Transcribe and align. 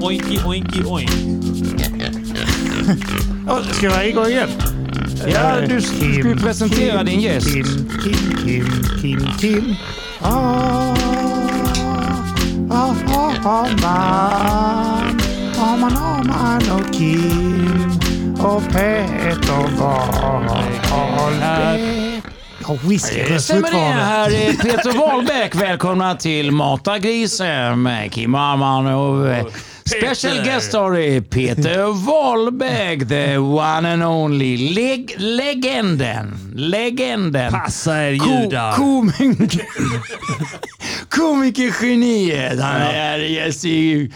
Oinki, 0.00 0.40
oinki, 0.46 0.82
oink. 0.84 1.10
Ska 3.72 3.86
jag 3.86 4.08
igång 4.08 4.26
igen? 4.26 4.48
Ja, 5.26 5.60
du 5.68 5.80
ska 5.80 6.04
ju 6.04 6.36
presentera 6.36 7.04
din 7.04 7.20
gäst. 7.20 7.48
Kim, 7.48 7.64
Kim, 8.04 8.36
Kim, 8.44 8.66
Kim, 9.02 9.26
Kim. 9.38 9.74
Ah, 10.20 10.94
ah, 12.70 12.94
ah, 13.06 13.32
ah, 13.44 13.68
man. 13.82 15.20
Ah, 15.58 15.76
man, 15.76 15.96
ah, 15.96 16.22
man 16.22 16.62
och 16.80 16.94
Kim 16.94 17.98
och 18.38 18.62
Peter 18.72 19.78
Wahlbeck. 19.78 20.84
Har 22.64 22.88
whisky 22.88 23.38
Stämmer 23.38 23.70
det? 23.70 23.78
Här 23.78 24.30
är 24.30 24.52
Peter 24.52 24.98
Wahlbeck. 24.98 25.54
Välkomna 25.62 26.14
till 26.14 26.50
Mata 26.50 26.98
grisen 26.98 27.82
med 27.82 28.12
Kim 28.12 28.34
Arman 28.34 28.86
och 28.86 29.28
eh, 29.28 29.46
special 29.84 30.44
guest 30.44 30.68
story 30.68 31.20
Peter 31.20 32.06
Wahlbeck. 32.06 33.08
The 33.08 33.38
one 33.38 33.92
and 33.92 34.04
only. 34.04 34.56
Leg 34.56 35.14
legenden. 35.18 36.52
Legenden. 36.54 37.52
Passa 37.52 38.02
er 38.02 38.10
judar. 38.10 38.72
Komiker. 38.72 39.66
Komikergeniet. 41.08 42.60
Han 42.60 42.80
är 42.80 43.18
gäst 43.18 43.64
i 43.64 44.12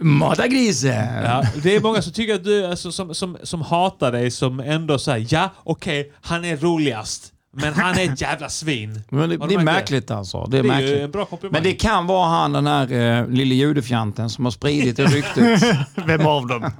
Mata 0.00 0.46
grisen. 0.46 1.24
Ja, 1.24 1.42
det 1.62 1.76
är 1.76 1.80
många 1.80 2.02
som 2.02 2.12
tycker 2.12 2.34
att 2.34 2.44
du, 2.44 2.66
alltså, 2.66 2.92
som, 2.92 3.14
som, 3.14 3.38
som 3.42 3.62
hatar 3.62 4.12
dig 4.12 4.30
som 4.30 4.60
ändå 4.60 4.98
säger 4.98 5.26
ja, 5.30 5.50
okej, 5.64 6.12
han 6.22 6.44
är 6.44 6.56
roligast. 6.56 7.33
Men 7.54 7.74
han 7.74 7.98
är 7.98 8.12
ett 8.12 8.20
jävla 8.20 8.48
svin. 8.48 9.02
Men 9.08 9.28
det, 9.28 9.36
det 9.36 9.54
är 9.54 9.64
märkligt 9.64 10.10
alltså. 10.10 10.46
Det 10.46 10.58
är, 10.58 10.62
Det 10.62 10.68
är 10.68 10.78
ju 10.78 10.82
märkligt. 10.82 11.02
en 11.02 11.10
bra 11.10 11.24
komplimang. 11.24 11.52
Men 11.52 11.62
det 11.62 11.72
kan 11.72 12.06
vara 12.06 12.28
han 12.28 12.52
den 12.52 12.66
här 12.66 12.92
uh, 12.92 13.30
lille 13.30 13.54
judefjanten 13.54 14.30
som 14.30 14.44
har 14.44 14.52
spridit 14.52 14.96
det 14.96 15.04
ryktet. 15.04 15.62
Vem 16.06 16.26
av 16.26 16.46
dem? 16.46 16.70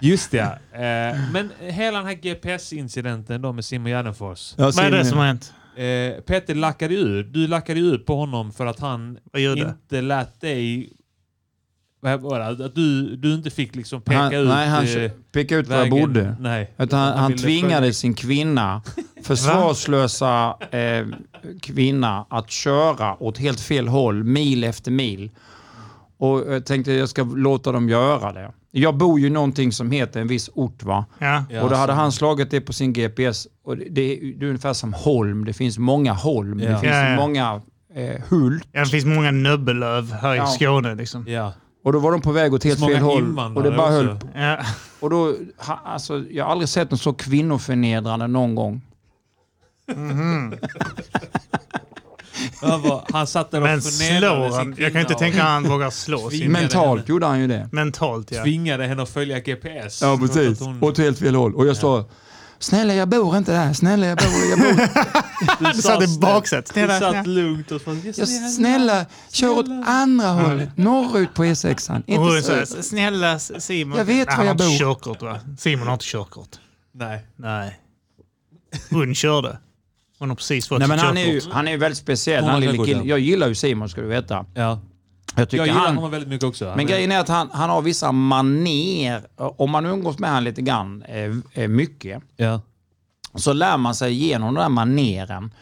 Just 0.00 0.30
det. 0.30 0.58
Eh, 0.72 1.32
men 1.32 1.50
hela 1.58 1.98
den 1.98 2.06
här 2.06 2.14
GPS-incidenten 2.14 3.42
då 3.42 3.52
med 3.52 3.64
Simon 3.64 3.90
Gärdenfors. 3.90 4.54
Jag 4.56 4.72
Vad 4.72 4.84
är 4.84 4.90
det 4.90 5.04
som 5.04 5.18
har 5.18 5.26
hänt? 5.26 5.52
Eh, 5.76 6.22
Peter 6.22 6.54
lackade 6.54 6.94
ur. 6.94 7.22
Du 7.22 7.46
lackade 7.46 7.80
ur 7.80 7.98
på 7.98 8.16
honom 8.16 8.52
för 8.52 8.66
att 8.66 8.80
han 8.80 9.18
inte 9.34 10.00
lät 10.00 10.40
dig... 10.40 10.92
Det? 12.02 12.64
Att 12.66 12.74
du, 12.74 13.16
du 13.16 13.34
inte 13.34 13.50
fick 13.50 13.74
liksom 13.76 14.02
peka 14.02 14.18
han, 14.18 14.34
ut 14.34 14.48
nej, 14.48 14.68
han 14.68 14.84
eh, 14.84 15.10
pekade 15.32 15.60
ut 15.60 15.68
var 15.68 15.76
jag 15.76 15.90
bodde. 15.90 16.36
Nej. 16.40 16.70
Utan 16.78 16.98
han, 17.00 17.18
han 17.18 17.36
tvingade 17.36 17.80
följa- 17.86 17.92
sin 17.92 18.14
kvinna, 18.14 18.82
försvarslösa 19.22 20.56
eh, 20.70 21.06
kvinna, 21.62 22.26
att 22.30 22.50
köra 22.50 23.22
åt 23.22 23.38
helt 23.38 23.60
fel 23.60 23.88
håll, 23.88 24.24
mil 24.24 24.64
efter 24.64 24.90
mil. 24.90 25.30
Och 26.18 26.52
jag 26.54 26.66
tänkte 26.66 26.92
jag 26.92 27.08
ska 27.08 27.22
låta 27.22 27.72
dem 27.72 27.88
göra 27.88 28.32
det. 28.32 28.52
Jag 28.72 28.96
bor 28.96 29.20
ju 29.20 29.30
någonting 29.30 29.72
som 29.72 29.90
heter 29.90 30.20
en 30.20 30.28
viss 30.28 30.50
ort 30.54 30.82
va. 30.82 31.04
Ja. 31.18 31.44
Och 31.62 31.70
då 31.70 31.76
hade 31.76 31.92
han 31.92 32.12
slagit 32.12 32.50
det 32.50 32.60
på 32.60 32.72
sin 32.72 32.92
GPS. 32.92 33.46
Och 33.64 33.76
det, 33.76 33.84
det, 33.90 34.00
är, 34.02 34.34
det 34.38 34.44
är 34.44 34.48
ungefär 34.48 34.72
som 34.72 34.92
Holm. 34.92 35.44
Det 35.44 35.52
finns 35.52 35.78
många 35.78 36.12
Holm. 36.12 36.58
Det 36.58 36.64
Ja. 36.64 36.78
finns 36.78 36.92
Ja, 36.92 37.08
ja. 37.10 37.16
många 37.16 37.60
eh, 37.94 38.20
Hult. 38.28 38.68
Ja, 38.72 38.80
det 38.80 38.86
finns 38.86 39.04
många 39.04 39.30
nöbbelöv 39.30 40.12
här 40.12 40.34
Ja. 40.34 40.44
i 40.44 40.56
Skåne. 40.56 40.94
Liksom. 40.94 41.24
Ja. 41.28 41.52
Och 41.82 41.92
då 41.92 41.98
var 41.98 42.12
de 42.12 42.20
på 42.20 42.32
väg 42.32 42.54
åt 42.54 42.64
helt 42.64 42.80
fel 42.80 43.02
håll. 43.02 43.38
Och 43.56 43.62
det 43.62 43.70
bara 43.70 43.90
höll 43.90 44.08
också. 44.10 44.28
Ja. 44.34 44.58
Och 45.00 45.10
då, 45.10 45.34
ha, 45.56 45.80
alltså, 45.84 46.24
jag 46.30 46.44
har 46.44 46.52
aldrig 46.52 46.68
sett 46.68 46.90
något 46.90 47.00
så 47.00 47.12
kvinnoförnedrande 47.12 48.26
någon 48.26 48.54
gång. 48.54 48.82
Han, 52.60 52.82
var, 52.82 53.04
han 53.12 53.26
satt 53.26 53.50
där 53.50 53.58
och 53.60 53.66
Men 53.66 53.80
förnedrade 53.80 54.48
slår 54.48 54.58
han? 54.58 54.74
Jag 54.78 54.92
kan 54.92 55.00
inte 55.00 55.14
tänka 55.14 55.42
att 55.42 55.48
han 55.48 55.68
vågar 55.68 55.90
slå 55.90 56.30
sin... 56.30 56.52
Mentalt 56.52 57.00
henne. 57.00 57.08
gjorde 57.08 57.26
han 57.26 57.40
ju 57.40 57.46
det. 57.46 57.68
Mentalt, 57.72 58.30
ja. 58.32 58.42
tvingade 58.42 58.86
henne 58.86 59.02
att 59.02 59.08
följa 59.08 59.40
GPS. 59.40 60.02
Ja, 60.02 60.18
precis. 60.20 60.60
hon- 60.60 60.84
Åt 60.84 60.98
helt 60.98 61.18
fel 61.18 61.34
håll. 61.34 61.54
Och 61.54 61.66
jag 61.66 61.76
sa, 61.76 62.04
snälla 62.60 62.94
jag 62.94 63.08
bor 63.08 63.36
inte 63.36 63.52
där. 63.52 63.72
Snälla 63.72 64.06
jag 64.06 64.18
bor... 64.18 64.26
Jag, 64.50 64.58
bor. 64.58 64.88
Du 65.64 65.72
Du 65.72 65.82
satt 65.82 66.02
i 66.02 66.18
baksätet. 66.20 66.66
Du 66.66 66.72
Snälla, 66.72 66.98
satt 66.98 67.10
snälla. 67.10 67.22
lugnt 67.22 67.70
och 67.70 67.80
sa 67.80 67.90
jag, 68.16 68.28
snälla, 68.28 69.06
kör 69.32 69.58
åt 69.58 69.66
andra 69.86 70.26
hållet. 70.28 70.76
Norrut 70.76 71.34
på 71.34 71.44
E6. 71.44 71.90
Och 71.90 72.24
hon 72.24 72.36
Inte 72.36 72.82
snälla 72.82 73.38
Simon. 73.38 73.98
Jag 73.98 74.04
vet 74.04 74.16
Nej, 74.16 74.24
var 74.26 74.32
han 74.36 74.46
jag 74.46 74.54
har 74.54 74.68
inte 74.70 74.84
bor. 74.84 74.94
körkort 74.94 75.22
va? 75.22 75.40
Simon 75.58 75.86
har 75.86 75.94
inte 75.94 76.04
körkort. 76.04 76.48
Nej. 76.92 77.26
Nej. 77.36 77.80
Hon 78.90 79.14
körde. 79.14 79.58
Hon 80.18 80.28
har 80.28 80.36
precis 80.36 80.68
fått 80.68 80.78
Nej, 80.78 80.88
men 80.88 80.98
han 80.98 81.16
är, 81.18 81.26
ju, 81.26 81.40
han 81.52 81.68
är 81.68 81.72
ju 81.72 81.78
väldigt 81.78 81.98
speciell, 81.98 82.44
han 82.44 82.60
lille 82.60 82.84
killen. 82.84 83.02
ja. 83.02 83.08
Jag 83.08 83.18
gillar 83.18 83.48
ju 83.48 83.54
Simon 83.54 83.88
ska 83.88 84.00
du 84.00 84.06
veta. 84.06 84.46
Ja. 84.54 84.80
Jag 85.36 85.48
tycker 85.48 85.56
Jag 85.62 85.66
gillar 85.66 85.80
han, 85.86 85.94
honom 85.96 86.10
väldigt 86.10 86.28
mycket 86.28 86.44
också. 86.48 86.64
Men 86.76 86.80
är- 86.80 86.84
grejen 86.90 87.12
är 87.12 87.20
att 87.20 87.28
han, 87.28 87.48
han 87.52 87.70
har 87.70 87.82
vissa 87.82 88.12
maner. 88.12 89.22
Om 89.36 89.70
man 89.70 89.86
umgås 89.86 90.18
med 90.18 90.30
honom 90.30 90.44
lite 90.44 90.62
grann, 90.62 91.02
eh, 91.02 91.62
eh, 91.62 91.68
mycket, 91.68 92.22
Ja. 92.36 92.60
så 93.34 93.52
lär 93.52 93.76
man 93.76 93.94
sig 93.94 94.12
igenom 94.12 94.54
den 94.54 94.62
här 94.62 94.68
maneren. 94.68 95.54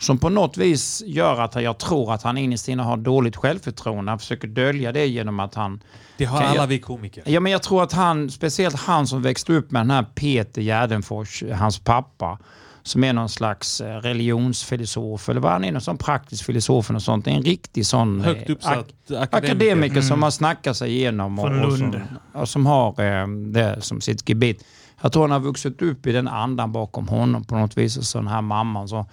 Som 0.00 0.18
på 0.18 0.28
något 0.28 0.56
vis 0.56 1.02
gör 1.06 1.40
att 1.40 1.62
jag 1.62 1.78
tror 1.78 2.12
att 2.14 2.22
han 2.22 2.38
innerst 2.38 2.68
inne 2.68 2.82
har 2.82 2.96
dåligt 2.96 3.36
självförtroende. 3.36 4.10
Han 4.10 4.18
försöker 4.18 4.48
dölja 4.48 4.92
det 4.92 5.06
genom 5.06 5.40
att 5.40 5.54
han... 5.54 5.82
Det 6.16 6.24
har 6.24 6.42
alla 6.42 6.54
jag- 6.56 6.66
vi 6.66 6.78
komiker. 6.78 7.22
Ja, 7.26 7.40
men 7.40 7.52
jag 7.52 7.62
tror 7.62 7.82
att 7.82 7.92
han, 7.92 8.30
speciellt 8.30 8.76
han 8.76 9.06
som 9.06 9.22
växte 9.22 9.52
upp 9.52 9.70
med 9.70 9.80
den 9.80 9.90
här 9.90 10.02
Peter 10.14 10.62
Gärdenfors, 10.62 11.42
hans 11.54 11.78
pappa, 11.78 12.38
som 12.88 13.04
är 13.04 13.12
någon 13.12 13.28
slags 13.28 13.80
eh, 13.80 13.96
religionsfilosof, 13.96 15.28
eller 15.28 15.40
vad 15.40 15.52
han 15.52 15.64
är, 15.64 15.72
någon 15.72 15.80
sån 15.80 15.98
praktisk 15.98 16.44
filosof 16.44 16.90
och 16.90 17.02
sånt. 17.02 17.26
En 17.26 17.42
riktig 17.42 17.86
sån... 17.86 18.20
Högt 18.20 18.48
eh, 18.48 18.52
uppsatt 18.52 18.86
akademiker. 19.10 19.36
akademiker 19.38 20.00
som 20.00 20.22
har 20.22 20.30
snackat 20.30 20.76
sig 20.76 20.90
igenom 20.90 21.38
och, 21.38 21.64
och, 21.64 21.78
som, 21.78 22.00
och 22.32 22.48
som 22.48 22.66
har 22.66 23.00
eh, 23.00 23.28
det 23.28 23.76
som 23.80 24.00
sitt 24.00 24.28
gebit. 24.28 24.64
Jag 25.00 25.12
tror 25.12 25.22
han 25.22 25.30
har 25.30 25.40
vuxit 25.40 25.82
upp 25.82 26.06
i 26.06 26.12
den 26.12 26.28
andan 26.28 26.72
bakom 26.72 27.08
honom 27.08 27.44
på 27.44 27.54
något 27.56 27.78
vis. 27.78 27.96
Och 27.96 28.04
så 28.04 28.18
den 28.18 28.28
här 28.28 28.42
mamman. 28.42 28.88
Så, 28.88 29.06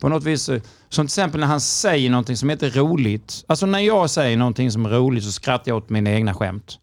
på 0.00 0.08
något 0.08 0.24
vis, 0.24 0.48
eh, 0.48 0.60
som 0.88 1.06
till 1.06 1.10
exempel 1.10 1.40
när 1.40 1.46
han 1.46 1.60
säger 1.60 2.10
någonting 2.10 2.36
som 2.36 2.50
inte 2.50 2.66
är 2.66 2.70
roligt. 2.70 3.44
Alltså 3.46 3.66
när 3.66 3.78
jag 3.78 4.10
säger 4.10 4.36
någonting 4.36 4.72
som 4.72 4.86
är 4.86 4.90
roligt 4.90 5.24
så 5.24 5.32
skrattar 5.32 5.70
jag 5.70 5.76
åt 5.76 5.90
mina 5.90 6.10
egna 6.10 6.34
skämt. 6.34 6.78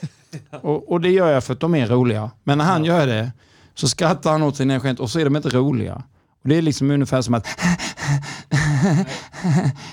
och, 0.62 0.92
och 0.92 1.00
det 1.00 1.10
gör 1.10 1.32
jag 1.32 1.44
för 1.44 1.52
att 1.52 1.60
de 1.60 1.74
är 1.74 1.86
roliga. 1.86 2.30
Men 2.44 2.58
när 2.58 2.64
han 2.64 2.84
gör 2.84 3.06
det 3.06 3.32
så 3.74 3.88
skrattar 3.88 4.32
han 4.32 4.42
åt 4.42 4.56
sina 4.56 4.80
skämt 4.80 5.00
och 5.00 5.10
så 5.10 5.18
är 5.20 5.24
de 5.24 5.36
inte 5.36 5.48
roliga. 5.48 5.94
Och 6.42 6.48
det 6.48 6.56
är 6.56 6.62
liksom 6.62 6.90
ungefär 6.90 7.22
som 7.22 7.34
att 7.34 7.46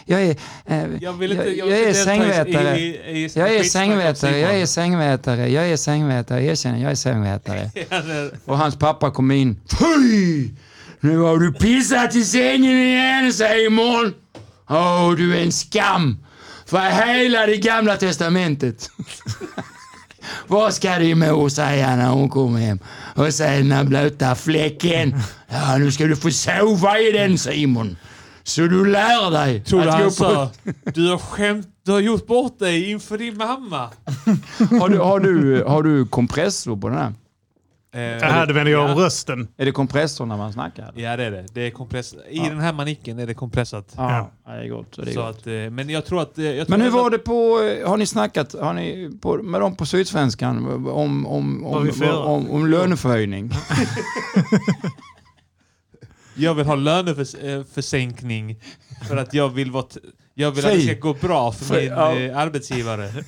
jag 0.05 0.21
är, 0.21 0.35
eh, 0.65 0.85
Jag 1.01 1.23
inte, 1.31 1.49
jag, 1.49 1.69
jag 1.69 1.79
är 1.79 1.93
sängvätare. 1.93 2.79
i- 2.79 2.83
i- 2.85 3.25
i- 3.25 3.31
Jag 3.35 3.55
är 3.55 3.63
sängvätare, 3.63 4.39
jag 4.39 4.55
är 4.61 4.65
sängvätare, 4.65 5.49
jag 5.49 5.69
är 5.69 5.77
sängvätare, 5.77 6.43
erkänner, 6.43 6.77
jag 6.81 6.91
är 6.91 6.95
sängvätare. 6.95 7.71
Och 8.45 8.57
hans 8.57 8.75
pappa 8.75 9.11
kom 9.11 9.31
in. 9.31 9.59
Fy! 9.79 10.49
Nu 10.99 11.17
har 11.17 11.37
du 11.37 11.53
pissat 11.53 12.15
i 12.15 12.23
sängen 12.25 12.77
igen 12.77 13.33
Simon! 13.33 14.13
Åh, 14.69 15.11
du 15.15 15.37
är 15.37 15.43
en 15.43 15.51
skam! 15.51 16.17
För 16.65 16.79
hela 16.79 17.45
det 17.45 17.57
gamla 17.57 17.97
testamentet. 17.97 18.89
Vad 20.47 20.73
ska 20.73 20.99
din 20.99 21.19
mor 21.19 21.49
säga 21.49 21.95
när 21.95 22.09
hon 22.09 22.29
kommer 22.29 22.59
hem 22.59 22.79
och 23.15 23.33
ser 23.33 23.57
den 23.57 23.71
här 23.71 23.83
blöta 23.83 24.35
fläcken? 24.35 25.15
Ja, 25.51 25.77
nu 25.77 25.91
ska 25.91 26.05
du 26.05 26.15
få 26.15 26.31
sova 26.31 26.99
i 26.99 27.11
den 27.11 27.37
Simon. 27.37 27.97
Så 28.43 28.61
du 28.61 28.85
lär 28.85 29.31
dig 29.31 29.63
Tror 29.63 29.81
du 29.81 29.89
att 29.89 30.17
gå 30.17 30.25
på... 30.25 30.49
du 30.93 31.09
har 31.09 31.17
skämt, 31.17 31.67
du 31.85 31.91
har 31.91 31.99
gjort 31.99 32.27
bort 32.27 32.59
dig 32.59 32.91
inför 32.91 33.17
din 33.17 33.37
mamma? 33.37 33.89
Har 34.79 34.89
du, 34.89 34.97
har, 34.97 35.19
du, 35.19 35.63
har 35.63 35.83
du 35.83 36.05
kompressor 36.05 36.77
på 36.77 36.89
den 36.89 36.97
här? 36.97 37.13
Eh, 37.91 37.99
Det 37.99 38.25
här 38.25 38.45
du 38.47 38.53
menar 38.53 38.71
jag 38.71 38.83
om 38.91 38.97
ja. 38.99 39.05
rösten. 39.05 39.47
Är 39.57 39.65
det 39.65 39.71
kompressor 39.71 40.25
när 40.25 40.37
man 40.37 40.53
snackar? 40.53 40.91
Ja 40.95 41.17
det 41.17 41.23
är 41.23 41.31
det. 41.31 41.45
det 41.53 41.61
är 41.61 41.71
kompress 41.71 42.15
I 42.29 42.39
den 42.39 42.59
här 42.59 42.73
manicken 42.73 43.19
är 43.19 43.27
det 43.27 43.33
kompressat. 43.33 43.93
Ja, 43.97 44.31
ja. 44.45 44.51
det 44.53 44.61
är 44.65 44.69
gott. 44.69 44.95
Det 44.95 45.01
är 45.01 45.13
Så 45.13 45.21
gott. 45.21 45.37
att, 45.37 45.47
eh, 45.47 45.53
men 45.53 45.89
jag 45.89 46.05
tror 46.05 46.21
att... 46.21 46.37
eh, 46.37 46.45
Jag 46.45 46.67
tror 46.67 46.77
Men 46.77 46.85
hur 46.85 46.91
var 46.91 47.09
det 47.09 47.17
på, 47.17 47.33
har 47.89 47.97
ni 47.97 48.05
snackat 48.05 48.53
har 48.61 48.73
ni 48.73 49.09
på, 49.21 49.37
med 49.43 49.61
dem 49.61 49.75
på 49.75 49.85
Sydsvenskan 49.85 50.65
om, 50.87 51.25
om, 51.27 51.65
om, 51.65 51.87
göra? 52.01 52.17
om, 52.17 52.51
om 52.51 52.67
löneförhöjning? 52.67 53.51
Jag 56.35 56.53
vill 56.53 56.65
ha 56.65 56.75
löneförsänkning 56.75 58.59
för 59.07 59.17
att 59.17 59.33
jag 59.33 59.49
vill, 59.49 59.71
vara 59.71 59.85
jag 60.33 60.51
vill 60.51 60.65
att 60.65 60.71
det 60.73 60.81
ska 60.81 60.93
gå 60.93 61.13
bra 61.13 61.51
för 61.51 61.75
min 61.75 61.85
ja. 61.89 62.15
eh, 62.19 62.37
arbetsgivare. 62.37 63.09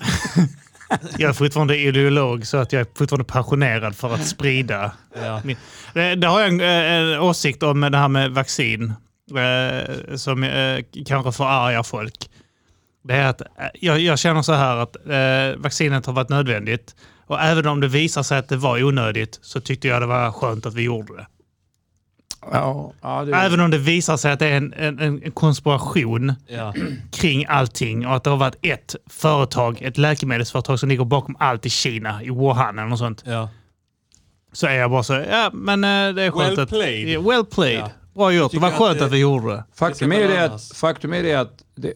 Jag 1.18 1.30
är 1.30 1.34
fortfarande 1.34 1.78
ideolog 1.78 2.48
så 2.48 2.58
att 2.58 2.74
jag 2.74 2.80
är 2.80 2.88
fortfarande 2.98 3.24
passionerad 3.26 3.96
för 3.96 4.14
att 4.14 4.28
sprida. 4.28 4.92
Ja. 5.26 5.42
min- 5.44 5.58
Det, 5.94 6.16
det 6.16 6.28
har 6.28 6.40
jag 6.40 6.50
en, 6.50 6.62
eh, 6.62 6.68
en 7.14 7.20
åsikt 7.20 7.64
om 7.64 7.80
med 7.80 7.92
det 7.92 7.98
här 7.98 8.08
med 8.08 8.32
vaccin 8.32 8.94
eh, 9.38 10.16
som 10.16 10.44
eh, 10.44 10.80
kanske 11.06 11.32
förargar 11.32 11.84
folk. 11.84 12.30
Det 13.04 13.14
är 13.14 13.26
att 13.28 13.42
eh, 13.42 13.48
jag, 13.74 14.00
jag 14.00 14.20
känner 14.20 14.42
så 14.42 14.54
här 14.54 14.76
att 14.78 14.96
eh, 14.96 15.62
vaccinet 15.62 16.06
har 16.06 16.14
varit 16.14 16.30
nödvändigt 16.30 16.96
och 17.28 17.42
även 17.42 17.68
om 17.68 17.80
det 17.82 17.88
visar 17.88 18.24
sig 18.24 18.38
att 18.38 18.50
det 18.50 18.58
var 18.58 18.84
onödigt 18.84 19.40
så 19.42 19.62
tyckte 19.62 19.88
jag 19.88 20.02
det 20.02 20.06
var 20.06 20.32
skönt 20.32 20.66
att 20.66 20.74
vi 20.74 20.82
gjorde 20.84 21.14
det. 21.18 21.28
Ja, 22.52 22.94
ja, 23.02 23.26
det, 23.26 23.36
Även 23.36 23.60
om 23.60 23.72
det 23.72 23.78
visar 23.78 24.18
sig 24.18 24.32
att 24.32 24.40
det 24.40 24.48
är 24.48 24.58
en, 24.58 24.74
en, 24.74 25.00
en 25.00 25.32
konspiration 25.32 26.34
Ja. 26.48 26.74
kring 27.12 27.46
allting 27.50 28.08
och 28.08 28.16
att 28.16 28.24
det 28.24 28.30
har 28.30 28.38
varit 28.38 28.56
ett 28.62 28.96
företag, 29.10 29.82
ett 29.82 29.98
läkemedelsföretag 29.98 30.80
som 30.80 30.90
ligger 30.90 31.06
bakom 31.06 31.36
allt 31.40 31.66
i 31.66 31.70
Kina, 31.70 32.24
i 32.24 32.30
Wuhan 32.30 32.80
eller 32.80 32.90
något 32.90 33.00
sånt. 33.00 33.24
ja. 33.26 33.50
Så 34.54 34.68
är 34.68 34.74
jag 34.74 34.92
bara 34.92 35.04
så, 35.04 35.14
ja 35.14 35.50
men 35.54 35.84
eh, 35.84 36.14
det 36.16 36.24
är 36.24 36.32
skönt 36.32 36.50
Well 36.52 36.60
att... 36.60 36.70
played. 36.70 37.24
Well 37.24 37.46
played. 37.46 37.84
Ja. 38.14 38.20
Bra 38.20 38.32
gjort. 38.34 38.52
Det 38.52 38.60
var 38.60 38.68
att 38.68 38.74
skönt 38.74 39.00
det- 39.00 39.06
att 39.06 39.12
vi 39.12 39.18
gjorde 39.18 39.48
det. 39.56 39.64
Faktum 39.76 40.12
är 40.12 40.20
ju 40.20 40.28
det 40.28 40.44
att, 40.46 40.72
faktum 40.76 41.14
är 41.14 41.24
det 41.24 41.36
att 41.36 41.52
det, 41.76 41.94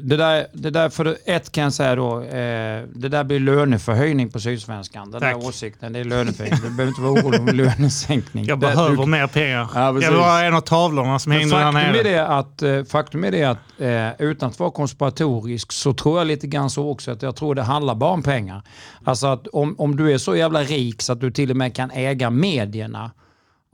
det, 0.00 0.16
där, 0.16 0.46
det 0.52 0.70
där, 0.70 0.88
för 0.88 1.16
ett 1.24 1.52
kan 1.52 1.64
jag 1.64 1.72
säga 1.72 1.94
då, 1.96 2.20
eh, 2.22 2.82
det 2.94 3.08
där 3.08 3.24
blir 3.24 3.40
löneförhöjning 3.40 4.30
på 4.30 4.40
Sydsvenskan. 4.40 5.10
Den 5.10 5.20
Tack. 5.20 5.40
där 5.40 5.48
åsikten, 5.48 5.92
det 5.92 5.98
är 5.98 6.04
löneförhöjning. 6.04 6.60
Du 6.62 6.70
behöver 6.70 6.88
inte 6.88 7.00
vara 7.00 7.12
orolig 7.12 7.40
om 7.40 7.46
lönesänkning. 7.56 8.44
Jag 8.44 8.60
Det- 8.60 8.66
behöver 8.66 8.96
du- 8.96 9.06
mer 9.06 9.26
pengar. 9.26 9.68
Ja, 9.74 9.92
precis. 9.92 10.04
jag 10.04 10.12
vill 10.12 10.20
ha 10.20 10.42
en 10.42 10.54
av 10.54 10.60
tavlorna 10.60 11.18
som 11.18 11.32
hängde 11.32 11.56
där 11.56 11.62
faktum 11.62 11.80
är 11.80 11.92
nere. 11.92 12.02
det 12.02 12.26
att, 12.26 12.62
eh, 12.62 12.84
faktum 12.84 13.24
är 13.24 13.30
det 13.30 13.44
att 13.44 13.58
eh, 13.78 14.26
utan 14.26 14.48
att 14.50 14.58
vara 14.58 14.70
konspiratorisk 14.70 15.72
så 15.72 15.94
tror 15.94 16.18
jag 16.18 16.26
lite 16.26 16.46
grann 16.46 16.70
så 16.70 16.88
också 16.90 17.10
att 17.10 17.22
jag 17.22 17.36
tror 17.36 17.54
det 17.54 17.62
handlar 17.62 17.94
bara 17.94 18.10
om 18.10 18.22
pengar. 18.22 18.62
Alltså 19.04 19.26
att 19.26 19.46
om, 19.46 19.74
om 19.78 19.96
du 19.96 20.12
är 20.12 20.18
så 20.18 20.36
jävla 20.36 20.62
rik 20.62 21.02
så 21.02 21.12
att 21.12 21.20
du 21.20 21.30
till 21.30 21.50
och 21.50 21.56
med 21.56 21.74
kan 21.76 21.90
äga 21.90 22.30
medierna 22.30 23.10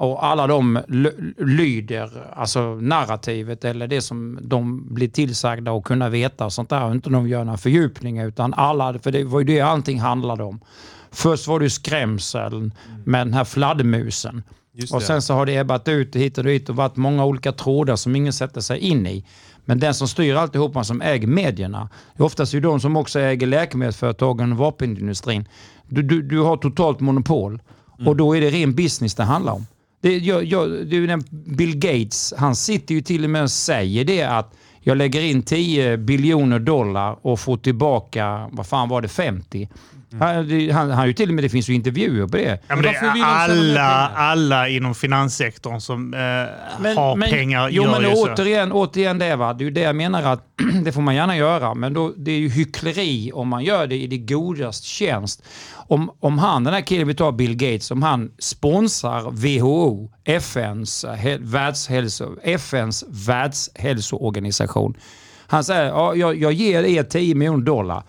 och 0.03 0.25
alla 0.25 0.47
de 0.47 0.79
lyder, 1.39 2.11
alltså 2.37 2.75
narrativet 2.75 3.65
eller 3.65 3.87
det 3.87 4.01
som 4.01 4.39
de 4.43 4.95
blir 4.95 5.09
tillsagda 5.09 5.73
och 5.73 5.85
kunna 5.85 6.09
veta 6.09 6.45
och 6.45 6.53
sånt 6.53 6.71
där. 6.71 6.85
Och 6.85 6.93
inte 6.93 7.11
de 7.11 7.29
gör 7.29 7.45
några 7.45 7.59
fördjupningar 7.59 8.27
utan 8.27 8.55
alla, 8.55 8.99
för 8.99 9.13
det 9.13 9.25
var 9.25 9.41
ju 9.41 9.47
det 9.47 9.61
allting 9.61 10.01
handlade 10.01 10.43
om. 10.45 10.61
Först 11.11 11.47
var 11.49 11.59
det 11.59 11.65
ju 11.65 11.71
skrämseln 11.71 12.75
med 13.05 13.27
den 13.27 13.35
här 13.35 13.45
fladdermusen. 13.45 14.43
Och 14.93 15.01
det. 15.01 15.07
sen 15.07 15.23
så 15.23 15.35
har 15.35 15.47
det 15.47 15.57
ebbat 15.57 15.89
ut 15.89 16.17
hit 16.17 16.39
och 16.39 16.45
dit 16.45 16.69
och 16.69 16.77
varit 16.77 16.97
många 16.97 17.25
olika 17.25 17.53
trådar 17.53 17.97
som 17.97 18.17
ingen 18.17 18.33
sätter 18.33 18.61
sig 18.61 18.79
in 18.79 19.07
i. 19.07 19.25
Men 19.65 19.79
den 19.79 19.95
som 19.95 20.09
styr 20.09 20.35
alltihopa 20.35 20.85
som 20.85 21.03
äger 21.03 21.27
medierna, 21.27 21.89
är 22.17 22.23
oftast 22.23 22.55
ju 22.55 22.61
de 22.61 22.81
som 22.81 22.97
också 22.97 23.21
äger 23.21 23.47
läkemedelsföretagen 23.47 24.53
och 24.53 24.59
vapenindustrin. 24.59 25.49
Du, 25.89 26.03
du, 26.03 26.23
du 26.23 26.39
har 26.39 26.57
totalt 26.57 27.01
monopol 27.01 27.63
och 28.07 28.17
då 28.17 28.37
är 28.37 28.41
det 28.41 28.51
ren 28.51 28.75
business 28.75 29.15
det 29.15 29.25
handlar 29.25 29.53
om. 29.53 29.67
Det, 30.03 30.19
jag, 30.19 30.45
jag, 30.45 30.71
det 30.71 30.97
är 30.97 31.01
ju 31.01 31.07
den 31.07 31.25
Bill 31.31 31.77
Gates, 31.77 32.35
han 32.37 32.57
sitter 32.57 32.95
ju 32.95 33.01
till 33.01 33.25
och 33.25 33.31
med 33.31 33.43
och 33.43 33.51
säger 33.51 34.05
det 34.05 34.23
att 34.23 34.55
jag 34.81 34.97
lägger 34.97 35.21
in 35.21 35.43
10 35.43 35.97
biljoner 35.97 36.59
dollar 36.59 37.19
och 37.23 37.41
får 37.41 37.57
tillbaka, 37.57 38.49
vad 38.53 38.67
fan 38.67 38.89
var 38.89 39.03
det, 39.03 39.09
50? 39.09 39.69
Han, 40.21 40.49
det- 40.49 40.71
han, 40.71 40.89
han 40.91 40.99
har 40.99 41.07
ju 41.07 41.13
till 41.13 41.29
och 41.29 41.35
med, 41.35 41.45
det 41.45 41.49
finns 41.49 41.69
ju 41.69 41.75
intervjuer 41.75 42.27
på 42.27 42.37
det. 42.37 42.59
Ja, 42.69 42.77
men 42.77 42.83
Men 42.85 42.93
det 43.15 43.21
är 43.21 43.25
alla, 43.25 44.09
alla 44.09 44.69
inom 44.69 44.95
finanssektorn 44.95 45.81
som 45.81 46.15
eh, 46.15 46.21
har 46.21 47.31
pengar 47.31 47.69
Jo, 47.69 47.83
gör 47.85 48.01
men 48.01 48.11
ju 48.11 48.17
så. 48.17 48.33
återigen, 48.33 48.73
återigen 48.73 49.19
det, 49.19 49.37
va? 49.37 49.55
det 49.55 49.63
är 49.63 49.67
ju 49.67 49.71
det 49.71 49.81
jag 49.81 49.97
menar 49.97 50.23
att 50.23 50.45
det 50.85 50.93
får 50.93 51.03
man 51.03 51.15
gärna 51.15 51.37
göra, 51.37 51.75
men 51.75 51.95
då, 51.95 52.13
det 52.17 52.31
är 52.31 52.39
ju 52.39 52.49
hyckleri 52.49 53.31
om 53.35 53.49
man 53.49 53.65
gör 53.65 53.87
det 53.87 53.97
i 53.97 54.07
det 54.07 54.19
godaste 54.19 54.87
tjänst. 54.87 55.43
Om, 55.89 56.11
om 56.21 56.39
han, 56.39 56.65
den 56.65 56.75
här 56.75 56.81
killen 56.81 57.09
vi 57.09 57.15
tar 57.15 57.33
Bill 57.33 57.57
Gates, 57.57 57.91
om 57.91 58.03
han 58.03 58.31
sponsrar 58.39 59.31
WHO, 59.31 60.11
FNs, 60.25 61.05
eh, 61.05 61.11
he- 61.15 61.39
världshälso, 61.41 62.37
FNs 62.43 63.05
världshälsoorganisation. 63.09 64.95
Han 65.47 65.65
säger, 65.65 65.85
ja, 65.87 66.15
jag, 66.15 66.37
jag 66.37 66.53
ger 66.53 66.83
er 66.83 67.03
10 67.03 67.35
miljoner 67.35 67.65
dollar. 67.65 68.03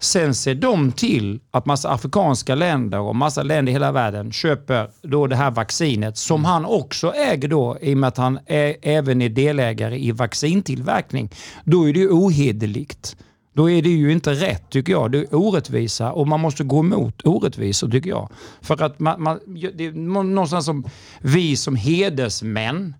Sen 0.00 0.34
ser 0.34 0.54
de 0.54 0.92
till 0.92 1.40
att 1.50 1.66
massa 1.66 1.90
afrikanska 1.90 2.54
länder 2.54 3.00
och 3.00 3.16
massa 3.16 3.42
länder 3.42 3.70
i 3.70 3.72
hela 3.72 3.92
världen 3.92 4.32
köper 4.32 4.90
då 5.02 5.26
det 5.26 5.36
här 5.36 5.50
vaccinet 5.50 6.16
som 6.16 6.44
han 6.44 6.64
också 6.64 7.12
äger 7.14 7.48
då 7.48 7.78
i 7.80 7.94
och 7.94 7.98
med 7.98 8.08
att 8.08 8.16
han 8.16 8.38
är, 8.46 8.76
även 8.82 9.22
är 9.22 9.28
delägare 9.28 9.98
i 9.98 10.12
vaccintillverkning. 10.12 11.30
Då 11.64 11.88
är 11.88 11.92
det 11.92 11.98
ju 11.98 12.10
ohederligt. 12.10 13.16
Då 13.52 13.70
är 13.70 13.82
det 13.82 13.88
ju 13.88 14.12
inte 14.12 14.32
rätt 14.32 14.70
tycker 14.70 14.92
jag. 14.92 15.10
Det 15.12 15.18
är 15.18 15.34
orättvisa 15.34 16.12
och 16.12 16.28
man 16.28 16.40
måste 16.40 16.64
gå 16.64 16.80
emot 16.80 17.26
orättvisor 17.26 17.90
tycker 17.90 18.10
jag. 18.10 18.28
För 18.60 18.82
att 18.82 18.98
man, 18.98 19.22
man, 19.22 19.40
det 19.74 19.86
är 19.86 19.92
någonstans 19.92 20.64
som 20.64 20.84
vi 21.20 21.56
som 21.56 21.76
hedersmän, 21.76 22.94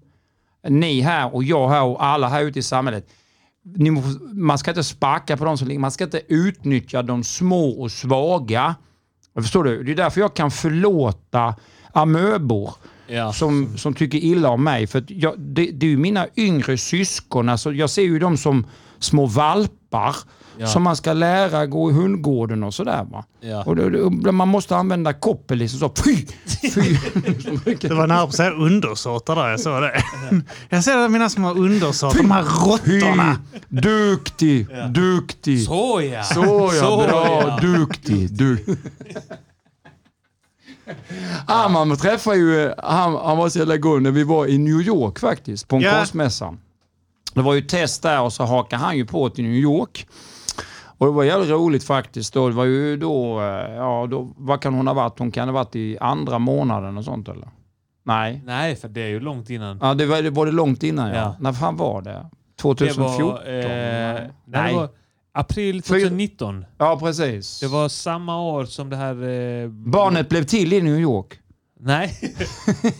ni 0.68 1.00
här 1.00 1.34
och 1.34 1.44
jag 1.44 1.68
här 1.68 1.84
och 1.84 2.04
alla 2.04 2.28
här 2.28 2.42
ute 2.42 2.58
i 2.58 2.62
samhället, 2.62 3.08
man 4.32 4.58
ska 4.58 4.70
inte 4.70 4.84
sparka 4.84 5.36
på 5.36 5.44
de 5.44 5.58
som 5.58 5.68
ligger, 5.68 5.80
man 5.80 5.90
ska 5.90 6.04
inte 6.04 6.22
utnyttja 6.28 7.02
de 7.02 7.24
små 7.24 7.68
och 7.82 7.92
svaga. 7.92 8.74
Förstår 9.34 9.64
du? 9.64 9.82
Det 9.82 9.92
är 9.92 9.96
därför 9.96 10.20
jag 10.20 10.34
kan 10.34 10.50
förlåta 10.50 11.54
amöbor 11.92 12.74
Ja. 13.10 13.32
som, 13.32 13.78
som 13.78 13.94
tycker 13.94 14.18
illa 14.18 14.48
om 14.48 14.64
mig. 14.64 14.86
För 14.86 15.04
jag, 15.08 15.40
det, 15.40 15.70
det 15.72 15.86
är 15.86 15.90
ju 15.90 15.96
mina 15.96 16.26
yngre 16.36 16.78
syskon, 16.78 17.48
alltså 17.48 17.72
jag 17.72 17.90
ser 17.90 18.02
ju 18.02 18.18
dem 18.18 18.36
som 18.36 18.66
små 18.98 19.26
valpar 19.26 20.16
Ja. 20.58 20.66
som 20.66 20.82
man 20.82 20.96
ska 20.96 21.12
lära 21.12 21.66
gå 21.66 21.90
i 21.90 21.94
hundgården 21.94 22.62
och 22.62 22.74
sådär. 22.74 23.04
Va? 23.10 23.24
Ja. 23.40 23.62
Och 23.64 23.76
det, 23.76 24.10
det, 24.10 24.32
man 24.32 24.48
måste 24.48 24.76
använda 24.76 25.12
koppel 25.12 25.58
liksom 25.58 25.78
så. 25.80 25.92
Fy! 26.04 26.26
Fy! 26.74 26.96
Det 27.80 27.94
var 27.94 28.06
nära 28.06 28.18
på 28.22 28.28
att 28.28 28.34
säga 28.34 28.50
undersåtar 28.50 29.36
där, 29.36 29.48
jag 29.48 29.60
såg 29.60 29.82
det. 29.82 30.02
Jag 30.68 30.84
ser 30.84 30.96
det 30.96 31.08
mina 31.08 31.28
små 31.28 31.50
undersåtar, 31.54 32.18
de 32.18 32.30
här 32.30 32.42
råttorna. 32.42 33.36
Duktig! 33.68 34.66
Duktig! 34.90 35.62
Så 35.66 36.02
ja! 36.12 36.22
Så 36.22 36.44
ja, 36.44 36.70
Så, 36.80 36.96
bra, 37.08 37.58
duktig. 37.60 38.32
Du. 38.32 38.64
Ah, 41.46 41.68
man 41.68 41.96
träffade 41.96 42.36
ju, 42.36 42.66
eh, 42.66 42.72
han, 42.78 43.16
han 43.16 43.36
var 43.38 43.48
så 43.48 43.58
jävla 43.58 43.76
god 43.76 44.02
när 44.02 44.10
vi 44.10 44.24
var 44.24 44.46
i 44.46 44.58
New 44.58 44.80
York 44.80 45.18
faktiskt, 45.18 45.68
på 45.68 45.76
en 45.76 45.82
Ja. 45.82 45.90
konstmässa. 45.98 46.54
Det 47.34 47.42
var 47.42 47.54
ju 47.54 47.60
test 47.60 48.02
där 48.02 48.20
och 48.20 48.32
så 48.32 48.44
hakade 48.44 48.82
han 48.82 48.96
ju 48.96 49.06
på 49.06 49.30
till 49.30 49.44
New 49.44 49.54
York. 49.54 50.06
Och 50.98 51.06
det 51.06 51.12
var 51.12 51.24
jävligt 51.24 51.50
roligt 51.50 51.84
faktiskt. 51.84 52.34
Då. 52.34 52.48
Det 52.48 52.54
var 52.54 52.64
ju 52.64 52.96
då, 52.96 53.40
eh, 53.40 53.74
ja, 53.74 54.06
då, 54.10 54.32
vad 54.36 54.60
kan 54.60 54.74
hon 54.74 54.86
ha 54.86 54.94
varit? 54.94 55.18
Hon 55.18 55.30
kan 55.30 55.48
ha 55.48 55.52
varit 55.54 55.76
i 55.76 55.98
andra 55.98 56.38
månaden 56.38 56.98
och 56.98 57.04
sånt 57.04 57.28
eller? 57.28 57.48
Nej. 58.04 58.42
Nej, 58.44 58.76
för 58.76 58.88
det 58.88 59.00
är 59.00 59.08
ju 59.08 59.20
långt 59.20 59.50
innan. 59.50 59.78
Ja, 59.82 59.94
det 59.94 60.06
var, 60.06 60.22
det 60.22 60.30
var 60.30 60.46
det 60.46 60.52
långt 60.52 60.82
innan 60.82 61.08
ja. 61.08 61.14
Ja. 61.14 61.36
När 61.40 61.52
fan 61.52 61.76
var 61.76 62.02
det? 62.02 62.10
Det 62.10 62.28
2014? 62.62 63.26
var, 63.26 63.34
eh, 63.38 63.64
nej. 63.64 64.72
Det 64.72 64.76
var 64.78 64.88
april 65.32 65.82
2019. 65.82 66.64
Ja, 66.78 66.98
precis. 67.00 67.60
Det 67.60 67.66
var 67.66 67.88
samma 67.88 68.42
år 68.42 68.64
som 68.64 68.90
det 68.90 68.96
här... 68.96 69.28
Eh, 69.62 69.68
Barnet 69.68 70.28
blev 70.28 70.44
till 70.44 70.72
i 70.72 70.82
New 70.82 70.98
York. 71.00 71.38
Nej. 71.80 72.34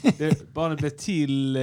det, 0.18 0.54
barnet 0.54 0.78
blev 0.78 0.90
till... 0.90 1.56
Eh, 1.56 1.62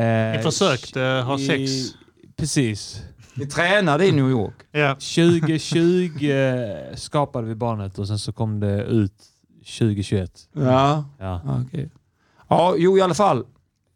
eh, 0.00 0.36
Ni 0.36 0.42
försökte 0.42 1.00
ha 1.00 1.38
i- 1.38 1.46
sex. 1.46 1.94
Precis. 2.36 3.02
Vi 3.36 3.46
tränade 3.46 4.06
i 4.06 4.12
New 4.12 4.30
York. 4.30 4.54
Ja. 4.72 4.94
2020 4.94 6.30
eh, 6.30 6.96
skapade 6.96 7.46
vi 7.46 7.54
barnet 7.54 7.98
och 7.98 8.06
sen 8.08 8.18
så 8.18 8.32
kom 8.32 8.60
det 8.60 8.82
ut 8.84 9.12
2021. 9.78 10.30
Ja. 10.52 11.04
Ja. 11.18 11.40
Okej. 11.68 11.90
Ja, 12.48 12.74
jo 12.78 12.98
i 12.98 13.00
alla 13.02 13.14
fall. 13.14 13.44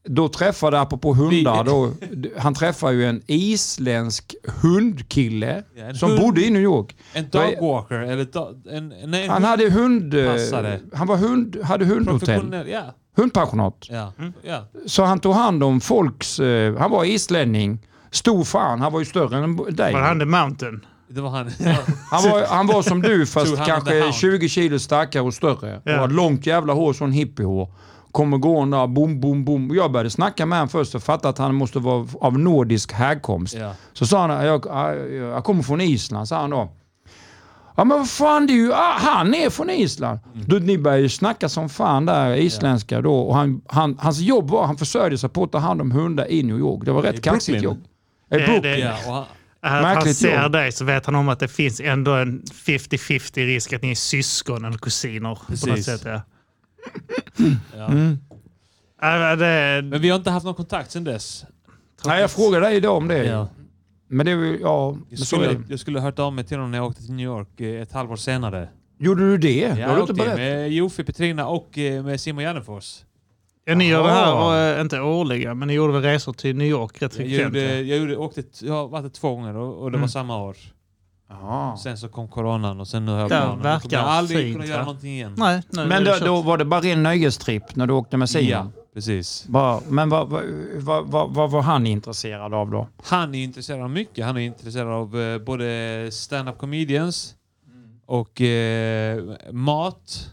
Då 0.05 0.29
träffade, 0.29 0.81
apropå 0.81 1.15
hundar, 1.15 1.65
då, 1.65 1.93
han 2.39 2.55
träffade 2.55 2.95
ju 2.95 3.05
en 3.07 3.23
isländsk 3.27 4.35
hundkille 4.63 5.63
Ja, 5.77 5.85
en 5.85 5.95
som 5.95 6.11
hund- 6.11 6.21
bodde 6.21 6.45
i 6.47 6.51
New 6.51 6.63
York. 6.63 6.97
En 7.13 7.29
dogwalker 7.31 7.95
eller 7.95 8.25
do, 8.25 8.55
en, 8.71 8.89
nej, 9.07 9.25
en 9.25 9.31
Han 9.31 9.45
hade 9.45 9.71
hund... 9.71 10.15
eh, 10.15 10.33
Passare. 10.33 10.81
Han 10.93 11.07
var 11.07 11.17
hund, 11.17 11.57
hade 11.65 11.85
hundhotell. 11.85 12.19
professionell. 12.19 12.69
Ja. 12.69 12.83
Hundpensionat. 13.17 13.87
Ja. 13.91 14.13
ja. 14.43 14.65
Så 14.87 15.05
han 15.05 15.21
tog 15.21 15.35
hand 15.35 15.63
om 15.65 15.81
folks... 15.81 16.41
eh, 16.41 16.77
Han 16.79 16.91
var 16.91 17.05
islänning. 17.05 17.79
Stor 18.11 18.45
fan. 18.45 18.81
Han 18.81 18.93
var 18.93 19.01
ju 19.01 19.07
större 19.07 19.37
än 19.45 19.57
dig. 19.57 19.93
Var 19.93 20.01
han 20.01 20.19
the 20.19 20.25
mountain? 20.25 20.85
Det 21.09 21.21
var 21.21 21.31
han. 21.31 21.51
Han 22.11 22.31
var, 22.31 22.47
han 22.47 22.67
var 22.67 22.83
som 22.83 23.03
du 23.03 23.27
fast 23.27 23.57
kanske 23.57 24.01
hound. 24.01 24.15
20 24.15 24.49
kilo 24.49 24.79
starkare 24.79 25.23
och 25.23 25.35
större. 25.35 25.81
Ja. 25.85 25.95
Och 25.95 26.01
hade 26.01 26.15
långt 26.15 26.47
jävla 26.47 26.73
hår, 26.73 26.93
sån 26.93 27.13
hippiehår. 27.13 27.69
Kommer 28.13 28.39
gående 28.39 28.77
där, 28.77 28.87
bom, 28.87 29.21
bom, 29.21 29.45
bom. 29.45 29.71
Jag 29.75 29.93
började 29.93 30.11
snacka 30.11 30.47
med 30.47 30.59
honom 30.59 30.69
först 30.69 30.95
och 30.95 31.03
fattade 31.03 31.29
att 31.29 31.39
han 31.39 31.55
måste 31.55 31.79
vara 31.79 32.07
av 32.21 32.39
nordisk 32.39 32.93
härkomst. 32.93 33.55
ja. 33.55 33.73
Så 33.93 34.07
sa 34.07 34.27
han, 34.27 34.47
jag, 34.47 34.67
jag, 34.67 35.13
jag 35.13 35.45
kommer 35.45 35.63
från 35.63 35.81
Island, 35.81 36.29
sa 36.29 36.41
han 36.41 36.51
då. 36.51 36.73
Ja 37.77 37.85
men 37.85 37.99
vad 37.99 38.11
fan, 38.11 38.47
det 38.47 38.53
är 38.53 38.55
ju, 38.55 38.73
ah, 38.73 38.99
han 38.99 39.35
är 39.35 39.51
från 39.51 39.71
Island. 39.71 40.19
Mm. 40.35 40.47
Då, 40.49 40.57
ni 40.57 40.79
började 40.79 41.03
ju 41.03 41.09
snacka 41.09 41.49
som 41.49 41.69
fan 41.69 42.07
där, 42.07 42.37
isländska 42.37 43.01
då. 43.01 43.15
Och 43.15 43.35
han, 43.37 43.61
han, 43.67 43.97
hans 44.01 44.19
jobb 44.19 44.51
var, 44.51 44.67
han 44.67 44.77
försörjde 44.77 45.19
sig 45.19 45.29
på 45.31 45.45
att 45.45 45.53
ta 45.53 45.59
hand 45.59 45.81
om 45.81 45.91
hundar 45.91 46.31
i 46.31 46.43
New 46.43 46.59
York. 46.59 46.85
Det 46.85 46.93
var 46.93 47.03
rätt 47.03 47.23
kaxigt 47.23 47.63
jobb. 47.63 47.79
I 48.31 48.37
Det- 48.39 48.45
Brooklyn. 48.47 48.63
det- 48.63 48.79
ja. 48.79 48.97
Och 49.07 49.15
han, 49.15 49.25
Att 49.63 49.71
han 49.73 49.83
Märkligt 49.83 50.17
ser 50.17 50.43
jobb. 50.43 50.53
dig 50.53 50.73
så 50.73 50.85
vet 50.85 51.07
han 51.07 51.15
om 51.15 51.29
att 51.29 51.39
det 51.41 51.49
finns 51.49 51.81
ändå 51.81 52.15
en 52.15 52.43
50-50 52.67 53.47
risk 53.47 53.73
att 53.73 53.83
ni 53.83 53.91
är 53.91 53.95
syskon 53.95 54.65
eller 54.65 54.79
kusiner. 54.79 55.21
På 55.35 55.53
något 55.53 55.65
Precis. 55.65 55.85
sätt, 55.87 56.03
ja. 56.05 56.23
ja. 57.77 57.87
Mm. 57.87 58.19
Ja, 59.01 59.37
det, 59.37 59.83
Men 59.85 60.01
vi 60.01 60.09
har 60.09 60.17
inte 60.17 60.31
haft 60.31 60.47
någon 60.47 60.55
kontakt 60.55 60.91
sedan 60.91 61.05
dess. 61.05 61.45
Nej, 62.05 62.21
jag 62.21 62.31
frågade 62.31 62.67
dig 62.67 62.77
idag 62.77 62.97
om 62.97 63.09
det. 63.09 63.25
Ja. 63.25 63.49
Men 64.09 64.27
det 64.27 64.33
ja, 64.61 64.97
Jag, 65.09 65.19
skulle, 65.19 65.47
det. 65.47 65.63
jag 65.69 65.81
skulle 65.81 65.99
ha 65.99 66.05
hört 66.07 66.19
av 66.19 66.33
mig 66.33 66.45
till 66.45 66.57
honom 66.57 66.71
när 66.71 66.79
jag 66.79 66.87
åkte 66.87 67.03
till 67.03 67.13
New 67.15 67.27
York 67.27 67.61
eh, 67.61 67.83
ett 67.83 67.93
halvår 67.93 68.17
senare. 68.17 68.69
Gjorde 68.99 69.23
du 69.31 69.39
det? 69.39 69.69
det 69.69 69.81
Jag 69.81 69.89
har 69.89 69.95
du 69.95 70.01
inte 70.01 70.13
åkte 70.13 70.25
berättat. 70.25 70.39
med 70.39 70.71
Jofi 70.73 71.05
Petrina 71.05 71.47
och 71.47 71.79
eh, 71.79 72.05
med 72.05 72.21
Simon 72.21 72.45
Gärdenfors. 72.45 72.99
Ja, 73.71 73.77
ni 73.77 73.89
gör 73.89 74.03
det 74.03 74.11
här, 74.13 74.75
eh, 74.77 74.81
inte 74.81 75.01
årliga, 75.01 75.55
men 75.55 75.69
ni 75.69 75.75
gjorde 75.75 75.93
väl 75.93 76.03
resor 76.03 76.33
till 76.33 76.57
New 76.57 76.67
York 76.67 77.03
rätt 77.03 77.19
Jag, 77.19 77.29
gjorde, 77.29 77.81
jag, 77.81 77.99
gjorde, 77.99 78.17
åkte, 78.17 78.43
jag 78.61 78.75
har 78.75 78.89
varit 78.89 79.05
det 79.05 79.11
två 79.11 79.35
gånger 79.35 79.57
och, 79.57 79.75
och 79.83 79.91
det 79.91 79.97
Mm. 79.97 80.01
var 80.01 80.09
samma 80.09 80.43
år. 80.43 80.57
Ja. 81.29 81.79
Sen 81.83 81.99
så 81.99 82.09
kom 82.09 82.29
coronan 82.29 82.81
och 82.81 82.89
sen 82.89 83.07
nu 83.07 83.13
har 83.13 83.19
jag 83.21 83.31
då 83.31 83.35
verkar 83.37 83.81
kommer 83.81 83.95
jag 83.95 84.05
aldrig 84.05 84.39
fint, 84.41 84.55
kunna 84.57 84.67
göra 84.67 84.79
va? 84.79 84.85
någonting 84.85 85.13
igen. 85.13 85.35
Nej, 85.39 85.63
nej, 85.71 85.87
Men 85.87 86.05
då, 86.05 86.17
då 86.25 86.41
var 86.43 86.59
det 86.59 86.65
bara 86.65 86.83
en 86.87 87.03
nöjestripp 87.03 87.77
när 87.77 87.87
du 87.87 87.93
åkte 87.95 88.17
med 88.17 88.31
Simon? 88.31 88.49
Ja, 88.51 88.67
precis. 88.95 89.45
Bara, 89.49 89.81
men 89.89 90.09
vad, 90.09 90.29
vad, 90.29 90.43
vad, 90.77 91.07
vad, 91.07 91.31
vad 91.35 91.51
var 91.51 91.63
han 91.63 91.87
intresserad 91.87 92.55
av 92.55 92.71
då? 92.71 92.87
Han 93.05 93.35
är 93.35 93.45
intresserad 93.45 93.81
av 93.83 93.91
mycket. 93.91 94.25
Han 94.27 94.37
är 94.37 94.41
intresserad 94.41 94.89
av 94.89 95.21
eh, 95.21 95.39
både 95.39 96.09
stand-up 96.13 96.59
comedians 96.59 97.35
och 98.07 98.41
eh, 98.41 99.23
mat. 99.53 100.31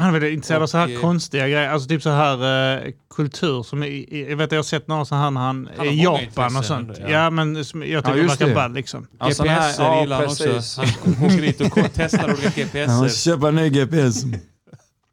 Han 0.00 0.14
är 0.14 0.20
väl 0.20 0.32
intresserad 0.32 0.62
av 0.62 0.66
så 0.66 0.78
här 0.78 0.84
Och, 0.86 0.90
eh, 0.92 1.00
konstiga 1.00 1.48
grejer, 1.48 1.68
alltså 1.70 1.88
typ 1.88 2.02
så 2.02 2.10
här 2.10 2.76
eh, 2.86 2.92
kultur 3.14 3.62
som, 3.62 3.82
jag 4.28 4.36
vet 4.36 4.52
jag 4.52 4.58
har 4.58 4.62
sett 4.62 4.88
några 4.88 5.04
så 5.04 5.14
här 5.14 5.30
när 5.30 5.40
han 5.40 5.68
Han 5.76 5.86
är 5.86 5.90
i 5.92 6.02
Japan 6.02 6.56
och 6.56 6.64
sånt. 6.64 6.80
ändå, 6.88 6.94
Ja, 7.00 7.08
ja. 7.08 7.30
men 7.30 7.64
som 7.64 7.80
jag 7.82 7.90
Ja, 7.90 8.02
tycker 8.02 8.16
just 8.18 8.30
verkar 8.40 8.48
det. 8.48 8.54
ball 8.54 8.72
liksom. 8.72 9.06
Ja, 9.20 9.30
sån 9.30 9.48
här- 9.48 9.74
ja, 9.78 10.00
gillar 10.00 10.16
han 10.16 10.24
också. 10.26 10.44
Han 11.04 11.26
åker 11.26 11.40
dit 11.42 11.60
och 11.60 11.78
testar 11.94 12.24
olika 12.32 12.50
GPSer. 12.50 13.08
köpa 13.08 13.48
en 13.48 13.54
ny 13.56 13.70
GPS. 13.70 14.24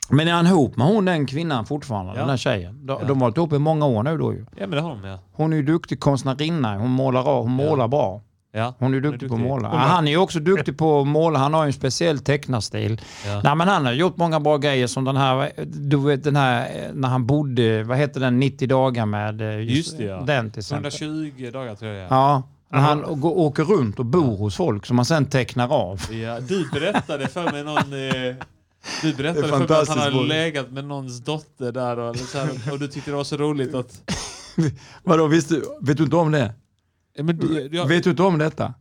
Men 0.09 0.27
är 0.27 0.31
han 0.31 0.47
ihop 0.47 0.77
med 0.77 0.87
hon 0.87 1.05
den 1.05 1.25
kvinnan 1.27 1.65
fortfarande? 1.65 2.11
Ja. 2.13 2.19
Den 2.19 2.27
där 2.27 2.37
tjejen? 2.37 2.85
De, 2.85 2.97
Ja. 3.01 3.07
de 3.07 3.21
har 3.21 3.27
varit 3.29 3.37
ihop 3.37 3.53
i 3.53 3.59
många 3.59 3.85
år 3.85 4.03
nu 4.03 4.17
då 4.17 4.33
ju. 4.33 4.39
Ja 4.39 4.67
men 4.67 4.71
det 4.71 4.81
har 4.81 4.89
de 4.89 5.03
ja. 5.07 5.19
Hon 5.33 5.53
är 5.53 5.57
ju 5.57 5.63
duktig 5.63 5.99
konstnärinna. 5.99 6.77
Hon 6.77 6.89
målar, 6.91 7.27
av- 7.27 7.41
hon 7.43 7.51
målar 7.51 7.87
bra. 7.87 8.21
Ja. 8.55 8.73
Hon 8.79 8.93
är 8.93 8.97
är 8.97 9.01
duktig 9.01 9.29
på 9.29 9.35
att 9.35 9.41
duktig. 9.41 9.49
måla. 9.49 9.69
Ja, 9.71 9.77
han 9.77 10.07
är 10.07 10.11
ju 10.11 10.17
också 10.17 10.39
duktig 10.39 10.77
på 10.77 11.01
att 11.01 11.07
måla. 11.07 11.39
Han 11.39 11.53
har 11.53 11.63
ju 11.63 11.67
en 11.67 11.73
speciell 11.73 12.19
tecknarstil. 12.19 13.01
Ja. 13.25 13.41
Nej, 13.43 13.55
men 13.55 13.67
han 13.67 13.85
har 13.85 13.93
gjort 13.93 14.17
många 14.17 14.39
bra 14.39 14.57
grejer 14.57 14.87
som 14.87 15.05
den 15.05 15.17
här, 15.17 15.51
du 15.65 15.97
vet 15.97 16.23
den 16.23 16.35
här 16.35 16.89
när 16.93 17.07
han 17.07 17.25
bodde, 17.25 17.83
vad 17.83 17.97
heter 17.97 18.19
den, 18.19 18.39
90 18.39 18.67
dagar 18.67 19.05
med 19.05 19.41
eh, 19.41 19.75
Just 19.75 19.97
det, 19.97 20.03
ja. 20.03 20.21
den 20.21 20.51
till 20.51 20.59
exempel. 20.59 20.91
120 21.01 21.49
dagar 21.53 21.75
tror 21.75 21.91
jag. 21.91 22.11
Ja, 22.11 22.43
när 22.69 22.79
han 22.79 23.05
åker 23.23 23.63
runt 23.63 23.99
och 23.99 24.05
bor 24.05 24.37
hos 24.37 24.55
folk 24.55 24.85
som 24.85 24.97
han 24.97 25.05
sen 25.05 25.25
tecknar 25.25 25.73
av. 25.73 26.01
Ja, 26.11 26.39
du 26.39 26.69
berättade 26.69 27.27
för 27.27 27.51
mig 27.51 27.63
någon... 27.63 27.77
Eh, 27.77 28.35
du 29.01 29.13
berättade 29.13 29.47
för 29.47 29.57
mig 29.57 29.77
att 29.77 29.87
han 29.87 29.97
hade 29.97 30.11
bra. 30.11 30.21
legat 30.21 30.71
med 30.71 30.85
någons 30.85 31.19
dotter 31.19 31.71
där 31.71 31.99
och, 31.99 32.17
så 32.17 32.37
här, 32.37 32.49
och 32.71 32.79
du 32.79 32.87
tyckte 32.87 33.11
det 33.11 33.17
var 33.17 33.23
så 33.23 33.37
roligt 33.37 33.75
att... 33.75 34.11
Vadå, 35.03 35.27
visste, 35.27 35.61
vet 35.81 35.97
du 35.97 36.03
inte 36.03 36.15
om 36.15 36.31
det? 36.31 36.53
Du- 37.23 37.69
jag, 37.71 37.85
Vet 37.85 38.03
du 38.03 38.09
inte 38.09 38.23
om 38.23 38.37
detta? 38.37 38.73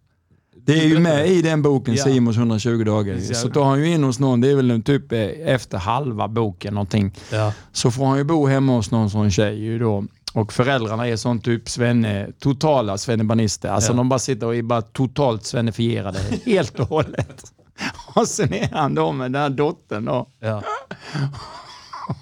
Det 0.67 0.73
är 0.81 0.85
ju 0.89 0.99
med 0.99 1.29
i 1.29 1.43
den 1.43 1.63
boken, 1.63 1.95
Ja. 1.95 2.05
Simons 2.05 2.37
120 2.37 2.85
dagar. 2.85 3.15
Ja. 3.29 3.35
Så 3.35 3.49
tar 3.51 3.65
han 3.65 3.79
ju 3.81 3.87
in 3.95 4.05
hos 4.05 4.19
någon, 4.19 4.41
det 4.41 4.51
är 4.51 4.57
väl 4.57 4.83
typ 4.83 5.13
eh, 5.13 5.19
efter 5.55 5.79
halva 5.79 6.29
boken 6.29 6.75
någonting. 6.75 7.13
ja. 7.33 7.53
Så 7.73 7.91
får 7.91 8.07
han 8.07 8.19
ju 8.19 8.25
bo 8.25 8.47
hemma 8.47 8.73
hos 8.73 8.91
någon 8.91 9.11
sån 9.11 9.31
tjej 9.31 9.65
ju 9.65 9.79
då. 9.79 10.05
Och 10.35 10.53
föräldrarna 10.53 11.09
är 11.09 11.17
sån 11.17 11.41
typ 11.41 11.69
svenne, 11.69 12.29
totala 12.39 12.99
svennebanister. 12.99 13.69
Alltså 13.69 13.93
Ja. 13.93 13.97
de 13.97 14.09
bara 14.09 14.19
sitter 14.19 14.47
och 14.47 14.57
är 14.57 14.63
bara 14.63 14.83
totalt 14.83 15.45
svennefierade 15.45 16.19
helt 16.47 16.81
och 16.81 16.89
hållet. 16.89 17.45
Och 18.15 18.29
sen 18.29 18.53
är 18.55 18.69
han 18.73 18.95
då 18.95 19.13
med 19.13 19.33
den 19.33 19.43
här 19.43 19.51
dottern 19.51 20.05
då. 20.05 20.27
Ja. 20.41 20.63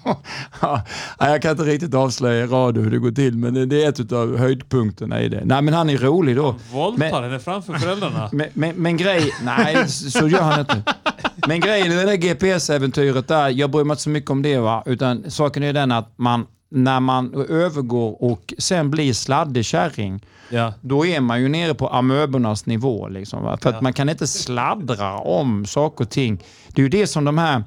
Ja, 0.61 0.81
jag 1.19 1.41
kan 1.41 1.51
inte 1.51 1.63
riktigt 1.63 1.93
avslöja 1.93 2.43
i 2.43 2.47
radio 2.47 2.83
hur 2.83 2.91
det 2.91 2.97
går 2.99 3.11
till, 3.11 3.37
men 3.37 3.69
det- 3.69 3.83
är 3.83 3.89
ett 3.89 4.11
av 4.11 4.37
höjdpunkterna 4.37 5.21
i 5.21 5.29
det. 5.29 5.41
Nej, 5.45 5.61
men 5.61 5.73
han 5.73 5.89
är 5.89 5.97
rolig 5.97 6.35
då. 6.35 6.55
Våldtar 6.71 7.11
Men- 7.11 7.23
henne 7.23 7.39
framför 7.39 7.73
föräldrarna. 7.73 8.29
Men, 8.33 8.47
men, 8.53 8.75
men 8.75 8.97
grej... 8.97 9.31
Nej, 9.43 9.87
så 9.89 10.27
gör 10.27 10.41
han 10.41 10.59
inte. 10.59 10.83
Men 11.47 11.59
grejen 11.59 11.91
i 11.91 11.95
det 11.95 12.05
där 12.05 12.15
GPS-äventyret 12.15 13.27
där, 13.27 13.49
jag 13.49 13.71
bryr 13.71 13.83
mig 13.83 13.93
inte 13.93 14.03
så 14.03 14.09
mycket 14.09 14.29
om 14.31 14.41
det 14.41 14.57
va, 14.57 14.83
utan 14.85 15.31
saken 15.31 15.63
är 15.63 15.73
den 15.73 15.91
att 15.91 16.13
man, 16.15 16.45
när 16.69 16.99
man 16.99 17.45
övergår 17.49 18.23
och 18.23 18.53
sen 18.57 18.91
blir 18.91 19.13
sladdekärring, 19.13 20.25
Ja. 20.49 20.73
då 20.81 21.05
är 21.05 21.19
man 21.21 21.41
ju 21.41 21.49
nere 21.49 21.73
på 21.73 21.87
amöbornas 21.87 22.65
nivå. 22.65 23.07
Liksom, 23.07 23.43
va? 23.43 23.57
För 23.61 23.69
Ja. 23.71 23.75
att 23.75 23.81
man 23.81 23.93
kan 23.93 24.09
inte 24.09 24.27
sladdra 24.27 25.17
om 25.17 25.65
saker 25.65 26.03
och 26.03 26.09
ting. 26.09 26.43
Det 26.67 26.81
är 26.81 26.83
ju 26.83 26.89
det 26.89 27.07
som 27.07 27.25
de 27.25 27.37
här 27.37 27.63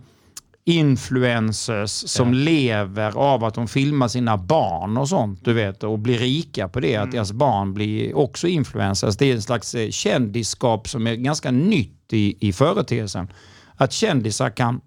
influencers 0.68 1.90
som 1.90 2.34
Ja. 2.34 2.40
lever 2.40 3.16
av 3.18 3.44
att 3.44 3.54
de 3.54 3.68
filmar 3.68 4.08
sina 4.08 4.36
barn 4.36 4.96
och 4.96 5.08
sånt, 5.08 5.44
du 5.44 5.52
vet, 5.52 5.82
och 5.82 5.98
blir 5.98 6.18
rika 6.18 6.68
på 6.68 6.80
det, 6.80 6.96
att 6.96 7.12
deras 7.12 7.32
barn 7.32 7.74
blir 7.74 8.16
också 8.16 8.48
influencers. 8.48 9.16
Det 9.16 9.26
är 9.30 9.34
en 9.34 9.42
slags 9.42 9.74
eh, 9.74 9.90
kändisskap 9.90 10.88
som 10.88 11.06
är 11.06 11.14
ganska 11.14 11.50
nytt 11.50 12.12
i, 12.12 12.48
i 12.48 12.52
företeelsen. 12.52 13.28
Att 13.76 13.92
kändisar 13.92 14.50
kan 14.50 14.80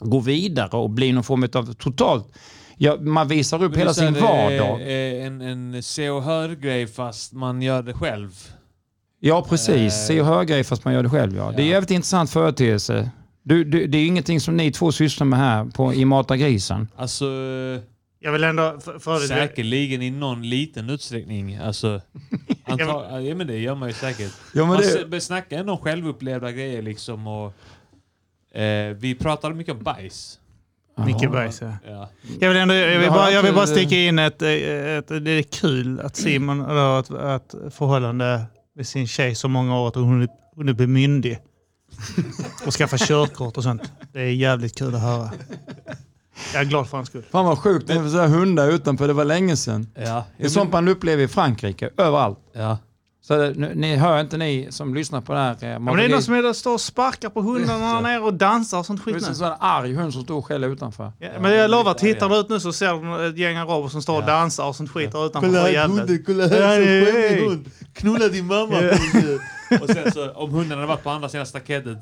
gå 0.00 0.20
vidare 0.20 0.76
och 0.76 0.90
bli 0.90 1.12
någon 1.12 1.24
form 1.24 1.42
av 1.54 1.72
totalt... 1.74 2.26
Ja, 2.80 2.96
man 3.00 3.28
visar 3.28 3.62
upp 3.64 3.76
hela 3.76 3.94
sin 3.94 4.14
vardag. 4.14 4.80
eh, 4.80 5.26
En, 5.26 5.40
en 5.40 5.82
se 5.82 6.10
och 6.10 6.22
hör-grej 6.22 6.86
fast 6.86 7.32
man 7.32 7.62
gör 7.62 7.82
det 7.82 7.92
själv. 7.94 8.30
Ja, 9.20 9.46
precis. 9.48 9.76
Eh, 9.94 10.06
Se 10.06 10.20
och 10.20 10.26
hör 10.26 10.44
grejer 10.44 10.64
fast 10.64 10.84
man 10.84 10.94
gör 10.94 11.02
det 11.02 11.10
själv. 11.10 11.36
Ja. 11.36 11.42
Det 11.50 11.56
är 11.56 11.60
en 11.60 11.66
ja. 11.66 11.72
jävligt 11.72 11.90
intressant 11.90 12.30
företeelse. 12.30 13.10
Du, 13.48 13.64
du, 13.64 13.86
det 13.86 13.98
är 13.98 14.06
ingenting 14.06 14.40
som 14.40 14.56
ni 14.56 14.72
två 14.72 14.92
sysslar 14.92 15.24
med 15.26 15.38
här 15.38 15.64
på, 15.64 15.94
i 15.94 16.04
Mata 16.04 16.36
grisen. 16.36 16.88
Alltså, 16.96 17.24
Jag 18.20 18.32
vill 18.32 18.44
ändå... 18.44 18.80
För, 18.80 18.98
för 18.98 19.18
säkerligen 19.18 20.02
i 20.02 20.10
någon 20.10 20.42
liten 20.50 20.90
utsträckning. 20.90 21.56
Alltså, 21.56 22.00
anta, 22.64 23.20
ja 23.20 23.34
men 23.34 23.46
det 23.46 23.58
gör 23.58 23.74
man 23.74 23.88
ju 23.88 23.94
säkert. 23.94 24.32
Ja, 24.54 24.66
Man 24.66 24.80
det... 25.10 25.20
snackar 25.20 25.58
ändå 25.58 25.72
om 25.72 25.78
självupplevda 25.78 26.52
grejer 26.52 26.82
liksom 26.82 27.26
och... 27.26 27.52
Eh, 28.58 28.94
vi 28.96 29.14
pratade 29.14 29.54
mycket 29.54 29.74
om 29.74 29.82
bajs. 29.82 30.38
Micke 31.06 31.30
Bergs, 31.30 31.60
ja. 31.62 31.72
Ja. 31.88 32.08
Jag 32.40 32.48
vill, 32.48 32.58
ändå, 32.58 32.74
jag, 32.74 32.98
vill 33.00 33.08
bara, 33.08 33.30
jag 33.30 33.42
vill 33.42 33.54
bara 33.54 33.66
sticka 33.66 33.96
in 33.96 34.18
ett, 34.18 34.42
eh, 34.42 34.50
ett, 34.50 35.08
det 35.08 35.30
är 35.30 35.42
kul 35.42 36.00
att 36.00 36.16
Simon 36.16 36.60
har 36.60 37.00
ett, 37.00 37.10
ett 37.10 37.74
förhållande 37.74 38.42
med 38.74 38.86
sin 38.86 39.06
tjej 39.06 39.34
så 39.34 39.48
många 39.48 39.80
år 39.80 39.88
att 39.88 39.94
hon, 39.94 40.22
är- 40.22 40.28
hon 40.54 40.68
är 40.68 40.86
myndig. 40.86 41.38
Och 42.66 42.72
skaffa 42.74 42.98
körkort 42.98 43.56
och 43.56 43.62
sånt. 43.62 43.82
Det 44.12 44.20
är 44.20 44.24
jävligt 44.32 44.78
kul 44.78 44.94
att 44.94 45.00
höra. 45.00 45.30
Jag 46.52 46.62
är 46.62 46.66
glad 46.66 46.88
för 46.88 46.96
hans 46.96 47.08
skull. 47.08 47.24
Fan 47.30 47.44
vad 47.44 47.58
sjukt, 47.58 47.86
det 47.86 47.92
är 47.92 48.08
så 48.08 48.18
här 48.18 48.28
hundar 48.28 48.68
utanför, 48.68 49.08
det 49.08 49.14
var 49.14 49.24
länge 49.24 49.56
sedan. 49.56 49.86
Ja. 49.94 50.24
Det 50.38 50.44
är 50.44 50.48
sånt 50.48 50.72
man 50.72 50.88
upplever 50.88 51.22
i 51.24 51.28
Frankrike, 51.28 51.90
överallt. 51.96 52.38
ja. 52.52 52.78
Så 53.28 53.36
det, 53.36 53.52
nu, 53.56 53.72
ni 53.74 53.96
hör 53.96 54.20
inte 54.20 54.36
ni 54.36 54.66
som 54.70 54.94
lyssnar 54.94 55.20
på 55.20 55.32
det 55.32 55.38
här. 55.38 55.56
eh, 55.62 55.68
Ja, 55.68 55.78
men 55.78 55.96
det 55.96 56.04
är 56.04 56.08
någon 56.08 56.22
som 56.22 56.34
är 56.34 56.42
där 56.42 56.48
och 56.48 56.56
står 56.56 56.72
och 56.72 56.80
sparkar 56.80 57.28
på 57.28 57.40
hundarna 57.42 58.00
nere 58.08 58.20
och 58.20 58.34
dansar 58.34 58.78
och 58.78 58.86
sånt 58.86 59.04
Det 59.04 59.12
skit. 59.12 59.24
är 59.24 59.28
en 59.28 59.34
sån 59.34 59.52
arg 59.60 59.94
hund 59.94 60.12
som 60.12 60.22
står 60.22 60.42
skäller 60.42 60.68
utanför. 60.68 61.12
Ja, 61.18 61.28
men 61.40 61.52
jag 61.56 61.70
lovar, 61.70 61.94
tittar 61.94 62.28
du 62.28 62.36
ut 62.36 62.48
nu 62.48 62.60
så 62.60 62.72
ser 62.72 63.18
du 63.18 63.28
ett 63.28 63.38
gäng 63.38 63.56
araber 63.56 63.88
som 63.88 64.02
står 64.02 64.16
och 64.20 64.26
dansar 64.26 64.66
och 64.68 64.76
sånt 64.76 64.90
skit 64.90 65.12
där 65.12 65.26
utanför. 65.26 65.50
För 65.52 65.68
jävligt. 65.68 66.26
kolla 66.26 66.46
här, 66.46 67.04
så 67.04 67.12
skämmig 67.12 67.48
hund! 67.48 67.70
Knulla 67.92 68.28
din 68.28 68.46
mamma! 68.46 68.76
och 69.82 69.90
sen 69.90 70.12
så, 70.12 70.30
om 70.30 70.50
hunden 70.50 70.78
hade 70.78 70.86
varit 70.88 71.02
på 71.02 71.10
andra 71.10 71.28
sidan 71.28 71.46
staketet. 71.46 71.98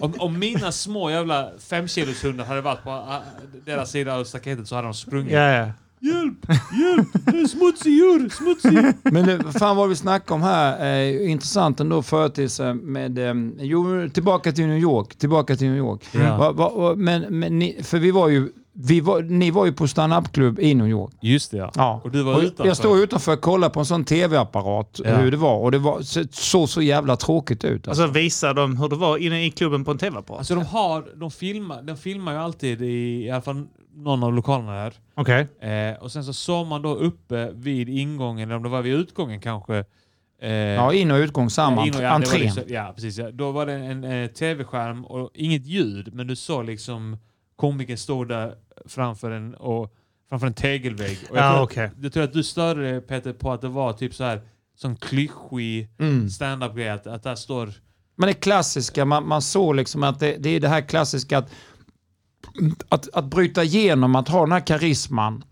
Om, 0.00 0.14
om 0.18 0.38
mina 0.38 0.72
små 0.72 1.10
jävla 1.10 1.50
femkiloshundar 1.58 2.44
hade 2.44 2.60
varit 2.60 2.82
på 2.82 2.90
ah, 2.90 3.20
deras 3.66 3.90
sida 3.90 4.14
av 4.14 4.24
staketet 4.24 4.68
så 4.68 4.74
hade 4.74 4.86
de 4.88 4.94
sprungit. 4.94 5.32
Ja, 5.32 5.40
ja. 5.52 5.66
Hjälp! 6.02 6.36
Hjälp! 6.80 7.08
Det 7.26 7.40
är 7.40 7.46
smutsig 7.46 7.92
djur! 7.92 8.28
Smutsig! 8.28 8.94
Men 9.12 9.26
det, 9.26 9.36
vad 9.36 9.54
fan 9.54 9.76
vad 9.76 9.88
vi 9.88 9.96
snackar 9.96 10.34
om 10.34 10.42
här, 10.42 11.00
eh, 11.02 11.30
intressant 11.30 11.80
ändå 11.80 12.02
företeelse 12.02 12.74
med, 12.74 13.18
eh, 13.18 13.34
jo 13.58 14.08
tillbaka 14.14 14.52
till 14.52 14.66
New 14.66 14.78
York, 14.78 15.16
tillbaka 15.16 15.56
till 15.56 15.66
New 15.66 15.76
York. 15.78 16.00
Ja. 16.12 16.36
Va, 16.36 16.52
va, 16.52 16.72
va, 16.76 16.94
men, 16.96 17.38
men 17.38 17.58
ni, 17.58 17.78
för 17.82 17.98
vi 17.98 18.10
var 18.10 18.28
ju, 18.28 18.48
vi 18.72 19.00
var, 19.00 19.22
ni 19.22 19.50
var 19.50 19.66
ju 19.66 19.72
på 19.72 19.88
stand-up-klubb 19.88 20.58
i 20.60 20.74
New 20.74 20.88
York. 20.88 21.12
Just 21.22 21.50
det 21.50 21.56
ja. 21.56 21.70
Ja. 21.74 22.00
Och 22.04 22.10
du 22.10 22.22
var 22.22 22.34
Och 22.34 22.42
utanför. 22.42 22.66
Jag 22.66 22.76
stod 22.76 22.98
utanför 22.98 23.32
och 23.32 23.40
kollade 23.40 23.74
på 23.74 23.80
en 23.80 23.86
sån 23.86 24.04
tv-apparat 24.04 25.00
Ja. 25.04 25.16
hur 25.16 25.30
det 25.30 25.36
var 25.36 25.56
och 25.58 25.70
det 25.72 25.78
var, 25.78 26.02
så, 26.32 26.66
så 26.66 26.82
jävla 26.82 27.16
tråkigt 27.16 27.64
ut. 27.64 27.88
Alltså. 27.88 28.06
så 28.06 28.12
visar 28.12 28.54
de 28.54 28.76
hur 28.76 28.88
det 28.88 28.96
var 28.96 29.18
inne 29.18 29.46
i 29.46 29.50
klubben 29.50 29.84
på 29.84 29.90
en 29.90 29.98
tv-apparat. 29.98 30.38
Alltså 30.38 30.54
de 30.54 30.64
har, 30.66 31.04
de 31.20 31.30
filmar, 31.30 31.82
de 31.82 31.96
filmar 31.96 32.32
ju 32.32 32.38
alltid 32.38 32.82
i, 32.82 33.24
i 33.26 33.30
alla 33.30 33.42
fall 33.42 33.66
någon 34.00 34.22
av 34.22 34.32
lokalerna 34.34 34.72
här. 34.72 34.94
Okej. 35.14 35.48
Eh, 35.70 36.02
och 36.02 36.12
sen 36.12 36.24
så 36.24 36.32
såg 36.32 36.66
man 36.66 36.82
då 36.82 36.94
uppe 36.94 37.50
vid 37.54 37.88
ingången, 37.88 38.48
eller 38.48 38.56
om 38.56 38.62
det 38.62 38.68
var 38.68 38.82
vid 38.82 38.94
utgången 38.94 39.40
kanske. 39.40 39.84
Eh, 40.42 40.50
Ja, 40.52 40.92
in 40.92 41.10
och 41.10 41.16
utgång 41.16 41.50
samma, 41.50 41.86
in 41.86 41.94
och- 41.94 41.96
ja, 41.96 42.00
det 42.02 42.08
var 42.08 42.14
entrén. 42.14 42.40
liksom, 42.40 42.62
ja, 42.66 42.92
precis. 42.94 43.18
Ja. 43.18 43.30
Då 43.30 43.50
var 43.52 43.66
det 43.66 43.72
en, 43.72 44.04
eh, 44.04 44.26
tv-skärm 44.30 45.04
och 45.04 45.30
inget 45.34 45.66
ljud, 45.66 46.14
men 46.14 46.26
du 46.26 46.36
såg 46.36 46.64
liksom 46.64 47.16
komikern 47.56 47.96
stå 47.96 48.24
där 48.24 48.54
framför 48.86 49.30
en, 49.30 49.54
och, 49.54 49.94
framför 50.28 50.46
en 50.46 50.54
tegelvägg. 50.54 51.18
Och 51.30 51.36
jag, 51.36 51.44
Ja, 51.44 51.52
tror, 51.52 51.62
okej. 51.64 51.90
jag 52.02 52.12
tror 52.12 52.22
att 52.24 52.32
du 52.32 52.42
störde 52.42 52.82
dig 52.90 53.00
Peter 53.00 53.32
på 53.32 53.52
att 53.52 53.60
det 53.60 53.68
var 53.68 53.92
typ 53.92 54.14
så 54.14 54.24
här 54.24 54.40
sån 54.76 54.96
klyschig 54.96 55.88
Mm. 55.98 56.30
stand-up-grej, 56.30 56.88
att, 56.88 57.06
att 57.06 57.22
där 57.22 57.34
står... 57.34 57.70
Men 58.16 58.26
det 58.26 58.32
klassiska, 58.34 59.04
man, 59.04 59.28
man 59.28 59.42
såg 59.42 59.74
liksom 59.76 60.02
att 60.02 60.20
det, 60.20 60.36
det 60.38 60.48
är 60.50 60.60
det 60.60 60.68
här 60.68 60.80
klassiska 60.80 61.38
att, 61.38 61.50
att, 62.88 63.08
att 63.14 63.24
bryta 63.24 63.64
igenom, 63.64 64.16
att 64.16 64.28
ha 64.28 64.40
den 64.40 64.52
här 64.52 64.66
karisman 64.66 65.44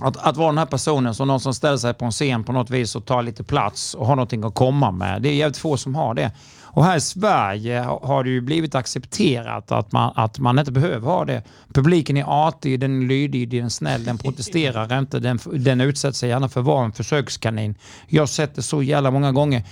Att, 0.00 0.16
att 0.16 0.36
vara 0.36 0.48
den 0.48 0.58
här 0.58 0.66
personen 0.66 1.14
som 1.14 1.28
någon 1.28 1.40
som 1.40 1.54
ställer 1.54 1.76
sig 1.76 1.94
på 1.94 2.04
en 2.04 2.10
scen 2.10 2.44
på 2.44 2.52
något 2.52 2.70
vis 2.70 2.96
och 2.96 3.04
tar 3.06 3.22
lite 3.22 3.44
plats 3.44 3.94
och 3.94 4.06
har 4.06 4.16
någonting 4.16 4.44
att 4.44 4.54
komma 4.54 4.90
med. 4.90 5.22
Det 5.22 5.28
är 5.28 5.34
jävligt 5.34 5.56
få 5.56 5.76
som 5.76 5.94
har 5.94 6.14
det. 6.14 6.32
Och 6.74 6.84
här 6.84 6.96
i 6.96 7.00
Sverige 7.00 7.80
ha- 7.80 8.06
har 8.06 8.24
det 8.24 8.30
ju 8.30 8.40
blivit 8.40 8.74
accepterat 8.74 9.72
att 9.72 9.92
man, 9.92 10.12
att 10.16 10.38
man 10.38 10.58
inte 10.58 10.72
behöver 10.72 11.08
ha 11.08 11.24
det. 11.24 11.42
Publiken 11.74 12.16
är 12.16 12.24
artig, 12.48 12.80
den 12.80 13.02
är 13.02 13.06
lydig, 13.06 13.50
den 13.50 13.64
är 13.64 13.68
snäll, 13.68 14.04
den 14.04 14.18
protesterar 14.18 14.98
inte, 14.98 15.18
den, 15.18 15.38
den 15.52 15.80
utsätter 15.80 16.16
sig 16.16 16.28
gärna 16.28 16.48
för 16.48 16.60
att 16.60 16.66
vara 16.66 16.84
en 16.84 16.92
försökskanin. 16.92 17.74
Jag 18.08 18.22
har 18.22 18.26
sett 18.26 18.54
det 18.54 18.62
så 18.62 18.82
jävla 18.82 19.10
många 19.10 19.32
gånger. 19.32 19.62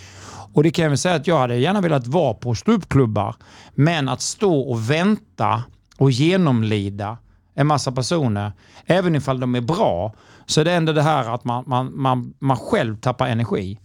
Och 0.52 0.62
det 0.62 0.70
kan 0.70 0.82
jag 0.82 0.90
väl 0.90 0.98
säga 0.98 1.14
att 1.14 1.26
jag 1.26 1.38
hade 1.38 1.56
gärna 1.56 1.80
velat 1.80 2.06
vara 2.06 2.34
på 2.34 2.54
ståuppklubbar. 2.54 3.34
Men 3.74 4.08
att 4.08 4.20
stå 4.20 4.60
och 4.60 4.90
vänta 4.90 5.62
och 6.00 6.11
genomlida 6.11 7.19
en 7.54 7.66
massa 7.66 7.92
personer, 7.92 8.52
även 8.87 9.14
ifall 9.14 9.40
de 9.40 9.54
är 9.54 9.61
bra, 9.61 10.14
så 10.47 10.61
är 10.61 10.64
det 10.64 10.73
ändå 10.73 10.92
det 10.92 11.02
här 11.02 11.35
att 11.35 11.45
man, 11.45 11.64
man, 11.66 11.92
man, 12.00 12.35
man 12.38 12.57
själv 12.57 12.97
tappar 12.97 13.26
energi. 13.28 13.78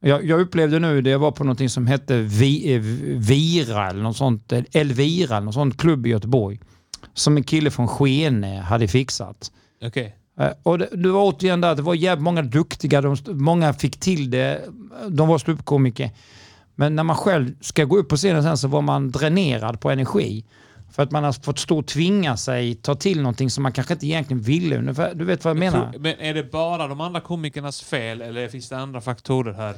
Jag, 0.00 0.24
jag 0.24 0.40
upplevde 0.40 0.78
nu, 0.78 1.00
det 1.02 1.16
var 1.16 1.30
på 1.30 1.44
någonting 1.44 1.68
som 1.68 1.86
hette 1.86 2.16
Vi, 2.16 2.74
eh, 2.74 2.80
Vira 3.18 3.90
eller 3.90 4.02
något 4.02 4.16
sånt, 4.16 4.52
Elvira 4.72 5.36
eller 5.36 5.44
något 5.44 5.54
sånt 5.54 5.80
klubb 5.80 6.06
i 6.06 6.10
Göteborg. 6.10 6.60
Som 7.14 7.36
en 7.36 7.42
kille 7.42 7.70
från 7.70 7.88
Skene 7.88 8.60
hade 8.60 8.88
fixat. 8.88 9.52
Okej. 9.84 10.16
Eh, 10.38 10.50
Och 10.62 10.78
det, 10.78 10.88
det 10.92 11.08
var 11.08 11.22
återigen 11.22 11.60
där, 11.60 11.74
det 11.74 11.82
var 11.82 11.94
jävligt 11.94 12.24
många 12.24 12.42
duktiga, 12.42 13.00
de, 13.00 13.16
många 13.28 13.72
fick 13.72 14.00
till 14.00 14.30
det, 14.30 14.60
de 15.08 15.28
var 15.28 15.38
ståuppkomiker. 15.38 16.10
Men 16.74 16.96
när 16.96 17.02
man 17.02 17.16
själv 17.16 17.54
ska 17.60 17.84
gå 17.84 17.98
upp 17.98 18.08
på 18.08 18.16
scenen 18.16 18.42
sen 18.42 18.58
så 18.58 18.68
var 18.68 18.82
man 18.82 19.10
dränerad 19.10 19.80
på 19.80 19.90
energi. 19.90 20.44
För 20.92 21.02
att 21.02 21.10
man 21.10 21.24
har 21.24 21.32
fått 21.32 21.58
stå 21.58 21.78
och 21.78 21.86
tvinga 21.86 22.36
sig 22.36 22.74
ta 22.74 22.94
till 22.94 23.18
någonting 23.22 23.50
som 23.50 23.62
man 23.62 23.72
kanske 23.72 23.92
inte 23.94 24.06
egentligen 24.06 24.42
ville. 24.42 24.78
Ungefär- 24.78 25.14
Du 25.14 25.24
vet 25.24 25.44
vad 25.44 25.50
jag 25.50 25.58
menar? 25.58 25.94
Men 25.98 26.20
är 26.20 26.34
det 26.34 26.50
bara 26.52 26.88
de 26.88 27.00
andra 27.00 27.20
komikernas 27.20 27.82
fel 27.82 28.22
eller 28.22 28.48
finns 28.48 28.68
det 28.68 28.76
andra 28.78 29.00
faktorer 29.00 29.52
här? 29.52 29.74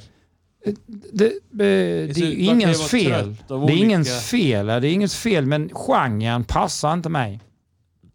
Det, 1.12 1.32
det 1.50 1.64
är 1.66 2.22
ingens 2.38 2.88
fel. 2.90 3.36
Det 3.48 3.54
är 3.54 3.70
ingens 3.70 4.24
fel. 4.30 4.66
Det 4.66 4.72
är 4.72 4.84
ingens 4.84 5.14
fel, 5.16 5.46
men 5.46 5.68
genren 5.74 6.44
passar 6.44 6.92
inte 6.92 7.08
mig. 7.08 7.40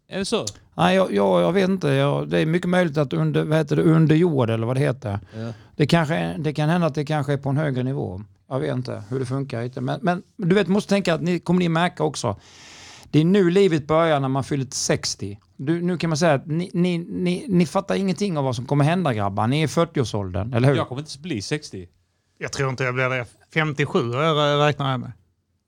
Är 0.08 0.18
det 0.18 0.24
så? 0.24 0.44
Nej, 0.74 0.96
jag, 0.96 1.12
jag, 1.14 1.42
jag 1.42 1.52
vet 1.52 1.68
inte. 1.68 1.88
Jag, 1.88 2.28
det 2.28 2.38
är 2.38 2.46
mycket 2.46 2.68
möjligt 2.68 2.96
att 2.98 3.12
under, 3.12 3.44
vad 3.44 3.58
heter 3.58 3.76
det, 3.76 3.82
under 3.82 4.16
jord 4.16 4.50
eller 4.50 4.66
vad 4.66 4.76
det 4.76 4.80
heter. 4.80 5.18
Ja. 5.36 5.52
Det, 5.76 5.86
kanske, 5.86 6.34
det 6.38 6.52
kan 6.52 6.68
hända 6.68 6.86
att 6.86 6.94
det 6.94 7.04
kanske 7.04 7.32
är 7.32 7.36
på 7.36 7.48
en 7.48 7.56
högre 7.56 7.82
nivå. 7.82 8.22
Jag 8.48 8.60
vet 8.60 8.72
inte 8.74 9.02
hur 9.08 9.18
det 9.20 9.26
funkar. 9.26 9.80
Men, 9.80 9.98
men 10.02 10.22
du 10.36 10.54
vet, 10.54 10.68
måste 10.68 10.88
tänka 10.88 11.14
att 11.14 11.22
ni 11.22 11.38
kommer 11.38 11.58
ni 11.58 11.68
märka 11.68 12.04
också. 12.04 12.36
Det 13.10 13.18
är 13.20 13.24
nu 13.24 13.50
livet 13.50 13.86
börjar 13.86 14.20
när 14.20 14.28
man 14.28 14.44
fyller 14.44 14.66
60. 14.70 15.38
Du, 15.56 15.82
nu 15.82 15.98
kan 15.98 16.10
man 16.10 16.16
säga 16.16 16.34
att 16.34 16.46
ni, 16.46 16.70
ni, 16.74 16.98
ni, 16.98 17.44
ni 17.48 17.66
fattar 17.66 17.94
ingenting 17.94 18.38
av 18.38 18.44
vad 18.44 18.56
som 18.56 18.66
kommer 18.66 18.84
hända 18.84 19.14
grabbar. 19.14 19.46
Ni 19.46 19.60
är 19.60 19.64
i 19.64 19.66
40-årsåldern, 19.66 20.54
eller 20.54 20.68
hur? 20.68 20.76
Jag 20.76 20.88
kommer 20.88 21.02
inte 21.02 21.18
bli 21.18 21.42
60. 21.42 21.88
Jag 22.38 22.52
tror 22.52 22.70
inte 22.70 22.84
jag 22.84 22.94
blir 22.94 23.08
det. 23.08 23.26
57 23.54 24.12
har 24.12 24.22
jag 24.22 24.68
räknar 24.68 24.90
jag 24.90 25.00
med. 25.00 25.12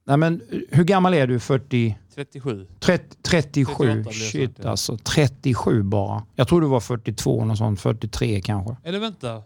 Nej, 0.04 0.16
men, 0.16 0.42
hur 0.70 0.84
gammal 0.84 1.14
är 1.14 1.26
du? 1.26 1.40
40? 1.40 1.99
37. 2.14 2.66
30, 2.80 3.16
37? 3.22 3.75
38 3.75 3.84
blir 3.84 4.04
det 4.04 4.12
Shit 4.12 4.50
ja. 4.62 4.70
alltså. 4.70 4.96
37 4.96 5.82
bara. 5.82 6.22
Jag 6.34 6.49
tror 6.49 6.61
du 6.61 6.66
var 6.66 6.80
42, 6.80 7.44
något 7.44 7.58
sånt. 7.58 7.80
43 7.80 8.40
kanske. 8.40 8.76
Eller 8.84 8.99
vänta. 8.99 9.42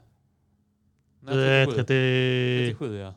Nej, 1.23 1.35
Du 1.35 1.45
är 1.45 1.67
37. 1.67 1.77
30... 1.77 2.77
37 2.79 2.99
ja. 2.99 3.15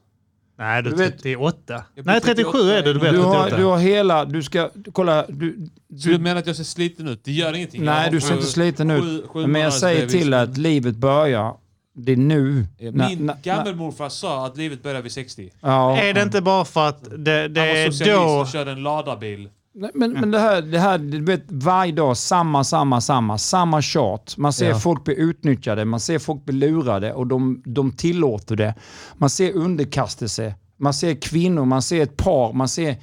Nej, 0.60 0.84
du 0.84 0.89
är 0.89 0.94
Du 0.96 1.04
vet- 1.04 1.13
38. 1.13 1.84
Jag 1.96 2.04
blir 2.06 2.13
Nej, 2.13 2.22
37 2.22 2.58
är 2.72 2.84
det. 2.84 2.94
Du 2.94 3.00
blir 3.00 3.12
Du 3.12 3.20
har, 3.20 3.44
38. 3.44 3.58
du 3.58 3.66
har 3.66 3.78
hela... 3.78 4.25
Du 4.25 4.44
ska... 4.44 4.70
Kolla. 4.92 5.25
Du, 5.30 5.70
Så 6.00 6.10
du 6.10 6.18
menar 6.20 6.39
att 6.39 6.48
jag 6.48 6.56
ser 6.56 6.63
sliten 6.63 7.08
ut? 7.08 7.24
Det 7.24 7.32
gör 7.32 7.54
ingenting. 7.56 7.84
Nej, 7.86 8.12
du 8.12 8.22
ser 8.22 8.34
inte 8.34 8.46
sliten 8.46 8.92
ut. 8.92 9.04
sju- 9.04 9.24
sju 9.28 9.48
Men 9.48 9.62
jag 9.62 9.74
säger 9.74 10.08
till 10.08 10.34
att 10.34 10.58
livet 10.58 10.96
börjar. 10.96 11.54
Det 11.96 12.12
är 12.12 12.16
nu. 12.18 12.66
Min 12.80 13.25
när- 13.25 13.42
gammelmorfar 13.44 14.10
sa 14.10 14.46
att 14.46 14.58
livet 14.58 14.84
börjar 14.84 15.01
vid 15.01 15.12
60. 15.12 15.50
Ja, 15.62 15.98
Är 15.98 16.13
det 16.13 16.22
inte 16.22 16.42
bara 16.42 16.66
för 16.66 16.88
att 16.89 17.04
det, 17.04 17.48
det 17.48 17.60
Han 17.60 17.70
var 17.70 17.75
är 17.75 17.92
socialist 17.92 18.16
då... 18.18 18.22
och 18.42 18.48
körde 18.48 18.72
en 18.72 18.84
ladabil. 18.84 19.50
Men, 19.74 20.12
men 20.14 20.32
det 20.32 20.40
här, 20.40 20.62
det 20.62 20.80
här, 20.80 20.98
du 20.98 21.22
vet, 21.24 21.44
varje 21.48 21.92
dag 21.92 22.18
samma, 22.18 22.64
samma, 22.64 23.02
samma, 23.02 23.38
samma 23.38 23.82
tjat. 23.82 24.36
Man 24.38 24.54
ser 24.54 24.70
Ja. 24.70 24.80
folk 24.80 25.04
bli 25.04 25.16
utnyttjade, 25.20 25.86
man 25.86 26.00
ser 26.00 26.20
folk 26.20 26.46
bli 26.46 26.56
lurade 26.56 27.14
och 27.14 27.28
de, 27.28 27.62
de 27.66 27.92
tillåter 27.92 28.56
det. 28.56 28.76
Man 29.18 29.30
ser 29.30 29.54
underkastelse, 29.54 30.56
man 30.78 30.94
ser 30.94 31.16
kvinnor, 31.22 31.66
man 31.66 31.82
ser 31.82 32.02
ett 32.04 32.18
par, 32.18 32.54
man 32.54 32.68
ser 32.68 32.98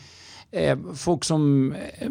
eh, 0.50 0.78
folk 0.94 1.24
som 1.24 1.72
eh, 1.72 2.08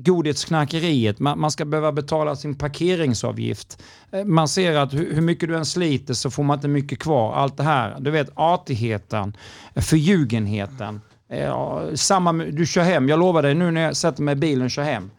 godhetsknarkeriet, 0.00 1.18
man, 1.18 1.40
man 1.40 1.50
ska 1.50 1.64
behöva 1.64 1.92
betala 1.92 2.36
sin 2.36 2.54
parkeringsavgift. 2.54 3.82
Eh, 4.12 4.24
Man 4.24 4.48
ser 4.48 4.74
att 4.76 4.94
hur, 4.94 5.14
hur 5.14 5.22
mycket 5.22 5.48
du 5.48 5.56
än 5.56 5.66
sliter 5.66 6.14
så 6.14 6.30
får 6.30 6.42
man 6.42 6.58
inte 6.58 6.68
mycket 6.68 6.98
kvar. 6.98 7.34
Allt 7.34 7.56
det 7.56 7.62
här, 7.62 7.96
du 8.00 8.10
vet 8.10 8.30
artigheten, 8.34 9.36
förljugenheten. 9.76 11.00
Eh, 11.30 11.40
ja, 11.40 11.96
samma, 11.96 12.32
du 12.32 12.66
kör 12.66 12.82
hem, 12.82 13.08
jag 13.08 13.18
lovar 13.18 13.42
dig 13.42 13.54
nu 13.54 13.70
när 13.70 13.80
jag 13.80 13.96
sätter 13.96 14.22
mig 14.22 14.32
i 14.32 14.36
bilen 14.36 14.64
och 14.64 14.70
kör 14.70 14.82
hem. 14.82 15.10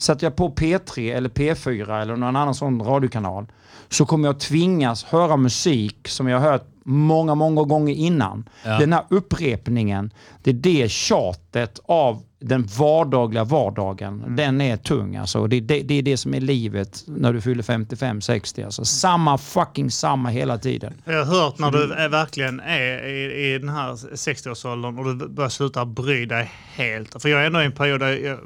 Sätter 0.00 0.26
jag 0.26 0.36
på 0.36 0.50
P3 0.50 1.16
eller 1.16 1.28
P4 1.28 2.02
eller 2.02 2.16
någon 2.16 2.36
annan 2.36 2.54
sån 2.54 2.82
radiokanal 2.82 3.46
så 3.88 4.06
kommer 4.06 4.28
jag 4.28 4.40
tvingas 4.40 5.04
höra 5.04 5.36
musik 5.36 6.08
som 6.08 6.28
jag 6.28 6.40
har 6.40 6.50
hört 6.50 6.66
många, 6.88 7.34
många 7.34 7.62
gånger 7.62 7.94
innan. 7.94 8.48
Ja. 8.64 8.78
Den 8.78 8.92
här 8.92 9.04
upprepningen, 9.08 10.12
det 10.42 10.50
är 10.50 10.54
det 10.54 10.90
tjatet 10.90 11.80
av 11.84 12.22
den 12.40 12.66
vardagliga 12.78 13.44
vardagen. 13.44 14.22
Mm. 14.22 14.36
Den 14.36 14.60
är 14.60 14.76
tung 14.76 15.16
alltså. 15.16 15.46
Det, 15.46 15.60
det, 15.60 15.82
det 15.82 15.94
är 15.94 16.02
det 16.02 16.16
som 16.16 16.34
är 16.34 16.40
livet 16.40 17.04
när 17.06 17.32
du 17.32 17.40
fyller 17.40 17.62
55-60. 17.62 18.64
Alltså. 18.64 18.84
Samma 18.84 19.38
fucking 19.38 19.90
samma 19.90 20.28
hela 20.28 20.58
tiden. 20.58 20.94
Jag 21.04 21.24
har 21.24 21.40
hört 21.40 21.58
när 21.58 21.70
du 21.70 21.92
är, 21.92 22.08
verkligen 22.08 22.60
är 22.60 23.06
i, 23.06 23.54
i 23.54 23.58
den 23.58 23.68
här 23.68 23.92
60-årsåldern 23.92 24.98
och 24.98 25.04
du 25.04 25.28
börjar 25.28 25.50
sluta 25.50 25.84
bry 25.84 26.26
dig 26.26 26.50
helt. 26.74 27.22
För 27.22 27.28
jag 27.28 27.42
är 27.42 27.46
ändå 27.46 27.62
i 27.62 27.64
en 27.64 27.72
period 27.72 28.00
där 28.00 28.08
jag, 28.08 28.38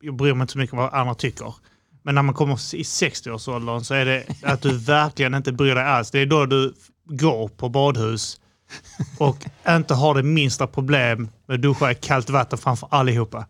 jag 0.00 0.16
bryr 0.16 0.34
mig 0.34 0.40
inte 0.40 0.52
så 0.52 0.58
mycket 0.58 0.72
om 0.72 0.78
vad 0.78 0.94
andra 0.94 1.14
tycker. 1.14 1.54
Men 2.02 2.14
när 2.14 2.22
man 2.22 2.34
kommer 2.34 2.54
i 2.54 2.82
60-årsåldern 2.82 3.84
så 3.84 3.94
är 3.94 4.04
det 4.04 4.24
att 4.42 4.62
du 4.62 4.78
verkligen 4.78 5.34
inte 5.34 5.52
bryr 5.52 5.74
dig 5.74 5.84
alls. 5.84 6.10
Det 6.10 6.18
är 6.18 6.26
då 6.26 6.46
du 6.46 6.74
går 7.06 7.48
på 7.48 7.68
badhus 7.68 8.40
och 9.18 9.36
inte 9.68 9.94
har 9.94 10.14
det 10.14 10.22
minsta 10.22 10.66
problem 10.66 11.28
med 11.46 11.54
att 11.54 11.62
duscha 11.62 11.90
i 11.90 11.94
kallt 11.94 12.30
vatten 12.30 12.58
framför 12.58 12.88
allihopa. 12.90 13.46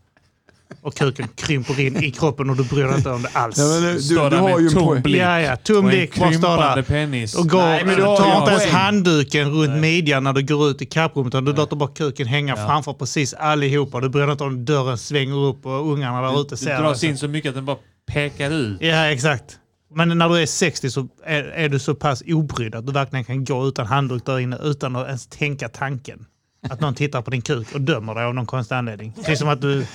Och 0.82 0.94
kuken 0.94 1.28
krymper 1.36 1.80
in 1.80 2.04
i 2.04 2.10
kroppen 2.10 2.50
och 2.50 2.56
du 2.56 2.64
bryr 2.64 2.84
dig 2.84 2.94
inte 2.96 3.10
om 3.10 3.22
det 3.22 3.28
alls. 3.32 3.54
Står 3.54 4.30
där 4.30 4.62
med 4.62 4.72
tom 4.72 5.02
blick 5.02 5.22
Ja, 5.22 5.40
ja. 5.40 5.56
Tom 5.56 5.76
och 5.76 5.82
en 5.82 5.88
blick. 5.88 6.18
Bara 6.18 6.32
står 6.32 6.40
krympande 6.40 6.74
där. 6.74 6.82
penis. 6.82 7.34
Och 7.34 7.48
går, 7.48 7.58
Nej, 7.62 7.84
men 7.84 7.96
du 7.96 8.02
har 8.02 8.16
tar 8.16 8.32
ju 8.32 8.38
inte 8.38 8.50
ens 8.50 8.66
handduken 8.66 9.50
runt 9.50 9.80
midjan 9.80 10.24
när 10.24 10.32
du 10.32 10.42
går 10.42 10.68
ut 10.70 10.82
i 10.82 10.86
kapprummet. 10.86 11.30
utan 11.30 11.44
Du 11.44 11.52
låter 11.52 11.76
bara 11.76 11.88
kuken 11.88 12.26
hänga 12.26 12.56
Ja. 12.56 12.66
framför 12.66 12.92
precis 12.92 13.34
allihopa. 13.34 14.00
Du 14.00 14.08
bryr 14.08 14.22
dig 14.22 14.32
inte 14.32 14.44
om 14.44 14.64
dörren 14.64 14.98
svänger 14.98 15.36
upp 15.36 15.66
och 15.66 15.92
ungarna 15.92 16.22
där 16.22 16.40
ute 16.40 16.50
Du 16.50 16.56
ser 16.56 16.78
dras 16.80 17.00
det. 17.00 17.06
in 17.06 17.18
så 17.18 17.28
mycket 17.28 17.48
att 17.48 17.54
den 17.54 17.64
bara 17.64 17.76
pekar 18.12 18.50
ut. 18.50 18.76
Ja, 18.80 19.04
exakt. 19.06 19.58
Men 19.94 20.18
när 20.18 20.28
du 20.28 20.36
är 20.38 20.46
60 20.46 20.90
så 20.90 21.08
är, 21.24 21.44
är 21.44 21.68
du 21.68 21.78
så 21.78 21.94
pass 21.94 22.22
obrydd 22.26 22.74
att 22.74 22.86
du 22.86 22.92
verkligen 22.92 23.24
kan 23.24 23.44
gå 23.44 23.68
utan 23.68 23.86
handduk 23.86 24.26
där 24.26 24.38
inne 24.38 24.58
utan 24.62 24.96
att 24.96 25.06
ens 25.06 25.26
tänka 25.26 25.68
tanken. 25.68 26.26
Att 26.70 26.80
någon 26.80 26.94
tittar 26.94 27.22
på 27.22 27.30
din 27.30 27.42
kuk 27.42 27.74
och 27.74 27.80
dömer 27.80 28.14
dig 28.14 28.24
av 28.24 28.34
någon 28.34 28.46
konstig 28.46 28.74
anledning. 28.74 29.12
Precis 29.12 29.38
som 29.38 29.48
att 29.48 29.60
du... 29.60 29.86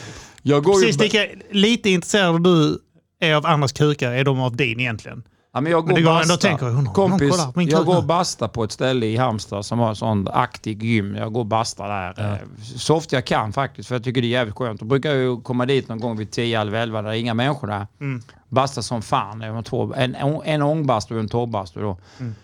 Jag 0.41 0.63
går 0.63 0.73
Precis 0.73 0.99
lika 0.99 1.25
lite 1.51 1.89
intresserad 1.89 2.43
du 2.43 2.79
är 3.19 3.35
av 3.35 3.45
andras 3.45 3.71
kukar 3.71 4.11
är 4.11 4.23
de 4.23 4.39
av 4.39 4.55
din 4.55 4.79
egentligen. 4.79 5.23
Ja, 5.51 5.61
men 5.61 5.71
jag 5.71 5.81
går 5.81 5.87
Men 5.87 5.95
det 5.95 6.01
går 6.01 6.11
ändå 6.21 6.37
har- 6.67 6.71
hon 6.75 6.85
Kompis, 6.93 7.31
kollar 7.31 7.51
på 7.51 7.59
min 7.59 7.69
jag 7.69 7.85
går 7.85 7.97
och 7.97 8.03
basta 8.03 8.47
på 8.47 8.63
ett 8.63 8.71
ställe 8.71 9.05
i 9.05 9.17
Halmstad 9.17 9.65
som 9.65 9.79
har 9.79 9.93
sån 9.93 10.27
aktig 10.27 10.83
gym. 10.83 11.15
Jag 11.15 11.33
går 11.33 11.39
och 11.39 11.45
basta 11.45 11.87
där 11.87 12.13
Ja. 12.17 12.23
eh, 12.23 12.37
så 12.75 12.95
ofta 12.95 13.15
jag 13.15 13.25
kan 13.25 13.53
faktiskt 13.53 13.87
för 13.87 13.95
jag 13.95 14.03
tycker 14.03 14.21
det 14.21 14.27
är 14.27 14.29
jävligt 14.29 14.55
skönt. 14.55 14.79
Då 14.79 14.85
brukar 14.85 15.13
jag 15.15 15.43
komma 15.43 15.65
dit 15.65 15.87
någon 15.87 15.99
gång 15.99 16.17
vid 16.17 16.31
10 16.31 16.61
eller 16.61 16.73
11 16.73 17.01
där 17.01 17.09
det 17.09 17.17
är 17.17 17.19
inga 17.19 17.33
människor 17.33 17.67
där. 17.67 17.87
Mm. 18.01 18.21
Basta 18.49 18.81
som 18.81 19.01
fan. 19.01 19.41
Jag 19.41 19.53
en, 19.95 20.15
en 20.45 20.61
ångbastu 20.61 21.13
och 21.13 21.19
en 21.19 21.29
torrbastu 21.29 21.81
då. 21.81 21.97
Mm. 22.19 22.35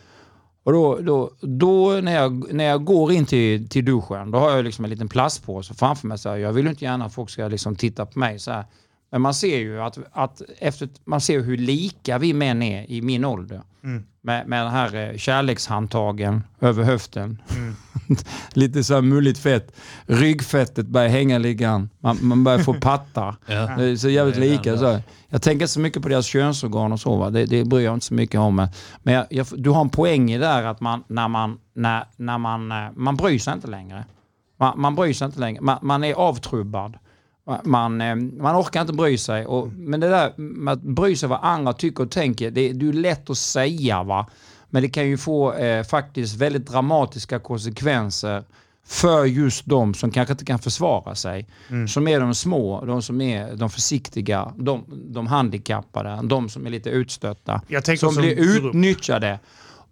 Och 0.63 0.71
då, 0.73 0.99
då, 1.01 1.31
då 1.41 1.89
när, 2.03 2.15
jag, 2.15 2.53
när 2.53 2.63
jag 2.63 2.85
går 2.85 3.11
in 3.11 3.25
till, 3.25 3.69
till 3.69 3.85
duschen, 3.85 4.31
då 4.31 4.37
har 4.39 4.51
jag 4.51 4.65
liksom 4.65 4.85
en 4.85 4.91
liten 4.91 5.07
plastpåse 5.07 5.73
framför 5.73 6.07
mig. 6.07 6.17
Så 6.17 6.29
här, 6.29 6.37
jag 6.37 6.53
vill 6.53 6.67
inte 6.67 6.85
gärna 6.85 7.05
att 7.05 7.13
folk 7.13 7.29
ska 7.29 7.47
liksom 7.47 7.75
titta 7.75 8.05
på 8.05 8.19
mig 8.19 8.39
så 8.39 8.51
här. 8.51 8.65
Men 9.15 9.21
man 9.21 9.33
ser 9.33 9.57
ju 9.57 9.81
att, 9.81 9.97
att 10.11 10.41
efter, 10.59 10.89
man 11.05 11.21
ser 11.21 11.39
hur 11.39 11.57
lika 11.57 12.17
vi 12.17 12.33
män 12.33 12.61
är 12.61 12.91
i 12.91 13.01
min 13.01 13.25
ålder. 13.25 13.61
Mm. 13.83 14.03
Med, 14.21 14.47
med 14.47 14.65
den 14.65 14.71
här 14.71 14.95
eh, 14.95 15.17
kärlekshandtagen 15.17 16.43
över 16.59 16.83
höften. 16.83 17.41
Mm. 17.55 17.75
Lite 18.53 18.83
så 18.83 18.93
här 18.93 19.01
mulligt 19.01 19.39
fett. 19.39 19.75
Ryggfettet 20.05 20.87
börjar 20.87 21.09
hänga 21.09 21.37
lite 21.37 21.63
grann. 21.63 21.89
Man, 21.99 22.17
man 22.21 22.43
börjar 22.43 22.59
få 22.59 22.73
pattar. 22.73 23.35
Ja. 23.45 23.75
Det 23.77 23.83
är 23.83 23.95
så 23.95 24.09
jävligt 24.09 24.37
är 24.37 24.41
lika. 24.41 24.77
Så. 24.77 24.99
Jag 25.29 25.41
tänker 25.41 25.67
så 25.67 25.79
mycket 25.79 26.01
på 26.01 26.09
deras 26.09 26.25
könsorgan 26.25 26.91
och 26.91 26.99
så. 26.99 27.15
Va? 27.15 27.29
Det, 27.29 27.45
det 27.45 27.65
bryr 27.65 27.85
jag 27.85 27.93
inte 27.93 28.05
så 28.05 28.13
mycket 28.13 28.39
om. 28.39 28.55
Men, 28.55 28.67
men 29.03 29.13
jag, 29.13 29.25
jag, 29.29 29.47
du 29.57 29.69
har 29.69 29.81
en 29.81 29.89
poäng 29.89 30.31
i 30.31 30.37
det 30.37 30.45
där 30.45 30.63
att 30.63 30.81
man, 30.81 31.03
när 31.07 31.27
man, 31.27 31.57
när, 31.73 32.05
när 32.17 32.37
man, 32.37 32.71
eh, 32.71 32.91
man 32.95 33.15
bryr 33.15 33.39
sig 33.39 33.53
inte 33.53 33.67
längre. 33.67 34.05
Man, 34.59 34.81
man 34.81 34.95
bryr 34.95 35.13
sig 35.13 35.25
inte 35.25 35.39
längre. 35.39 35.61
Man, 35.61 35.77
man 35.81 36.03
är 36.03 36.13
avtrubbad. 36.13 36.97
Man, 37.63 38.01
eh, 38.01 38.15
man 38.15 38.55
orkar 38.55 38.81
inte 38.81 38.93
bry 38.93 39.17
sig. 39.17 39.45
Och, 39.45 39.71
men 39.71 39.99
det 39.99 40.09
där 40.09 40.33
med 40.37 40.71
att 40.71 40.81
bry 40.81 41.15
sig 41.15 41.29
vad 41.29 41.39
andra 41.41 41.73
tycker 41.73 42.03
och 42.03 42.11
tänker, 42.11 42.51
det, 42.51 42.73
det 42.73 42.87
är 42.89 42.93
lätt 42.93 43.29
att 43.29 43.37
säga 43.37 44.03
va. 44.03 44.27
Men 44.69 44.81
det 44.81 44.89
kan 44.89 45.07
ju 45.07 45.17
få 45.17 45.53
eh, 45.53 45.83
faktiskt 45.83 46.35
väldigt 46.35 46.67
dramatiska 46.67 47.39
konsekvenser 47.39 48.43
för 48.87 49.25
just 49.25 49.65
de 49.65 49.93
som 49.93 50.11
kanske 50.11 50.31
inte 50.31 50.45
kan 50.45 50.59
försvara 50.59 51.15
sig. 51.15 51.47
Som 51.87 52.07
är 52.07 52.19
de 52.19 52.35
små, 52.35 52.85
de 52.85 53.01
som 53.01 53.21
är 53.21 53.55
de 53.55 53.69
försiktiga, 53.69 54.53
de, 54.57 54.83
de 54.87 55.27
handikappade, 55.27 56.19
de 56.23 56.49
som 56.49 56.65
är 56.65 56.69
lite 56.69 56.89
utstötta. 56.89 57.61
Som 57.99 58.13
som 58.13 58.21
blir 58.21 58.35
utnyttjade. 58.67 59.39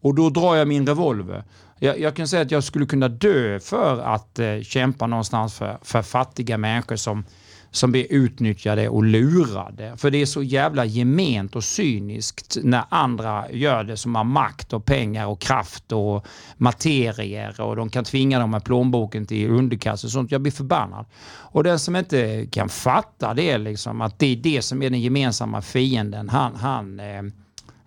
Och 0.02 0.16
då 0.16 0.30
drar 0.30 0.56
jag 0.56 0.68
min 0.68 0.88
revolver. 0.88 1.44
Jag, 1.80 2.00
jag 2.00 2.16
kan 2.16 2.28
säga 2.28 2.42
att 2.42 2.52
jag 2.52 2.63
skulle 2.63 2.86
kunna 2.86 3.08
dö 3.08 3.60
för 3.60 4.00
att 4.02 4.39
eh, 4.39 4.62
kämpa 4.62 5.08
någonstans 5.08 5.54
för, 5.54 5.78
för 5.82 6.02
fattiga 6.02 6.58
människor 6.58 6.96
som, 6.96 7.26
som 7.74 7.92
blir 7.92 8.08
utnyttjade 8.10 8.90
och 8.90 9.04
lurade. 9.04 9.98
För 9.98 10.12
det 10.12 10.22
är 10.22 10.26
så 10.26 10.44
jävla 10.44 10.86
gement 10.86 11.56
och 11.56 11.64
cyniskt 11.64 12.58
när 12.64 12.84
andra 12.90 13.52
gör 13.52 13.84
det 13.84 13.98
som 13.98 14.16
har 14.16 14.24
makt 14.24 14.74
och 14.74 14.86
pengar 14.86 15.28
och 15.28 15.40
kraft 15.40 15.92
och 15.92 16.28
materier 16.58 17.62
och 17.62 17.76
de 17.76 17.90
kan 17.90 18.04
tvinga 18.04 18.40
dem 18.40 18.52
med 18.52 18.64
plånboken 18.64 19.26
till 19.26 19.50
underkast 19.50 20.04
och 20.04 20.10
sånt. 20.10 20.32
Jag 20.32 20.42
blir 20.42 20.52
förbannad. 20.52 21.06
Och 21.26 21.64
den 21.64 21.80
som 21.80 21.96
inte 21.96 22.48
kan 22.52 22.70
fatta 22.70 23.34
det, 23.34 23.58
liksom, 23.58 24.02
att 24.02 24.20
det 24.20 24.26
är 24.26 24.36
det 24.36 24.62
som 24.62 24.82
är 24.82 24.90
den 24.90 25.02
gemensamma 25.02 25.62
fienden, 25.62 26.30
han, 26.30 26.56
han 26.56 27.00
eh, 27.00 27.22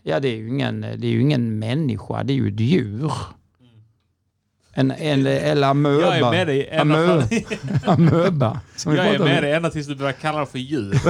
Ja, 0.09 0.20
det 0.20 0.29
är 0.29 0.37
ju 0.37 0.49
ingen, 0.49 0.81
det 0.81 1.07
är 1.07 1.11
ju 1.11 1.20
ingen 1.20 1.59
människa, 1.59 2.22
det 2.22 2.33
är 2.33 2.35
ju 2.35 2.49
ett 2.49 2.61
djur. 2.61 3.12
En, 4.78 4.90
en, 4.90 5.26
eller 5.26 5.68
amöba. 5.68 6.02
Jag 6.02 6.16
är 6.16 6.30
med 6.30 6.46
dig 6.46 6.68
ända 6.70 7.28
amöba. 7.84 8.60
som 8.76 8.96
Jag 8.96 9.06
är 9.06 9.18
med 9.18 9.42
dig 9.42 9.52
ända 9.52 9.70
tills 9.70 9.86
du 9.86 9.94
börjar 9.94 10.12
kalla 10.12 10.38
dem 10.38 10.46
för 10.46 10.58
djur. 10.58 11.00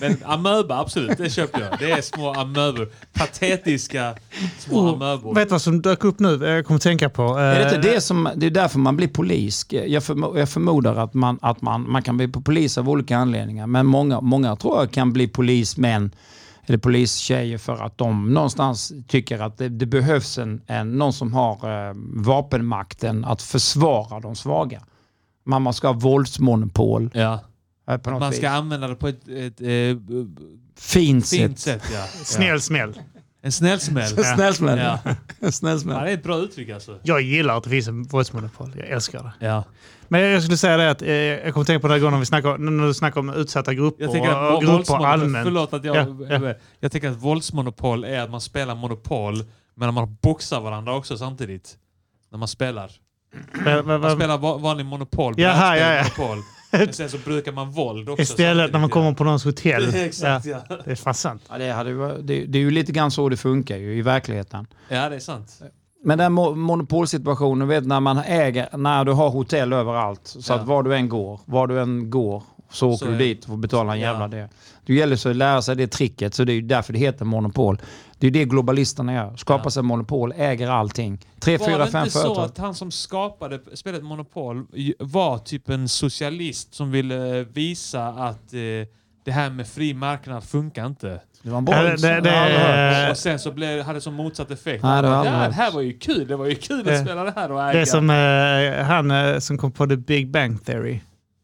Men 0.00 0.16
amöba, 0.24 0.80
absolut, 0.80 1.18
det 1.18 1.30
köper 1.30 1.60
jag. 1.60 1.78
Det 1.78 1.90
är 1.90 2.00
små 2.00 2.32
amöbor. 2.32 2.88
Patetiska 3.12 4.14
små 4.58 4.94
amöbor. 4.94 5.34
Vet 5.34 5.48
du 5.48 5.50
vad 5.50 5.62
som 5.62 5.82
dök 5.82 6.04
upp 6.04 6.18
nu? 6.18 6.44
Jag 6.44 6.66
kommer 6.66 6.80
tänka 6.80 7.08
på. 7.08 7.22
Är 7.22 7.54
det 7.54 7.64
eh, 7.64 7.74
inte 7.74 7.90
det 7.90 8.00
som, 8.00 8.28
det 8.36 8.46
är 8.46 8.50
därför 8.50 8.78
man 8.78 8.96
blir 8.96 9.08
polis. 9.08 9.66
Jag, 9.70 10.04
förmo, 10.04 10.38
jag 10.38 10.48
förmodar 10.48 10.96
att, 10.96 11.14
man, 11.14 11.38
att 11.42 11.62
man, 11.62 11.90
man 11.90 12.02
kan 12.02 12.16
bli 12.16 12.28
polis 12.28 12.78
av 12.78 12.90
olika 12.90 13.16
anledningar. 13.16 13.66
Men 13.66 13.86
många, 13.86 14.20
många 14.20 14.56
tror 14.56 14.78
jag 14.78 14.90
kan 14.90 15.12
bli 15.12 15.28
polismän 15.28 16.10
eller 16.66 16.78
polistjejer 16.78 17.58
för 17.58 17.82
att 17.86 17.98
de 17.98 18.34
någonstans 18.34 18.92
tycker 19.08 19.38
att 19.38 19.58
det, 19.58 19.68
det 19.68 19.86
behövs 19.86 20.38
en, 20.38 20.60
en, 20.66 20.92
någon 20.98 21.12
som 21.12 21.32
har 21.34 21.88
eh, 21.88 21.94
vapenmakten 22.14 23.24
att 23.24 23.42
försvara 23.42 24.20
de 24.20 24.36
svaga. 24.36 24.82
Man, 25.46 25.62
man 25.62 25.74
ska 25.74 25.86
ha 25.88 25.94
våldsmonopol. 25.94 27.10
Ja. 27.14 27.40
eh, 27.88 27.96
På 27.96 28.10
något 28.10 28.20
Man 28.20 28.32
ska 28.32 28.40
vis. 28.40 28.50
använda 28.50 28.88
det 28.88 28.94
på 28.94 29.08
ett, 29.08 29.28
ett, 29.28 29.60
ett 29.60 29.98
Fint, 30.76 31.28
fint 31.28 31.58
sätt. 31.58 31.82
sätt. 31.82 31.82
Ja. 31.94 32.06
Snäll 32.24 32.60
smäll. 32.60 33.00
En 33.44 33.52
snäll 33.52 33.80
smäll. 33.80 34.06
Snällsmäll. 34.08 34.78
Ja. 35.40 35.50
Snällsmäll. 35.50 35.96
Ja, 35.98 36.04
det 36.04 36.10
är 36.10 36.14
ett 36.14 36.22
bra 36.22 36.36
uttryck 36.38 36.70
alltså. 36.70 36.98
Jag 37.02 37.20
gillar 37.20 37.56
att 37.56 37.64
det 37.64 37.70
finns 37.70 37.88
en 37.88 38.02
våldsmonopol. 38.02 38.72
Jag 38.76 38.88
älskar 38.88 39.22
det. 39.38 39.46
Ja. 39.46 39.64
Men 40.08 40.20
jag 40.20 40.42
skulle 40.42 40.56
säga 40.56 40.76
det 40.76 40.90
att 40.90 41.02
eh, 41.02 41.08
jag 41.12 41.52
kommer 41.54 41.64
tänka 41.64 41.80
på 41.80 41.86
den 41.88 41.94
här 41.94 42.00
gången 42.04 42.20
vi 42.20 42.26
snackar, 42.26 42.58
när 42.58 42.86
du 42.86 42.94
snackar 42.94 43.20
om 43.20 43.30
utsatta 43.30 43.74
grupper 43.74 44.04
Jag 44.04 44.26
att 44.26 44.54
och 44.56 44.62
grupper 44.62 45.06
allmänt. 45.06 45.44
förlåt 45.46 45.72
att 45.72 45.84
jag, 45.84 45.96
Ja, 45.96 46.38
ja. 46.48 46.54
jag 46.80 46.92
tänker 46.92 47.10
att 47.10 47.16
våldsmonopol 47.16 48.04
är 48.04 48.20
att 48.20 48.30
man 48.30 48.40
spelar 48.40 48.74
monopol 48.74 49.44
men 49.74 49.94
man 49.94 50.16
boxar 50.22 50.60
varandra 50.60 50.94
också 50.96 51.16
samtidigt. 51.18 51.76
När 52.30 52.38
man 52.38 52.48
spelar. 52.48 52.90
Man 53.84 54.10
spelar 54.16 54.38
va- 54.38 54.56
vanlig 54.56 54.86
monopol, 54.86 55.34
Jaha, 55.36 55.76
ja, 55.78 55.92
ja. 55.94 56.02
monopol. 56.02 56.38
Men 56.78 56.92
sen 56.92 57.10
så 57.10 57.18
brukar 57.18 57.52
man 57.52 57.70
våld 57.70 58.08
också. 58.08 58.22
Istället 58.22 58.72
när 58.72 58.78
man 58.80 58.90
kommer 58.90 59.12
på 59.14 59.24
någons 59.24 59.44
hotell. 59.44 59.84
Ja. 59.94 59.98
Exakt, 60.04 60.46
ja. 60.46 60.58
Det 60.84 60.90
är 60.90 60.94
fan 60.94 61.14
sant. 61.14 61.42
Ja, 61.50 61.58
det, 61.58 61.72
hade, 61.72 62.22
det, 62.22 62.44
det 62.44 62.58
är 62.58 62.62
ju 62.62 62.70
lite 62.70 62.92
grann 62.92 63.10
så 63.10 63.28
det 63.28 63.36
funkar 63.36 63.76
ju 63.76 63.94
i 63.98 64.02
verkligheten. 64.02 64.66
Ja, 64.88 65.08
det 65.08 65.16
är 65.16 65.20
sant. 65.20 65.62
Men 66.04 66.18
den 66.18 66.38
mo- 66.38 66.54
monopolsituationen, 66.54 67.68
vet 67.68 67.86
när 67.86 68.00
man 68.00 68.18
äger, 68.18 68.76
när 68.76 69.04
du 69.04 69.12
har 69.12 69.30
hotell 69.30 69.72
överallt, 69.72 70.20
så 70.24 70.52
Ja. 70.52 70.56
att 70.58 70.66
var 70.66 70.82
du 70.82 70.94
än 70.96 71.08
går, 71.08 71.40
var 71.44 71.66
du 71.66 71.80
än 71.80 72.10
går, 72.10 72.42
så 72.70 72.88
åker 72.90 73.06
Så 73.06 73.12
du 73.12 73.18
dit 73.18 73.42
och 73.44 73.48
får 73.50 73.56
betala 73.56 73.92
en 73.94 74.00
Ja. 74.00 74.10
jävla 74.10 74.28
det. 74.28 74.48
Det 74.86 74.94
gäller 74.94 75.16
så 75.16 75.28
att 75.30 75.36
lära 75.36 75.62
sig 75.62 75.76
det 75.76 75.86
tricket, 75.86 76.34
så 76.34 76.44
det 76.44 76.52
är 76.52 76.54
ju 76.54 76.60
därför 76.60 76.92
det 76.92 76.98
heter 76.98 77.24
monopol. 77.24 77.78
Det 78.18 78.26
är 78.26 78.30
det 78.30 78.44
globalisterna 78.44 79.14
gör. 79.14 79.36
Skapar 79.36 79.64
Ja. 79.66 79.70
sig 79.70 79.82
monopol, 79.82 80.32
äger 80.36 80.70
allting. 80.70 81.18
Tre, 81.40 81.56
Var 81.56 81.66
fyra, 81.66 81.78
det 81.78 81.86
fem 81.90 82.00
inte 82.04 82.10
så 82.10 82.20
företag. 82.22 82.44
att 82.44 82.58
han 82.58 82.74
som 82.74 82.90
skapade 82.90 83.60
spelet 83.74 84.02
Monopol 84.04 84.66
var 84.98 85.38
typ 85.38 85.68
en 85.68 85.88
socialist 85.88 86.74
som 86.74 86.90
ville 86.90 87.44
visa 87.44 88.06
att 88.08 88.54
eh, 88.54 88.60
det 89.24 89.32
här 89.32 89.50
med 89.50 89.66
fri 89.68 89.94
marknad 89.94 90.44
funkar 90.44 90.86
inte. 90.86 91.20
Det 91.42 91.50
var 91.50 91.58
en 91.58 91.66
Ja, 91.70 91.72
bra 91.72 91.82
det- 92.10 92.20
det-. 92.20 93.04
Eh. 93.04 93.10
Och 93.10 93.16
sen 93.16 93.38
så 93.38 93.52
blev, 93.52 93.82
hade 93.82 93.96
det 93.96 94.00
som 94.02 94.14
motsatt 94.14 94.50
effekt. 94.50 94.82
Nej, 94.82 95.02
det 95.02 95.08
jag 95.08 95.24
det, 95.24 95.30
här, 95.30 95.70
det 95.70 95.74
var 95.74 95.80
ju 95.82 95.92
kul. 95.98 96.26
Det 96.28 96.36
var 96.36 96.46
ju 96.46 96.54
kul 96.54 96.80
att 96.80 96.86
Eh, 96.86 97.02
spela 97.04 97.24
det 97.24 97.32
här 97.36 97.52
och 97.52 97.62
äga. 97.62 97.72
Det 97.72 97.80
är 97.80 97.84
som 97.84 98.10
eh, 98.10 98.86
han 98.86 99.10
eh, 99.10 99.38
som 99.38 99.58
kom 99.58 99.72
på 99.72 99.86
The 99.86 99.96
Big 99.96 100.30
Bang 100.30 100.64
Theory. 100.64 101.00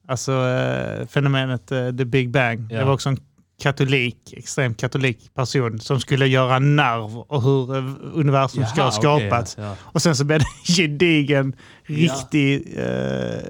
Alltså 0.09 0.33
eh, 0.33 1.07
fenomenet 1.07 1.73
eh, 1.73 1.87
The 1.91 2.05
Big 2.05 2.31
Bang. 2.31 2.67
Ja. 2.73 2.79
Det 2.79 2.85
var 2.85 2.93
också 2.93 3.09
en 3.09 3.19
katolik, 3.61 4.17
extremt 4.37 4.81
katolik 4.81 5.35
person 5.35 5.81
som 5.81 6.01
skulle 6.01 6.27
göra 6.27 6.59
narv 6.59 7.19
och 7.19 7.43
hur 7.43 7.77
eh, 7.77 7.85
universum 8.15 8.65
ska 8.67 8.83
ha 8.83 8.93
Jaha, 9.03 9.17
okej, 9.17 9.29
skapats. 9.29 9.57
ja. 9.59 9.77
Och 9.83 10.03
sen 10.03 10.17
så 10.17 10.25
blev 10.25 10.39
det 10.39 10.45
en 10.45 10.75
gedigen, 10.77 11.53
riktig 11.85 12.55
eh, 12.77 12.83
Det 12.83 13.43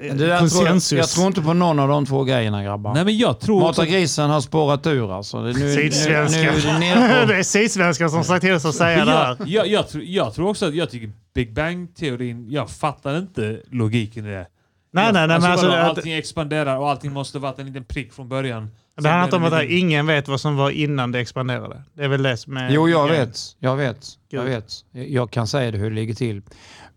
där 0.00 0.16
tror 0.16 0.28
jag, 0.30 0.40
konsensus. 0.40 0.92
jag 0.98 1.08
tror 1.08 1.26
inte 1.26 1.42
på 1.42 1.52
någon 1.54 1.78
av 1.78 1.88
de 1.88 2.06
två 2.06 2.24
grejerna 2.24 2.64
grabbar. 2.64 2.94
Nej 2.94 3.04
men 3.04 3.18
jag 3.18 3.40
tror. 3.40 3.60
Mata 3.60 3.86
grisen 3.86 4.30
har 4.30 4.40
spårat 4.40 4.86
ur 4.86 5.16
alltså. 5.16 5.42
Det- 5.42 5.52
Nu, 5.52 5.58
nu, 5.58 5.60
nu, 5.60 5.66
nu 5.66 5.74
Sydsvenska. 5.90 6.40
är 6.52 7.26
det 7.26 7.34
är 7.38 7.42
sydsvenskar 7.42 8.08
som 8.08 8.24
sagt 8.24 8.44
till 8.44 8.52
oss 8.54 8.64
att 8.64 8.74
säga 8.74 9.04
det 9.04 9.10
här. 9.10 9.36
jag, 9.38 9.48
jag, 9.48 9.66
jag, 9.66 9.88
tror, 9.88 10.04
jag 10.04 10.34
tror 10.34 10.48
också 10.48 10.66
att 10.66 10.74
jag 10.74 10.90
tycker 10.90 11.12
Big 11.34 11.54
Bang-teorin, 11.54 12.50
jag 12.50 12.70
fattar 12.70 13.18
inte 13.18 13.60
logiken 13.70 14.26
i 14.26 14.30
det. 14.30 14.46
Nej, 14.92 15.12
nej, 15.12 15.28
nej, 15.28 15.40
men 15.40 15.50
alltså, 15.50 15.66
att- 15.68 15.88
allting 15.88 16.12
expanderar 16.12 16.76
och 16.78 16.90
allting 16.90 17.12
måste 17.12 17.38
varit 17.38 17.58
en 17.58 17.66
liten 17.66 17.84
prick 17.84 18.12
från 18.12 18.28
början. 18.28 18.70
Det 19.02 19.08
handlar 19.08 19.24
inte 19.24 19.36
om 19.36 19.44
att 19.44 19.50
det- 19.50 19.72
ingen 19.72 20.06
vet 20.06 20.28
vad 20.28 20.40
som 20.40 20.56
var 20.56 20.70
innan 20.70 21.12
det 21.12 21.20
expanderade. 21.20 21.82
Det 21.94 22.04
är 22.04 22.08
väl 22.08 22.22
det 22.22 22.36
som 22.36 22.56
är... 22.56 22.70
Jo, 22.70 22.88
jag 22.88 23.08
vet. 23.08 23.38
Jag 23.58 23.76
vet. 23.76 24.06
Jag 24.28 24.44
vet. 24.44 24.72
Jag 24.92 25.30
kan 25.30 25.46
säga 25.46 25.70
det 25.70 25.78
hur 25.78 25.90
det 25.90 25.96
ligger 25.96 26.14
till. 26.14 26.42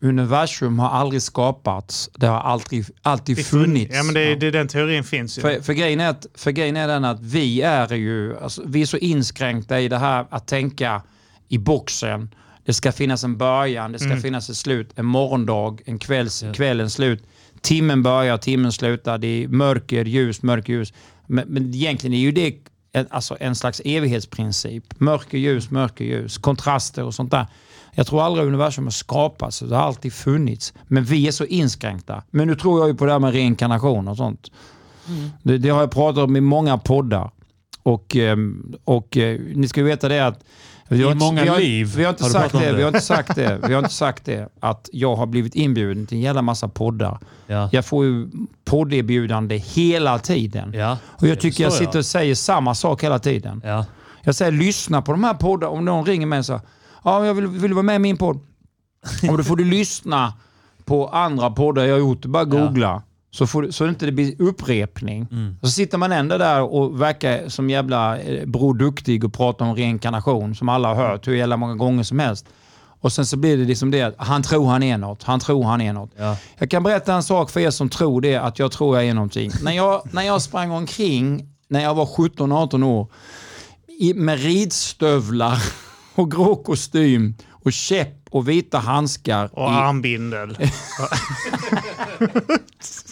Universum 0.01 0.79
har 0.79 0.89
aldrig 0.89 1.21
skapats. 1.21 2.09
Det 2.13 2.27
har 2.27 2.39
alltid, 2.39 2.85
alltid 3.01 3.45
funnits. 3.45 3.95
Ja, 3.95 4.03
men 4.03 4.13
det, 4.13 4.35
det, 4.35 4.51
den 4.51 4.67
teorin 4.67 5.03
finns 5.03 5.37
ju. 5.37 5.41
För, 5.41 5.61
för, 5.61 5.73
grejen 5.73 5.99
är 5.99 6.09
att, 6.09 6.25
för 6.35 6.51
grejen 6.51 6.77
är 6.77 6.87
den 6.87 7.05
att 7.05 7.19
vi 7.19 7.61
är 7.61 7.93
ju 7.93 8.37
alltså, 8.39 8.61
vi 8.65 8.81
är 8.81 8.85
så 8.85 8.97
inskränkta 8.97 9.79
i 9.79 9.87
det 9.87 9.97
här 9.97 10.25
att 10.29 10.47
tänka 10.47 11.01
i 11.47 11.57
boxen. 11.57 12.29
Det 12.65 12.73
ska 12.73 12.91
finnas 12.91 13.23
en 13.23 13.37
början, 13.37 13.91
det 13.91 13.99
ska 13.99 14.07
Mm. 14.07 14.21
finnas 14.21 14.49
ett 14.49 14.57
slut, 14.57 14.89
en 14.95 15.05
morgondag, 15.05 15.77
en 15.85 15.99
kvälls, 15.99 16.43
Ja. 16.43 16.53
kvällens 16.53 16.93
slut. 16.93 17.23
Timmen 17.61 18.03
börjar, 18.03 18.37
timmen 18.37 18.71
slutar, 18.71 19.17
det 19.17 19.27
är 19.43 19.47
mörker, 19.47 20.05
ljus, 20.05 20.41
mörker, 20.41 20.73
ljus. 20.73 20.93
Men, 21.27 21.47
men 21.47 21.73
egentligen 21.73 22.13
är 22.13 22.19
ju 22.19 22.31
det 22.31 22.55
en, 22.91 23.07
alltså 23.09 23.37
en 23.39 23.55
slags 23.55 23.81
evighetsprincip. 23.85 24.99
Mörker, 24.99 25.37
ljus, 25.37 25.71
mörker, 25.71 26.05
ljus, 26.05 26.37
kontraster 26.37 27.03
och 27.03 27.13
sånt 27.13 27.31
där. 27.31 27.47
Jag 27.91 28.07
tror 28.07 28.23
aldrig 28.23 28.47
universum 28.47 28.83
har 28.83 28.91
skapats, 28.91 29.59
det 29.59 29.75
har 29.75 29.83
alltid 29.83 30.13
funnits. 30.13 30.73
Men 30.87 31.03
vi 31.03 31.27
är 31.27 31.31
så 31.31 31.45
inskränkta. 31.45 32.23
Men 32.31 32.47
nu 32.47 32.55
tror 32.55 32.79
jag 32.79 32.87
ju 32.87 32.95
på 32.95 33.05
det 33.05 33.11
här 33.11 33.19
med 33.19 33.33
reinkarnation 33.33 34.07
och 34.07 34.17
sånt. 34.17 34.51
Det, 35.43 35.57
det 35.57 35.69
har 35.69 35.79
jag 35.79 35.91
pratat 35.91 36.23
om 36.23 36.35
i 36.35 36.41
många 36.41 36.77
poddar. 36.77 37.31
Och, 37.83 38.15
ehm, 38.15 38.75
och 38.83 39.17
eh, 39.17 39.39
ni 39.55 39.67
ska 39.67 39.79
ju 39.79 39.85
veta 39.85 40.09
det 40.09 40.27
att 40.27 40.43
vi 40.89 40.99
I 40.99 41.03
har 41.03 41.11
inte- 41.11 41.25
många 41.25 41.43
vi 41.43 41.49
har, 41.49 41.57
liv 41.59 41.93
Vi 41.97 42.03
har 42.03 42.09
inte 42.09 42.23
har 42.23 42.29
sagt 42.29 42.51
det, 42.53 42.59
det. 42.59 42.73
vi 42.73 42.81
har 42.81 42.87
inte 42.87 43.01
sagt 43.01 43.35
det. 43.35 43.59
Vi 43.67 43.73
har 43.73 43.79
inte 43.79 43.93
sagt 43.93 44.25
det 44.25 44.49
att 44.59 44.89
jag 44.93 45.15
har 45.15 45.25
blivit 45.25 45.55
inbjuden 45.55 46.07
till 46.07 46.17
en 46.17 46.21
jävla 46.23 46.41
massa 46.41 46.67
poddar. 46.67 47.19
Ja. 47.47 47.69
Jag 47.71 47.85
får 47.85 48.05
ju 48.05 48.29
podderbjudande 48.65 49.57
hela 49.57 50.19
tiden. 50.19 50.73
Ja. 50.73 50.97
Och 51.05 51.27
jag 51.27 51.39
tycker 51.39 51.63
jag 51.63 51.73
sitter 51.73 51.99
och 51.99 52.05
säger 52.05 52.35
samma 52.35 52.75
sak 52.75 53.03
hela 53.03 53.19
tiden. 53.19 53.61
Ja. 53.65 53.85
Jag 54.21 54.35
säger 54.35 54.51
lyssna 54.51 55.01
på 55.01 55.11
de 55.11 55.23
här 55.23 55.33
poddarna. 55.33 55.73
Om 55.73 55.85
någon 55.85 56.05
ringer 56.05 56.27
mig 56.27 56.39
och 56.39 56.45
säger 56.45 56.61
ja, 57.03 57.25
jag 57.25 57.33
vill, 57.33 57.47
vill 57.47 57.71
du 57.71 57.75
vara 57.75 57.83
med 57.83 57.95
i 57.95 57.99
min 57.99 58.17
podd? 58.17 58.39
Och 59.31 59.37
då 59.37 59.43
får 59.43 59.55
du 59.55 59.63
lyssna 59.65 60.33
på 60.85 61.07
andra 61.07 61.49
poddar 61.51 61.83
jag 61.85 61.93
har 61.93 61.99
gjort. 61.99 62.25
Bara 62.25 62.45
googla. 62.45 63.01
Så, 63.37 63.47
får, 63.47 63.71
så 63.71 63.83
det 63.83 63.89
inte 63.89 64.11
blir 64.11 64.41
upprepning. 64.41 65.27
Mm. 65.31 65.57
Så 65.61 65.67
sitter 65.67 65.97
man 65.97 66.11
ändå 66.11 66.37
där 66.37 66.61
och 66.61 67.01
verkar 67.01 67.49
som 67.49 67.69
jävla 67.69 68.19
eh, 68.19 68.45
Bror 68.45 68.73
Duktig 68.73 69.23
och 69.23 69.33
pratar 69.33 69.65
om 69.65 69.75
reinkarnation 69.75 70.55
som 70.55 70.69
alla 70.69 70.87
har 70.87 70.95
hört 70.95 71.27
hur 71.27 71.35
jävla 71.35 71.57
många 71.57 71.75
gånger 71.75 72.03
som 72.03 72.19
helst. 72.19 72.45
Och 73.01 73.13
sen 73.13 73.25
så 73.25 73.37
blir 73.37 73.57
det 73.57 73.63
liksom 73.63 73.91
det 73.91 74.01
att 74.01 74.15
han 74.17 74.43
tror 74.43 74.67
han 74.67 74.83
är 74.83 74.97
något. 74.97 75.23
Han 75.23 75.39
tror 75.39 75.63
han 75.63 75.81
är 75.81 75.93
något. 75.93 76.11
Ja. 76.17 76.37
Jag 76.57 76.69
kan 76.69 76.83
berätta 76.83 77.13
en 77.13 77.23
sak 77.23 77.49
för 77.49 77.59
er 77.59 77.69
som 77.69 77.89
tror 77.89 78.21
det, 78.21 78.35
att 78.35 78.59
jag 78.59 78.71
tror 78.71 78.97
jag 78.97 79.05
är 79.05 79.13
någonting. 79.13 79.51
När 79.63 79.71
jag, 79.71 80.01
när 80.11 80.23
jag 80.23 80.41
sprang 80.41 80.71
omkring 80.71 81.45
när 81.67 81.83
jag 81.83 81.95
var 81.95 82.05
17-18 82.05 82.83
år 82.83 83.07
i, 83.99 84.13
med 84.13 84.39
ridstövlar 84.39 85.63
och 86.15 86.31
grå 86.31 86.55
kostym 86.55 87.35
och 87.49 87.73
käpp 87.73 88.13
och 88.29 88.49
vita 88.49 88.79
handskar. 88.79 89.49
Och 89.53 89.71
i, 89.71 89.75
armbindel. 89.75 90.57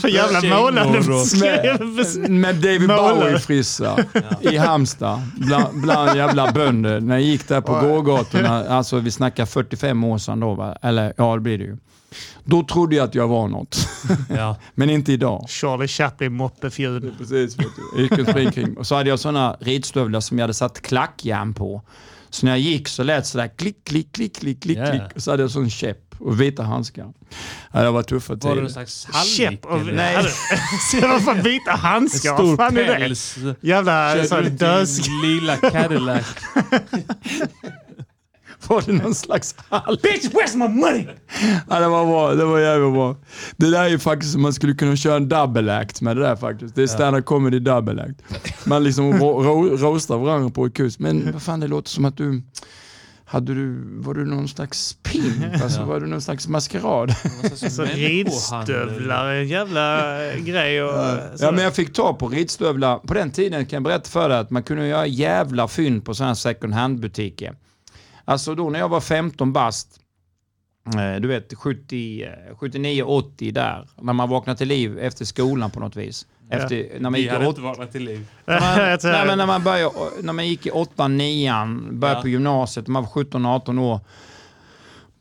Så 0.00 0.08
jävla 0.08 0.42
målande 0.42 0.98
beskriv- 1.00 2.28
Med 2.30 2.54
David. 2.54 2.88
Bowie-frissa 2.88 4.04
i 4.40 4.56
Halmstad 4.56 5.20
bland, 5.34 5.80
bland 5.82 6.16
jävla 6.16 6.52
bönder. 6.52 7.00
När 7.00 7.14
jag 7.14 7.22
gick 7.22 7.48
där 7.48 7.60
på 7.60 7.72
gågatorna, 7.80 8.68
alltså 8.68 8.98
vi 8.98 9.10
snackar 9.10 9.46
45 9.46 10.04
år 10.04 10.18
sedan 10.18 10.40
då, 10.40 10.54
va? 10.54 10.78
eller 10.82 11.12
ja 11.16 11.34
det 11.34 11.40
blir 11.40 11.58
det 11.58 11.64
ju. 11.64 11.76
Då 12.44 12.62
trodde 12.64 12.96
jag 12.96 13.04
att 13.04 13.14
jag 13.14 13.28
var 13.28 13.48
något, 13.48 13.88
Ja. 14.36 14.56
men 14.74 14.90
inte 14.90 15.12
idag. 15.12 15.44
Charlie 15.48 15.88
Chaplin 15.88 16.32
moppefjun. 16.32 17.14
Precis. 17.18 17.56
Och 18.78 18.86
så 18.86 18.94
hade 18.94 19.08
jag 19.10 19.18
sådana 19.18 19.56
ridstövlar 19.60 20.20
som 20.20 20.38
jag 20.38 20.42
hade 20.42 20.54
satt 20.54 20.82
klackjärn 20.82 21.54
på. 21.54 21.82
Så 22.30 22.46
när 22.46 22.52
jag 22.52 22.60
gick 22.60 22.88
så 22.88 23.02
lät 23.02 23.22
det 23.24 23.28
sådär 23.28 23.50
klick, 23.56 23.76
klick, 23.84 24.12
klick, 24.12 24.36
klick, 24.36 24.62
klick, 24.62 24.78
klick. 24.90 25.02
Och 25.16 25.22
så 25.22 25.30
hade 25.30 25.42
jag 25.42 25.50
sån 25.50 25.70
käpp 25.70 25.98
och 26.18 26.40
vita 26.40 26.62
handskar. 26.62 27.12
Ja, 27.72 27.82
det 27.82 27.90
var 27.90 28.02
tuffa 28.02 28.32
Var 28.34 28.38
det 28.40 28.46
någon 28.46 28.56
tider. 28.56 28.68
slags 28.68 29.06
hallick? 29.12 29.32
Käpp 29.36 29.64
och... 29.66 29.86
Nej. 29.86 30.16
Vad 31.02 31.24
fan 31.24 31.42
vita 31.42 31.70
En 31.72 31.78
handskar? 31.78 32.34
stor 32.34 32.56
fan 32.56 32.74
päls. 32.74 33.36
Jävla 33.60 34.14
dödsk... 34.50 35.08
en 35.08 35.20
lila 35.22 35.56
Cadillac. 35.56 36.26
Var 38.68 38.82
det 38.86 38.92
någon 38.92 39.14
slags 39.14 39.54
hall? 39.68 39.98
Bitch, 40.02 40.24
where's 40.24 40.56
my 40.56 40.68
money? 40.68 41.06
Ja, 41.70 41.80
det 41.80 41.88
var 41.88 42.06
bra. 42.06 42.34
Det 42.34 42.44
var 42.44 42.58
jävligt 42.58 42.92
bra. 42.92 43.16
Det 43.56 43.70
där 43.70 43.82
är 43.84 43.88
ju 43.88 43.98
faktiskt 43.98 44.36
man 44.36 44.52
skulle 44.52 44.74
kunna 44.74 44.96
köra 44.96 45.16
en 45.16 45.28
double 45.28 45.76
act 45.78 46.00
med 46.00 46.16
det 46.16 46.22
där 46.22 46.36
faktiskt. 46.36 46.74
Det 46.74 46.82
är 46.82 46.86
stand-up 46.86 47.24
comedy 47.24 47.58
double 47.58 48.02
act. 48.02 48.22
Man 48.66 48.84
liksom 48.84 49.12
ro- 49.18 49.42
ro- 49.42 49.76
roastar 49.76 50.16
varandra 50.18 50.50
på 50.50 50.66
ett 50.66 50.74
kus. 50.74 50.98
Men 50.98 51.32
vad 51.32 51.42
fan, 51.42 51.60
det 51.60 51.66
låter 51.68 51.88
som 51.90 52.04
att 52.04 52.16
du... 52.16 52.42
Hade 53.26 53.54
du, 53.54 53.82
var 54.00 54.14
du 54.14 54.24
någon 54.24 54.48
slags 54.48 54.96
pimp? 55.02 55.62
Alltså, 55.62 55.80
Ja. 55.80 55.86
var 55.86 56.00
du 56.00 56.06
någon 56.06 56.20
slags 56.22 56.48
maskerad? 56.48 57.14
Alltså 57.42 57.82
ridstövlar 57.82 59.26
är 59.26 59.40
en 59.40 59.48
jävla 59.48 60.06
grej. 60.36 60.82
Och, 60.82 60.94
Ja, 61.38 61.50
men 61.52 61.64
jag 61.64 61.74
fick 61.74 61.92
ta 61.92 62.14
på 62.14 62.28
ridstövlar. 62.28 62.98
På 62.98 63.14
den 63.14 63.30
tiden 63.30 63.66
kan 63.66 63.76
jag 63.76 63.82
berätta 63.82 64.08
för 64.10 64.28
dig 64.28 64.38
att 64.38 64.50
man 64.50 64.62
kunde 64.62 64.86
göra 64.86 65.06
jävla 65.06 65.68
fynd 65.68 66.04
på 66.04 66.14
sådana 66.14 66.30
här 66.30 66.34
second 66.34 66.74
hand-butiker. 66.74 67.56
Alltså 68.24 68.54
då 68.54 68.70
när 68.70 68.78
jag 68.78 68.88
var 68.88 69.00
15 69.00 69.52
bast, 69.52 70.00
eh, 70.94 71.20
du 71.20 71.28
vet 71.28 71.54
70, 71.54 72.22
eh, 72.22 72.56
79, 72.56 73.02
80 73.02 73.50
där, 73.50 73.88
när 74.02 74.12
man 74.12 74.28
vaknade 74.28 74.58
till 74.58 74.68
liv 74.68 74.98
efter 74.98 75.24
skolan 75.24 75.70
på 75.70 75.80
något 75.80 75.96
vis. 75.96 76.26
Efter, 76.50 76.86
när 76.94 77.00
man 77.00 77.12
Vi 77.12 77.18
gick 77.20 77.28
i 77.30 77.32
hade 77.32 77.46
åt- 77.46 77.48
inte 77.48 77.60
vaknat 77.60 77.92
till 77.92 78.04
liv. 78.04 78.26
man, 78.46 78.58
nej, 79.02 79.26
men 79.26 79.38
när, 79.38 79.46
man 79.46 79.62
började, 79.64 79.90
när 80.22 80.32
man 80.32 80.48
gick 80.48 80.66
i 80.66 80.70
8 80.70 81.08
9 81.08 81.52
började 81.90 82.18
Ja. 82.18 82.22
på 82.22 82.28
gymnasiet, 82.28 82.86
man 82.88 83.02
var 83.02 83.10
17-18 83.10 83.78
år. 83.80 84.00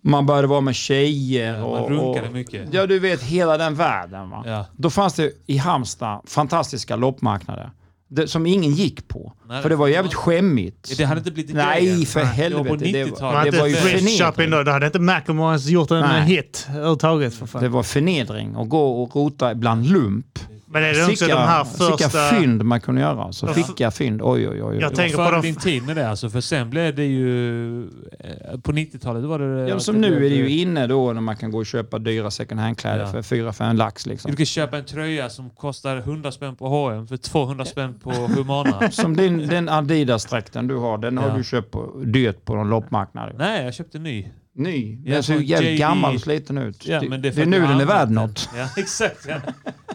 Man 0.02 0.26
började 0.26 0.48
vara 0.48 0.62
med 0.62 0.76
tjejer. 0.76 1.58
Ja, 1.58 1.64
och, 1.64 1.92
man 1.92 2.00
runkade 2.00 2.28
och, 2.28 2.34
mycket. 2.34 2.74
Ja, 2.74 2.86
du 2.88 3.00
vet 3.00 3.24
hela 3.24 3.58
den 3.58 3.76
världen. 3.76 4.30
Va? 4.30 4.44
Ja. 4.46 4.66
Då 4.78 4.90
fanns 4.90 5.14
det 5.14 5.32
i 5.46 5.58
Halmstad 5.58 6.22
fantastiska 6.26 6.96
loppmarknader. 6.96 7.72
Det, 8.08 8.28
som 8.28 8.46
ingen 8.46 8.72
gick 8.74 9.08
på. 9.08 9.34
Nej, 9.48 9.62
för 9.62 9.70
det 9.70 9.76
var 9.76 9.88
jävligt 9.88 10.14
skämmigt. 10.14 10.98
Det 10.98 11.04
hade 11.04 11.20
inte 11.20 11.32
blivit 11.32 11.56
Nej, 11.56 11.82
grejen. 11.86 12.06
för 12.06 12.20
Det 12.20 12.26
var 12.26 12.34
helvete. 12.34 12.76
Det, 12.78 13.06
90-talet. 13.06 13.34
Man 13.34 13.46
det 13.52 13.60
var 13.60 13.68
ju 13.68 13.76
förnedring. 13.76 14.50
Då, 14.52 14.64
då 14.64 14.72
hade 14.72 14.86
inte 14.86 15.00
Macklemore 15.00 15.48
ens 15.50 15.68
gjort 15.68 15.92
en 15.92 16.00
Nej. 16.00 16.22
hit 16.22 16.68
överhuvudtaget. 16.70 17.34
Det 17.60 17.68
var 17.70 17.84
förnedring 17.84 18.56
att 18.56 18.70
gå 18.70 19.04
och 19.04 19.16
rota 19.16 19.56
bland 19.56 19.86
lump. 19.88 20.40
Men 20.74 20.84
är 20.84 20.94
det 20.94 21.06
också 21.12 21.28
de 21.28 21.34
här 21.34 21.64
Vilka 21.90 22.10
första... 22.10 22.36
fynd 22.36 22.64
man 22.64 22.82
kunde 22.82 23.02
göra. 23.02 23.32
Så 23.32 23.46
Ja. 23.46 23.54
vilka 23.54 23.92
fynd. 23.92 24.22
Oj, 24.24 24.50
oj, 24.50 24.64
oj. 24.64 24.78
Jag 24.80 24.92
Det 24.92 24.96
tänker 24.96 25.18
var 25.18 25.26
på 25.30 25.32
de- 25.36 25.42
din 25.42 25.56
tid 25.56 25.86
med 25.86 25.96
det 25.96 26.10
alltså, 26.10 26.30
för 26.30 26.42
sen 26.42 26.70
blev 26.70 26.96
det 26.96 27.04
ju... 27.06 27.82
eh, 27.84 28.60
På 28.64 28.72
90-talet 28.72 29.24
var 29.24 29.40
det... 29.40 29.70
Ja, 29.70 29.80
som 29.80 29.96
nu 29.96 30.10
blev- 30.10 30.24
är 30.24 30.30
det 30.30 30.36
ju 30.36 30.50
inne 30.50 30.88
då 30.88 31.14
när 31.14 31.22
man 31.22 31.38
kan 31.38 31.52
gå 31.52 31.58
och 31.58 31.66
köpa 31.66 32.00
dyra 32.00 32.32
second 32.32 32.60
hand-kläder 32.62 33.00
Ja. 33.00 33.08
för 33.12 33.22
fyra 33.22 33.54
för 33.54 33.64
en 33.66 33.78
lax. 33.78 34.06
Liksom. 34.06 34.32
Du 34.32 34.38
kan 34.38 34.46
köpa 34.46 34.78
en 34.78 34.86
tröja 34.86 35.30
som 35.30 35.50
kostar 35.50 35.98
100 35.98 36.32
spänn 36.32 36.56
på 36.56 36.68
H&M 36.68 37.08
för 37.08 37.18
200 37.18 37.66
spänn 37.66 38.00
på 38.04 38.12
Humana. 38.12 38.92
Som 38.92 39.16
din, 39.18 39.48
den 39.48 39.70
Adidas-dräkten 39.70 40.68
du 40.68 40.76
har, 40.76 40.98
den 40.98 41.18
har 41.18 41.28
Ja. 41.30 41.36
du 41.38 41.44
köpt 41.44 41.72
på, 41.72 42.02
dyrt 42.06 42.46
på 42.46 42.56
någon 42.56 42.70
loppmarknad. 42.70 43.32
Nej, 43.38 43.66
jag 43.66 43.74
köpte 43.74 43.98
en 43.98 44.04
ny. 44.04 44.28
Ny. 44.56 44.98
Ja, 45.06 45.14
Den 45.14 45.24
ser 45.24 45.38
ju 45.38 45.46
jävligt 45.46 45.70
JD. 45.72 45.78
gammal 45.78 46.16
och 46.16 46.22
sliten 46.22 46.58
ut. 46.58 46.88
Ja, 46.88 47.00
det, 47.00 47.10
men 47.10 47.22
det 47.22 47.38
är, 47.38 47.46
nu 47.46 47.60
den 47.62 47.82
är 47.82 47.86
värd 47.86 48.12
något. 48.12 48.50
Ja, 48.58 48.70
exakt. 48.78 49.26
Ja. 49.28 49.36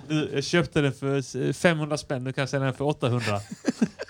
Du, 0.09 0.31
Jag 0.35 0.45
köpte 0.45 0.81
den 0.81 0.93
för 0.93 1.53
500 1.53 1.97
spänn, 1.99 2.25
nu 2.25 2.33
kan 2.33 2.43
jag 2.43 2.49
sälja 2.49 2.65
den 2.65 2.75
för 2.75 2.85
800. 2.85 3.41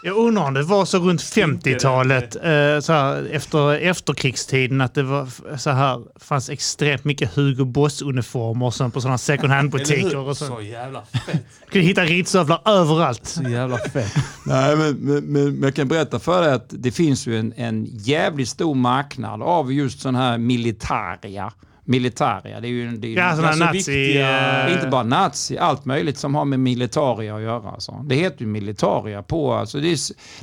Jag 0.03 0.17
undrar 0.17 0.45
om 0.45 0.55
det 0.55 0.63
var 0.63 0.85
så 0.85 0.99
runt 0.99 1.21
50-talet, 1.23 2.37
eh, 2.37 2.81
så 2.81 2.93
här, 2.93 3.29
efter 3.33 3.75
efterkrigstiden, 3.75 4.81
att 4.81 4.95
det 4.95 5.03
var 5.03 5.57
så 5.59 5.71
här, 5.71 6.01
fanns 6.21 6.51
extremt 6.51 7.05
mycket 7.05 7.35
Hugo 7.35 7.65
Boss-uniformer 7.65 8.91
på 8.91 9.01
sådana 9.01 9.19
second 9.19 9.53
hand-butiker. 9.53 10.35
sånt. 10.35 10.53
Så 10.53 10.61
jävla 10.63 11.03
fett. 11.03 11.25
Du 11.67 11.71
kunde 11.71 11.87
hitta 11.87 12.05
ridstövlar 12.05 12.61
överallt. 12.65 13.27
Så 13.27 13.43
jävla 13.43 13.79
fett. 13.79 14.13
Nej, 14.47 14.77
men, 14.77 14.95
men, 14.97 15.25
men, 15.25 15.45
men 15.53 15.63
jag 15.63 15.75
kan 15.75 15.89
berätta 15.89 16.19
för 16.19 16.43
dig 16.43 16.53
att 16.53 16.67
det 16.69 16.91
finns 16.93 17.27
ju 17.27 17.39
en, 17.39 17.53
en 17.57 17.87
jävligt 17.91 18.49
stor 18.49 18.75
marknad 18.75 19.43
av 19.43 19.73
just 19.73 20.01
sån 20.01 20.15
här 20.15 20.38
militaria. 20.39 21.53
Militaria, 21.85 22.61
det 22.61 22.69
är 22.69 22.71
ju... 22.71 22.91
Det 22.97 23.09
är 23.09 23.17
Ja, 23.17 23.31
sådana 23.31 23.49
Alltså 23.49 23.65
nazi... 23.65 23.77
viktiga- 23.79 24.67
eh, 24.67 24.73
Inte 24.75 24.87
bara 24.89 25.03
nazi, 25.03 25.59
allt 25.59 25.85
möjligt 25.85 26.19
som 26.19 26.35
har 26.35 26.45
med 26.45 26.61
militaria 26.61 27.37
att 27.37 27.43
göra. 27.43 27.71
Alltså. 27.71 27.93
Det 28.05 28.15
heter 28.15 28.41
ju 28.41 28.47
militaria 28.47 29.23
på, 29.23 29.53
alltså 29.55 29.79
det, 29.81 29.89
är, 29.93 29.99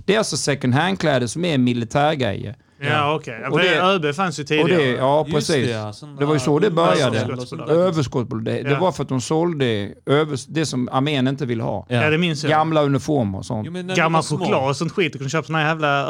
det 0.05 0.13
är 0.13 0.17
alltså 0.17 0.37
second 0.37 0.73
hand-kläder 0.73 1.27
som 1.27 1.45
är 1.45 1.57
militärgrejer. 1.57 2.55
Ja, 2.79 3.13
okej. 3.15 3.39
Ja, 3.43 3.49
Och 3.51 3.59
det- 3.59 3.81
ÖB 4.09 4.15
fanns 4.15 4.39
ju 4.39 4.43
tidigare. 4.43 4.75
det, 4.83 4.89
ja, 4.91 5.19
Just 5.27 5.33
precis. 5.35 5.55
det, 5.67 5.71
ja. 5.71 5.93
Såna 5.93 6.19
Det 6.19 6.25
var 6.25 6.33
ju 6.33 6.39
så 6.39 6.59
det 6.59 6.71
började. 6.71 7.19
överskottsbolag. 7.19 8.45
Det, 8.45 8.63
det 8.63 8.69
Ja. 8.71 8.79
var 8.79 8.91
för 8.91 9.03
att 9.03 9.09
de 9.09 9.21
sålde 9.21 9.93
övers, 10.05 10.45
det 10.45 10.65
som 10.65 10.89
armén 10.91 11.27
inte 11.27 11.45
vill 11.45 11.61
ha. 11.61 11.85
Ja, 11.89 11.95
Ja. 12.03 12.09
det 12.09 12.17
minns 12.17 12.43
jag. 12.43 12.49
Gamla 12.49 12.83
uniformer 12.83 13.37
och 13.37 13.45
sånt. 13.45 13.67
Jo, 13.73 13.93
Gammal 13.95 14.23
choklad 14.23 14.69
och 14.69 14.75
sånt 14.75 14.91
skit. 14.91 15.13
Du 15.13 15.17
kunde 15.19 15.29
köpa 15.29 15.45
såna 15.47 15.61
jävla 15.61 16.05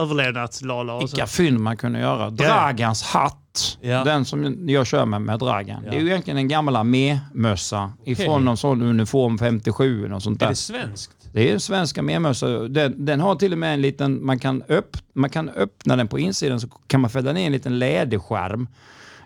så. 0.99 0.99
Vilka 0.99 1.27
fynd 1.27 1.59
man 1.59 1.77
kunde 1.77 1.99
göra. 1.99 2.29
Dragans 2.29 3.03
hatt. 3.03 3.77
Ja. 3.81 4.03
Den 4.03 4.25
som 4.25 4.69
jag 4.69 4.87
kör 4.87 5.05
med, 5.05 5.21
med 5.21 5.39
Dragan. 5.39 5.81
Ja. 5.85 5.91
Det 5.91 5.97
är 5.97 6.01
ju 6.01 6.07
egentligen 6.07 6.37
en 6.37 6.47
gammal 6.47 6.75
armémössa 6.75 7.91
ifrån 8.05 8.29
Okej. 8.29 8.43
någon 8.45 8.57
sån 8.57 8.81
uniform 8.81 9.37
57 9.37 10.13
och 10.13 10.23
sånt 10.23 10.41
Är 10.41 10.45
där. 10.45 10.49
det 10.51 10.55
svenskt? 10.55 11.11
Det 11.35 11.49
är 11.49 11.53
en 11.53 11.59
svensk 11.59 11.97
armémössa. 11.97 12.47
Den, 12.47 13.05
den 13.05 13.19
har 13.19 13.35
till 13.35 13.51
och 13.51 13.57
med 13.57 13.73
en 13.73 13.81
liten, 13.81 14.25
man 14.25 14.39
kan, 14.39 14.63
öpp, 14.69 14.97
man 15.13 15.29
kan 15.29 15.49
öppna 15.49 15.95
den 15.95 16.07
på 16.07 16.19
insidan 16.19 16.59
så 16.59 16.67
kan 16.87 17.01
man 17.01 17.09
fälla 17.09 17.33
ner 17.33 17.45
en 17.45 17.51
liten 17.51 17.79
läderskärm. 17.79 18.67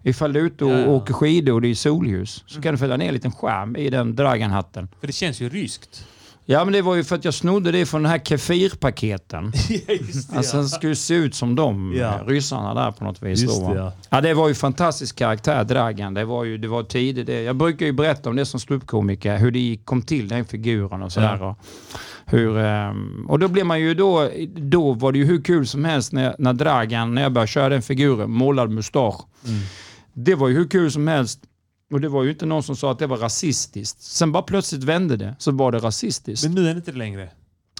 Ifall 0.03 0.33
du 0.33 0.39
är 0.39 0.43
ute 0.43 0.65
och 0.65 0.71
Ja, 0.71 0.87
åker 0.87 1.13
skidor 1.13 1.53
och 1.53 1.61
det 1.61 1.67
är 1.67 1.75
solljus 1.75 2.43
så 2.47 2.61
kan 2.61 2.73
du 2.73 2.77
fälla 2.77 2.97
ner 2.97 3.07
en 3.07 3.13
liten 3.13 3.31
skärm 3.31 3.75
i 3.75 3.89
den 3.89 4.15
Dragan-hatten. 4.15 4.87
För 4.99 5.07
det 5.07 5.13
känns 5.13 5.41
ju 5.41 5.49
ryskt. 5.49 6.05
Ja 6.51 6.65
men 6.65 6.73
det 6.73 6.81
var 6.81 6.95
ju 6.95 7.03
för 7.03 7.15
att 7.15 7.25
jag 7.25 7.33
snodde 7.33 7.71
det 7.71 7.85
från 7.85 8.03
den 8.03 8.11
här 8.11 8.19
Kefir-paketen. 8.19 9.51
ja, 9.69 9.93
just 9.93 10.31
det. 10.31 10.37
Alltså 10.37 10.57
den 10.57 10.69
skulle 10.69 10.95
se 10.95 11.13
ut 11.13 11.35
som 11.35 11.55
de 11.55 11.93
Ja. 11.97 12.19
ryssarna 12.27 12.73
där 12.73 12.91
på 12.91 13.03
något 13.03 13.21
vis. 13.21 13.41
Just 13.41 13.61
då, 13.61 13.73
det, 13.73 13.79
ja. 13.79 13.93
ja. 14.09 14.21
det 14.21 14.33
var 14.33 14.47
ju 14.47 14.53
fantastisk 14.53 15.15
karaktär, 15.15 15.63
Dragan. 15.63 16.13
Det 16.13 16.25
var 16.25 16.43
ju 16.43 16.57
det 16.57 16.67
var 16.67 16.83
tidigt. 16.83 17.27
Det. 17.27 17.41
Jag 17.41 17.55
brukar 17.55 17.85
ju 17.85 17.91
berätta 17.91 18.29
om 18.29 18.35
det 18.35 18.45
som 18.45 18.59
ståuppkomiker, 18.59 19.37
hur 19.37 19.51
det 19.51 19.77
kom 19.85 20.01
till, 20.01 20.27
den 20.27 20.45
figuren 20.45 21.03
och 21.03 21.11
sådär. 21.11 21.37
Ja. 21.39 21.49
Och, 21.49 21.57
hur, 22.25 22.57
ehm, 22.57 23.25
och 23.29 23.39
då 23.39 23.47
blev 23.47 23.65
man 23.65 23.79
ju 23.79 23.93
då, 23.93 24.29
då 24.55 24.93
var 24.93 25.11
det 25.11 25.17
ju 25.17 25.25
hur 25.25 25.41
kul 25.41 25.67
som 25.67 25.85
helst 25.85 26.13
när, 26.13 26.35
när 26.39 26.53
Dragan, 26.53 27.15
när 27.15 27.21
jag 27.21 27.31
började 27.33 27.51
köra 27.51 27.69
den 27.69 27.81
figuren, 27.81 28.31
målad 28.31 28.69
mustasch. 28.69 29.21
Mm. 29.47 29.59
Det 30.13 30.35
var 30.35 30.47
ju 30.47 30.55
hur 30.55 30.67
kul 30.67 30.91
som 30.91 31.07
helst. 31.07 31.39
Och 31.91 32.01
det 32.01 32.09
var 32.09 32.23
ju 32.23 32.29
inte 32.29 32.45
någon 32.45 32.63
som 32.63 32.75
sa 32.75 32.91
att 32.91 32.99
det 32.99 33.07
var 33.07 33.17
rasistiskt. 33.17 34.01
Sen 34.01 34.31
bara 34.31 34.43
plötsligt 34.43 34.83
vände 34.83 35.17
det, 35.17 35.35
så 35.39 35.51
var 35.51 35.71
det 35.71 35.79
rasistiskt. 35.79 36.45
Men 36.45 36.55
nu 36.55 36.61
är 36.69 36.73
det 36.73 36.77
inte 36.77 36.91
det 36.91 36.97
längre. 36.97 37.29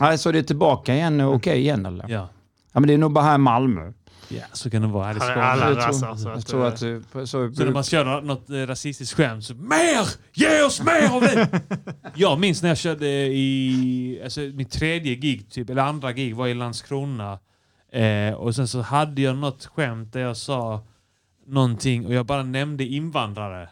Nej, 0.01 0.17
så 0.17 0.31
det 0.31 0.39
är 0.39 0.43
tillbaka 0.43 0.95
igen, 0.95 1.21
okej 1.21 1.59
igen 1.59 1.85
eller? 1.85 2.05
Ja. 2.09 2.29
Ja. 2.73 2.79
men 2.79 2.87
det 2.87 2.93
är 2.93 2.97
nog 2.97 3.11
bara 3.11 3.25
här 3.25 3.35
i 3.35 3.37
Malmö. 3.37 3.93
ja, 4.29 4.41
så 4.53 4.69
kan 4.69 4.81
det 4.81 4.87
vara. 4.87 5.05
Här 5.05 5.13
Skåne. 5.13 5.33
alla 5.43 5.83
tror, 5.83 6.15
så 6.15 6.27
jag 6.27 6.37
att, 6.37 6.47
tror 6.47 6.61
eh, 6.61 6.67
att... 6.67 6.81
eh, 7.15 7.25
Så, 7.25 7.53
Så 7.53 7.63
när 7.63 7.71
man 7.71 7.83
kör 7.83 8.05
något, 8.05 8.23
något 8.23 8.49
eh, 8.49 8.53
rasistiskt 8.55 9.15
skämt 9.17 9.43
så 9.45 9.55
mer! 9.55 10.07
Ge 10.33 10.63
oss 10.63 10.81
mer 10.81 11.15
av 11.15 11.21
det! 11.21 11.61
jag 12.15 12.39
minns 12.39 12.61
när 12.61 12.69
jag 12.69 12.77
körde 12.77 13.07
i... 13.27 14.21
Alltså 14.23 14.39
mitt 14.41 14.71
tredje 14.71 15.15
gig, 15.15 15.49
typ, 15.49 15.69
eller 15.69 15.81
andra 15.81 16.13
gig 16.13 16.35
var 16.35 16.47
i 16.47 16.53
Landskrona. 16.53 17.39
Eh, 17.91 18.33
och 18.33 18.55
sen 18.55 18.67
så 18.67 18.81
hade 18.81 19.21
jag 19.21 19.37
något 19.37 19.65
skämt 19.65 20.13
där 20.13 20.19
jag 20.19 20.37
sa 20.37 20.85
någonting 21.47 22.05
och 22.05 22.13
jag 22.13 22.25
bara 22.25 22.43
nämnde 22.43 22.83
invandrare. 22.85 23.69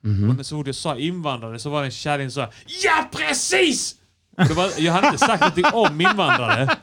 Mhm. 0.00 0.38
Och 0.38 0.46
så 0.46 0.56
fort 0.56 0.66
jag 0.66 0.74
sa 0.76 0.96
invandrare 0.96 1.58
så 1.58 1.70
var 1.70 1.80
det 1.80 1.86
en 1.86 1.90
kärring 1.90 2.30
som 2.30 2.42
sa 2.44 2.50
Ja 2.82 3.08
precis! 3.12 3.94
Och 4.38 4.44
det 4.48 4.54
var, 4.54 4.70
jag 4.78 4.92
hade 4.92 5.06
inte 5.06 5.18
sagt 5.18 5.40
någonting 5.40 5.64
om 5.72 6.00
invandrare. 6.00 6.76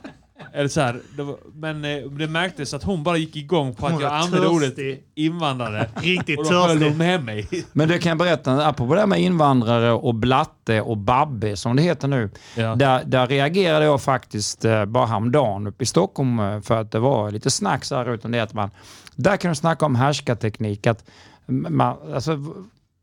Eller 0.54 0.68
så 0.68 0.82
här, 0.82 1.00
det 1.18 1.24
var, 1.24 1.38
men 1.54 1.86
eh, 1.86 1.98
det 2.12 2.28
märktes 2.28 2.74
att 2.74 2.84
hon 2.84 3.04
bara 3.04 3.18
gick 3.18 3.36
igång 3.36 3.76
på 3.76 3.86
Hon 3.86 3.96
att 3.96 4.02
jag 4.02 4.14
använde 4.14 4.48
ordet 4.48 4.74
invandrare. 5.16 5.90
Riktigt 5.96 6.40
Och 6.40 6.46
då 6.46 6.52
höll 6.52 6.70
törstig. 6.70 6.88
hon 6.90 6.98
med 6.98 7.24
mig. 7.24 7.48
Men 7.74 7.88
det 7.88 8.00
kan 8.00 8.10
jag 8.10 8.18
berätta, 8.18 8.68
apropå 8.68 8.94
det 8.94 9.00
här 9.00 9.08
med 9.08 9.22
invandrare 9.22 9.92
och 9.92 10.16
blatte 10.16 10.82
och 10.82 10.98
babbe 10.98 11.58
som 11.58 11.76
det 11.76 11.82
heter 11.82 12.08
nu. 12.08 12.30
Ja. 12.56 12.76
Där, 12.76 13.04
där 13.06 13.28
reagerade 13.28 13.86
jag 13.86 14.02
faktiskt 14.02 14.66
eh, 14.66 14.86
bara 14.86 15.06
häromdagen 15.06 15.68
uppe 15.68 15.84
i 15.84 15.88
Stockholm 15.88 16.40
eh, 16.40 16.62
för 16.62 16.82
att 16.82 16.92
det 16.92 17.00
var 17.00 17.32
lite 17.32 17.52
snack 17.52 17.86
så 17.86 17.96
här 17.96 18.14
utan 18.14 18.32
det 18.32 18.40
att 18.40 18.54
man, 18.54 18.70
där 19.16 19.38
kan 19.38 19.50
du 19.50 19.56
snacka 19.56 19.86
om 19.86 19.96
härskarteknik. 19.96 20.88
Att 20.88 21.04
man, 21.48 21.98
alltså, 22.14 22.40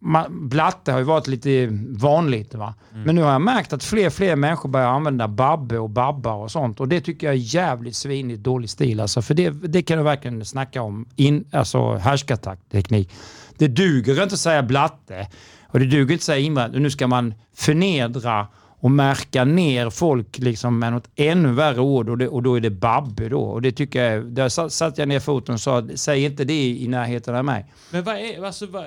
man, 0.03 0.49
blatte 0.49 0.93
har 0.93 0.99
ju 0.99 1.05
varit 1.05 1.27
lite 1.27 1.69
vanligt. 1.89 2.55
Va? 2.55 2.75
Mm. 2.93 3.03
Men 3.03 3.15
nu 3.15 3.23
har 3.23 3.33
jag 3.33 3.41
märkt 3.41 3.73
att 3.73 3.85
fler 3.85 4.07
och 4.07 4.13
fler 4.13 4.37
människor 4.37 4.69
börjar 4.69 4.89
använda 4.89 5.29
babbe 5.29 5.79
och 5.79 5.91
babbar 5.91 6.37
och 6.37 6.51
sånt. 6.51 6.81
Och 6.81 6.89
det 6.89 7.01
tycker 7.01 7.27
jag 7.27 7.35
är 7.35 7.55
jävligt 7.55 7.97
svinigt 7.97 8.43
dålig 8.43 8.71
stil. 8.71 9.01
Alltså, 9.01 9.23
för 9.23 9.35
det, 9.35 9.51
det 9.51 9.83
kan 9.83 9.99
du 9.99 10.05
verkligen 10.05 10.45
snacka 10.45 10.83
om. 10.83 11.07
In, 11.17 11.45
alltså 11.53 11.95
härskarteknik. 11.95 13.13
Det 13.59 13.69
duger 13.69 14.23
inte 14.23 14.35
att 14.35 14.41
säga 14.41 14.63
blatte. 14.63 15.29
Och 15.69 15.79
det 15.79 15.87
duger 15.87 16.01
inte 16.01 16.15
att 16.15 16.23
säga 16.23 16.39
invandrare. 16.39 16.83
Nu 16.83 16.91
ska 16.91 17.07
man 17.07 17.35
förnedra 17.55 18.47
och 18.81 18.91
märka 18.91 19.45
ner 19.45 19.91
folk 19.91 20.39
liksom 20.39 20.79
med 20.79 20.93
något 20.93 21.09
ännu 21.17 21.53
värre 21.53 21.81
ord 21.81 22.09
och, 22.09 22.19
det, 22.19 22.29
och 22.29 22.43
då 22.43 22.55
är 22.55 22.61
det 22.61 22.71
babbe 22.71 23.29
då. 23.29 23.41
Och 23.41 23.63
det 23.63 23.73
tycker 23.73 24.05
jag, 24.05 24.25
där 24.25 24.49
satt 24.49 24.73
satt 24.73 24.99
jag 24.99 25.09
ner 25.09 25.21
foten 25.21 25.55
och 25.55 25.61
sa, 25.61 25.89
säg 25.95 26.25
inte 26.25 26.45
det 26.45 26.69
i 26.69 26.89
närheten 26.89 27.35
av 27.35 27.45
mig. 27.45 27.67
Men 27.91 28.05
vad 28.05 28.17
är... 28.17 28.45
Alltså, 28.45 28.67
vad, 28.67 28.85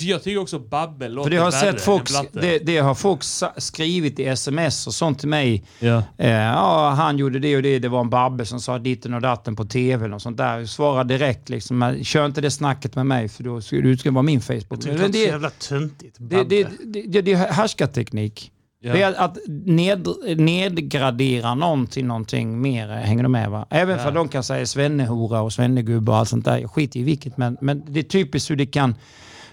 jag 0.00 0.22
tycker 0.22 0.40
också 0.40 0.58
babbel 0.58 1.14
låter 1.14 1.30
För 1.30 1.36
det 1.36 1.42
har, 1.42 1.50
sett 1.50 1.80
folk, 1.80 2.10
det, 2.32 2.58
det 2.58 2.78
har 2.78 2.94
folk 2.94 3.20
skrivit 3.56 4.18
i 4.18 4.24
sms 4.26 4.86
och 4.86 4.94
sånt 4.94 5.18
till 5.18 5.28
mig. 5.28 5.64
Ja. 5.78 6.02
Eh, 6.18 6.30
ja, 6.30 6.90
han 6.90 7.18
gjorde 7.18 7.38
det 7.38 7.56
och 7.56 7.62
det. 7.62 7.78
Det 7.78 7.88
var 7.88 8.00
en 8.00 8.10
babbe 8.10 8.46
som 8.46 8.60
sa 8.60 8.78
ditten 8.78 9.14
och 9.14 9.20
datten 9.20 9.56
på 9.56 9.64
tv 9.64 10.12
och 10.12 10.22
sånt 10.22 10.36
där. 10.36 10.58
Jag 10.58 10.68
svarar 10.68 11.04
direkt 11.04 11.48
liksom. 11.48 11.98
Kör 12.02 12.26
inte 12.26 12.40
det 12.40 12.50
snacket 12.50 12.96
med 12.96 13.06
mig 13.06 13.28
för 13.28 13.44
då 13.44 13.60
ska 13.60 13.76
du 13.76 13.96
ska 13.96 14.10
vara 14.10 14.22
min 14.22 14.40
Facebook. 14.40 14.66
Jag 14.70 14.80
tycker 14.80 14.98
det 14.98 15.04
är 15.04 15.12
så 15.12 15.18
jävla 15.18 15.50
töntigt. 15.50 16.16
det, 16.18 16.44
det, 16.44 16.66
det, 16.84 17.02
det, 17.02 17.20
det 17.20 17.32
är 17.32 17.52
härskarteknik. 17.52 18.52
Ja. 18.84 18.92
Det 18.92 19.02
är 19.02 19.14
att 19.14 19.38
ned, 19.48 20.08
nedgradera 20.36 21.54
någon 21.54 21.86
till 21.86 22.04
någonting 22.04 22.60
mer. 22.60 22.88
Hänger 22.88 23.22
du 23.22 23.28
med? 23.28 23.50
va? 23.50 23.66
Även 23.70 23.98
Ja. 23.98 24.04
för 24.04 24.12
de 24.12 24.28
kan 24.28 24.44
säga 24.44 24.66
svennehora 24.66 25.40
och 25.40 25.52
svennegubbe 25.52 26.12
och 26.12 26.18
allt 26.18 26.28
sånt 26.28 26.44
där. 26.44 26.68
Skiter 26.68 27.00
i 27.00 27.02
vilket. 27.02 27.36
Men, 27.36 27.56
men 27.60 27.82
det 27.86 28.00
är 28.00 28.04
typiskt 28.04 28.50
hur 28.50 28.56
det 28.56 28.66
kan... 28.66 28.94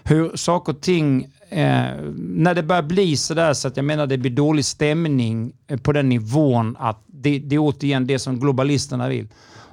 Hur 0.04 0.36
saker 0.36 0.72
och 0.72 0.80
ting... 0.80 1.28
Eh, 1.52 1.84
när 2.16 2.54
det 2.54 2.62
börjar 2.62 2.82
bli 2.82 3.16
sådär 3.16 3.52
så 3.52 3.68
att 3.68 3.76
jag 3.76 3.84
menar 3.84 4.06
det 4.06 4.18
blir 4.18 4.30
dålig 4.30 4.64
stämning 4.64 5.52
eh, 5.68 5.78
på 5.78 5.92
den 5.92 6.08
nivån 6.08 6.76
att 6.78 7.02
det, 7.06 7.38
det 7.38 7.54
är 7.54 7.58
återigen 7.58 8.06
det 8.06 8.18
som 8.18 8.40
globalisterna 8.40 9.08
vill. 9.08 9.28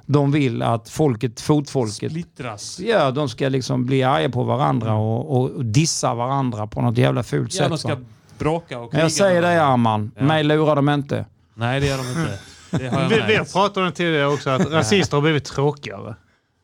De 0.06 0.32
vill 0.32 0.62
att 0.62 0.88
folket, 0.90 1.40
fotfolket, 1.40 2.10
Splittras. 2.12 2.80
ja, 2.80 3.10
de 3.10 3.28
ska 3.28 3.48
liksom 3.48 3.86
bli 3.86 4.02
arga 4.02 4.28
på 4.30 4.42
varandra 4.44 4.94
och, 4.94 5.36
och, 5.36 5.50
och 5.50 5.64
dissa 5.64 6.14
varandra 6.14 6.66
på 6.66 6.80
något 6.82 6.98
jävla 6.98 7.22
fult 7.22 7.54
Ja, 7.54 7.58
sätt. 7.62 7.68
de 7.68 7.78
ska 7.78 7.94
va? 7.94 8.00
bråka 8.38 8.78
och 8.78 8.90
kriga. 8.90 9.02
jag 9.02 9.12
säger 9.12 9.42
varandra. 9.42 9.62
Arman, 9.66 10.10
Ja. 10.16 10.24
mig 10.24 10.44
lurar 10.44 10.76
de 10.76 10.88
inte. 10.88 11.24
Nej, 11.54 11.80
det 11.80 11.86
gör 11.86 11.96
de 11.98 12.08
inte. 12.20 12.38
Det 12.70 12.88
har 12.88 13.02
jag 13.02 13.08
Vi, 13.08 13.16
vi 13.38 13.44
pratat 13.52 13.76
om 13.76 13.84
det 13.84 13.92
tidigare 13.92 14.26
också, 14.26 14.50
att 14.50 14.66
rasister 14.72 15.16
har 15.16 15.22
blivit 15.22 15.44
tråkigare. 15.44 16.14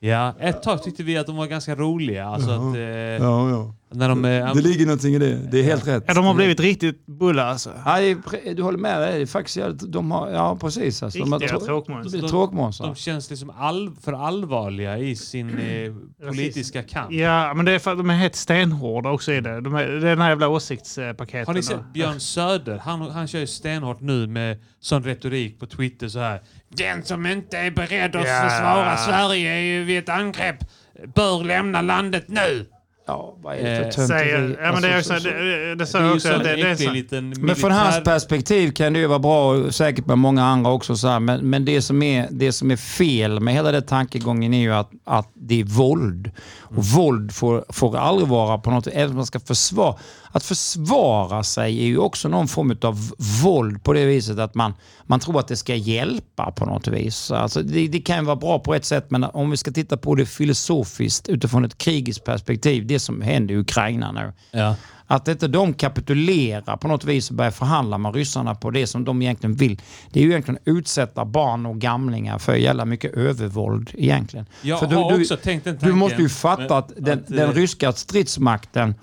Ja, 0.00 0.34
ett 0.40 0.62
tag 0.62 0.82
tyckte 0.82 1.02
vi 1.02 1.16
att 1.18 1.26
de 1.26 1.36
var 1.36 1.46
ganska 1.46 1.74
roliga. 1.74 2.26
Alltså 2.26 2.50
att, 2.50 2.74
eh, 2.76 2.80
Ja, 2.82 3.50
ja. 3.50 3.74
när 3.90 4.08
de, 4.08 4.24
eh, 4.24 4.54
Det 4.54 4.60
ligger 4.60 4.86
någonting 4.86 5.14
i 5.14 5.18
det. 5.18 5.34
Det 5.50 5.58
är 5.58 5.62
helt 5.62 5.86
rätt. 5.86 6.04
Ja, 6.06 6.14
de 6.14 6.24
har 6.24 6.34
blivit 6.34 6.60
riktigt 6.60 7.06
bulla 7.06 7.44
alltså. 7.44 7.70
Ja, 7.84 7.96
du 8.56 8.62
håller 8.62 8.78
med, 8.78 9.00
det 9.00 9.06
är 9.08 9.26
faktiskt 9.26 9.58
de 9.92 10.10
har, 10.10 10.30
ja 10.30 10.56
precis. 10.60 11.02
Alltså, 11.02 11.18
de 11.18 11.32
Riktiga 11.32 11.58
trå- 11.58 11.66
tråkmånsar. 11.66 12.18
det 12.18 12.24
är 12.26 12.28
tråkmånsar. 12.28 12.86
de 12.86 12.94
känns 12.94 13.30
liksom 13.30 13.50
all, 13.58 13.90
för 14.02 14.12
allvarliga 14.12 14.98
i 14.98 15.16
sin 15.16 15.58
eh, 15.58 15.92
politiska 16.28 16.82
kamp. 16.82 17.12
Ja, 17.12 17.54
men 17.54 17.64
det 17.64 17.72
är 17.72 17.78
för 17.78 17.90
att 17.92 17.98
de 17.98 18.10
är 18.10 18.14
helt 18.14 18.36
stenhårda 18.36 19.10
också 19.10 19.32
i 19.32 19.40
det. 19.40 19.60
De 19.60 19.74
är, 19.74 19.88
det 19.88 19.96
är 19.96 20.00
den 20.00 20.20
här 20.20 20.28
jävla 20.28 20.48
åsiktspaketen. 20.48 21.46
Har 21.46 21.54
ni 21.54 21.62
sett 21.62 21.92
Björn 21.94 22.20
Söder? 22.20 22.78
Han, 22.78 23.00
han 23.10 23.26
kör 23.28 23.38
ju 23.38 23.46
stenhårt 23.46 24.00
nu 24.00 24.26
med 24.26 24.58
sån 24.80 25.04
retorik 25.04 25.60
på 25.60 25.66
Twitter 25.66 26.08
så 26.08 26.18
här. 26.18 26.40
Den 26.76 27.04
som 27.04 27.26
inte 27.26 27.58
är 27.58 27.70
beredd 27.70 28.16
att 28.16 28.28
Ja. 28.28 28.48
försvara 28.48 28.96
Sverige 28.96 29.80
vid 29.84 29.98
ett 29.98 30.08
angrepp 30.08 30.56
bör 31.14 31.44
lämna 31.44 31.82
landet 31.82 32.24
nu. 32.28 32.66
Ja, 33.06 33.36
vad 33.42 33.54
är 33.56 33.62
det 33.84 33.92
för 33.94 34.02
Eh? 34.02 34.06
Säger, 34.06 34.58
ja, 34.62 34.72
men 34.72 34.82
det 34.82 34.88
är 34.88 34.98
också, 34.98 35.12
Alltså, 35.12 35.28
så- 35.28 35.34
så- 35.34 35.40
det, 35.40 35.74
det 35.74 36.08
ju 36.08 36.12
också. 36.14 36.32
att 36.32 36.44
Det, 36.44 36.56
det 36.56 36.70
är 36.70 36.76
så, 36.76 36.90
liten 36.90 37.34
Men 37.38 37.56
från 37.56 37.70
hans 37.72 38.04
perspektiv 38.04 38.70
kan 38.72 38.92
det 38.92 38.98
ju 38.98 39.06
vara 39.06 39.18
bra, 39.18 39.52
och 39.54 39.74
säkert 39.74 40.06
med 40.06 40.18
många 40.18 40.44
andra 40.44 40.70
också. 40.70 40.96
Så 40.96 41.08
här, 41.08 41.20
men 41.20 41.50
men 41.50 41.64
det, 41.64 41.82
som 41.82 42.02
är, 42.02 42.28
det 42.30 42.52
som 42.52 42.70
är 42.70 42.76
fel 42.76 43.40
med 43.40 43.54
hela 43.54 43.72
den 43.72 43.82
tankegången 43.82 44.54
är 44.54 44.60
ju 44.60 44.74
att, 44.74 44.90
att 45.04 45.30
det 45.34 45.60
är 45.60 45.64
våld. 45.64 46.30
Och 46.60 46.84
våld 46.84 47.34
får, 47.34 47.64
får 47.68 47.96
aldrig 47.96 48.28
vara 48.28 48.58
på 48.58 48.70
något 48.70 48.86
även 48.86 49.10
om 49.10 49.16
man 49.16 49.26
ska 49.26 49.40
försvara. 49.40 49.94
Att 50.36 50.44
försvara 50.44 51.42
sig 51.42 51.78
är 51.82 51.86
ju 51.86 51.98
också 51.98 52.28
någon 52.28 52.48
form 52.48 52.76
av 52.82 53.10
våld 53.42 53.82
på 53.82 53.92
det 53.92 54.04
viset 54.04 54.38
att 54.38 54.54
man, 54.54 54.74
man 55.06 55.20
tror 55.20 55.40
att 55.40 55.48
det 55.48 55.56
ska 55.56 55.74
hjälpa 55.74 56.50
på 56.50 56.66
något 56.66 56.88
vis. 56.88 57.30
Alltså 57.30 57.62
det, 57.62 57.88
det 57.88 58.00
kan 58.00 58.18
ju 58.18 58.24
vara 58.24 58.36
bra 58.36 58.58
på 58.58 58.74
ett 58.74 58.84
sätt 58.84 59.10
men 59.10 59.24
om 59.24 59.50
vi 59.50 59.56
ska 59.56 59.70
titta 59.70 59.96
på 59.96 60.14
det 60.14 60.26
filosofiskt 60.26 61.28
utifrån 61.28 61.64
ett 61.64 61.78
krigiskt 61.78 62.24
perspektiv, 62.24 62.86
det 62.86 62.98
som 62.98 63.22
händer 63.22 63.54
i 63.54 63.58
Ukraina 63.58 64.12
nu. 64.12 64.32
Ja. 64.50 64.76
Att 65.06 65.28
inte 65.28 65.48
de 65.48 65.74
kapitulerar 65.74 66.76
på 66.76 66.88
något 66.88 67.04
vis 67.04 67.30
och 67.30 67.36
börjar 67.36 67.50
förhandla 67.50 67.98
med 67.98 68.14
ryssarna 68.14 68.54
på 68.54 68.70
det 68.70 68.86
som 68.86 69.04
de 69.04 69.22
egentligen 69.22 69.54
vill. 69.56 69.80
Det 70.10 70.20
är 70.20 70.24
ju 70.24 70.30
egentligen 70.30 70.58
att 70.62 70.68
utsätta 70.68 71.24
barn 71.24 71.66
och 71.66 71.78
gamlingar 71.78 72.38
för 72.38 72.54
jävla 72.54 72.84
mycket 72.84 73.14
övervåld 73.14 73.90
egentligen. 73.94 74.46
Jag 74.62 74.78
för 74.78 74.86
har 74.86 75.20
också 75.20 75.36
tänkt 75.36 75.64
den 75.64 75.74
Du 75.74 75.80
tanken, 75.80 75.98
måste 75.98 76.22
ju 76.22 76.28
fatta 76.28 76.62
men 76.62 76.72
att 76.72 76.92
den, 76.96 77.18
att, 77.18 77.26
den 77.26 77.50
eh, 77.50 77.54
ryska 77.54 77.92
stridsmakten, 77.92 78.94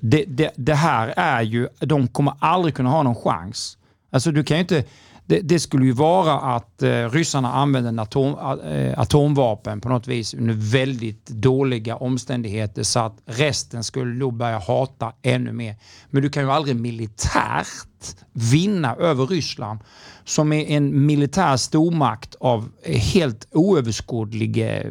det, 0.00 0.24
det, 0.28 0.50
det 0.56 0.74
här 0.74 1.14
är 1.16 1.42
ju, 1.42 1.68
de 1.78 2.08
kommer 2.08 2.34
aldrig 2.38 2.74
kunna 2.74 2.90
ha 2.90 3.02
någon 3.02 3.14
chans. 3.14 3.78
Alltså 4.10 4.32
du 4.32 4.44
kan 4.44 4.58
inte, 4.58 4.84
det, 5.26 5.40
det 5.40 5.60
skulle 5.60 5.84
ju 5.84 5.92
vara 5.92 6.56
att 6.56 6.82
eh, 6.82 7.10
ryssarna 7.10 7.52
använder 7.52 8.02
atom, 8.02 8.58
eh, 8.64 9.00
atomvapen 9.00 9.80
på 9.80 9.88
något 9.88 10.06
vis 10.06 10.34
under 10.34 10.54
väldigt 10.54 11.26
dåliga 11.26 11.96
omständigheter 11.96 12.82
så 12.82 13.00
att 13.00 13.16
resten 13.26 13.84
skulle 13.84 14.20
då 14.20 14.30
börja 14.30 14.58
hata 14.58 15.12
ännu 15.22 15.52
mer. 15.52 15.76
Men 16.10 16.22
du 16.22 16.30
kan 16.30 16.42
ju 16.42 16.50
aldrig 16.50 16.76
militärt 16.76 18.16
vinna 18.32 18.94
över 18.94 19.26
Ryssland 19.26 19.80
som 20.24 20.52
är 20.52 20.70
en 20.70 21.06
militär 21.06 21.56
stormakt 21.56 22.34
av 22.34 22.68
helt 22.84 23.48
oöverskådlig 23.50 24.76
eh, 24.76 24.82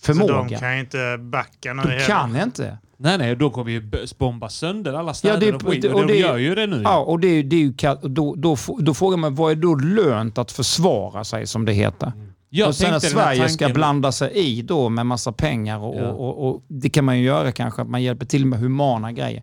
så 0.00 0.12
de 0.12 0.18
förmåga. 0.18 0.58
kan 0.58 0.78
inte 0.78 1.18
backa 1.20 1.72
nu 1.72 1.82
Du 1.82 2.06
kan 2.06 2.36
inte. 2.36 2.78
Nej, 2.96 3.18
nej, 3.18 3.36
då 3.36 3.50
kommer 3.50 3.80
b- 3.80 3.98
bomba 4.18 4.48
sönder 4.48 4.92
alla 4.92 5.08
Ja, 5.10 5.14
städer 5.14 5.40
det- 5.40 5.52
och 5.56 5.62
skit. 5.62 5.82
det- 5.82 5.88
Och 5.92 6.00
och 6.00 6.06
de 6.06 6.14
gör 6.18 6.36
ju 6.36 6.54
det 6.54 6.66
nu. 6.66 6.80
Ja, 6.84 6.98
och 6.98 7.20
det, 7.20 7.42
det 7.42 7.56
är 7.56 7.60
ju, 7.60 7.72
då, 8.02 8.34
då, 8.34 8.56
då 8.78 8.94
frågar 8.94 9.16
man 9.16 9.34
vad 9.34 9.52
är 9.52 9.56
då 9.56 9.74
lönt 9.74 10.38
att 10.38 10.52
försvara 10.52 11.24
sig 11.24 11.46
som 11.46 11.64
det 11.64 11.72
heter? 11.72 12.12
Jag 12.50 12.68
och 12.68 12.74
sen 12.74 12.94
att 12.94 13.02
Sverige 13.02 13.48
ska 13.48 13.68
blanda 13.68 14.12
sig 14.12 14.32
i 14.34 14.62
då 14.62 14.88
med 14.88 15.06
massa 15.06 15.32
pengar 15.32 15.78
och, 15.78 15.94
Ja. 16.00 16.08
och, 16.08 16.48
och, 16.48 16.62
det 16.68 16.88
kan 16.90 17.04
man 17.04 17.18
ju 17.18 17.24
göra 17.24 17.52
kanske, 17.52 17.82
att 17.82 17.88
man 17.88 18.02
hjälper 18.02 18.26
till 18.26 18.46
med 18.46 18.58
humana 18.58 19.12
grejer. 19.12 19.42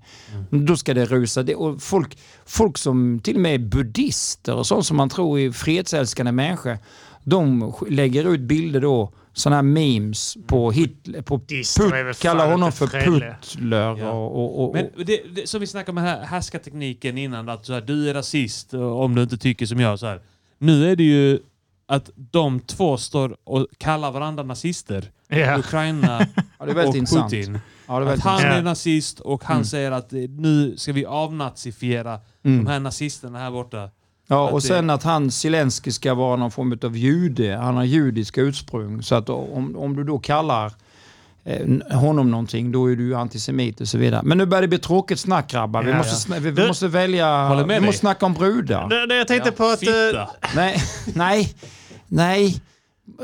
Mm. 0.52 0.66
Då 0.66 0.78
ska 0.78 0.94
det 0.94 1.06
rusa. 1.06 1.44
Det, 1.44 1.56
och 1.56 1.82
folk, 1.82 2.18
folk 2.46 2.78
som 2.78 3.20
till 3.24 3.36
och 3.36 3.42
med 3.42 3.54
är 3.54 3.60
buddhister 3.60 4.56
och 4.56 4.68
sånt 4.68 4.86
som 4.86 4.98
man 4.98 5.10
tror 5.10 5.40
är 5.40 5.52
fredsälskande 5.52 6.32
människor, 6.32 6.78
de 7.24 7.74
lägger 7.90 8.34
ut 8.34 8.42
bilder 8.42 8.82
då, 8.82 9.12
sådana 9.34 9.56
här 9.56 9.62
memes 9.63 10.38
på 10.48 10.72
Hitler, 10.72 11.22
på 11.22 11.39
Put, 11.39 12.20
kallar 12.22 12.52
honom 12.52 12.72
för. 12.72 12.88
Putler 12.88 13.98
Ja. 13.98 14.12
och, 14.12 14.36
och, 14.39 14.63
och, 14.70 14.74
Men 14.74 15.06
det, 15.06 15.22
det, 15.36 15.50
som 15.50 15.60
vi 15.60 15.67
snackade 15.67 15.91
om 16.00 16.06
här, 16.06 16.22
härskartekniken 16.26 17.17
innan, 17.17 17.50
att 17.50 17.65
så 17.65 17.74
här, 17.74 17.82
du 17.82 18.10
är 18.10 18.13
rasist 18.13 18.74
och 18.74 19.04
om 19.04 19.15
du 19.15 19.24
inte 19.24 19.38
tycker 19.38 19.65
som 19.65 19.80
jag. 19.80 20.00
Så 20.00 20.06
här. 20.06 20.22
Nu 20.58 20.91
är 20.91 20.96
det 20.96 21.04
ju 21.04 21.39
att 21.88 22.10
de 22.15 22.60
två 22.60 22.98
står 22.98 23.38
och 23.44 23.67
kallar 23.78 24.12
varandra 24.12 24.44
nazister. 24.44 25.12
Ja. 25.28 25.58
Ukraina 25.60 26.28
ja, 26.60 26.65
det 26.65 26.72
är 26.72 26.76
väldigt 26.76 26.89
och 26.89 26.96
intressant. 26.96 27.32
Putin. 27.32 27.60
Ja, 27.88 27.94
det 27.94 27.98
är 28.00 28.02
Att 28.02 28.08
väldigt 28.08 28.24
han 28.26 28.34
intressant. 28.36 28.58
är 28.60 28.63
nazist 28.63 29.20
och 29.20 29.44
han 29.44 29.56
Mm. 29.56 29.65
säger 29.65 29.91
att 29.91 30.13
eh, 30.13 30.20
nu 30.20 30.78
ska 30.78 30.94
vi 30.94 31.06
avnazifiera 31.06 32.20
Mm. 32.44 32.63
de 32.65 32.72
här 32.72 32.80
nazisterna 32.80 33.39
här 33.39 33.52
borta. 33.52 33.89
Ja, 34.32 34.48
Att 34.48 34.54
och 34.54 34.62
det- 34.62 34.67
sen 34.67 34.89
att 34.89 35.04
han 35.04 35.32
Zelensky 35.32 35.91
ska 35.91 36.13
vara 36.13 36.36
någon 36.36 36.52
form 36.52 36.80
av 36.84 36.98
jude. 36.98 37.56
Han 37.58 37.76
har 37.76 37.84
judiska 37.84 38.41
ursprung. 38.41 39.04
Så 39.04 39.15
att 39.15 39.30
om, 39.30 39.76
om 39.78 39.96
du 39.96 40.04
då 40.04 40.20
kallar 40.20 40.74
eh, 41.46 41.98
honom 42.00 42.32
någonting, 42.32 42.72
då 42.72 42.91
är 42.91 42.96
du 42.96 43.15
antisemit 43.15 43.82
och 43.82 43.88
så 43.88 43.98
vidare. 43.98 44.22
Men 44.24 44.38
nu 44.38 44.46
börjar 44.46 44.62
det 44.62 44.67
bli 44.67 44.78
tråkigt 44.80 45.20
snack 45.20 45.52
grabbar. 45.52 45.84
Vi, 45.84 45.91
Ja, 45.91 45.98
måste, 45.98 46.32
ja. 46.34 46.39
vi, 46.39 46.50
vi 46.52 46.62
Du- 46.62 46.67
måste 46.67 46.88
välja... 46.88 47.56
Vi 47.56 47.63
dig. 47.63 47.80
måste 47.82 48.00
snacka 48.00 48.26
om 48.26 48.34
brudar. 48.34 48.89
Det, 48.89 49.06
det 49.08 49.15
jag 49.15 49.28
tänkte 49.28 49.50
Ja, 49.50 49.56
på 49.58 49.65
att... 49.65 49.84
eh, 49.84 49.88
fitta. 50.08 50.30
Nej, 50.56 50.78
nej, 51.13 51.54
nej. 52.08 52.62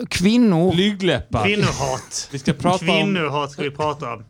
Kvinnor... 0.09 0.71
Blygdläppar. 0.73 1.43
Kvinnohat. 1.45 2.29
Vi 2.31 2.39
ska 2.39 2.53
prata. 2.53 2.85
Kvinnohat 2.85 3.51
ska 3.51 3.61
vi 3.61 3.71
prata 3.71 4.13
om. 4.13 4.23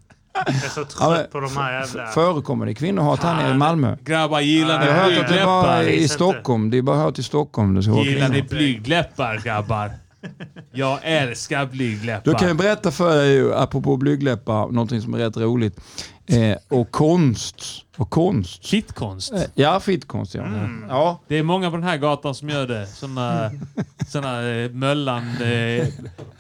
Jag 0.46 0.56
är 0.56 0.70
så 0.70 0.80
Ja, 0.80 0.86
trött 0.86 1.10
men- 1.10 1.28
på 1.32 1.40
de 1.40 1.58
här 1.58 1.80
jävla... 1.82 2.06
Förekommer 2.08 2.66
det 2.66 2.74
kvinnohat 2.74 3.24
här 3.24 3.36
nere 3.36 3.52
i 3.52 3.58
Malmö? 3.58 3.98
Grabbar, 4.04 4.40
gillar 4.40 4.86
Jag 4.86 4.94
har 4.94 5.10
ni 5.10 5.16
hört 5.16 5.24
att 5.26 5.30
det 5.34 5.40
är 5.40 5.46
bara 5.46 5.78
blygdläppar? 5.80 6.04
i. 6.04 6.08
Stockholm. 6.08 6.70
Det 6.70 6.78
är 6.78 6.82
bara 6.82 6.98
hört 6.98 7.20
i 7.20 7.24
Stockholm. 7.24 7.76
Det 7.76 7.82
Gillar 7.82 8.30
ni 8.30 8.42
blygdläppar 8.42 9.38
grabbar? 9.44 9.92
Jag 10.72 11.00
älskar 11.04 11.66
blygdläppar. 11.66 12.32
Då 12.32 12.38
kan 12.38 12.48
jag 12.48 12.58
berätta 12.58 12.92
för 12.92 13.16
dig, 13.18 13.54
apropå 13.54 13.98
blygdläppar, 13.98 14.68
någonting 14.72 15.02
som 15.02 15.14
är 15.14 15.18
rätt 15.18 15.38
roligt. 15.38 15.80
Eh, 16.30 16.58
och 16.68 16.92
konst. 16.92 17.56
Och 17.98 18.10
konst. 18.10 18.68
Fittkonst. 18.68 19.34
Eh, 19.34 19.42
ja, 19.56 19.80
fittkonst 19.80 20.36
ja. 20.36 20.46
ja. 20.90 21.22
Det 21.28 21.38
är 21.38 21.44
många 21.44 21.70
på 21.72 21.78
den 21.78 21.86
här 21.86 21.98
gatan 21.98 22.36
som 22.36 22.50
gör 22.50 22.68
det. 22.68 22.88
Såna, 22.88 23.52
såna 24.08 24.50
eh, 24.50 24.72
möllande 24.72 25.56
eh, 25.56 25.88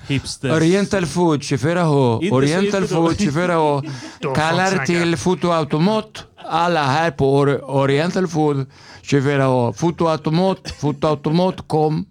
hipsters. 0.08 0.52
Oriental 0.52 1.06
Food 1.06 1.40
24H. 1.42 2.22
Inte 2.24 2.30
så 2.30 2.36
Oriental 2.36 2.88
Food 2.88 3.16
då. 3.18 3.26
24H. 3.26 3.92
Då 4.20 4.30
får 4.30 4.36
Kallar 4.36 4.86
till 4.86 5.18
fotoautomat. 5.18 6.24
Alla 6.50 6.84
här 6.84 7.12
på 7.12 7.46
Or- 7.46 7.62
Oriental 7.62 8.28
Food 8.28 8.66
24H. 9.04 9.74
Fotoautomat, 9.74 10.72
fotoautomat 10.80 11.68
kom. 11.68 12.06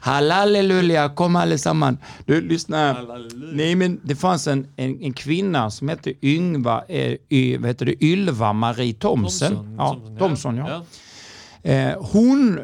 Halleluja, 0.00 1.08
kom 1.08 1.36
allesammans. 1.36 1.98
Du, 2.26 2.40
lyssna. 2.40 2.96
Nej, 3.52 3.74
men 3.74 4.00
det 4.02 4.16
fanns 4.16 4.46
en, 4.46 4.66
en, 4.76 5.02
en 5.02 5.12
kvinna 5.12 5.70
som 5.70 5.88
hette 5.88 6.12
Yngva, 6.22 6.84
eh, 6.88 7.16
y, 7.28 7.56
vad 7.56 7.66
heter 7.68 7.86
det, 7.86 8.04
Ylva 8.04 8.52
Marie 8.52 8.94
Thomsen. 8.94 9.54
Thomson, 9.54 9.76
Ja, 9.78 9.88
Thomson, 9.94 10.18
Thomson, 10.18 10.56
ja. 10.56 10.82
Eh, 11.62 11.94
hon, 12.12 12.60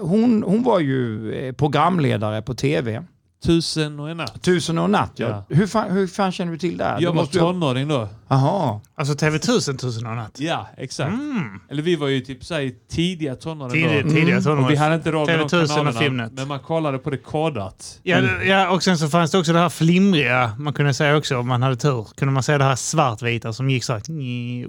hon, 0.00 0.42
hon 0.42 0.62
var 0.62 0.80
ju 0.80 1.32
eh, 1.32 1.52
programledare 1.52 2.42
på 2.42 2.54
tv. 2.54 3.04
Tusen 3.46 4.00
och 4.00 4.10
en 4.10 4.16
natt. 4.16 4.42
Tusen 4.42 4.78
och 4.78 4.84
en 4.84 4.90
natt, 4.90 5.12
ja. 5.16 5.28
Ja. 5.28 5.56
Hur, 5.56 5.66
fan, 5.66 5.90
hur 5.90 6.06
fan 6.06 6.32
känner 6.32 6.52
du 6.52 6.58
till 6.58 6.76
det? 6.78 6.84
här? 6.84 7.00
Jag 7.00 7.14
Du 7.14 7.16
var 7.16 7.26
tonåring 7.26 7.88
då. 7.88 8.08
Jaha. 8.28 8.80
Alltså 8.96 9.14
TV1000 9.14 9.76
tusen 9.78 10.06
och 10.06 10.12
en 10.12 10.18
natt. 10.18 10.40
Ja, 10.40 10.66
exakt. 10.76 11.12
Mm. 11.14 11.60
Eller 11.70 11.82
vi 11.82 11.96
var 11.96 12.08
ju 12.08 12.20
typ 12.20 12.44
såhär 12.44 12.72
tidiga 12.90 13.34
tonåren 13.34 13.72
Tidig, 13.72 14.04
då. 14.04 14.10
tidiga 14.10 14.40
tonår. 14.40 14.64
Och 14.64 14.70
vi 14.70 14.76
hade 14.76 14.94
inte 14.94 15.10
råd 15.10 15.26
med 15.26 15.38
de 15.38 15.42
TV1000 15.48 15.62
och 15.62 15.68
kanalerna. 15.68 16.00
Filmnet. 16.00 16.32
Men 16.32 16.48
man 16.48 16.58
kollade 16.60 16.98
på 16.98 17.10
det 17.10 17.16
kodat. 17.18 18.00
Ja, 18.02 18.20
det- 18.20 18.44
ja, 18.44 18.70
och 18.70 18.82
sen 18.82 18.98
så 18.98 19.08
fanns 19.08 19.30
det 19.30 19.38
också 19.38 19.52
det 19.52 19.58
här 19.58 19.68
flimriga, 19.68 20.52
man 20.58 20.72
kunde 20.72 20.94
säga 20.94 21.16
också 21.16 21.38
om 21.38 21.48
man 21.48 21.62
hade 21.62 21.76
tur, 21.76 22.06
kunde 22.16 22.32
man 22.32 22.42
säga 22.42 22.58
det 22.58 22.64
här 22.64 22.76
svartvita 22.76 23.52
som 23.52 23.70
gick 23.70 23.84
så 23.84 23.92
här 23.92 24.00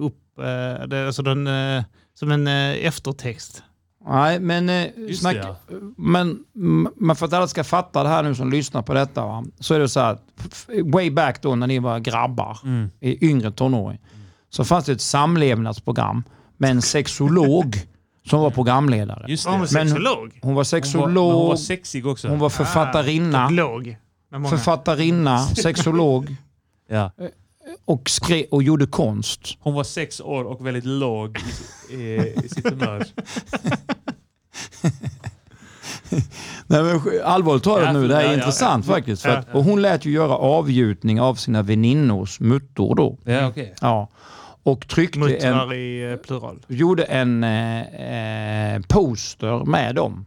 upp, 0.00 0.38
eh, 0.38 0.86
det, 0.88 1.06
alltså 1.06 1.22
den, 1.22 1.46
eh, 1.46 1.82
som 2.14 2.30
en 2.30 2.46
eh, 2.46 2.86
eftertext. 2.86 3.62
Nej, 4.08 4.40
men, 4.40 4.68
eh, 4.68 4.86
snack, 5.14 5.36
det, 5.36 5.56
men, 5.96 6.38
men 6.96 7.16
för 7.16 7.26
att 7.26 7.32
alla 7.32 7.48
ska 7.48 7.64
fatta 7.64 8.02
det 8.02 8.08
här 8.08 8.22
nu 8.22 8.34
som 8.34 8.50
lyssnar 8.50 8.82
på 8.82 8.94
detta, 8.94 9.26
va? 9.26 9.44
så 9.60 9.74
är 9.74 9.78
det 9.78 9.88
så 9.88 10.00
här, 10.00 10.18
way 10.92 11.10
back 11.10 11.42
då 11.42 11.54
när 11.54 11.66
ni 11.66 11.78
var 11.78 11.98
grabbar, 11.98 12.58
Mm. 12.64 12.90
i 13.00 13.28
yngre 13.30 13.50
tonåring, 13.50 13.98
så 14.50 14.64
fanns 14.64 14.84
det 14.84 14.92
ett 14.92 15.00
samlevnadsprogram 15.00 16.22
med 16.56 16.70
en 16.70 16.82
sexolog 16.82 17.76
som 18.30 18.40
var 18.40 18.50
programledare. 18.50 19.24
Just 19.28 19.44
det. 19.44 19.50
Var 19.50 19.58
hon 19.58 19.66
Men- 19.72 19.88
sexolog? 19.88 20.18
Hon 20.18 20.30
var 20.32 20.40
Hon 20.42 20.54
var, 20.54 20.64
sexolog, 20.64 21.32
hon 21.34 21.48
var 21.48 21.56
sexig 21.56 22.06
också. 22.06 22.28
hon 22.28 22.38
var 22.38 22.48
författarinna, 22.50 23.46
Ah, 23.46 23.50
låg. 23.50 23.96
Författarinna, 24.50 25.38
sexolog 25.62 26.36
ja. 26.88 27.10
och, 27.84 28.10
skrev, 28.10 28.44
och 28.50 28.62
gjorde 28.62 28.86
konst. 28.86 29.40
hon 29.60 29.74
var 29.74 29.84
sex 29.84 30.20
år 30.20 30.44
och 30.44 30.66
väldigt 30.66 30.84
låg 30.84 31.38
i, 31.90 31.94
i, 31.94 32.34
i 32.44 32.48
sitt 32.48 32.70
humör. 32.70 33.04
Nej, 36.70 36.82
men 36.82 37.00
allvarligt 37.24 37.64
talat 37.64 37.84
Ja, 37.84 37.92
nu, 37.92 38.08
det 38.08 38.14
här 38.14 38.20
är 38.22 38.26
ja, 38.26 38.32
ja, 38.32 38.38
intressant 38.38 38.86
ja. 38.88 38.94
faktiskt. 38.94 39.22
För 39.22 39.28
att, 39.28 39.54
och 39.54 39.64
hon 39.64 39.82
lät 39.82 40.04
ju 40.04 40.10
göra 40.10 40.36
avgjutning 40.36 41.20
av 41.20 41.34
sina 41.34 41.62
väninnors 41.62 42.40
muttor 42.40 42.94
då. 42.94 43.18
Ja, 43.24 43.46
okej. 43.48 43.74
Ja. 43.80 44.08
Och 44.62 44.88
tryckte 44.88 45.18
en, 45.18 45.24
Muttrar 45.24 45.74
i 45.74 46.10
eh, 46.12 46.16
plural. 46.16 46.58
gjorde 46.68 47.02
en 47.04 47.44
eh, 47.44 48.74
eh, 48.74 48.80
poster 48.88 49.64
med 49.64 49.94
dem. 49.94 50.26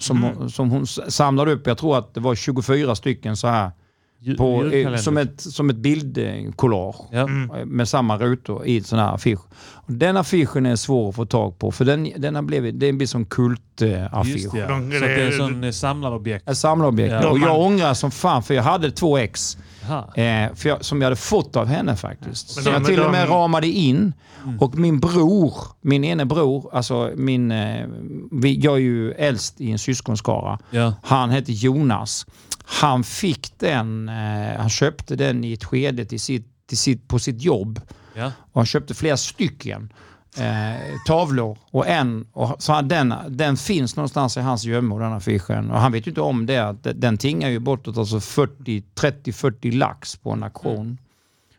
Som, 0.00 0.16
Mm. 0.24 0.36
hon, 0.36 0.50
som 0.50 0.70
hon 0.70 0.86
samlade 0.86 1.52
upp, 1.52 1.66
jag 1.66 1.78
tror 1.78 1.98
att 1.98 2.14
det 2.14 2.20
var 2.20 2.34
24 2.34 2.94
stycken 2.94 3.36
så 3.36 3.48
här. 3.48 3.70
På, 4.38 4.64
eh, 4.66 4.96
som 4.96 5.16
ett, 5.18 5.40
som 5.40 5.70
ett 5.70 5.76
bildkollage. 5.76 6.96
Ja. 7.10 7.20
Mm. 7.20 7.68
med 7.68 7.88
samma 7.88 8.16
rutor 8.18 8.66
i 8.66 8.78
en 8.78 8.84
sån 8.84 8.98
här 8.98 9.14
affisch. 9.14 9.40
Och 9.72 9.92
den 9.92 10.16
affischen 10.16 10.66
är 10.66 10.76
svår 10.76 11.08
att 11.08 11.14
få 11.14 11.26
tag 11.26 11.58
på 11.58 11.72
för 11.72 11.84
den, 11.84 12.08
den 12.16 12.34
har 12.34 12.42
blivit, 12.42 12.80
det 12.80 12.92
blir 12.92 13.06
som 13.06 13.24
kultaffisch. 13.24 14.26
Just 14.26 14.52
det, 14.52 14.58
ja. 14.58 14.68
Så 14.68 15.04
det 15.06 15.22
är 15.22 15.30
sån 15.30 15.64
eh, 15.64 15.70
samlarobjekt. 15.70 16.48
Ett 16.48 16.58
samlarobjekt. 16.58 17.12
Ja. 17.22 17.28
Och 17.28 17.38
jag 17.38 17.60
ångrar 17.60 17.94
som 17.94 18.10
fan 18.10 18.42
för 18.42 18.54
jag 18.54 18.62
hade 18.62 18.90
två 18.90 19.18
ex 19.18 19.56
eh, 20.14 20.54
för 20.54 20.68
jag, 20.68 20.84
som 20.84 21.00
jag 21.00 21.06
hade 21.06 21.16
fått 21.16 21.56
av 21.56 21.66
henne 21.66 21.96
faktiskt. 21.96 22.56
Men 22.56 22.64
Så 22.64 22.70
de- 22.70 22.74
jag 22.76 22.84
till 22.86 23.00
och 23.00 23.10
med 23.12 23.26
de- 23.28 23.32
ramade 23.34 23.66
in. 23.66 24.12
Mm. 24.44 24.58
Och 24.60 24.78
min 24.78 25.00
bror, 25.00 25.54
min 25.80 26.04
ene 26.04 26.24
bror, 26.24 26.70
alltså 26.72 27.10
min, 27.16 27.50
eh, 27.50 27.86
vi, 28.32 28.58
jag 28.60 28.74
är 28.74 28.80
ju 28.80 29.12
äldst 29.12 29.60
i 29.60 29.70
en 29.70 29.78
syskonskara. 29.78 30.58
Ja. 30.70 30.94
Han 31.02 31.30
hette 31.30 31.52
Jonas. 31.52 32.26
Han 32.70 33.04
fick 33.04 33.58
den, 33.58 34.08
eh, 34.08 34.58
han 34.58 34.70
köpte 34.70 35.16
den 35.16 35.44
i 35.44 35.52
ett 35.52 35.64
skede 35.64 36.04
till 36.04 36.20
sitt, 36.20 36.46
till 36.66 36.78
sitt, 36.78 37.08
på 37.08 37.18
sitt 37.18 37.42
jobb. 37.42 37.80
Ja. 38.14 38.32
Och 38.52 38.60
han 38.60 38.66
köpte 38.66 38.94
flera 38.94 39.16
stycken 39.16 39.92
eh, 40.36 40.96
tavlor. 41.06 41.58
Och 41.70 41.86
en, 41.86 42.26
och, 42.32 42.62
så 42.62 42.80
den, 42.80 43.14
den 43.28 43.56
finns 43.56 43.96
någonstans 43.96 44.36
i 44.36 44.40
hans 44.40 44.64
gömmor, 44.64 45.00
den 45.00 45.12
affischen. 45.12 45.70
Och 45.70 45.80
han 45.80 45.92
vet 45.92 46.06
ju 46.06 46.10
inte 46.10 46.20
om 46.20 46.46
det. 46.46 46.58
att 46.58 46.86
Den 46.94 47.18
tingar 47.18 47.48
ju 47.48 47.58
bortåt 47.58 47.98
alltså 47.98 48.20
40, 48.20 48.82
30-40 48.94 49.72
lax 49.72 50.16
på 50.16 50.30
en 50.30 50.42
auktion. 50.42 50.98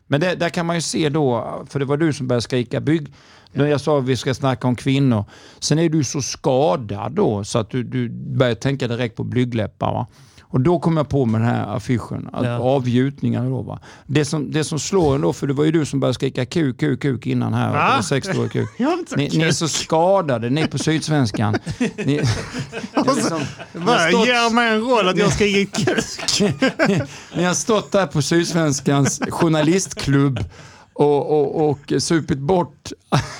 Men 0.06 0.20
det, 0.20 0.34
där 0.34 0.48
kan 0.48 0.66
man 0.66 0.76
ju 0.76 0.82
se 0.82 1.08
då, 1.08 1.64
för 1.68 1.78
det 1.78 1.84
var 1.84 1.96
du 1.96 2.12
som 2.12 2.28
började 2.28 2.42
skrika 2.42 2.80
bygg. 2.80 3.12
När 3.52 3.66
jag 3.66 3.80
sa 3.80 3.98
att 3.98 4.04
vi 4.04 4.16
ska 4.16 4.34
snacka 4.34 4.68
om 4.68 4.76
kvinnor. 4.76 5.24
Sen 5.58 5.78
är 5.78 5.88
du 5.88 6.04
så 6.04 6.22
skadad 6.22 7.12
då 7.12 7.44
så 7.44 7.58
att 7.58 7.70
du, 7.70 7.82
du 7.82 8.08
börjar 8.08 8.54
tänka 8.54 8.88
direkt 8.88 9.16
på 9.16 9.24
blygdläppar. 9.24 10.06
Och 10.52 10.60
då 10.60 10.78
kom 10.78 10.96
jag 10.96 11.08
på 11.08 11.26
med 11.26 11.40
den 11.40 11.48
här 11.48 11.76
affischen, 11.76 12.28
att 12.32 12.44
Ja. 12.44 12.58
avgjutningar 12.58 13.44
då. 13.44 13.62
Va? 13.62 13.80
Det, 14.06 14.24
som, 14.24 14.52
det 14.52 14.64
som 14.64 14.78
slår 14.78 15.14
en 15.14 15.20
då, 15.20 15.32
för 15.32 15.46
det 15.46 15.52
var 15.52 15.64
ju 15.64 15.70
du 15.72 15.86
som 15.86 16.00
började 16.00 16.14
skrika 16.14 16.46
kuk, 16.46 16.80
kuk, 16.80 17.02
kuk 17.02 17.26
innan 17.26 17.54
här. 17.54 17.72
Va? 17.72 17.88
det 17.88 17.94
var 17.96 18.02
år 18.38 18.48
kuk. 18.48 18.68
Ni, 19.16 19.28
ni 19.32 19.44
är 19.44 19.50
så 19.52 19.68
skadade, 19.68 20.50
ni 20.50 20.66
på 20.66 20.78
Sydsvenskan. 20.78 21.56
Ni, 21.78 22.16
är 22.16 23.14
liksom, 23.14 23.40
stått, 23.72 24.26
Ger 24.26 24.54
mig 24.54 24.74
en 24.74 24.80
roll 24.80 25.08
att 25.08 25.18
jag 25.18 25.32
ge 25.46 25.66
kuk? 25.66 26.40
ni 27.36 27.44
har 27.44 27.54
stått 27.54 27.92
där 27.92 28.06
på 28.06 28.22
Sydsvenskans 28.22 29.20
journalistklubb 29.28 30.44
och, 30.92 31.30
och, 31.30 31.70
och 31.70 31.92
supit 31.98 32.38
bort 32.38 32.92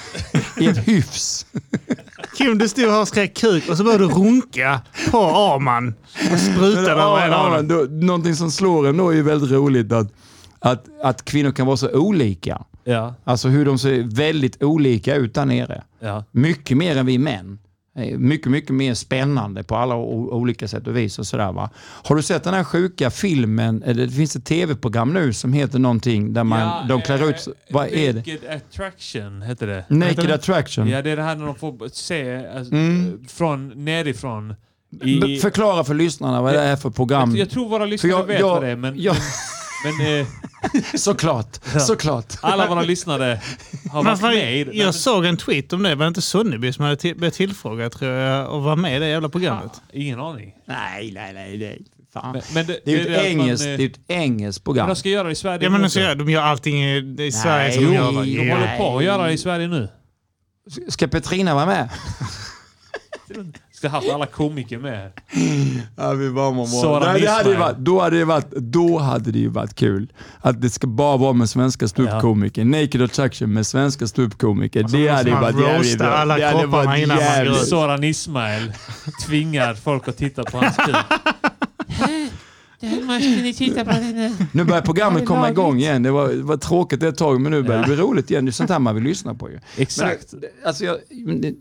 i 0.61 0.67
ett 0.67 0.89
hyfs. 0.89 1.47
Kim, 2.37 2.59
du 2.59 2.69
stod 2.69 2.85
här 2.85 3.01
och 3.01 3.09
skrek 3.09 3.37
kuk 3.37 3.69
och 3.69 3.77
så 3.77 3.85
började 3.85 4.05
du 4.05 4.11
runka 4.11 4.81
på 5.11 5.19
Arman 5.19 5.95
och 6.33 6.39
sprutade 6.39 6.91
över 6.91 7.03
Ja, 7.03 7.21
hela 7.25 7.63
då, 7.63 7.87
någonting 7.91 8.37
som 8.37 8.51
slår 8.51 8.89
en 8.89 8.97
då 8.97 9.09
är 9.09 9.15
ju 9.15 9.23
väldigt 9.23 9.51
roligt 9.51 9.93
att, 9.93 10.13
att, 10.59 10.85
att 11.03 11.25
kvinnor 11.25 11.53
kan 11.53 11.67
vara 11.67 11.77
så 11.77 11.91
olika. 11.91 12.63
Ja. 12.85 13.15
Alltså 13.25 13.49
hur 13.49 13.65
de 13.65 13.79
ser 13.79 14.03
väldigt 14.03 14.63
olika 14.63 15.15
ut 15.15 15.35
där 15.35 15.45
nere. 15.45 15.83
Ja. 16.01 16.25
Mycket 16.31 16.77
mer 16.77 16.97
än 16.97 17.07
vi 17.07 17.19
män. 17.19 17.59
Eh, 18.01 18.19
Mycket, 18.19 18.51
mycket 18.53 18.71
mer 18.75 18.95
spännande 18.95 19.63
på 19.63 19.77
alla 19.77 19.95
olika 19.97 20.69
sätt 20.69 20.87
och 20.87 20.97
vis. 20.97 21.19
Och 21.19 21.27
sådär, 21.27 21.53
va? 21.53 21.71
Har 21.77 22.17
du 22.17 22.23
sett 22.23 22.45
den 22.45 22.55
här 22.55 22.65
sjuka 22.65 23.11
filmen, 23.11 23.83
eller 23.83 24.07
det 24.07 24.13
finns 24.13 24.37
ett 24.37 24.45
tv-program 24.45 25.13
nu 25.13 25.33
som 25.33 25.53
heter 25.53 25.79
någonting 25.79 26.33
där 26.33 26.45
man, 26.45 26.61
Ja, 26.61 26.85
de 26.89 27.03
klär 27.03 27.23
eh, 27.23 27.29
ut... 27.29 27.49
Vad 27.71 27.87
är 27.89 28.13
det? 28.13 28.19
Naked 28.19 28.51
Attraction 28.51 29.43
heter 29.43 29.67
det. 29.67 29.85
Naked 29.89 30.31
Attraction. 30.31 30.89
Ja, 30.89 31.03
det 31.03 31.11
är 31.11 31.17
det 31.17 31.23
här 31.23 31.37
när 31.37 31.47
de 31.47 31.55
får 31.55 31.89
se 31.93 32.47
alltså, 32.57 32.75
Mm. 32.75 33.25
från 33.29 33.85
nerifrån. 33.85 34.55
I, 35.05 35.37
Förklara 35.39 35.85
för 35.85 35.95
lyssnarna 35.95 36.43
vad 36.43 36.55
det 36.55 36.61
är 36.61 36.77
för 36.77 36.91
program. 36.91 37.31
jag, 37.31 37.39
jag 37.39 37.51
tror 37.51 37.69
våra 37.69 37.85
lyssnare 37.85 38.13
jag- 38.13 38.25
vet 38.27 38.41
jag- 38.41 38.49
vad 38.49 38.63
det 38.63 38.69
är, 38.69 38.77
men, 38.77 38.95
Ja, 38.99 39.15
men 39.85 40.21
eh, 40.21 40.27
såklart. 40.95 41.61
Såklart. 41.81 42.35
alla 42.41 42.69
våra 42.69 42.83
lyssnare 42.83 43.41
har 43.91 44.03
Men 44.03 44.17
varit 44.19 44.67
med 44.67 44.75
jag 44.75 44.95
såg 44.95 45.25
en 45.25 45.37
tweet 45.37 45.73
om 45.73 45.83
det. 45.83 45.95
Var 45.95 46.05
det 46.05 46.09
inte 46.09 46.23
Sonneby 46.23 46.73
som 46.73 46.85
hade 46.85 46.97
till, 46.97 47.17
blivit 47.17 47.35
tillfrågad 47.35 47.93
tror 47.93 48.11
jag 48.13 48.51
och 48.51 48.63
var 48.63 48.77
med 48.77 48.97
i 48.97 48.99
det 48.99 49.09
jävla 49.09 49.29
programmet? 49.29 49.73
Ingen 49.93 50.21
aning. 50.21 50.55
Nej, 50.67 51.13
nej, 51.15 51.33
nej. 51.33 51.59
nej. 51.59 51.83
Fan. 52.13 52.33
Men, 52.33 52.43
men 52.55 52.67
det, 52.67 52.81
Det 52.85 52.93
är 52.93 52.99
ju 52.99 53.05
det 53.05 53.11
ett, 53.15 53.19
att 53.19 53.37
man, 53.37 53.41
engelskt, 53.47 53.67
eh, 53.67 53.73
det 53.77 53.83
är 53.85 53.89
ett 53.89 54.01
engelskt 54.09 54.61
Men 54.61 54.65
program. 54.65 54.89
de 54.89 54.97
ska 54.97 55.09
göra 55.09 55.25
det 55.25 55.33
i 55.33 55.35
Sverige 55.35 55.59
Ja 55.65 55.71
men 55.71 55.85
alltså, 55.85 55.99
också. 56.01 56.09
ja, 56.09 56.15
de 56.15 56.31
gör 56.31 56.43
allting 56.43 56.85
i, 56.85 57.17
i 57.19 57.33
Sverige 57.33 57.65
Nej, 57.69 57.73
som 57.73 57.85
de 57.85 57.95
gör. 57.95 58.13
de 58.13 58.15
De 58.37 58.47
Ja. 58.49 58.55
håller 58.55 58.77
på 58.77 58.99
att 58.99 59.05
göra 59.05 59.27
det 59.27 59.33
i 59.33 59.39
Sverige 59.39 59.69
nu. 59.69 59.89
Ska 60.89 61.07
Petrina 61.09 61.55
vara 61.55 61.67
med? 61.67 61.89
Ska 63.81 63.89
haft 63.89 64.11
alla 64.11 64.27
komiker 64.27 64.79
med. 64.79 65.11
Ja, 65.97 66.13
vi 66.13 66.29
var 66.29 66.53
må 66.53 66.67
Sara 66.67 67.13
Nej, 67.13 67.21
det 67.21 67.31
hade 67.31 67.57
varit, 67.57 67.77
då, 67.77 68.01
hade 68.01 68.19
det 68.19 68.25
varit, 68.25 68.51
då 68.51 68.99
hade 68.99 69.31
det 69.33 69.39
ju 69.39 69.49
varit 69.49 69.75
kul. 69.75 70.13
Att 70.41 70.61
det 70.63 70.71
ska 70.71 70.87
bara 70.87 71.17
vara 71.17 71.33
med 71.33 71.51
svenska 71.51 71.89
ståuppkomiker. 71.89 72.65
Naked 72.65 73.03
Attraction 73.03 73.53
med 73.53 73.67
svenska 73.67 74.07
ståuppkomiker. 74.07 74.85
Och 74.85 74.91
så 74.91 74.97
Det 74.97 75.09
hade 75.09 75.29
ju 75.31 75.35
man 75.35 75.43
varit 75.43 75.61
jävligt 75.67 75.99
bra. 75.99 76.09
alla 76.09 76.37
Det 76.37 76.45
hade 76.47 76.67
varit 76.67 76.99
innan 76.99 77.17
man 77.17 77.27
jävligt- 77.27 77.63
ut. 77.63 77.69
Soran 77.69 78.05
Ismail 78.05 78.73
tvingar 79.27 79.75
folk 79.75 80.09
att 80.09 80.17
titta 80.17 80.45
på 80.45 80.59
hans 80.59 80.77
kuk. 80.77 80.97
Måste 82.81 83.29
ni 83.29 83.55
titta 83.55 83.85
på 83.85 83.91
den. 83.91 84.37
Nu 84.53 84.65
börjar 84.65 84.83
programmet 84.83 85.27
komma 85.27 85.51
igång 85.51 85.79
igen. 85.79 86.03
Det 86.03 86.11
var, 86.11 86.29
det 86.29 86.43
var 86.43 86.57
tråkigt 86.57 87.03
ett 87.03 87.17
tag 87.19 87.41
men 87.41 87.53
nu 87.53 87.63
börjar 87.63 87.83
det 87.83 87.89
Ja. 87.91 87.95
bli 87.95 88.05
roligt 88.05 88.31
igen. 88.31 88.45
Det 88.45 88.49
är 88.49 88.53
sånt 88.53 88.71
här 88.71 88.79
man 88.79 88.95
vill 88.95 89.05
lyssna 89.05 89.35
på 89.35 89.51
ju. 89.51 89.59
Exakt. 89.77 90.33
Men, 90.33 90.41
det- 90.41 90.51
alltså 90.69 90.85
jag, 90.85 90.97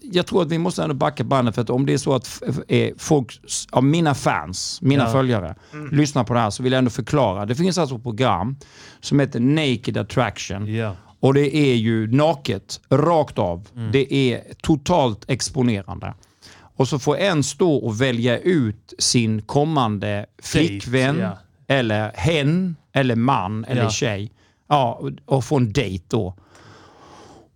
jag 0.02 0.26
tror 0.26 0.42
att 0.42 0.52
vi 0.52 0.58
måste 0.58 0.84
ändå 0.84 0.96
backa 0.96 1.24
bandet 1.24 1.56
för 1.56 1.62
att 1.62 1.70
om 1.70 1.86
det 1.86 1.94
är 1.94 1.98
så 1.98 2.14
att 2.16 2.42
eh, 2.68 2.90
folk, 2.98 3.40
av 3.72 3.84
mina 3.84 4.16
fans, 4.16 4.80
mina 4.82 5.04
Ja. 5.04 5.12
följare, 5.12 5.56
Mm. 5.74 5.90
lyssnar 5.96 6.24
på 6.24 6.34
det 6.34 6.40
här 6.40 6.50
så 6.50 6.64
vill 6.64 6.72
jag 6.72 6.78
ändå 6.80 6.92
förklara. 6.92 7.46
Det 7.46 7.56
finns 7.56 7.78
alltså 7.78 7.96
ett 7.96 8.04
program 8.04 8.56
som 9.02 9.20
heter 9.20 9.40
Naked 9.40 9.98
Attraction. 9.98 10.74
Ja. 10.76 10.96
Och 11.22 11.34
det 11.34 11.56
är 11.56 11.76
ju 11.76 12.08
naket, 12.12 12.82
rakt 12.90 13.40
av. 13.40 13.68
Det 13.92 14.14
är 14.14 14.42
totalt 14.62 15.26
exponerande. 15.28 16.14
Och 16.80 16.88
så 16.88 17.00
får 17.00 17.18
en 17.18 17.44
stå 17.44 17.74
och 17.76 18.02
välja 18.02 18.38
ut 18.40 18.94
sin 19.00 19.42
kommande 19.42 20.26
flickvän, 20.42 21.20
ja. 21.20 21.38
eller 21.68 22.12
hen, 22.16 22.76
eller 22.94 23.16
man, 23.16 23.66
eller 23.66 23.84
Ja. 23.84 23.90
tjej. 23.90 24.32
Ja, 24.70 25.02
och- 25.26 25.44
få 25.46 25.58
en 25.58 25.74
dejt 25.74 26.06
då. 26.08 26.36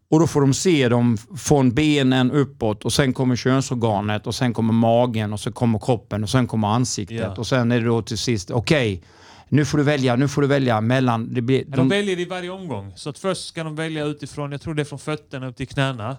Och 0.09 0.19
då 0.19 0.27
får 0.27 0.41
de 0.41 0.53
se 0.53 0.89
dem 0.89 1.17
från 1.37 1.71
benen 1.71 2.31
uppåt 2.31 2.85
och 2.85 2.93
sen 2.93 3.13
kommer 3.13 3.35
könsorganet 3.35 4.27
och 4.27 4.35
sen 4.35 4.53
kommer 4.53 4.73
magen 4.73 5.33
och 5.33 5.39
så 5.39 5.51
kommer 5.51 5.79
kroppen 5.79 6.23
och 6.23 6.29
sen 6.29 6.47
kommer 6.47 6.67
ansiktet. 6.67 7.17
Ja. 7.19 7.35
Och 7.37 7.47
sen 7.47 7.71
är 7.71 7.79
det 7.79 7.85
då 7.85 8.01
till 8.01 8.17
sist, 8.17 8.51
okej, 8.51 9.03
nu 9.49 9.65
får 9.65 9.77
du 9.77 9.83
välja, 9.83 10.15
nu 10.15 10.27
får 10.27 10.41
du 10.41 10.47
välja 10.47 10.81
mellan... 10.81 11.33
Det 11.33 11.41
blir, 11.41 11.65
de 11.65 11.71
de, 11.77 11.89
väljer 11.89 12.19
i 12.19 12.25
varje 12.25 12.49
omgång. 12.49 12.93
Så 12.95 13.09
att 13.09 13.17
först 13.19 13.47
ska 13.47 13.63
de 13.63 13.75
välja 13.75 14.05
utifrån, 14.05 14.51
jag 14.51 14.61
tror 14.61 14.73
det 14.73 14.81
är 14.81 14.85
från 14.85 14.99
fötterna 14.99 15.47
upp 15.47 15.55
till 15.55 15.67
knäna. 15.67 16.17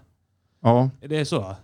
ja. 0.63 0.91
Är 1.01 1.09
det 1.09 1.25
så? 1.25 1.57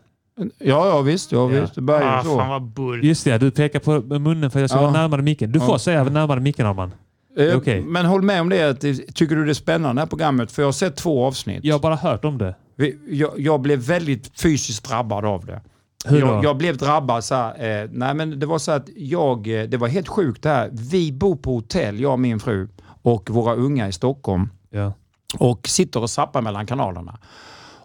Ja, 0.59 0.87
ja 0.89 1.01
visst. 1.01 1.33
Ja, 1.33 1.53
Ja. 1.53 1.61
visst. 1.61 1.75
Det 1.75 1.81
börjar 1.81 2.03
Ah, 2.03 2.19
ju 2.19 2.25
så. 2.29 2.37
fan 2.39 2.49
vad 2.49 2.63
bull. 2.63 3.05
Just 3.05 3.25
det, 3.25 3.39
du 3.39 3.51
pekar 3.51 3.79
på 3.81 4.19
munnen 4.19 4.51
för 4.51 4.59
att 4.59 4.63
jag 4.63 4.71
ska 4.71 4.79
Ja. 4.79 4.83
vara 4.83 4.93
närmare 4.93 5.23
micken. 5.23 5.53
Du 5.53 5.61
får 5.61 5.69
Ja. 5.75 5.79
säga 5.79 6.05
närmare 6.05 6.41
micken 6.41 6.67
Arman. 6.67 6.93
Eh, 7.39 7.57
okej. 7.57 7.81
Men 7.83 8.07
håll 8.07 8.23
med 8.23 8.41
om 8.41 8.49
det. 8.49 8.63
Att, 8.71 8.81
det- 8.81 9.15
tycker 9.15 9.37
du 9.37 9.45
det 9.45 9.53
är 9.53 9.55
spännande 9.55 9.95
det 9.95 10.01
här 10.01 10.07
programmet? 10.07 10.53
För 10.53 10.63
jag 10.63 10.67
har 10.67 10.73
sett 10.73 10.97
två 10.97 11.25
avsnitt. 11.27 11.65
Jag 11.65 11.75
har 11.75 11.81
bara 11.81 11.97
hört 11.97 12.25
om 12.25 12.39
det. 12.39 12.55
Vi- 12.77 12.99
Jag, 13.11 13.31
jag 13.41 13.61
blev 13.61 13.79
väldigt 13.79 14.41
fysiskt 14.41 14.89
drabbad 14.89 15.25
av 15.25 15.47
det. 15.47 15.61
Hur 16.05 16.21
då? 16.21 16.27
Jag, 16.27 16.45
jag 16.45 16.57
blev 16.57 16.77
drabbad 16.77 17.25
så 17.25 17.35
här, 17.35 17.83
eh, 17.83 17.89
nej 17.93 18.15
men 18.15 18.41
det 18.41 18.47
var 18.47 18.59
så 18.59 18.73
att 18.73 18.89
jag, 18.97 19.61
eh, 19.61 19.63
det 19.69 19.77
var 19.77 19.89
helt 19.89 20.09
sjukt 20.09 20.43
det 20.43 20.49
här. 20.49 20.71
Vi 20.73 21.13
bor 21.13 21.37
på 21.37 21.55
hotell, 21.55 22.01
jag 22.01 22.13
och 22.13 22.21
min 22.21 22.41
fru 22.41 22.69
och 23.03 23.31
våra 23.31 23.55
unga 23.55 23.89
i 23.89 23.93
Stockholm 23.93 24.49
Ja. 24.71 24.93
och 25.39 25.69
sitter 25.69 26.03
och 26.03 26.11
zappar 26.11 26.43
mellan 26.43 26.67
kanalerna. 26.67 27.19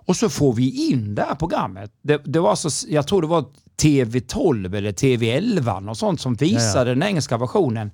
Och 0.06 0.16
så 0.16 0.30
får 0.30 0.54
vi 0.54 0.90
in 0.92 1.16
det 1.16 1.22
här 1.22 1.36
programmet. 1.36 1.92
Det, 2.02 2.22
det 2.26 2.40
var 2.40 2.56
så, 2.56 2.88
jag 2.90 3.08
tror 3.08 3.22
det 3.22 3.28
var 3.28 3.46
TV12 3.82 4.76
eller 4.78 4.92
TV11 4.92 5.90
och 5.90 5.98
sånt 5.98 6.22
som 6.22 6.36
visade 6.36 6.90
den 6.90 7.04
engelska 7.04 7.38
versionen 7.38 7.92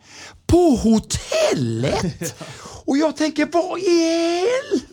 på 0.47 0.75
hotellet. 0.75 2.35
Och 2.85 2.97
jag 2.97 3.17
tänker, 3.17 3.47
vad 3.51 3.79
i 3.79 4.43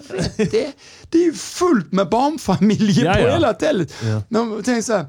helvete? 0.08 0.72
Det 1.10 1.18
är 1.18 1.22
ju 1.24 1.32
fullt 1.32 1.92
med 1.92 2.08
barnfamiljer 2.08 3.04
Ja, 3.04 3.14
på 3.14 3.20
ja. 3.20 3.32
hela 3.32 3.46
hotellet. 3.46 3.94
Ja. 4.02 4.22
De 4.28 4.62
tänker 4.62 4.82
så 4.82 4.92
här, 4.92 5.06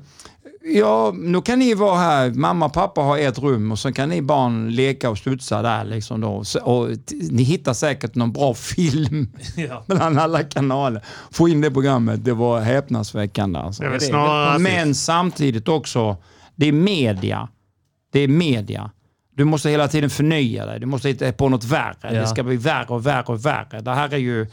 ja, 0.64 1.12
nu 1.16 1.42
kan 1.42 1.60
ni 1.60 1.74
vara 1.74 1.98
här, 1.98 2.32
mamma 2.32 2.66
och 2.66 2.74
pappa 2.74 3.02
har 3.02 3.18
ett 3.18 3.40
rum 3.40 3.72
och 3.72 3.80
så 3.80 3.92
kan 3.94 4.10
ni 4.10 4.22
barn 4.22 4.70
leka 4.72 5.10
och 5.10 5.18
studsa 5.18 5.62
där. 5.62 5.84
Liksom 5.86 6.22
då. 6.22 6.44
Så, 6.44 6.60
och 6.60 6.90
ni 7.32 7.44
hittar 7.44 7.74
säkert 7.74 8.16
någon 8.16 8.32
bra 8.32 8.54
film 8.76 9.28
Ja. 9.58 9.84
mellan 9.88 10.18
alla 10.18 10.44
kanaler. 10.44 11.06
Få 11.32 11.50
in 11.50 11.62
det 11.62 11.72
programmet, 11.72 12.26
det 12.26 12.34
var 12.34 12.60
häpnadsväckande. 12.62 13.60
Alltså. 13.60 13.84
Det 13.84 14.00
snarare 14.00 14.60
Men 14.60 14.96
samtidigt 14.96 15.68
också, 15.68 16.18
det 16.56 16.68
är 16.68 16.72
media. 16.72 17.50
Det 18.12 18.20
är 18.20 18.28
media. 18.28 18.92
Du 19.40 19.46
måste 19.46 19.70
hela 19.70 19.88
tiden 19.88 20.10
förnya 20.10 20.66
dig. 20.66 20.80
Du 20.80 20.86
måste 20.86 21.08
hitta 21.08 21.32
på 21.32 21.50
något 21.50 21.64
värre. 21.64 21.96
Ja. 22.02 22.10
Det 22.12 22.28
ska 22.28 22.44
bli 22.44 22.58
värre 22.58 22.86
och 22.88 23.06
värre 23.06 23.24
och 23.26 23.46
värre. 23.46 23.82
Det 23.82 23.92
här 23.92 24.14
är 24.14 24.18
ju 24.18 24.48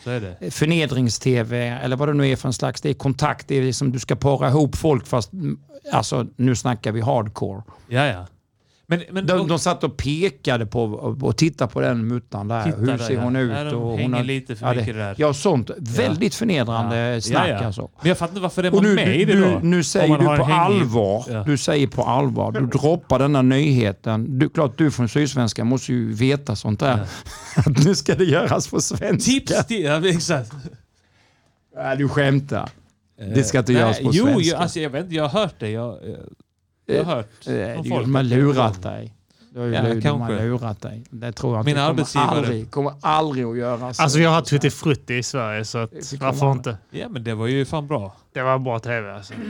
förnedrings-tv 0.50 1.68
eller 1.82 1.96
vad 1.96 2.08
det 2.08 2.14
nu 2.14 2.28
är 2.28 2.36
för 2.36 2.48
en 2.48 2.52
slags. 2.52 2.80
Det 2.80 2.90
är 2.90 2.94
kontakt. 2.94 3.48
Det 3.48 3.54
är 3.54 3.62
liksom 3.62 3.92
du 3.92 3.98
ska 3.98 4.16
para 4.16 4.48
ihop 4.48 4.76
folk 4.76 5.06
fast 5.06 5.32
mm, 5.32 5.58
alltså 5.92 6.26
nu 6.36 6.56
snackar 6.56 6.92
vi 6.92 7.00
hardcore. 7.00 7.62
Ja, 7.88 8.06
ja. 8.06 8.26
Men, 8.88 9.02
men 9.10 9.26
De, 9.26 9.48
de 9.48 9.58
satt 9.58 9.84
och 9.84 9.96
pekade 9.96 10.66
på 10.66 10.84
och 11.22 11.36
tittade 11.36 11.72
på 11.72 11.80
den 11.80 12.06
muttan 12.08 12.48
där. 12.48 12.72
Hur 12.78 12.86
där, 12.86 12.98
ser 12.98 13.14
ja. 13.14 13.20
hon 13.20 13.36
ut? 13.36 13.52
Ja, 13.52 13.64
de 13.64 13.74
och 13.74 13.90
hon 13.90 13.98
hänger 13.98 14.16
har- 14.16 14.24
lite 14.24 14.56
för 14.56 14.66
ja, 14.66 14.72
mycket 14.74 14.94
det, 14.94 15.00
där. 15.00 15.14
Ja, 15.18 15.34
sånt. 15.34 15.70
Väldigt 15.78 16.34
förnedrande 16.34 16.96
Ja. 17.14 17.20
snack 17.20 17.48
ja, 17.48 17.58
ja. 17.60 17.66
alltså. 17.66 17.90
Men 18.00 18.08
jag 18.08 18.18
fattar 18.18 18.32
inte 18.32 18.40
varför 18.40 18.62
det 18.62 18.70
var 18.70 18.82
nu, 18.82 18.94
med 18.94 19.16
i 19.20 19.24
det 19.24 19.34
nu, 19.34 19.50
då. 19.52 19.58
nu 19.62 19.84
säger 19.84 20.18
du 20.18 20.24
på 20.24 20.44
allvar, 20.44 21.24
Ja. 21.28 21.42
du 21.46 21.58
säger 21.58 21.86
på 21.86 22.02
allvar, 22.02 22.52
du 22.52 22.66
droppar 22.66 23.18
denna 23.18 23.42
nyheten. 23.42 24.38
Du, 24.38 24.48
klart 24.48 24.78
du 24.78 24.90
från 24.90 25.08
Sydsvenska 25.08 25.64
måste 25.64 25.92
ju 25.92 26.12
veta 26.12 26.56
sånt 26.56 26.80
där. 26.80 27.06
Att 27.56 27.84
nu 27.84 27.94
ska 27.94 28.14
det 28.14 28.24
göras 28.24 28.68
på 28.68 28.80
svenska. 28.80 29.30
Tips 29.32 29.66
till... 29.66 29.82
Ja, 29.82 30.08
exakt. 30.08 30.52
Ja, 31.76 31.94
du 31.94 32.08
skämtar. 32.08 32.68
Det 33.34 33.44
ska 33.44 33.58
inte 33.58 33.72
Nej, 33.72 33.80
göras 33.82 33.98
på 34.00 34.10
jo, 34.12 34.24
svenska. 34.24 34.42
Jo, 34.42 34.56
alltså, 34.56 34.80
jag 34.80 34.90
vet 34.90 35.04
inte, 35.04 35.14
jag 35.14 35.28
har 35.28 35.40
hört 35.40 35.54
det. 35.58 35.70
Jag, 35.70 35.98
jag 36.86 37.04
har 37.04 37.14
hört 37.16 37.46
Eh, 37.46 37.52
det- 37.52 37.84
folk. 37.88 38.04
De 38.06 38.14
har 38.14 38.22
lurat 38.22 38.82
dig. 38.82 39.12
De 39.50 39.58
har 39.60 39.66
ju 39.66 39.74
Ja, 39.74 40.00
kanske. 40.02 40.42
lurat 40.42 40.80
dig. 40.82 41.04
Det 41.10 41.32
tror 41.32 41.56
jag 41.56 41.60
inte. 41.68 41.74
Min 41.88 41.96
Det 41.96 42.04
kommer. 42.12 42.26
Aldrig, 42.36 42.70
kommer 42.70 42.92
aldrig 43.00 43.44
att 43.44 43.56
göra 43.56 43.94
så. 43.94 44.02
Alltså 44.02 44.18
jag 44.18 44.30
har 44.30 44.40
tutti 44.42 44.70
frutti 44.70 45.14
i 45.14 45.22
Sverige 45.22 45.64
så 45.64 45.78
att, 45.78 45.92
varför 46.20 46.52
inte? 46.52 46.78
Ja, 46.90 47.08
men 47.08 47.24
det 47.24 47.34
var 47.34 47.46
ju 47.46 47.64
fan 47.64 47.86
bra. 47.86 48.16
Det 48.32 48.42
var 48.42 48.58
bra 48.58 48.78
tv 48.78 49.14
alltså. 49.14 49.34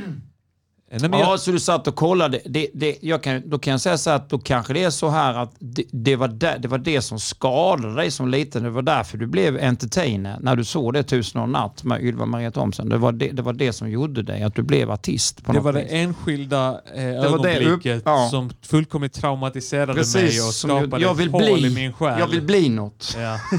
Nej, 0.91 1.11
Ja, 1.13 1.19
jag, 1.19 1.41
så 1.41 1.51
du 1.53 1.61
satt 1.61 1.89
och 1.89 1.95
kollade. 1.97 2.41
Det, 2.45 2.69
det, 2.75 2.97
jag 3.01 3.23
kan, 3.23 3.43
då 3.51 3.59
kan 3.59 3.71
jag 3.71 3.81
säga 3.81 3.99
så 3.99 4.11
att 4.11 4.31
då 4.31 4.39
kanske 4.39 4.73
det 4.73 4.83
är 4.85 4.91
så 4.91 5.09
här 5.09 5.35
att 5.35 5.53
det, 5.59 5.85
det, 5.91 6.17
var 6.17 6.29
det, 6.29 6.57
det 6.61 6.69
var 6.69 6.79
det 6.79 7.03
som 7.03 7.21
skadade 7.21 7.95
dig 7.95 8.11
som 8.11 8.29
liten. 8.29 8.63
Det 8.63 8.71
var 8.71 8.83
därför 8.83 9.19
du 9.19 9.27
blev 9.27 9.59
entertainer 9.63 10.39
när 10.41 10.57
du 10.57 10.65
såg 10.65 10.93
det 10.95 11.03
Tusen 11.03 11.41
och 11.41 11.49
natt 11.49 11.85
med 11.85 12.03
Ylva 12.05 12.27
Maria 12.27 12.51
Thomsen. 12.51 12.89
Det 12.89 12.99
var 12.99 13.13
det, 13.13 13.29
det 13.29 13.43
var 13.43 13.53
det 13.53 13.73
som 13.73 13.91
gjorde 13.91 14.23
dig, 14.23 14.43
att 14.43 14.55
du 14.55 14.63
blev 14.63 14.91
artist 14.91 15.45
på 15.45 15.53
det 15.53 15.59
något 15.59 15.65
var 15.65 15.73
det 15.73 15.83
vis. 15.83 15.93
enskilda 15.93 16.81
eh, 16.95 17.05
var 17.05 17.23
det 17.23 17.29
upp- 17.29 17.47
ögonblicket 17.47 18.03
ja. 18.05 18.29
som 18.31 18.51
fullkomligt 18.63 19.13
traumatiserade 19.13 19.87
mig 19.87 20.01
och 20.01 20.07
Precis, 20.13 20.55
som 20.55 20.71
jag, 20.71 20.79
skapade 20.81 21.03
jag, 21.03 21.15
vill 21.15 21.27
ett 21.27 21.33
hål 21.33 21.43
i 21.45 21.53
bli, 21.61 21.75
min 21.75 21.93
själ. 21.93 22.21
jag 22.21 22.27
vill 22.29 22.43
bli 22.43 22.69
något. 22.69 23.17
Ja. 23.19 23.41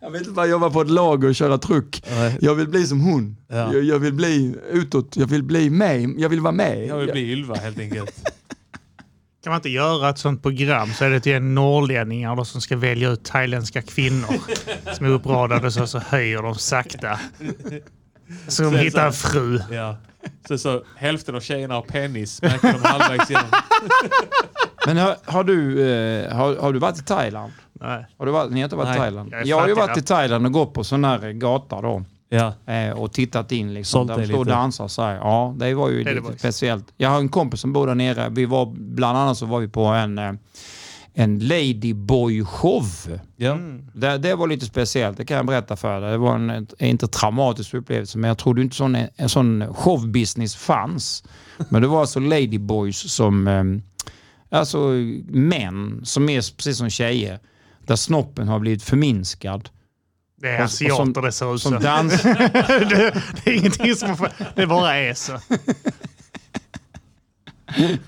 Jag 0.09 0.13
vill 0.13 0.21
inte 0.21 0.33
bara 0.33 0.47
jobba 0.47 0.71
på 0.71 0.81
ett 0.81 0.91
lager 0.91 1.29
och 1.29 1.35
köra 1.35 1.59
truck. 1.59 2.03
Nej. 2.11 2.39
Jag 2.41 2.55
vill 2.55 2.69
bli 2.69 2.87
som 2.87 3.01
hon. 3.01 3.37
Ja. 3.49 3.75
Jag, 3.75 3.83
jag 3.83 3.99
vill 3.99 4.13
bli 4.15 4.57
utåt. 4.71 5.17
Jag 5.17 5.27
vill 5.27 5.43
bli 5.43 5.71
mig. 5.71 6.15
Jag 6.19 6.29
vill 6.29 6.41
vara 6.41 6.53
med. 6.53 6.87
Jag 6.87 6.97
vill 6.97 7.11
bli 7.11 7.33
Ylva 7.33 7.55
helt 7.55 7.79
enkelt. 7.79 8.11
Kan 9.45 9.51
man 9.51 9.55
inte 9.55 9.69
göra 9.69 10.11
ett 10.11 10.19
sånt 10.19 10.43
program 10.43 10.93
så 10.93 11.05
är 11.05 11.11
det 11.11 11.21
till 11.21 11.43
norrlänningar 11.43 12.37
då 12.37 12.45
som 12.45 12.61
ska 12.61 12.77
välja 12.77 13.11
ut 13.11 13.25
thailändska 13.25 13.83
kvinnor 13.83 14.35
som 14.95 15.07
är 15.07 15.11
uppradade 15.11 15.71
så, 15.71 15.87
så 15.87 15.99
höjer 15.99 16.43
de 16.43 16.55
sakta. 16.55 17.21
Så 18.49 18.63
de 18.63 18.77
hittar 18.77 19.07
en 19.07 19.13
fru. 19.13 19.61
Ja. 19.71 19.97
Så, 20.49 20.59
så 20.59 20.85
hälften 20.97 21.35
av 21.35 21.41
tjejerna 21.41 21.75
har 21.75 21.83
penis, 21.83 22.43
märker 22.43 22.73
de 22.73 22.83
halvvägs 22.83 23.31
igenom. 23.31 23.51
Men 24.87 24.97
har, 24.97 25.17
har, 25.25 25.45
du, 25.45 25.91
eh, 25.91 26.37
har, 26.37 26.57
har 26.57 26.73
du 26.73 26.79
varit 26.79 26.99
i 26.99 27.03
Thailand? 27.03 27.53
Nej. 27.81 28.07
Har 28.19 28.27
du 28.27 28.33
varit, 28.33 28.51
ni 28.53 28.61
har 28.61 28.65
inte 28.65 28.77
varit 28.77 28.97
i 28.97 28.99
Thailand? 28.99 29.33
jag 29.33 29.47
Jag 29.47 29.61
har 29.61 29.69
ju 29.69 29.75
varit 29.75 29.97
i 29.99 30.03
Thailand 30.03 30.47
och 30.47 30.53
gått 30.53 30.75
på 30.75 30.85
sån 30.85 31.05
här 31.05 31.33
gata 31.33 31.81
då. 31.81 32.05
Ja. 32.31 32.55
eh, 32.67 32.91
och 32.91 33.13
tittat 33.13 33.53
in 33.53 33.75
liksom. 33.75 34.09
Sålt 34.09 34.19
Där 34.21 34.27
står 34.27 34.45
dansar 34.45 34.89
så 34.89 35.03
här. 35.03 35.15
Ja, 35.17 35.55
det 35.59 35.75
var 35.75 35.89
ju 35.89 35.99
Det 35.99 36.05
det 36.05 36.11
lite 36.11 36.23
boys. 36.23 36.39
speciellt. 36.39 36.85
Jag 36.97 37.09
har 37.11 37.19
en 37.19 37.29
kompis 37.29 37.61
som 37.61 37.73
bor 37.73 37.87
där 37.87 37.95
nere. 37.95 38.29
Vi 38.31 38.45
var, 38.45 38.67
bland 38.77 39.19
annat 39.19 39.39
så 39.39 39.47
var 39.47 39.61
vi 39.61 39.69
på 39.69 39.85
en, 39.85 40.19
eh, 40.19 40.33
en 41.15 41.39
Ladyboy-show. 41.41 43.19
Ja. 43.37 43.53
Mm. 43.53 43.87
Det, 43.95 44.19
det 44.19 44.35
var 44.35 44.47
lite 44.47 44.67
speciellt, 44.67 45.17
det 45.17 45.25
kan 45.25 45.37
jag 45.37 45.47
berätta 45.47 45.77
för 45.77 46.01
dig. 46.01 46.11
Det 46.11 46.19
var 46.19 46.35
en, 46.35 46.67
inte 46.79 47.09
traumatisk 47.09 47.75
upplevelse, 47.75 48.19
men 48.19 48.29
jag 48.29 48.39
trodde 48.39 48.63
inte 48.63 48.77
sån, 48.77 48.97
en 49.17 49.29
sån 49.29 49.75
showbusiness 49.75 50.57
fanns. 50.57 51.25
Men 51.69 51.83
det 51.83 51.89
var 51.89 52.01
alltså 52.01 52.21
ladyboys 52.21 53.13
som, 53.13 53.49
eh, 53.49 53.65
alltså 54.59 54.79
män 55.29 56.01
som 56.05 56.29
är 56.29 56.37
precis 56.57 56.79
som 56.79 56.91
tjejer, 56.91 57.39
där 57.89 57.97
snoppen 57.97 58.49
har 58.49 58.59
blivit 58.59 58.83
förminskad. 58.83 59.69
Det 60.41 60.49
är 60.49 60.63
asiater 60.63 60.97
som- 60.97 61.13
det 61.13 61.33
ser 61.33 61.55
ut 61.55 61.63
Som 61.63 61.81
dans... 61.81 62.23
det, 62.23 62.33
det 63.45 63.51
är 63.51 63.55
ingenting 63.55 63.95
som... 63.95 64.29
Det 64.55 64.67
bara 64.67 64.97
är 64.97 65.15
så. 65.15 65.33
Nej, 67.77 67.99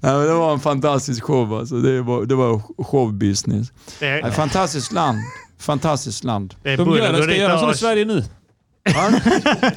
men 0.00 0.26
det 0.26 0.34
var 0.34 0.52
en 0.52 0.60
fantastisk 0.60 1.22
show 1.22 1.54
alltså. 1.54 1.76
Det 1.80 2.02
var, 2.02 2.24
det 2.24 2.34
var 2.34 2.84
showbusiness. 2.84 3.72
Det 4.00 4.06
är, 4.06 4.30
fantastiskt 4.30 4.92
land. 4.92 5.18
Fantastiskt 5.58 6.24
land. 6.24 6.54
det 6.62 6.72
är 6.72 6.76
De 6.76 6.96
gör, 6.96 7.16
Gå 7.16 7.22
ska 7.22 7.36
göra 7.36 7.58
som 7.58 7.74
Sverige 7.74 8.04
nu. 8.04 8.24
Ja, 8.86 9.10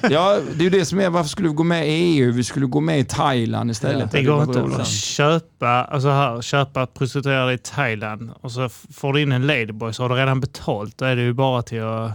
ja, 0.09 0.39
det 0.53 0.61
är 0.61 0.63
ju 0.63 0.69
det 0.69 0.85
som 0.85 0.99
är, 0.99 1.09
varför 1.09 1.29
skulle 1.29 1.47
vi 1.49 1.53
gå 1.53 1.63
med 1.63 1.87
i 1.87 1.91
EU? 1.91 2.31
Vi 2.31 2.43
skulle 2.43 2.65
gå 2.65 2.79
med 2.79 2.99
i 2.99 3.03
Thailand 3.03 3.71
istället. 3.71 4.11
Det 4.11 4.23
går 4.23 4.43
inte 4.43 4.81
att 4.81 4.87
köpa, 4.87 5.67
alltså 5.67 6.09
här, 6.09 6.41
köpa 6.41 6.85
prostituerade 6.87 7.53
i 7.53 7.57
Thailand 7.57 8.31
och 8.41 8.51
så 8.51 8.69
får 8.69 9.13
du 9.13 9.21
in 9.21 9.31
en 9.31 9.47
ladyboy 9.47 9.93
så 9.93 10.03
har 10.03 10.09
du 10.09 10.15
redan 10.15 10.39
betalt. 10.39 10.97
Då 10.97 11.05
är 11.05 11.15
det 11.15 11.21
ju 11.21 11.33
bara 11.33 11.61
till 11.61 11.83
att... 11.83 12.11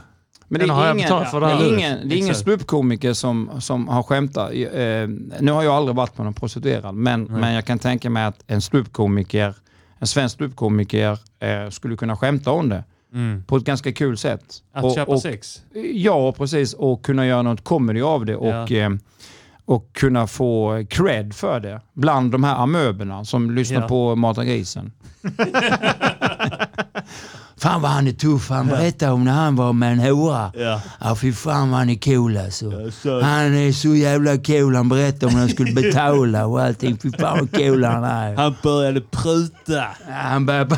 Men 0.49 0.61
det 0.61 0.72
har 0.72 0.82
är 0.82 0.86
jag 0.86 0.97
ingen, 0.97 1.09
för 1.09 1.40
det 1.40 1.47
det 1.47 1.53
här. 1.53 1.62
är 1.64 1.74
ingen, 1.74 2.09
det 2.09 2.14
är 2.14 2.18
ingen 2.18 2.34
ståuppkomiker 2.34 3.12
som, 3.12 3.51
som 3.61 3.88
har 3.88 4.03
skämtat. 4.03 4.51
Eh, 4.51 5.09
nu 5.40 5.53
har 5.53 5.62
jag 5.62 5.74
aldrig 5.74 5.97
varit 5.97 6.18
med 6.18 6.24
någon 6.24 6.34
prostituerad, 6.34 6.95
men, 6.95 7.24
men 7.24 7.55
jag 7.55 7.64
kan 7.64 7.78
tänka 7.78 8.11
mig 8.11 8.24
att 8.24 8.45
en 8.47 8.61
ståuppkomiker, 8.61 9.55
en 9.99 10.07
svensk 10.07 10.34
ståuppkomiker 10.34 11.18
eh, 11.40 11.70
skulle 11.70 11.97
kunna 11.97 12.16
skämta 12.16 12.51
om 12.51 12.68
det 12.68 12.84
Mm. 13.14 13.44
på 13.44 13.56
ett 13.56 13.64
ganska 13.64 13.92
kul 13.92 14.16
sätt. 14.18 14.44
Att 14.74 14.84
Och- 14.84 14.94
köpa 14.94 15.12
och, 15.12 15.22
sex. 15.22 15.62
Ja, 15.94 16.32
precis. 16.32 16.72
Och 16.74 17.04
kunna 17.04 17.26
göra 17.26 17.42
något 17.42 17.64
comedy 17.64 18.00
av 18.02 18.24
det 18.26 18.36
och, 18.36 18.70
Ja. 18.70 18.76
eh, 18.76 18.90
och 19.64 19.92
kunna 19.92 20.26
få 20.26 20.84
cred 20.90 21.34
för 21.34 21.60
det. 21.60 21.80
Bland 21.94 22.32
de 22.32 22.44
här 22.44 22.54
amöberna 22.62 23.24
som 23.24 23.50
lyssnar 23.50 23.80
Ja. 23.80 23.88
på 23.88 24.16
Mata 24.16 24.44
grisen. 24.44 24.92
Fan 27.56 27.82
vad 27.82 27.90
han 27.90 28.06
är 28.08 28.12
tuff. 28.12 28.48
Han 28.50 28.66
berättade 28.66 29.12
om 29.12 29.24
när 29.24 29.32
han 29.32 29.56
var 29.56 29.72
med 29.72 29.92
en 29.92 29.98
hora. 29.98 30.52
Ja. 30.56 30.80
Ja, 31.00 31.16
fy 31.16 31.32
fan 31.32 31.70
vad 31.70 31.78
han 31.78 31.90
är 31.90 31.94
cool 32.14 32.36
alltså. 32.36 32.72
Ja, 32.82 32.90
så- 32.90 33.20
Han 33.20 33.54
är 33.54 33.72
så 33.72 33.94
jävla 33.94 34.36
cool. 34.38 34.74
Han 34.76 34.88
berättade 34.88 35.26
om 35.26 35.32
när 35.32 35.40
han 35.40 35.48
skulle 35.48 35.72
betala 35.82 36.46
och 36.46 36.62
allting. 36.62 36.98
Fy 37.02 37.10
fan 37.12 37.38
vad 37.40 37.52
cool 37.56 37.84
han 37.84 38.04
är. 38.04 38.36
Han 38.36 38.54
började 38.62 39.00
pruta. 39.00 39.72
Ja, 40.08 40.12
Han 40.12 40.46
började... 40.46 40.76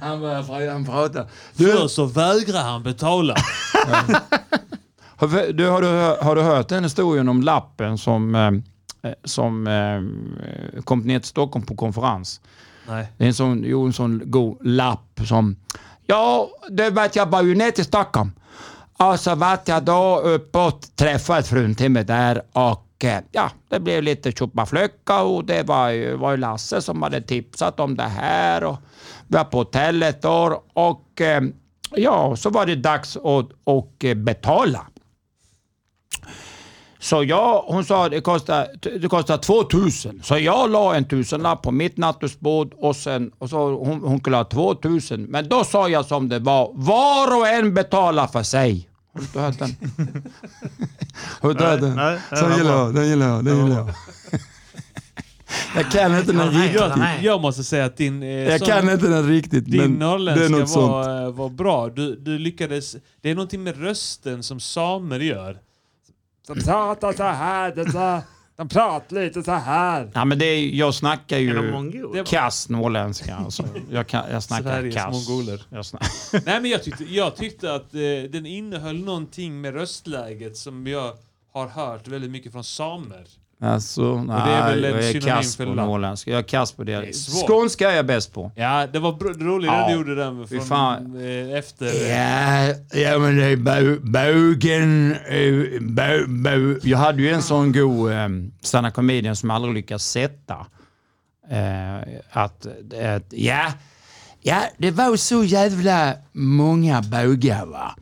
han 0.00 0.20
började 0.20 0.72
han 0.72 0.84
prata. 0.84 1.26
Du, 1.54 1.72
Först 1.72 1.94
så 1.94 2.04
vägrar 2.04 2.62
han 2.62 2.82
betala. 2.82 3.34
har 5.16 5.52
du, 5.52 5.68
har, 5.68 5.82
du, 5.82 6.16
har 6.24 6.36
du 6.36 6.42
hört 6.42 6.68
den 6.68 6.84
historien 6.84 7.28
om 7.28 7.42
lappen 7.42 7.98
som, 7.98 8.34
eh, 8.34 9.10
eh, 9.10 9.16
som 9.24 9.66
eh, 9.66 10.82
kom 10.82 11.00
ner 11.00 11.18
till 11.18 11.28
Stockholm 11.28 11.66
på 11.66 11.76
konferens? 11.76 12.40
Nej. 12.88 13.06
Det 13.16 13.24
är 13.24 13.28
en 13.28 13.34
sån, 13.34 13.64
jo, 13.64 13.86
en 13.86 13.92
sån 13.92 14.22
god 14.24 14.66
lapp 14.66 15.20
som... 15.24 15.56
Ja, 16.06 16.50
det 16.70 16.90
vet 16.90 17.16
jag 17.16 17.26
var 17.26 17.42
ju 17.42 17.54
ner 17.54 17.70
till 17.70 17.84
Stockholm. 17.84 18.32
Och 18.96 19.20
så 19.20 19.34
vart 19.34 19.68
jag 19.68 19.82
då 19.82 20.20
uppåt, 20.20 20.96
träffade 20.96 21.42
fruntimmer 21.42 22.04
där 22.04 22.42
och 22.52 22.86
ja, 23.30 23.50
det 23.68 23.80
blev 23.80 24.02
lite 24.02 24.32
tjoppaflöcka 24.32 25.22
och 25.22 25.44
det 25.44 25.62
var 25.62 25.88
ju, 25.88 26.16
var 26.16 26.30
ju 26.30 26.36
Lasse 26.36 26.82
som 26.82 27.02
hade 27.02 27.20
tipsat 27.20 27.80
om 27.80 27.96
det 27.96 28.02
här 28.02 28.64
och 28.64 28.76
vi 29.28 29.36
var 29.36 29.44
på 29.44 29.58
hotellet 29.58 30.22
då 30.22 30.62
och 30.72 31.20
eh, 31.20 31.42
ja, 31.90 32.36
så 32.36 32.50
var 32.50 32.66
det 32.66 32.76
dags 32.76 33.16
att 33.16 33.48
och 33.64 34.04
eh, 34.04 34.14
betala. 34.14 34.86
Så 37.02 37.24
jag, 37.24 37.62
hon 37.62 37.84
sa 37.84 38.08
det 38.08 38.20
kostar, 38.20 38.68
det 39.00 39.08
kostar 39.08 39.38
2000. 39.38 40.20
Så 40.22 40.38
jag 40.38 40.70
la 40.70 40.94
en 40.94 41.04
tusenlapp 41.04 41.62
på 41.62 41.70
mitt 41.70 41.96
nattduksbord 41.96 42.74
och, 42.76 42.96
sen, 42.96 43.32
och 43.38 43.50
så 43.50 43.84
hon, 43.84 44.00
hon 44.00 44.20
kunde 44.20 44.36
ha 44.36 44.44
2000. 44.44 45.22
Men 45.22 45.48
då 45.48 45.64
sa 45.64 45.88
jag 45.88 46.06
som 46.06 46.28
det 46.28 46.38
var. 46.38 46.70
Var 46.74 47.36
och 47.38 47.48
en 47.48 47.74
betalar 47.74 48.26
för 48.26 48.42
sig. 48.42 48.88
Har 49.12 49.20
du 49.20 49.26
inte 49.26 49.40
hört 49.40 49.58
den? 49.58 49.76
Har 51.40 51.54
du 51.54 51.64
hört 51.64 51.80
den? 51.80 51.96
nej, 51.96 52.18
det 52.30 52.36
Den 52.40 52.56
gillar 52.58 52.72
jag. 52.76 52.94
Den 52.94 53.08
gillar 53.08 53.28
jag. 53.28 53.44
Den 53.44 53.56
gillar 53.66 53.76
jag. 53.76 53.90
Jag 55.76 55.90
kan 55.90 56.16
inte 56.18 56.32
den 56.32 56.36
nej. 56.52 56.62
riktigt. 56.62 56.80
Jag, 56.80 56.98
Nej. 56.98 57.24
jag 57.24 57.40
måste 57.40 57.64
säga 57.64 57.84
att 57.84 57.96
din... 57.96 58.22
Eh, 58.22 58.28
Jag 58.28 58.60
kan 58.60 58.90
inte 58.90 59.08
den 59.08 59.28
riktigt, 59.28 59.64
Din 59.64 59.92
norrländska 59.94 60.80
var, 60.80 61.24
eh, 61.24 61.32
var 61.32 61.48
bra. 61.48 61.88
Du, 61.88 62.16
du 62.16 62.38
lyckades... 62.38 62.96
Det 63.20 63.30
är 63.30 63.34
någonting 63.34 63.62
med 63.62 63.80
rösten 63.80 64.42
som 64.42 64.60
samer 64.60 65.18
gör. 65.20 65.58
De 66.46 66.60
pratar 66.60 67.12
så 67.12 67.22
här. 67.22 67.74
det 67.74 67.92
så- 67.92 68.20
De 68.56 68.68
pratar 68.68 69.16
lite 69.24 69.42
så 69.42 69.52
här. 69.52 70.10
Ja, 70.14 70.24
men 70.24 70.38
det 70.38 70.44
är, 70.44 70.68
jag 70.68 70.94
snackar 70.94 71.38
ju 71.38 72.24
kass 72.26 72.68
norrländska. 72.68 73.34
Alltså. 73.36 73.64
Jag, 73.90 74.06
kan, 74.06 74.30
jag 74.30 74.42
snackar 74.42 74.64
Sveriges 74.64 74.94
kass. 74.94 75.28
mongoler. 75.28 75.62
Jag 75.70 75.86
snack... 75.86 76.02
Nej, 76.32 76.60
men 76.60 76.70
jag 76.70 76.82
tyckte, 76.82 77.04
jag 77.04 77.36
tyckte 77.36 77.74
att 77.74 77.94
eh, 77.94 78.00
den 78.30 78.46
innehöll 78.46 79.04
någonting 79.04 79.60
med 79.60 79.74
röstläget 79.74 80.56
som 80.56 80.86
jag 80.86 81.12
har 81.52 81.66
hört 81.68 82.08
väldigt 82.08 82.30
mycket 82.30 82.52
från 82.52 82.64
samer. 82.64 83.24
Alltså, 83.62 84.14
det 84.16 84.32
är 84.32 84.68
väl 84.70 84.80
Nej, 84.80 84.90
en 84.90 84.96
jag 84.96 85.14
är 85.16 85.20
kass 85.20 85.56
för 85.56 85.66
på 85.66 85.74
norrländska. 85.74 86.30
Jag 86.30 86.38
är 86.38 86.42
kass 86.42 86.72
på 86.72 86.84
det. 86.84 86.92
är. 86.92 87.46
Skånska 87.46 87.90
är 87.90 87.96
jag 87.96 88.06
bäst 88.06 88.32
på. 88.32 88.50
Ja, 88.54 88.86
det 88.92 88.98
var 88.98 89.12
roligt 89.44 89.66
Ja. 89.66 89.72
när 89.80 89.88
du 89.88 89.94
gjorde 89.94 90.14
den 90.14 90.46
från, 90.48 90.60
fan. 90.60 91.16
eh, 91.20 91.58
efter... 91.58 91.86
Ja, 91.86 92.74
ja 93.00 93.18
men 93.18 93.36
det 93.36 93.44
är 93.44 93.56
bö- 93.56 94.00
bögen... 94.10 95.12
eh, 95.12 95.80
Bö, 95.80 96.26
bö. 96.26 96.74
Jag 96.82 96.98
hade 96.98 97.22
ju 97.22 97.30
en 97.30 97.42
sån 97.42 97.72
god 97.72 98.12
eh, 98.12 98.28
stand 98.62 98.94
comedian 98.94 99.36
som 99.36 99.50
jag 99.50 99.56
aldrig 99.56 99.74
lyckats 99.74 100.04
sätta. 100.10 100.66
Eh, 101.50 101.98
att, 102.30 102.66
att, 103.16 103.26
ja, 103.30 103.72
ja, 104.40 104.62
det 104.78 104.90
var 104.90 105.16
så 105.16 105.44
jävla 105.44 106.12
många 106.32 107.02
bögar 107.02 107.66
va. 107.66 107.94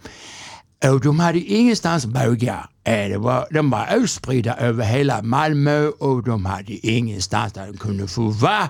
Och 0.84 1.00
de 1.00 1.20
hade 1.20 1.38
ingenstans 1.38 2.06
bögar. 2.06 2.66
Det 2.84 3.16
var, 3.18 3.46
de 3.50 3.70
var 3.70 3.96
utspridda 3.96 4.56
över 4.56 4.84
hela 4.84 5.22
Malmö 5.22 5.86
och 5.88 6.22
de 6.22 6.46
hade 6.46 6.86
ingenstans 6.86 7.52
där 7.52 7.66
de 7.66 7.76
kunde 7.76 8.08
få 8.08 8.22
vara. 8.28 8.68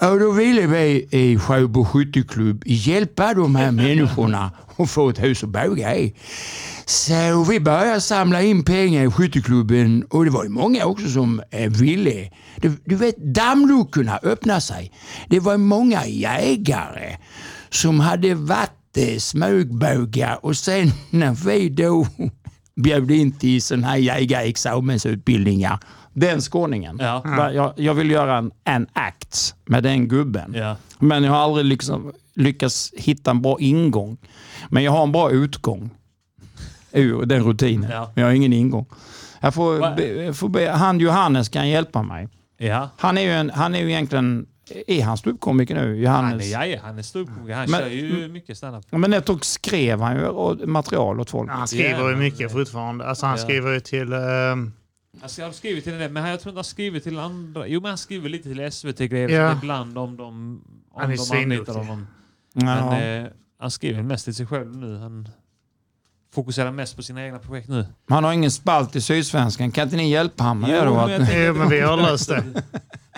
Och 0.00 0.20
då 0.20 0.30
ville 0.30 0.66
vi 0.66 1.08
i 1.10 1.38
Sjöbo 1.38 1.84
skytteklubb 1.84 2.62
hjälpa 2.66 3.34
de 3.34 3.56
här 3.56 3.70
människorna 3.70 4.50
att 4.76 4.90
få 4.90 5.08
ett 5.08 5.22
hus 5.22 5.42
att 5.44 5.48
båga 5.48 5.96
i. 5.96 6.14
Så 6.86 7.44
vi 7.50 7.60
började 7.60 8.00
samla 8.00 8.42
in 8.42 8.64
pengar 8.64 9.04
i 9.04 9.10
skytteklubben 9.10 10.04
och 10.10 10.24
det 10.24 10.30
var 10.30 10.44
ju 10.44 10.50
många 10.50 10.84
också 10.84 11.08
som 11.08 11.42
ville. 11.68 12.30
Du, 12.56 12.76
du 12.84 12.96
vet, 12.96 13.16
dammluckorna 13.16 14.18
öppnade 14.22 14.60
sig. 14.60 14.92
Det 15.28 15.40
var 15.40 15.56
många 15.56 16.06
jägare 16.06 17.16
som 17.70 18.00
hade 18.00 18.34
varit 18.34 18.77
smögbågar 19.18 20.44
och 20.44 20.56
sen 20.56 20.90
när 21.10 21.34
vi 21.46 21.68
då 21.68 22.06
bjöd 22.76 23.10
in 23.10 23.32
till 23.32 23.62
sån 23.62 23.84
här 23.84 23.96
jägarexamensutbildningar, 23.96 25.78
den 26.12 26.40
skåningen. 26.40 26.96
Ja. 27.00 27.50
Jag, 27.52 27.72
jag 27.76 27.94
vill 27.94 28.10
göra 28.10 28.38
en, 28.38 28.50
en 28.64 28.86
act 28.92 29.54
med 29.64 29.82
den 29.82 30.08
gubben. 30.08 30.54
Ja. 30.56 30.76
Men 30.98 31.24
jag 31.24 31.32
har 31.32 31.38
aldrig 31.38 31.66
liksom 31.66 32.12
lyckats 32.34 32.92
hitta 32.96 33.30
en 33.30 33.42
bra 33.42 33.56
ingång. 33.60 34.16
Men 34.68 34.82
jag 34.82 34.92
har 34.92 35.02
en 35.02 35.12
bra 35.12 35.30
utgång 35.30 35.90
ur 36.92 37.26
den 37.26 37.44
rutinen. 37.44 37.90
Ja. 37.90 38.10
Men 38.14 38.22
jag 38.22 38.30
har 38.30 38.34
ingen 38.34 38.52
ingång. 38.52 38.86
Jag 39.40 39.54
får, 39.54 39.96
be, 39.96 40.32
får 40.34 40.48
be, 40.48 40.70
han 40.70 41.00
Johannes 41.00 41.48
kan 41.48 41.68
hjälpa 41.68 42.02
mig. 42.02 42.28
Ja. 42.58 42.90
Han 42.96 43.18
är 43.18 43.22
ju, 43.22 43.30
en, 43.30 43.50
han 43.50 43.74
är 43.74 43.78
ju 43.78 43.90
egentligen, 43.90 44.46
är 44.86 45.02
han 45.04 45.16
ståuppkomiker 45.18 45.74
nu? 45.74 45.80
Han 45.80 45.90
är, 45.90 45.96
Johannes? 46.30 46.46
ja, 46.50 46.66
ja, 46.66 46.78
han 46.82 46.98
är 46.98 47.02
ståuppkomiker. 47.02 47.54
Han 47.54 47.70
Men- 47.70 47.80
kör 47.80 47.88
ju 47.88 48.28
mycket 48.28 48.56
standup. 48.58 48.84
Ja, 48.90 48.98
Men 48.98 49.12
ett 49.12 49.26
tag 49.26 49.44
skrev 49.44 50.00
han 50.00 50.16
ju 50.16 50.24
och- 50.26 50.68
material 50.68 51.20
åt 51.20 51.30
folk. 51.30 51.50
Han 51.50 51.68
skriver 51.68 52.04
ju 52.04 52.10
Ja. 52.10 52.16
mycket 52.16 52.52
fortfarande. 52.52 53.06
Alltså 53.06 53.26
han 53.26 53.36
Ja. 53.38 53.44
skriver 53.44 53.72
ju 53.72 53.80
till... 53.80 54.12
ehm, 54.12 54.72
Alltså, 55.22 55.40
jag 55.40 55.48
har 55.48 55.52
skrivit 55.52 55.84
till 55.84 55.98
den, 55.98 56.12
men 56.12 56.26
jag 56.28 56.40
tror 56.40 56.50
inte 56.50 56.58
han 56.58 56.64
skrivit 56.64 57.02
till 57.04 57.18
andra. 57.18 57.66
Jo, 57.66 57.80
men 57.80 57.88
han 57.88 57.98
skriver 57.98 58.28
lite 58.28 58.48
till 58.48 58.60
SVT-grejer 58.72 59.28
Ja. 59.28 59.52
ibland 59.52 59.98
om 59.98 60.16
de, 60.16 60.24
om 60.26 60.62
Han 60.96 61.10
är 61.12 61.16
de 61.30 61.42
anlitar 61.42 61.74
honom. 61.74 62.06
Men 62.54 63.22
eh, 63.24 63.30
han 63.60 63.70
skriver 63.70 64.02
mest 64.02 64.24
till 64.24 64.34
sig 64.34 64.46
själv 64.46 64.76
nu. 64.76 64.98
Han 64.98 65.28
fokuserar 66.34 66.70
mest 66.72 66.96
på 66.96 67.02
sina 67.02 67.24
egna 67.24 67.38
projekt 67.38 67.68
nu. 67.68 67.86
Han 68.08 68.24
har 68.24 68.32
ingen 68.32 68.50
spalt 68.50 68.96
i 68.96 69.00
Sydsvenskan. 69.00 69.70
Kan 69.70 69.84
inte 69.84 69.96
ni 69.96 70.10
hjälpa 70.10 70.44
honom 70.44 70.60
med 70.60 70.70
det 70.70 70.84
Jo, 70.86 70.94
men 70.94 71.22
Att, 71.22 71.28
Jo, 71.36 71.54
men 71.54 71.68
vi 71.68 71.80
har 71.80 71.96
löst 71.96 72.28
det. 72.28 72.44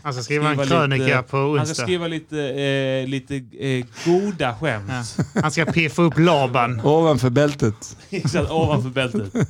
Han 0.02 0.12
ska 0.12 0.22
skriva 0.22 0.48
en 0.50 0.56
Skriva 0.58 0.66
krönika 0.80 1.04
lite- 1.04 1.22
på 1.22 1.36
Han 1.36 1.52
ska 1.56 1.60
onsdag. 1.70 1.82
skriva 1.82 2.06
lite, 2.08 2.40
eh, 2.40 3.08
lite 3.08 3.36
eh, 3.60 3.84
goda 4.04 4.54
skämt. 4.54 4.90
Ja. 5.34 5.40
Han 5.42 5.50
ska 5.50 5.64
piffa 5.64 6.02
upp 6.02 6.18
Laban. 6.18 6.80
Ovanför 6.84 7.30
bältet. 7.30 7.96
Exakt, 8.10 8.50
ovanför 8.50 8.90
bältet. 8.90 9.32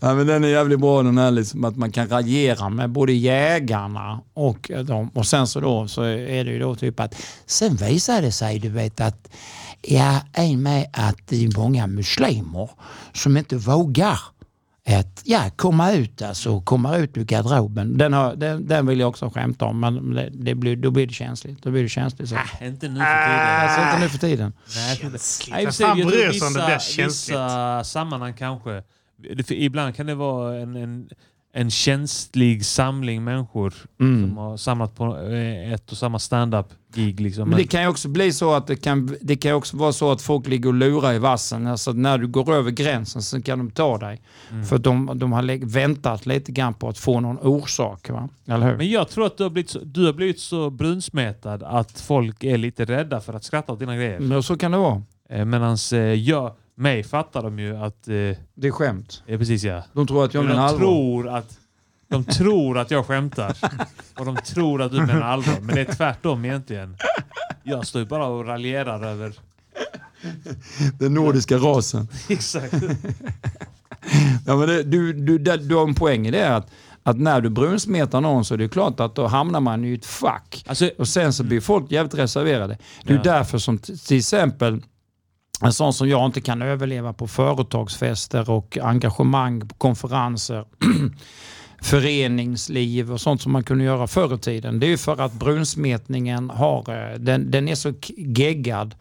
Ja, 0.00 0.14
men 0.14 0.26
den 0.26 0.44
är 0.44 0.48
jävligt 0.48 0.80
bra 0.80 1.02
den 1.02 1.18
här 1.18 1.30
liksom. 1.30 1.64
att 1.64 1.76
man 1.76 1.92
kan 1.92 2.08
raljera 2.08 2.68
med 2.68 2.90
både 2.90 3.12
jägarna 3.12 4.20
och 4.34 4.70
dem. 4.84 5.10
Och 5.14 5.26
sen 5.26 5.46
så 5.46 5.60
då 5.60 5.88
så 5.88 6.02
är 6.02 6.44
det 6.44 6.50
ju 6.50 6.58
då 6.58 6.74
typ 6.74 7.00
att 7.00 7.14
sen 7.46 7.76
visar 7.76 8.22
det 8.22 8.32
sig 8.32 8.58
du 8.58 8.68
vet 8.68 9.00
att 9.00 9.28
ja, 9.82 10.20
en 10.32 10.62
med 10.62 10.86
att 10.92 11.16
det 11.28 11.44
är 11.44 11.58
många 11.58 11.86
muslimer 11.86 12.70
som 13.12 13.36
inte 13.36 13.56
vågar 13.56 14.20
att 14.86 15.22
ja, 15.24 15.50
komma 15.56 15.92
ut 15.92 16.22
alltså, 16.22 16.60
komma 16.60 16.96
ut 16.96 17.16
ur 17.16 17.24
garderoben. 17.24 17.98
Den, 17.98 18.12
har, 18.12 18.36
den, 18.36 18.66
den 18.66 18.86
vill 18.86 19.00
jag 19.00 19.08
också 19.08 19.30
skämta 19.30 19.64
om 19.64 19.80
men 19.80 20.14
det, 20.14 20.30
det 20.32 20.54
blir, 20.54 20.76
då 20.76 20.90
blir 20.90 21.06
det 21.06 21.12
känsligt. 21.12 21.62
Då 21.62 21.70
blir 21.70 21.82
det 21.82 21.88
känsligt 21.88 22.28
så. 22.28 22.34
Äh, 22.34 22.66
inte 22.68 22.88
nu 22.88 23.00
för 23.00 23.06
tiden. 23.26 23.60
Alltså 23.60 23.80
inte 23.80 23.98
nu 24.00 24.08
för 24.08 24.18
tiden. 24.18 24.52
Nej, 24.76 25.00
inte. 25.02 25.18
Nej, 25.50 25.72
fan 25.72 25.96
bryr 25.96 26.32
sig 26.32 26.46
om 26.46 26.52
det 26.54 26.64
blir 26.66 26.78
känsligt? 26.78 27.06
vissa 27.08 27.84
sammanhang 27.84 28.34
kanske. 28.34 28.82
Ibland 29.48 29.96
kan 29.96 30.06
det 30.06 30.14
vara 30.14 30.56
en, 30.56 30.76
en, 30.76 31.08
en 31.52 31.70
känslig 31.70 32.64
samling 32.66 33.24
människor 33.24 33.74
Mm. 34.00 34.28
som 34.28 34.36
har 34.36 34.56
samlat 34.56 34.96
på 34.96 35.18
eh, 35.18 35.72
ett 35.72 35.92
och 35.92 35.98
samma 35.98 36.18
stand-up-gig. 36.94 37.20
Liksom. 37.20 37.48
Men 37.48 37.58
det 37.58 37.64
kan 37.66 37.82
ju 37.82 37.88
också 37.88 38.08
bli 38.08 38.32
så 38.32 38.54
att 38.54 38.66
det 38.66 38.76
kan, 38.76 39.16
det 39.20 39.36
kan 39.36 39.52
också 39.54 39.76
vara 39.76 39.92
så 39.92 40.12
att 40.12 40.22
folk 40.22 40.46
ligger 40.46 40.68
och 40.68 40.74
lurar 40.74 41.12
i 41.12 41.18
vassen. 41.18 41.66
Alltså 41.66 41.92
när 41.92 42.18
du 42.18 42.26
går 42.26 42.54
över 42.54 42.70
gränsen 42.70 43.22
så 43.22 43.42
kan 43.42 43.58
de 43.58 43.70
ta 43.70 43.98
dig. 43.98 44.22
Mm. 44.50 44.64
För 44.64 44.78
de, 44.78 45.10
de 45.18 45.32
har 45.32 45.66
väntat 45.66 46.26
lite 46.26 46.52
grann 46.52 46.74
på 46.74 46.88
att 46.88 46.98
få 46.98 47.20
någon 47.20 47.38
orsak. 47.38 48.10
Va? 48.10 48.28
Eller 48.46 48.70
hur? 48.70 48.76
Men 48.76 48.90
jag 48.90 49.08
tror 49.08 49.26
att 49.26 49.36
du 49.36 49.42
har, 49.42 49.50
blivit 49.50 49.70
så, 49.70 49.78
du 49.78 50.06
har 50.06 50.12
blivit 50.12 50.40
så 50.40 50.70
brunsmetad 50.70 51.62
att 51.62 52.00
folk 52.00 52.44
är 52.44 52.58
lite 52.58 52.84
rädda 52.84 53.20
för 53.20 53.32
att 53.34 53.44
skratta 53.44 53.72
åt 53.72 53.78
dina 53.78 53.96
grejer. 53.96 54.20
Men 54.20 54.42
så 54.42 54.56
kan 54.56 54.70
det 54.72 54.78
vara. 54.78 55.02
Medan 55.28 55.76
eh, 55.92 55.98
jag, 55.98 56.52
mig 56.76 57.02
fattar 57.02 57.42
de 57.42 57.58
ju 57.58 57.76
att... 57.76 58.08
Eh, 58.08 58.14
Det 58.54 58.66
är 58.66 58.70
skämt. 58.70 59.22
ja, 59.26 59.38
precis 59.38 59.64
ja. 59.64 59.82
De 59.92 60.06
tror 60.06 60.24
att 60.24 60.34
jag 60.34 60.44
Men 60.44 60.56
menar 60.56 60.68
de 60.68 60.74
allvar. 60.74 60.86
tror 60.86 61.28
att 61.28 61.58
de 62.14 62.24
tror 62.24 62.78
att 62.78 62.90
jag 62.90 63.06
skämtar. 63.06 63.56
Och 64.18 64.24
de 64.24 64.36
tror 64.36 64.82
att 64.82 64.92
du 64.92 65.00
menar 65.00 65.20
allvar. 65.20 65.56
Men 65.60 65.74
det 65.74 65.80
är 65.80 65.94
tvärtom 65.94 66.44
egentligen. 66.44 66.96
Jag 67.62 67.86
står 67.86 68.00
ju 68.02 68.06
bara 68.08 68.26
och 68.26 68.46
raljerar 68.46 69.02
över... 69.06 69.32
Den 70.98 71.14
nordiska 71.14 71.56
rasen. 71.56 72.08
Exakt. 72.28 72.74
Ja, 74.46 74.56
men 74.56 74.68
det, 74.68 74.82
du, 74.82 75.12
du, 75.12 75.38
det, 75.38 75.56
du 75.56 75.74
har 75.74 75.82
en 75.88 75.94
poäng 75.94 76.26
i 76.26 76.30
det 76.30 76.56
att, 76.56 76.70
att 77.02 77.18
när 77.18 77.40
du 77.40 77.50
brunsmetar 77.50 78.20
någon 78.20 78.44
så 78.44 78.54
är 78.54 78.58
det 78.58 78.68
klart 78.68 79.00
att 79.00 79.14
då 79.14 79.26
hamnar 79.26 79.60
man 79.60 79.84
i 79.84 79.94
ett 79.94 80.06
fack. 80.06 80.64
Alltså, 80.68 80.90
Och 80.98 81.08
sen 81.08 81.32
så 81.32 81.44
blir 81.44 81.60
folk 81.60 81.90
jävligt 81.92 82.14
reserverade. 82.14 82.78
Det 83.04 83.12
är 83.12 83.16
Ja. 83.16 83.22
därför 83.22 83.58
som 83.58 83.78
till 83.78 84.16
exempel 84.18 84.82
en 85.60 85.72
sån 85.72 85.92
som 85.94 86.08
jag 86.08 86.26
inte 86.26 86.40
kan 86.40 86.62
överleva 86.62 87.12
på 87.12 87.28
företagsfester 87.28 88.50
och 88.50 88.78
engagemang 88.82 89.68
på 89.68 89.74
konferenser, 89.74 90.64
föreningsliv 91.84 93.12
och 93.12 93.20
sånt 93.20 93.42
som 93.42 93.52
man 93.52 93.62
kunde 93.62 93.84
göra 93.84 94.06
förr 94.06 94.34
i 94.34 94.38
tiden. 94.38 94.80
Det 94.80 94.86
är 94.86 94.88
ju 94.88 94.96
för 94.96 95.20
att 95.20 95.32
brunsmetningen 95.32 96.50
har, 96.50 96.84
eh, 96.88 97.14
den, 97.18 97.50
den 97.50 97.68
är 97.68 97.74
så 97.74 97.92
geggad 98.16 98.94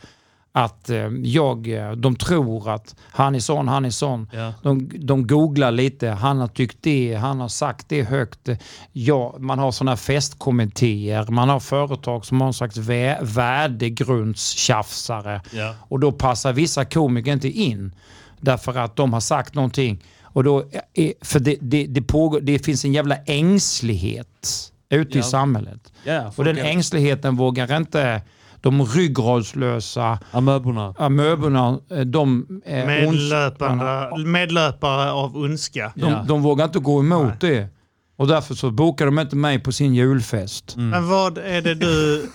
att 0.52 0.90
eh, 0.90 1.08
jag, 1.24 1.68
eh, 1.68 1.92
de 1.92 2.16
tror 2.16 2.70
att 2.70 2.96
han 3.12 3.36
är 3.36 3.40
sån, 3.40 3.68
han 3.68 3.86
är 3.86 3.90
sån. 3.90 4.30
ja. 4.34 4.54
De, 4.64 4.90
de 5.00 5.28
googlar 5.28 5.72
lite, 5.72 6.10
han 6.10 6.40
har 6.40 6.48
tyckt 6.48 6.78
det, 6.82 7.14
han 7.14 7.40
har 7.40 7.48
sagt 7.48 7.90
det 7.90 8.04
högt. 8.04 8.50
Ja, 8.92 9.36
man 9.40 9.60
har 9.60 9.72
sådana 9.72 9.98
festkommittéer, 9.98 11.26
man 11.30 11.50
har 11.50 11.60
företag 11.60 12.26
som 12.26 12.42
har 12.42 12.48
en 12.48 12.54
slags 12.54 12.78
vä 12.78 13.18
värdegrundstjafsare. 13.22 15.42
Ja. 15.52 15.76
Och 15.80 16.00
då 16.00 16.12
passar 16.12 16.54
vissa 16.54 16.86
komiker 16.86 17.34
inte 17.34 17.50
in 17.50 17.96
därför 18.40 18.78
att 18.78 18.96
de 18.96 19.14
har 19.14 19.20
sagt 19.20 19.56
någonting. 19.56 20.04
Och 20.34 20.44
då 20.44 20.64
är, 20.94 21.14
för 21.22 21.40
det, 21.40 21.58
det, 21.62 21.86
det, 21.88 22.02
pågår, 22.02 22.42
det 22.42 22.60
finns 22.60 22.86
en 22.86 22.94
jävla 22.94 23.16
ängslighet 23.16 24.72
ute 24.90 25.14
i 25.18 25.18
Ja. 25.22 25.24
samhället. 25.24 25.94
Ja, 26.04 26.32
Och 26.36 26.44
den 26.46 26.58
ängsligheten 26.58 27.36
vågar 27.36 27.78
inte 27.78 28.22
de 28.62 28.86
ryggradslösa 28.86 30.20
Amöborna. 30.32 30.96
amöborna, 30.98 31.80
eh, 31.92 32.00
de 32.00 32.46
är 32.66 32.86
Medlöpande, 32.88 34.18
medlöpare 34.26 35.12
av 35.12 35.38
ondska. 35.38 35.92
de, 35.96 36.12
Ja. 36.12 36.26
de 36.28 36.42
vågar 36.42 36.66
inte 36.66 36.80
gå 36.80 37.00
emot 37.00 37.40
det. 37.40 37.68
Och 38.16 38.28
därför 38.28 38.55
så 38.55 38.72
bokar 38.72 39.05
de 39.05 39.20
inte 39.20 39.36
mig 39.36 39.59
på 39.59 39.72
sin 39.72 39.93
julfest. 39.93 40.76
Mm. 40.76 40.89
Men 40.89 41.07
vad 41.09 41.38
är 41.38 41.61
det 41.61 41.76
du... 41.76 42.26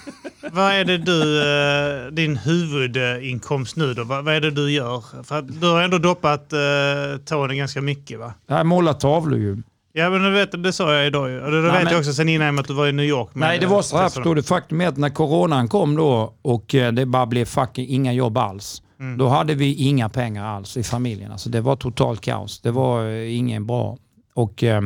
Vad 0.52 0.72
är 0.72 0.84
det 0.84 0.98
du... 0.98 1.42
eh, 1.42 2.12
din 2.12 2.36
huvudinkomst 2.36 3.76
nu 3.76 3.94
då? 3.94 4.04
Vad, 4.04 4.24
vad 4.24 4.34
är 4.34 4.40
det 4.40 4.50
du 4.50 4.70
gör? 4.70 5.22
För 5.24 5.42
du 5.42 5.66
har 5.70 5.82
ändå 5.82 5.98
doppat 5.98 6.52
uh, 6.52 7.18
tårna 7.24 7.54
ganska 7.54 7.80
mycket 7.80 8.18
va? 8.18 8.34
Jag 8.46 8.66
målar 8.66 8.92
tavlor 8.92 9.38
ju. 9.38 9.62
Ja 9.92 10.10
men 10.10 10.22
du 10.22 10.30
vet, 10.30 10.62
det 10.62 10.72
sa 10.72 10.94
jag 10.94 11.06
idag 11.06 11.30
ju. 11.30 11.40
Och 11.40 11.50
det 11.50 11.60
Nej, 11.62 11.70
vet 11.72 11.82
men- 11.84 11.92
jag 11.92 11.98
också 12.00 12.12
sen 12.12 12.28
innan 12.28 12.58
att 12.58 12.66
du 12.68 12.74
var 12.74 12.86
i 12.86 12.92
New 12.92 13.06
York. 13.06 13.34
med- 13.34 13.48
Nej, 13.48 13.58
det 13.58 13.66
var 13.66 13.82
så 13.82 13.96
här 13.98 14.08
förstår 14.08 14.34
du. 14.34 14.42
Faktum 14.42 14.80
är 14.80 14.88
att 14.88 14.96
när 14.96 15.10
coronan 15.10 15.68
kom 15.68 15.96
då 15.96 16.34
och 16.42 16.74
eh, 16.74 16.92
det 16.92 17.06
bara 17.06 17.26
blev 17.26 17.44
fucking 17.44 17.88
inga 17.88 18.12
jobb 18.12 18.38
alls. 18.38 18.82
Mm. 19.00 19.18
Då 19.18 19.28
hade 19.28 19.54
vi 19.54 19.74
inga 19.74 20.08
pengar 20.08 20.44
alls 20.44 20.76
i 20.76 20.82
familjen. 20.82 21.32
Alltså 21.32 21.48
det 21.50 21.60
var 21.60 21.76
totalt 21.76 22.20
kaos. 22.20 22.60
Det 22.60 22.70
var 22.70 23.04
eh, 23.10 23.36
ingen 23.36 23.66
bra. 23.66 23.96
Och 24.34 24.64
eh, 24.64 24.82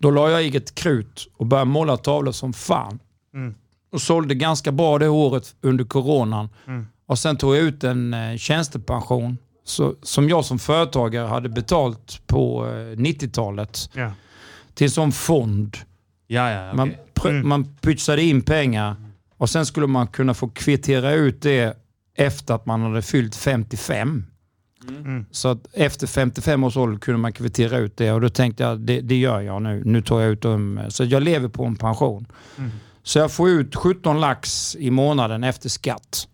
då 0.00 0.10
la 0.10 0.30
jag 0.30 0.40
eget 0.40 0.74
krut 0.74 1.28
och 1.36 1.46
började 1.46 1.70
måla 1.70 1.96
tavlor 1.96 2.32
som 2.32 2.52
fan. 2.52 2.98
Mm. 3.34 3.54
Och 3.92 4.00
sålde 4.02 4.34
ganska 4.34 4.72
bra 4.72 4.98
det 4.98 5.08
året 5.08 5.54
under 5.60 5.84
coronan. 5.84 6.48
Mm. 6.66 6.86
Och 7.06 7.18
sen 7.18 7.36
tog 7.36 7.56
jag 7.56 7.62
ut 7.62 7.84
en 7.84 8.14
eh, 8.14 8.36
tjänstepension 8.36 9.38
så, 9.64 9.94
som 10.02 10.28
jag 10.28 10.44
som 10.44 10.58
företagare 10.58 11.26
hade 11.26 11.48
betalt 11.48 12.22
på 12.26 12.66
eh, 12.66 12.70
90-talet 12.98 13.90
Ja. 13.94 14.12
till 14.74 14.84
en 14.84 14.90
sån 14.90 15.12
fond. 15.12 15.76
Ja, 16.26 16.50
ja, 16.50 16.64
okej. 16.66 16.76
Man, 16.76 16.90
pr- 17.14 17.28
Mm. 17.30 17.48
man 17.48 17.64
pytsade 17.80 18.22
in 18.22 18.42
pengar 18.42 18.96
och 19.36 19.50
sen 19.50 19.66
skulle 19.66 19.86
man 19.86 20.06
kunna 20.06 20.34
få 20.34 20.48
kvittera 20.48 21.12
ut 21.12 21.42
det 21.42 21.76
efter 22.16 22.54
att 22.54 22.66
man 22.66 22.82
hade 22.82 23.02
fyllt 23.02 23.36
55. 23.36 24.26
Mm. 24.88 25.24
Så 25.30 25.48
att 25.48 25.66
efter 25.72 26.06
55 26.06 26.64
års 26.64 26.76
ålder 26.76 26.98
kunde 26.98 27.18
man 27.18 27.32
kvittera 27.32 27.78
ut 27.78 27.96
det 27.96 28.12
och 28.12 28.20
då 28.20 28.28
tänkte 28.28 28.62
jag 28.62 28.80
det, 28.80 29.00
det 29.00 29.16
gör 29.16 29.40
jag 29.40 29.62
nu. 29.62 29.82
Nu 29.84 30.02
tar 30.02 30.20
jag 30.20 30.30
ut 30.30 30.42
dem. 30.42 30.80
Så 30.88 31.04
jag 31.04 31.22
lever 31.22 31.48
på 31.48 31.64
en 31.64 31.76
pension. 31.76 32.26
Mm. 32.58 32.70
Så 33.02 33.18
jag 33.18 33.32
får 33.32 33.50
ut 33.50 33.76
17 33.76 34.20
lax 34.20 34.76
i 34.76 34.90
månaden 34.90 35.44
efter 35.44 35.68
skatt. 35.68 36.28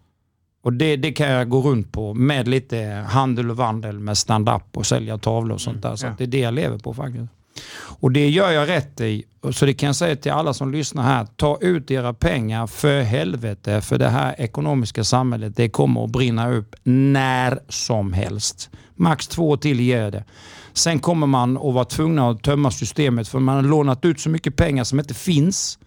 Och 0.62 0.72
det, 0.72 0.96
det 0.96 1.12
kan 1.12 1.28
jag 1.28 1.48
gå 1.48 1.60
runt 1.60 1.92
på 1.92 2.14
med 2.14 2.48
lite 2.48 3.06
handel 3.08 3.50
och 3.50 3.56
vandel 3.56 3.98
med 3.98 4.18
stand-up 4.18 4.76
och 4.76 4.86
sälja 4.86 5.18
tavlor 5.18 5.54
och 5.54 5.60
sånt 5.60 5.82
där. 5.82 5.96
Så 5.96 6.06
ja. 6.06 6.14
det 6.18 6.24
är 6.24 6.28
det 6.28 6.38
jag 6.38 6.54
lever 6.54 6.78
på 6.78 6.94
faktiskt. 6.94 7.32
Och 7.74 8.12
det 8.12 8.28
gör 8.28 8.50
jag 8.50 8.68
rätt 8.68 9.00
i. 9.00 9.24
Så 9.50 9.66
det 9.66 9.74
kan 9.74 9.86
jag 9.86 9.96
säga 9.96 10.16
till 10.16 10.32
alla 10.32 10.54
som 10.54 10.72
lyssnar 10.72 11.02
här. 11.02 11.26
Ta 11.36 11.58
ut 11.60 11.90
era 11.90 12.14
pengar 12.14 12.66
för 12.66 13.00
helvete. 13.00 13.80
För 13.80 13.98
det 13.98 14.08
här 14.08 14.34
ekonomiska 14.38 15.04
samhället 15.04 15.56
det 15.56 15.68
kommer 15.68 16.04
att 16.04 16.10
brinna 16.10 16.50
upp 16.50 16.74
när 16.82 17.58
som 17.68 18.12
helst. 18.12 18.70
Max 18.94 19.28
två 19.28 19.56
till 19.56 19.80
ger 19.80 20.10
det. 20.10 20.24
Sen 20.72 20.98
kommer 20.98 21.26
man 21.26 21.56
att 21.56 21.74
vara 21.74 21.84
tvungna 21.84 22.30
att 22.30 22.42
tömma 22.42 22.70
systemet 22.70 23.28
för 23.28 23.38
man 23.38 23.56
har 23.56 23.62
lånat 23.62 24.04
ut 24.04 24.20
så 24.20 24.30
mycket 24.30 24.56
pengar 24.56 24.84
som 24.84 24.98
inte 24.98 25.14
finns 25.14 25.78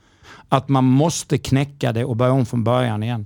att 0.50 0.70
man 0.70 0.84
måste 0.84 1.38
knäcka 1.38 1.92
det 1.92 2.06
och 2.06 2.16
börja 2.16 2.32
om 2.32 2.46
från 2.46 2.64
början 2.64 3.04
igen. 3.04 3.26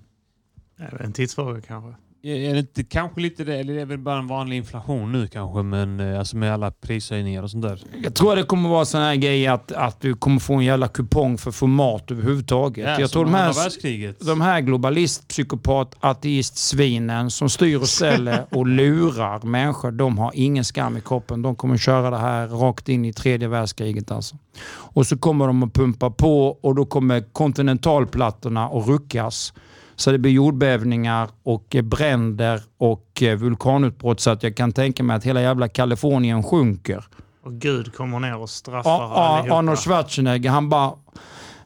Det 0.77 0.83
är 0.83 1.01
en 1.01 1.13
tidsfråga 1.13 1.61
kanske. 1.61 2.02
Är 2.25 2.53
det 2.53 2.59
inte 2.59 2.83
kanske 2.83 3.21
lite 3.21 3.43
det, 3.43 3.55
eller 3.55 3.73
är 3.73 3.77
det 3.77 3.85
väl 3.85 3.97
bara 3.97 4.19
en 4.19 4.27
vanlig 4.27 4.57
inflation 4.57 5.11
nu 5.11 5.27
kanske, 5.27 5.63
men 5.63 5.99
eh, 5.99 6.19
alltså 6.19 6.37
med 6.37 6.53
alla 6.53 6.71
prishöjningar 6.71 7.43
och 7.43 7.51
sånt 7.51 7.63
där? 7.63 7.83
Jag 8.03 8.15
tror 8.15 8.35
det 8.35 8.43
kommer 8.43 8.69
vara 8.69 8.85
sån 8.85 9.01
här 9.01 9.15
grej 9.15 9.47
att, 9.47 9.71
att 9.71 10.01
du 10.01 10.15
kommer 10.15 10.39
få 10.39 10.53
en 10.53 10.65
jävla 10.65 10.87
kupong 10.87 11.37
för 11.37 11.51
format 11.51 12.11
överhuvudtaget. 12.11 12.85
Ja, 12.87 12.99
jag 12.99 13.11
tror 13.11 13.25
de 13.25 13.33
här, 13.33 14.25
de 14.25 14.41
här 14.41 14.61
globalist, 14.61 15.27
psykopat, 15.27 15.95
ateist-svinen 15.99 17.31
som 17.31 17.49
styr 17.49 17.77
och 17.77 17.89
ställer 17.89 18.45
och 18.55 18.67
lurar 18.67 19.41
människor, 19.45 19.91
de 19.91 20.17
har 20.17 20.31
ingen 20.33 20.63
skam 20.63 20.97
i 20.97 21.01
kroppen. 21.01 21.41
De 21.41 21.55
kommer 21.55 21.77
köra 21.77 22.09
det 22.09 22.17
här 22.17 22.47
rakt 22.47 22.89
in 22.89 23.05
i 23.05 23.13
tredje 23.13 23.47
världskriget 23.47 24.11
alltså. 24.11 24.35
Och 24.69 25.07
så 25.07 25.17
kommer 25.17 25.47
de 25.47 25.63
att 25.63 25.73
pumpa 25.73 26.09
på 26.11 26.47
och 26.47 26.75
då 26.75 26.85
kommer 26.85 27.33
kontinentalplattorna 27.33 28.65
att 28.65 28.87
ruckas. 28.87 29.53
Så 29.95 30.11
det 30.11 30.17
blir 30.17 30.31
jordbävningar 30.31 31.29
och 31.43 31.75
eh, 31.75 31.81
bränder 31.81 32.61
och 32.77 33.23
eh, 33.23 33.35
vulkanutbrott 33.37 34.19
så 34.19 34.29
att 34.29 34.43
jag 34.43 34.57
kan 34.57 34.71
tänka 34.71 35.03
mig 35.03 35.15
att 35.15 35.23
hela 35.23 35.41
jävla 35.41 35.67
Kalifornien 35.67 36.43
sjunker. 36.43 37.03
Och 37.45 37.53
Gud 37.53 37.93
kommer 37.95 38.19
ner 38.19 38.37
och 38.37 38.49
straffar 38.49 38.89
Ja, 38.91 39.13
allihopa. 39.13 39.57
Arnold 39.57 39.79
Schwarzenegger, 39.79 40.49
han 40.49 40.69
bara... 40.69 40.91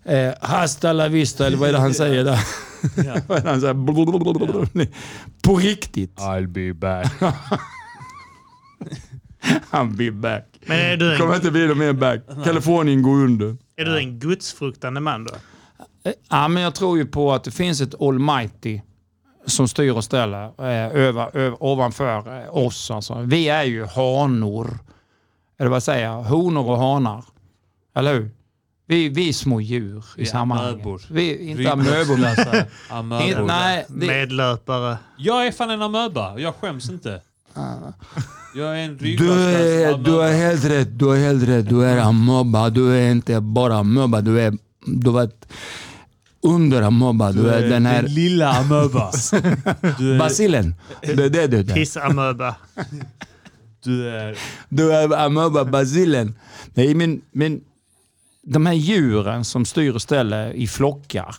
Eh, 0.06 0.34
hasta 0.42 0.94
la 0.94 1.08
vista, 1.08 1.48
eller 1.48 1.58
vad 1.58 1.70
är 1.70 1.74
det 1.74 1.80
han 1.80 1.94
säger 2.04 2.24
där? 2.24 2.40
vad 3.28 3.38
är 3.38 3.44
det 3.44 3.50
han 3.50 3.62
säger? 3.62 4.88
På 5.44 5.56
riktigt. 5.56 6.18
I'll 6.20 6.48
be 6.48 6.74
back. 6.74 7.14
Han 9.70 9.96
be 9.96 10.12
back. 10.12 10.44
Men 10.66 10.78
är 10.80 10.98
du, 10.98 11.18
Kommer 11.18 11.32
en, 11.34 11.36
inte 11.36 11.52
bli 11.52 11.76
mer 11.76 11.94
back. 11.94 12.20
Kalifornien 12.44 13.02
går 13.02 13.16
under. 13.16 13.58
är 13.78 13.86
du 13.86 13.98
en 13.98 14.20
gudsfruktande 14.20 15.00
man 15.02 15.24
då? 15.24 15.34
Ja, 16.30 16.48
men 16.48 16.64
jag 16.64 16.76
tror 16.76 16.98
ju 16.98 17.06
på 17.06 17.34
att 17.34 17.44
det 17.44 17.52
finns 17.52 17.82
ett 17.82 18.02
almighty 18.02 18.82
som 19.46 19.68
styr 19.68 19.92
och 19.92 20.04
ställer 20.04 20.44
eh, 20.44 20.96
över, 20.96 21.38
över, 21.38 21.64
ovanför 21.64 22.44
eh, 22.44 22.56
oss. 22.56 22.92
Alltså. 22.92 23.22
Vi 23.22 23.50
är 23.50 23.64
ju 23.64 23.86
hanor. 23.86 24.80
Eller 25.60 25.70
vad 25.70 25.84
säger 25.84 26.06
jag? 26.06 26.24
Honor 26.24 26.70
och 26.70 26.78
hanar. 26.78 27.24
Eller 27.96 28.14
hur? 28.14 28.32
Vi, 28.90 29.10
vi 29.10 29.30
är 29.30 29.34
små 29.34 29.62
djur 29.62 30.06
i 30.18 30.22
är 30.22 30.26
sammanhanget. 30.26 30.74
amöbor. 30.74 31.02
Vi 31.10 31.32
är 31.32 31.40
inte 31.50 31.72
amöbor. 32.90 33.46
Nej, 33.48 33.86
det, 33.88 34.08
Medlöpare. 34.08 34.98
Jag 35.18 35.48
är 35.48 35.52
fan 35.52 35.70
en 35.70 35.82
amöba. 35.82 36.40
Jag 36.40 36.56
skäms 36.56 36.90
inte. 36.90 37.22
Jag 38.56 38.80
är 38.80 38.86
en 38.86 38.98
du, 38.98 39.14
är, 39.14 39.98
du 39.98 40.12
amöba. 40.12 40.28
helt 40.28 40.66
rätt. 40.66 41.00
Du 41.00 41.06
har 41.06 41.16
helt 41.16 41.44
rätt. 41.44 41.70
Du 41.70 41.86
är 41.86 41.98
amöba. 41.98 42.70
Du 42.70 42.98
är 42.98 43.12
inte 43.12 43.42
bara 43.42 43.78
amöba. 43.78 44.22
Du 44.22 44.42
är, 44.42 44.54
du 44.86 45.20
är 45.20 45.30
under 46.48 46.82
amöba. 46.82 47.32
Du 47.32 47.50
är 47.50 47.70
den 47.70 47.86
här 47.86 48.04
lilla 48.04 48.52
amöba. 48.52 49.12
Du 49.98 50.14
är, 50.14 50.20
basilen. 50.20 50.76
Det 51.02 51.24
är 51.24 51.30
det 51.30 51.48
du 51.48 51.60
är. 51.60 51.64
Pissamöba. 51.64 52.56
du 53.84 54.10
är... 54.10 54.38
Du 54.70 54.94
är 54.94 55.18
amöba 55.26 55.66
basilen. 55.66 56.36
Nej, 56.74 56.96
men, 56.96 57.22
men 57.32 57.62
de 58.44 58.66
här 58.66 58.74
djuren 58.74 59.46
som 59.46 59.66
styr 59.66 59.96
och 59.96 60.02
ställer 60.02 60.54
i 60.54 60.68
flockar. 60.68 61.36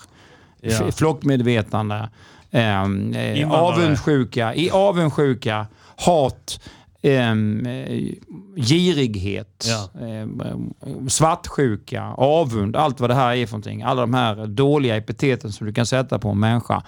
Ja. 0.61 0.93
Flockmedvetande. 0.93 2.09
ehm, 2.51 3.15
eh, 3.15 3.51
avundsjuka, 3.51 4.55
i 4.55 4.71
avundsjuka, 4.71 5.67
hat, 5.97 6.61
eh, 7.03 7.35
girighet, 8.57 9.67
Ja. 9.69 10.01
ehm, 10.07 10.43
svartsjuka, 11.09 12.03
avund, 12.17 12.77
allt 12.77 13.01
vad 13.01 13.11
det 13.11 13.15
här 13.15 13.37
är 13.37 13.47
för 13.47 13.53
någonting. 13.53 13.83
Alla 13.83 14.01
de 14.01 14.15
här 14.15 14.47
dåliga 14.47 14.97
epiteten 14.97 15.53
som 15.53 15.67
du 15.67 15.73
kan 15.73 15.87
sätta 15.87 16.19
på 16.19 16.29
en 16.29 16.41
människa. 16.41 16.83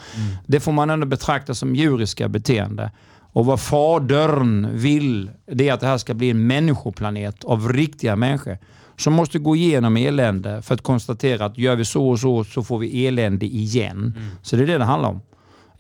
Det 0.47 0.61
får 0.61 0.73
man 0.73 0.91
ändå 0.91 1.07
betrakta 1.07 1.55
som 1.55 1.77
djuriska 1.77 2.29
beteende. 2.29 2.91
Och 3.33 3.47
vad 3.47 3.61
fadern 3.61 4.69
vill, 4.73 5.31
det 5.47 5.69
är 5.69 5.73
att 5.73 5.81
det 5.81 5.87
här 5.87 5.99
ska 5.99 6.15
bli 6.15 6.31
en 6.31 6.47
människoplanet 6.47 7.45
av 7.45 7.73
riktiga 7.73 8.17
människor 8.17 8.59
som 8.97 9.13
måste 9.13 9.39
gå 9.39 9.57
igenom 9.57 9.97
elände 9.97 10.63
för 10.63 10.75
att 10.75 10.83
konstatera 10.83 11.45
att 11.45 11.59
gör 11.59 11.77
vi 11.77 11.85
så 11.85 12.09
och 12.09 12.19
så 12.21 12.45
så 12.45 12.63
får 12.63 12.79
vi 12.79 13.07
elände 13.07 13.47
igen. 13.47 14.15
Så 14.43 14.57
det 14.57 14.63
är 14.63 14.67
det 14.67 14.79
det 14.79 14.85
handlar 14.85 15.09
om. 15.09 15.21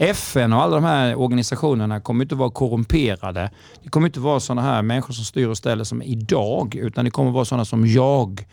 FN 0.03 0.53
och 0.53 0.62
alla 0.62 0.74
de 0.74 0.84
här 0.84 1.14
organisationerna 1.18 2.01
kommer 2.01 2.24
inte 2.24 2.34
vara 2.34 2.51
korrumperade. 2.51 3.51
Det 3.82 3.88
kommer 3.88 4.07
inte 4.07 4.20
vara 4.20 4.40
sådana 4.40 4.62
här 4.62 4.82
människor 4.82 5.14
som 5.14 5.24
styr 5.24 5.46
och 5.46 5.57
ställer 5.59 5.84
som 5.84 6.03
idag, 6.03 6.74
utan 6.74 7.05
det 7.05 7.11
kommer 7.11 7.30
vara 7.30 7.44
sådana 7.44 7.64
som 7.64 7.86
jag, 7.86 8.46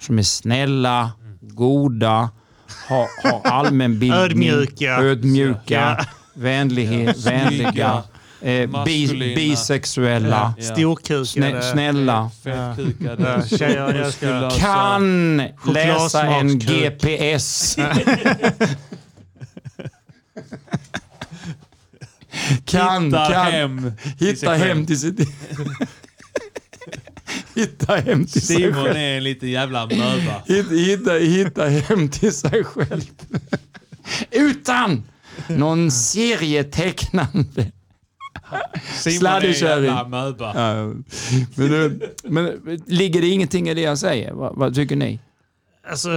som 0.00 0.18
är 0.18 0.22
snälla, 0.22 1.10
goda, 1.40 2.30
har, 2.88 3.06
har 3.30 3.40
allmänbildning, 3.52 4.18
Ödmjuka. 4.50 4.96
ödmjuka 5.02 5.96
Ja. 5.98 6.04
vänlighet, 6.34 7.26
vänliga, 7.26 8.02
eh, 8.40 8.84
bi, 8.84 9.34
bisexuella, 9.36 10.54
Ja. 10.58 10.64
Storkukade. 10.64 11.26
snä, 11.26 11.62
snälla. 11.62 12.30
Fettkukade. 12.44 13.44
Ja. 14.20 14.50
Kan 14.58 15.36
läsa 15.74 16.26
en. 16.26 16.58
GPS. 16.58 17.76
kan, 22.64 23.04
Hittar 23.04 23.30
kan 23.32 23.52
hem 23.52 23.80
sig 23.82 24.28
hitta 24.28 24.54
hem 24.54 24.86
till 24.86 25.00
sitt... 25.00 25.20
hitta 27.54 27.96
hem 27.96 28.24
till 28.26 28.42
sig 28.42 28.56
Simon 28.56 28.74
själv. 28.84 28.96
är 28.96 29.16
en 29.16 29.24
liten 29.24 29.50
jävla 29.50 29.86
möba. 29.86 30.42
Hitta, 30.46 30.74
hitta, 30.74 31.12
hitta 31.12 31.68
hem 31.68 32.08
till 32.08 32.32
sig 32.32 32.64
själv. 32.64 33.02
Utan 34.30 35.02
någon 35.48 35.90
serietecknande. 35.90 37.72
Simon 38.94 39.26
är 39.26 39.46
en 39.46 39.54
Sladdekärring. 39.54 39.84
jävla 39.84 40.08
möba. 40.08 40.52
Ja, 40.54 40.84
men, 41.54 41.70
det- 41.70 42.08
men 42.24 42.60
ligger 42.86 43.20
det 43.20 43.26
ingenting 43.28 43.68
i 43.68 43.74
det 43.74 43.80
jag 43.80 43.98
säger? 43.98 44.32
Vad, 44.32 44.56
vad 44.56 44.74
tycker 44.74 44.96
ni? 44.96 45.20
Alltså, 45.90 46.10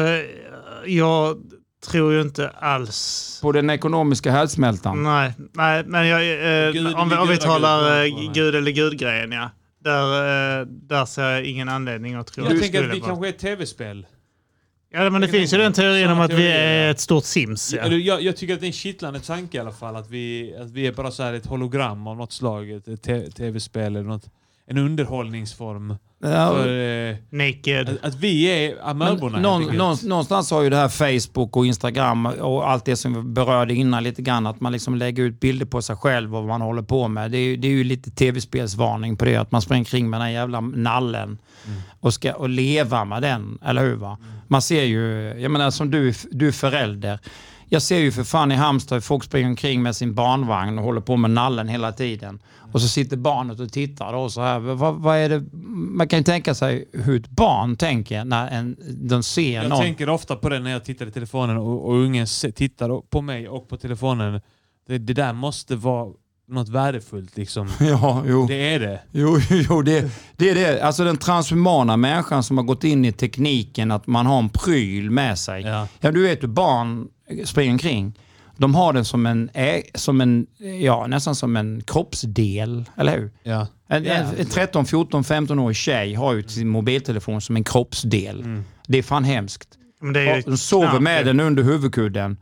jag 0.88 1.38
tror 1.84 2.14
ju 2.14 2.22
inte 2.22 2.50
alls... 2.50 3.40
På 3.42 3.52
den 3.52 3.70
ekonomiska 3.70 4.32
härdsmältan? 4.32 5.04
Nej, 5.04 5.34
nej 5.54 5.84
men 5.86 6.08
jag, 6.08 6.22
eh, 6.68 6.72
Gud 6.72 6.96
om, 6.96 7.10
vi, 7.10 7.16
om 7.16 7.28
vi 7.28 7.34
gud, 7.34 7.42
talar 7.42 8.04
gud, 8.04 8.14
eh, 8.14 8.20
nej. 8.20 8.32
gud 8.34 8.56
eller 8.56 8.72
gud-grejen, 8.72 9.32
ja. 9.32 9.50
Där, 9.80 10.62
eh, 10.62 10.66
där 10.68 11.06
ser 11.06 11.30
jag 11.30 11.44
ingen 11.44 11.70
anledning 11.70 12.16
att 12.16 12.28
tro 12.28 12.44
Jag 12.44 12.54
det 12.54 12.60
tänker 12.60 12.84
att 12.84 12.96
vi 12.96 13.00
vara. 13.00 13.10
kanske 13.10 13.28
är 13.28 13.30
ett 13.30 13.40
tv-spel. 13.40 14.06
Ja, 14.96 15.10
men 15.10 15.22
det 15.22 15.28
jag 15.28 15.32
finns 15.36 15.54
ju 15.54 15.58
den 15.58 15.74
teorin 15.74 16.10
om 16.10 16.20
att 16.20 16.32
vi 16.32 16.36
teorier, 16.36 16.88
är 16.88 16.92
ett 16.92 17.00
stort 17.00 17.24
Sims. 17.24 17.74
Ja. 17.74 17.82
Eller 17.82 17.98
Jag, 17.98 18.22
jag 18.22 18.38
tycker 18.38 18.54
att 18.54 18.60
det 18.60 18.66
är 18.66 18.68
en 18.68 18.74
kittlande 18.74 19.20
tanke 19.20 19.58
i 19.58 19.60
alla 19.60 19.72
fall. 19.72 19.96
Att 19.96 20.10
vi, 20.10 20.56
att 20.62 20.72
vi 20.72 20.88
är 20.88 20.92
bara 20.92 21.12
så 21.12 21.24
här 21.24 21.34
ett 21.34 21.46
hologram 21.46 22.08
av 22.08 22.18
något 22.18 22.32
slag. 22.32 22.72
Ett, 22.72 23.04
tv-spel 23.36 23.96
eller 23.96 24.04
något. 24.04 24.30
En 24.68 24.78
underhållningsform. 24.78 25.96
Ja, 26.26 26.50
För, 26.54 27.10
eh, 27.10 27.16
Naked. 27.30 27.90
att, 27.90 28.04
att 28.06 28.16
vi 28.16 28.44
är 28.46 28.76
amöborna 28.84 29.40
någon, 29.40 29.98
någonstans 30.04 30.52
har 30.52 30.62
ju 30.62 30.70
det 30.70 30.76
här 30.78 30.90
Facebook 31.20 31.58
och 31.58 31.66
Instagram 31.66 32.26
och 32.26 32.70
allt 32.70 32.86
det 32.86 32.96
som 32.96 33.14
vi 33.14 33.22
berörde 33.22 33.74
innan 33.74 34.04
lite 34.04 34.22
grann, 34.22 34.48
att 34.48 34.60
man 34.62 34.72
liksom 34.72 34.96
lägger 34.96 35.24
ut 35.24 35.40
bilder 35.40 35.66
på 35.66 35.82
sig 35.82 35.96
själv 35.96 36.36
och 36.36 36.42
vad 36.42 36.48
man 36.50 36.62
håller 36.62 36.82
på 36.82 37.08
med. 37.08 37.32
Det 37.32 37.38
är, 37.38 37.44
ju- 37.46 37.58
det 37.58 37.68
är 37.68 37.72
ju 37.72 37.84
lite 37.84 38.12
tv-spelsvarning 38.12 39.18
på 39.18 39.26
det, 39.26 39.36
att 39.36 39.52
man 39.52 39.62
springer 39.62 39.86
kring 39.86 40.10
med 40.10 40.20
den 40.20 40.26
här 40.26 40.34
jävla 40.34 40.60
nallen 40.62 41.38
och 42.00 42.14
ska 42.14 42.34
och 42.34 42.50
leva 42.50 43.06
med 43.06 43.22
den, 43.22 43.58
eller 43.66 43.82
hur? 43.82 43.96
Va? 43.96 44.18
Man 44.48 44.62
ser 44.62 44.84
ju, 44.84 45.34
jag 45.40 45.52
menar 45.52 45.72
som 45.72 45.92
du, 45.92 46.14
du 46.32 46.48
är 46.48 46.52
förälder, 46.52 47.20
jag 47.74 47.82
ser 47.82 47.98
ju 47.98 48.12
för 48.12 48.24
fan 48.24 48.52
i 48.52 48.56
Halmstad 48.56 48.96
hur 48.96 49.02
folk 49.02 49.24
springer 49.24 49.48
omkring 49.50 49.84
med 49.84 49.96
sin 49.96 50.14
barnvagn 50.14 50.78
och 50.80 50.84
håller 50.86 51.02
på 51.02 51.18
med 51.18 51.32
nallen 51.32 51.68
hela 51.68 51.92
tiden. 51.92 52.40
Och 52.72 52.82
så 52.82 52.88
sitter 52.88 53.18
barnet 53.18 53.60
och 53.60 53.72
tittar 53.72 54.14
och 54.14 54.32
så 54.32 54.42
här. 54.42 54.60
Vad, 54.60 54.96
vad 54.96 55.18
är 55.18 55.30
det? 55.30 55.44
Man 55.98 56.08
kan 56.08 56.20
ju 56.20 56.24
tänka 56.24 56.56
sig 56.56 56.90
hur 56.94 57.20
ett 57.20 57.30
barn 57.30 57.76
tänker 57.76 58.26
när 58.26 58.48
en, 58.48 58.76
de 59.10 59.24
ser 59.24 59.62
Jag 59.62 59.70
någon. 59.70 59.82
tänker 59.82 60.10
ofta 60.10 60.36
på 60.36 60.50
det 60.50 60.60
när 60.60 60.72
jag 60.72 60.84
tittar 60.86 61.06
i 61.06 61.12
telefonen 61.12 61.58
och, 61.58 61.86
och 61.88 61.94
ungen 61.96 62.28
tittar 62.56 63.02
på 63.10 63.22
mig 63.22 63.48
och 63.48 63.70
på 63.70 63.78
telefonen. 63.78 64.42
Det, 64.88 64.98
det 64.98 65.14
där 65.14 65.34
måste 65.34 65.76
vara 65.76 66.12
något 66.48 66.70
värdefullt 66.70 67.38
liksom. 67.38 67.70
Ja, 67.80 68.24
jo. 68.28 68.46
Det 68.48 68.74
är 68.74 68.80
det. 68.80 69.00
Jo, 69.12 69.40
jo 69.50 69.82
det, 69.82 70.12
det 70.38 70.50
är 70.50 70.56
det. 70.56 70.82
Alltså 70.82 71.04
den 71.04 71.18
transhumana 71.18 71.98
människan 71.98 72.44
som 72.44 72.58
har 72.58 72.64
gått 72.66 72.84
in 72.84 73.06
i 73.06 73.12
tekniken 73.12 73.92
att 73.92 74.08
man 74.08 74.26
har 74.26 74.40
en 74.40 74.50
pryl 74.50 75.10
med 75.12 75.40
sig. 75.40 75.62
Ja. 75.62 75.88
Ja, 76.00 76.12
du 76.12 76.24
vet 76.24 76.44
hur 76.44 76.48
barn 76.48 77.08
springer 77.46 77.72
omkring. 77.72 78.20
De 78.58 78.76
har 78.76 78.94
den 78.94 79.06
som 79.06 79.26
en, 79.26 79.50
som 79.96 80.22
en, 80.22 80.48
ja 80.82 81.08
nästan 81.08 81.36
som 81.36 81.56
en 81.56 81.82
kroppsdel, 81.88 82.86
eller 82.98 83.18
hur? 83.18 83.32
Ja. 83.44 83.68
En, 83.88 84.04
Ja. 84.04 84.14
en 84.14 84.46
13, 84.46 84.86
14, 84.86 85.24
15-årig 85.24 85.76
tjej 85.76 86.14
har 86.14 86.34
ju 86.34 86.44
sin 86.44 86.68
mobiltelefon 86.68 87.42
som 87.42 87.56
en 87.56 87.64
kroppsdel. 87.64 88.40
Mm. 88.40 88.64
Det 88.88 88.98
är 88.98 89.04
fan 89.04 89.24
hemskt. 89.24 89.70
Men 90.02 90.14
det 90.14 90.22
är 90.30 90.42
De 90.46 90.58
sover 90.58 90.88
knark, 90.90 91.02
med 91.02 91.26
den 91.26 91.40
under 91.40 91.64
huvudkudden. 91.64 92.38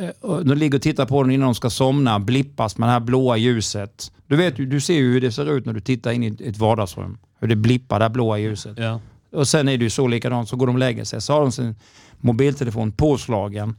Eh, 0.00 0.38
De 0.44 0.54
ligger 0.58 0.78
och 0.78 0.82
tittar 0.82 1.06
på 1.06 1.22
den 1.22 1.32
innan 1.32 1.46
de 1.46 1.54
ska 1.54 1.70
somna, 1.70 2.20
blippas 2.20 2.78
med 2.78 2.88
det 2.88 2.92
här 2.92 3.00
blåa 3.00 3.36
ljuset. 3.36 4.12
Du, 4.26 4.36
vet, 4.36 4.56
du 4.56 4.80
ser 4.80 4.94
ju 4.94 5.12
hur 5.12 5.20
det 5.20 5.32
ser 5.32 5.56
ut 5.56 5.66
när 5.66 5.72
du 5.72 5.80
tittar 5.80 6.12
in 6.12 6.22
i 6.22 6.36
ett 6.48 6.58
vardagsrum. 6.58 7.18
Hur 7.40 7.48
det 7.48 7.56
blippar, 7.56 7.98
det 7.98 8.04
här 8.04 8.10
blåa 8.10 8.38
ljuset. 8.38 8.78
Ja. 8.78 9.00
Och 9.32 9.48
sen 9.48 9.68
är 9.68 9.76
det 9.78 9.84
ju 9.84 9.90
så 9.90 10.06
likadant, 10.06 10.48
så 10.48 10.56
går 10.56 10.66
de 10.66 10.74
och 10.76 10.78
lägger 10.78 11.04
sig. 11.04 11.20
Så 11.20 11.32
har 11.32 11.40
de 11.40 11.52
sin 11.52 11.74
mobiltelefon 12.20 12.92
påslagen 12.92 13.76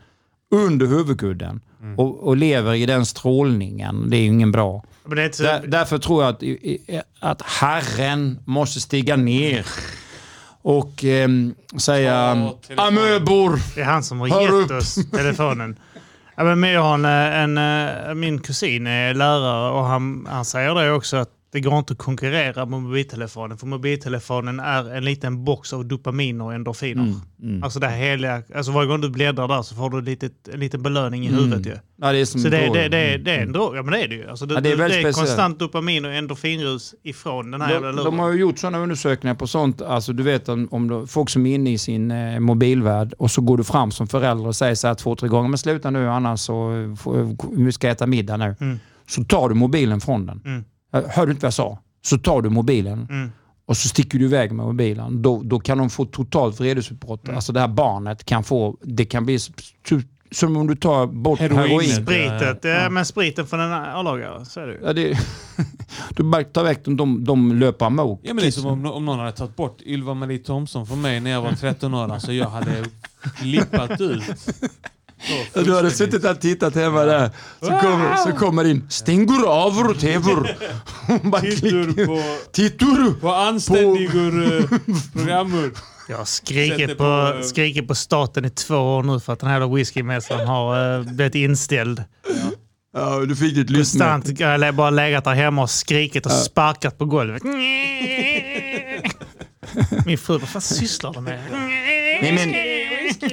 under 0.52 0.86
huvudkudden 0.86 1.62
och, 1.98 2.28
och 2.28 2.38
lever 2.38 2.74
i 2.74 2.86
den 2.86 3.06
strålningen. 3.06 4.10
Det 4.10 4.18
är 4.18 4.22
ju 4.22 4.28
ingen 4.28 4.52
bra. 4.52 4.84
Är 5.12 5.44
Där, 5.44 5.68
därför 5.68 5.98
tror 5.98 6.24
jag 6.24 6.30
att, 6.30 6.44
att 7.20 7.42
Herren 7.42 8.40
måste 8.46 8.80
stiga 8.82 9.16
ner 9.16 9.66
och 10.62 11.04
ehm, 11.04 11.56
säga 11.78 12.16
amöbor. 12.78 13.60
det 13.76 13.82
är 13.82 13.86
han 13.86 14.04
som 14.04 14.20
har 14.20 14.28
Hör 14.28 14.42
gett 14.42 14.52
upp. 14.52 14.72
oss 14.72 14.96
telefonen. 15.12 15.76
Ja, 16.38 16.56
men 16.56 16.70
jag 16.70 16.82
har 16.82 16.94
en, 16.94 17.06
en, 17.06 17.58
en, 17.58 18.20
min 18.20 18.40
kusin 18.40 18.88
är 18.88 19.14
lärare 19.14 19.72
och 19.72 19.84
han, 19.86 20.28
han 20.30 20.46
säger 20.46 20.76
det 20.76 20.92
också 20.92 21.18
att 21.18 21.30
det 21.56 21.62
går 21.62 21.78
inte 21.78 21.94
att 21.94 22.00
konkurrera 22.00 22.66
med 22.66 22.82
mobiltelefonen 22.82 23.58
för 23.58 23.68
mobiltelefonen 23.68 24.60
är 24.60 24.96
en 24.96 25.06
liten 25.06 25.44
box 25.44 25.74
av 25.74 25.86
dopamin 25.86 26.42
och 26.42 26.54
endorfiner. 26.54 27.14
Mm, 27.44 27.64
Alltså 27.64 27.80
det 27.80 27.88
heliga, 27.90 28.44
alltså 28.56 28.72
varje 28.72 28.88
gång 28.88 29.02
du 29.02 29.10
bläddrar 29.10 29.48
där 29.48 29.62
så 29.62 29.76
får 29.76 29.90
du 29.90 30.02
lite, 30.02 30.30
en 30.54 30.60
liten 30.60 30.84
belöning 30.84 31.26
i 31.26 31.28
Mm. 31.28 31.40
huvudet 31.40 31.66
ju. 31.66 31.78
Ja, 32.02 32.12
det 32.12 32.18
är 32.18 32.26
som 32.26 32.42
Så 32.42 32.50
det, 32.50 32.58
det, 32.74 32.88
det, 32.90 33.18
det 33.18 33.32
är 33.32 33.42
en 33.42 33.52
drog, 33.52 33.76
ja 33.78 33.84
men 33.84 33.92
det 33.92 34.04
är 34.04 34.08
det 34.08 34.16
ju. 34.16 34.30
Alltså 34.30 34.46
det, 34.46 34.54
Ja, 34.54 34.62
det 34.62 34.72
är 34.72 34.78
det, 34.78 34.96
är 34.96 35.12
konstant 35.14 35.60
dopamin 35.60 36.06
och 36.06 36.14
endorfinrus 36.14 36.96
ifrån 37.04 37.52
den 37.52 37.62
här 37.62 37.74
de, 37.74 37.80
luren. 37.82 37.96
de 37.96 38.20
har 38.20 38.32
ju 38.32 38.40
gjort 38.40 38.60
sådana 38.60 38.78
undersökningar 38.80 39.36
på 39.36 39.48
sånt, 39.48 39.82
alltså 39.82 40.14
du 40.14 40.24
vet 40.24 40.50
om, 40.50 40.68
om 40.72 40.88
då, 40.88 41.08
folk 41.08 41.30
som 41.30 41.46
är 41.46 41.56
inne 41.56 41.72
i 41.74 41.78
sin 41.78 42.12
eh, 42.12 42.40
mobilvärld 42.40 43.14
och 43.18 43.32
så 43.32 43.42
går 43.42 43.58
du 43.58 43.64
fram 43.64 43.92
som 43.92 44.08
förälder 44.08 44.48
och 44.48 44.56
säger 44.56 44.76
så 44.76 44.88
här 44.88 44.96
två, 44.96 45.16
tre 45.16 45.30
gånger, 45.30 45.50
men 45.50 45.58
sluta 45.58 45.90
nu 45.92 46.10
annars 46.10 46.40
så 46.40 46.70
vi 47.52 47.72
ska 47.72 47.90
äta 47.90 48.08
middag 48.08 48.38
nu. 48.38 48.56
Mm. 48.60 48.80
Så 49.08 49.24
tar 49.24 49.50
du 49.50 49.56
mobilen 49.56 50.02
från 50.02 50.26
den. 50.26 50.66
Eh, 50.96 51.04
Hör 51.10 51.26
du 51.26 51.32
inte 51.32 51.42
vad 51.44 51.48
jag 51.48 51.54
sa? 51.54 51.80
Så 52.06 52.18
tar 52.18 52.42
du 52.42 52.50
mobilen 52.50 53.08
Mm. 53.10 53.32
och 53.66 53.78
så 53.78 53.88
sticker 53.88 54.20
du 54.20 54.26
iväg 54.26 54.52
med 54.52 54.66
mobilen. 54.66 55.22
Då, 55.22 55.42
då 55.44 55.60
kan 55.60 55.78
de 55.78 55.90
få 55.90 56.06
totalt 56.06 56.60
vredesutbrott. 56.60 57.24
Mm. 57.24 57.36
Alltså 57.36 57.54
det 57.54 57.60
här 57.60 57.68
barnet 57.68 58.24
kan 58.26 58.44
få, 58.44 58.78
det 58.84 59.06
kan 59.06 59.26
bli 59.26 59.40
som 60.32 60.58
om 60.58 60.68
du 60.68 60.76
tar 60.76 61.08
bort 61.08 61.40
Heroinet. 61.40 61.68
heroin. 61.70 61.90
Spritet, 62.06 62.60
ja, 62.64 62.70
Ja. 62.70 62.90
men 62.90 63.06
spriten 63.06 63.48
från 63.48 63.60
en 63.60 63.72
A-lagare, 63.74 64.46
så 64.46 64.60
är 64.60 64.68
det 64.68 64.74
ju. 64.74 64.80
Ja, 64.84 64.94
det, 64.94 65.18
du 66.16 66.24
bara 66.24 66.44
tar 66.44 66.64
väck 66.64 66.86
dem, 66.86 66.98
de, 66.98 67.24
de 67.24 67.54
löper 67.56 67.86
amok. 67.86 68.20
Ja, 68.24 68.34
men 68.34 68.42
det 68.42 68.48
är 68.48 68.52
som 68.52 68.66
om, 68.66 68.86
om 68.86 69.06
någon 69.06 69.20
hade 69.20 69.32
tagit 69.32 69.56
bort 69.56 69.82
Ylva-Marie 69.86 70.40
Thomsson 70.44 70.88
från 70.88 71.02
mig 71.02 71.20
när 71.20 71.32
jag 71.32 71.42
var 71.42 71.52
13 71.52 71.94
år. 71.94 72.12
Alltså 72.14 72.34
jag 72.34 72.50
hade 72.50 72.86
lippat 73.44 74.02
ut. 74.02 74.24
Så 75.54 75.62
Du 75.62 75.76
hade 75.76 75.92
suttit 75.92 76.22
där 76.22 76.32
och 76.32 76.42
tittat 76.42 76.76
hemma 76.76 77.06
där. 77.06 77.30
Så 77.60 77.68
kommer, 77.68 78.16
så 78.16 78.32
kommer 78.32 78.66
in 78.66 78.88
Stengur 78.90 79.48
avur 79.48 79.94
tevur. 79.94 80.58
Klickar. 81.40 82.06
på, 82.06 82.24
Tittur! 82.52 83.20
på 83.22 83.34
anständigare 83.34 84.60
uh, 84.60 84.70
programmer. 85.14 85.72
Jag 86.10 86.18
har 86.18 86.26
skrikit 86.26 86.90
på, 86.90 86.96
på, 86.96 87.34
eh, 87.38 87.42
skrikit 87.42 87.88
på 87.88 87.96
staten 87.96 88.46
i 88.46 88.50
två 88.50 88.76
år 88.76 89.04
nu 89.04 89.20
för 89.20 89.34
att 89.34 89.40
den 89.40 89.50
här 89.50 89.76
whiskymässan 89.76 90.48
har 90.48 91.00
uh, 91.00 91.14
blivit 91.14 91.36
inställd. 91.36 92.04
Ja, 92.94 93.20
du 93.20 93.36
fick 93.36 93.56
ditt 93.56 93.70
lyssnande. 93.70 94.14
Konstant. 94.14 94.40
Jag 94.40 94.60
har 94.60 94.72
bara 94.72 94.90
legat 94.90 95.24
där 95.24 95.34
hemma 95.34 95.62
och 95.62 95.70
skrikit 95.70 96.26
och 96.26 96.32
sparkat 96.32 96.98
på 96.98 97.06
golvet. 97.06 97.44
Min 100.06 100.18
fru, 100.18 100.38
vad 100.38 100.50
fan 100.50 100.62
sysslar 100.62 101.14
du 101.14 101.22
med? 101.22 101.40
Nej, 101.52 102.32
men, 102.34 102.75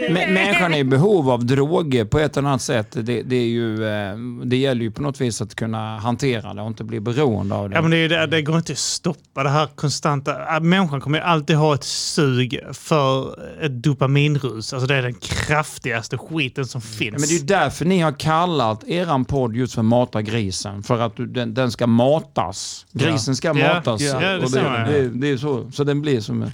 mä- 0.09 0.33
människan 0.33 0.75
är 0.75 0.79
i 0.79 0.85
behov 0.85 1.31
av 1.31 1.47
droger 1.47 2.05
på 2.05 2.19
ett 2.19 2.37
eller 2.37 2.49
annat 2.49 2.63
sätt. 2.63 2.89
Det, 2.93 3.23
det, 3.23 3.37
är 3.37 3.47
ju, 3.47 3.87
eh, 3.89 4.17
det 4.45 4.57
gäller 4.57 4.83
ju 4.83 4.91
på 4.91 5.03
något 5.03 5.21
vis 5.21 5.43
att 5.43 5.55
kunna 5.55 5.99
hantera 5.99 6.55
det 6.55 6.63
och 6.63 6.67
inte 6.69 6.85
bli 6.85 7.01
beroende 7.01 7.55
av 7.55 7.71
det. 7.71 7.77
Ja, 7.77 7.83
men 7.83 7.91
det, 7.91 8.09
det, 8.09 8.27
det 8.27 8.43
går 8.43 8.57
inte 8.57 8.73
att 8.73 8.79
stoppa 8.79 9.43
det 9.43 9.51
här 9.51 9.67
konstanta... 9.75 10.57
äh, 10.57 10.61
Människan 10.61 11.01
kommer 11.01 11.19
ju 11.19 11.25
alltid 11.25 11.57
ha 11.57 11.75
ett 11.75 11.85
sug 11.85 12.59
för 12.73 13.39
ett 13.65 13.83
dopaminrus. 13.83 14.73
Alltså 14.73 14.87
det 14.87 14.95
är 14.95 15.03
den 15.03 15.15
kraftigaste 15.15 16.19
skiten 16.19 16.67
som 16.67 16.81
finns. 16.81 17.01
Ja, 17.13 17.19
men 17.19 17.29
det 17.29 17.35
är 17.35 17.39
ju 17.39 17.45
därför 17.47 17.85
ni 17.85 17.99
har 18.01 18.13
kallat 18.13 18.85
eran 18.89 19.25
podd 19.25 19.57
just 19.57 19.75
för 19.75 19.83
Mata 19.83 20.23
grisen. 20.23 20.83
För 20.83 20.99
att 21.01 21.13
den, 21.17 21.55
den 21.55 21.71
ska 21.71 21.87
matas. 21.87 22.87
Grisen 22.93 23.37
ska 23.37 23.49
Ja, 23.49 23.75
matas. 23.75 24.03
ja, 24.03 24.19
det 24.21 24.39
det, 24.39 24.85
det, 24.93 25.09
det 25.09 25.31
är 25.31 25.37
så. 25.37 25.71
Så 25.71 25.85
den 25.85 26.03
blir 26.03 26.21
som 26.21 26.43
en... 26.43 26.53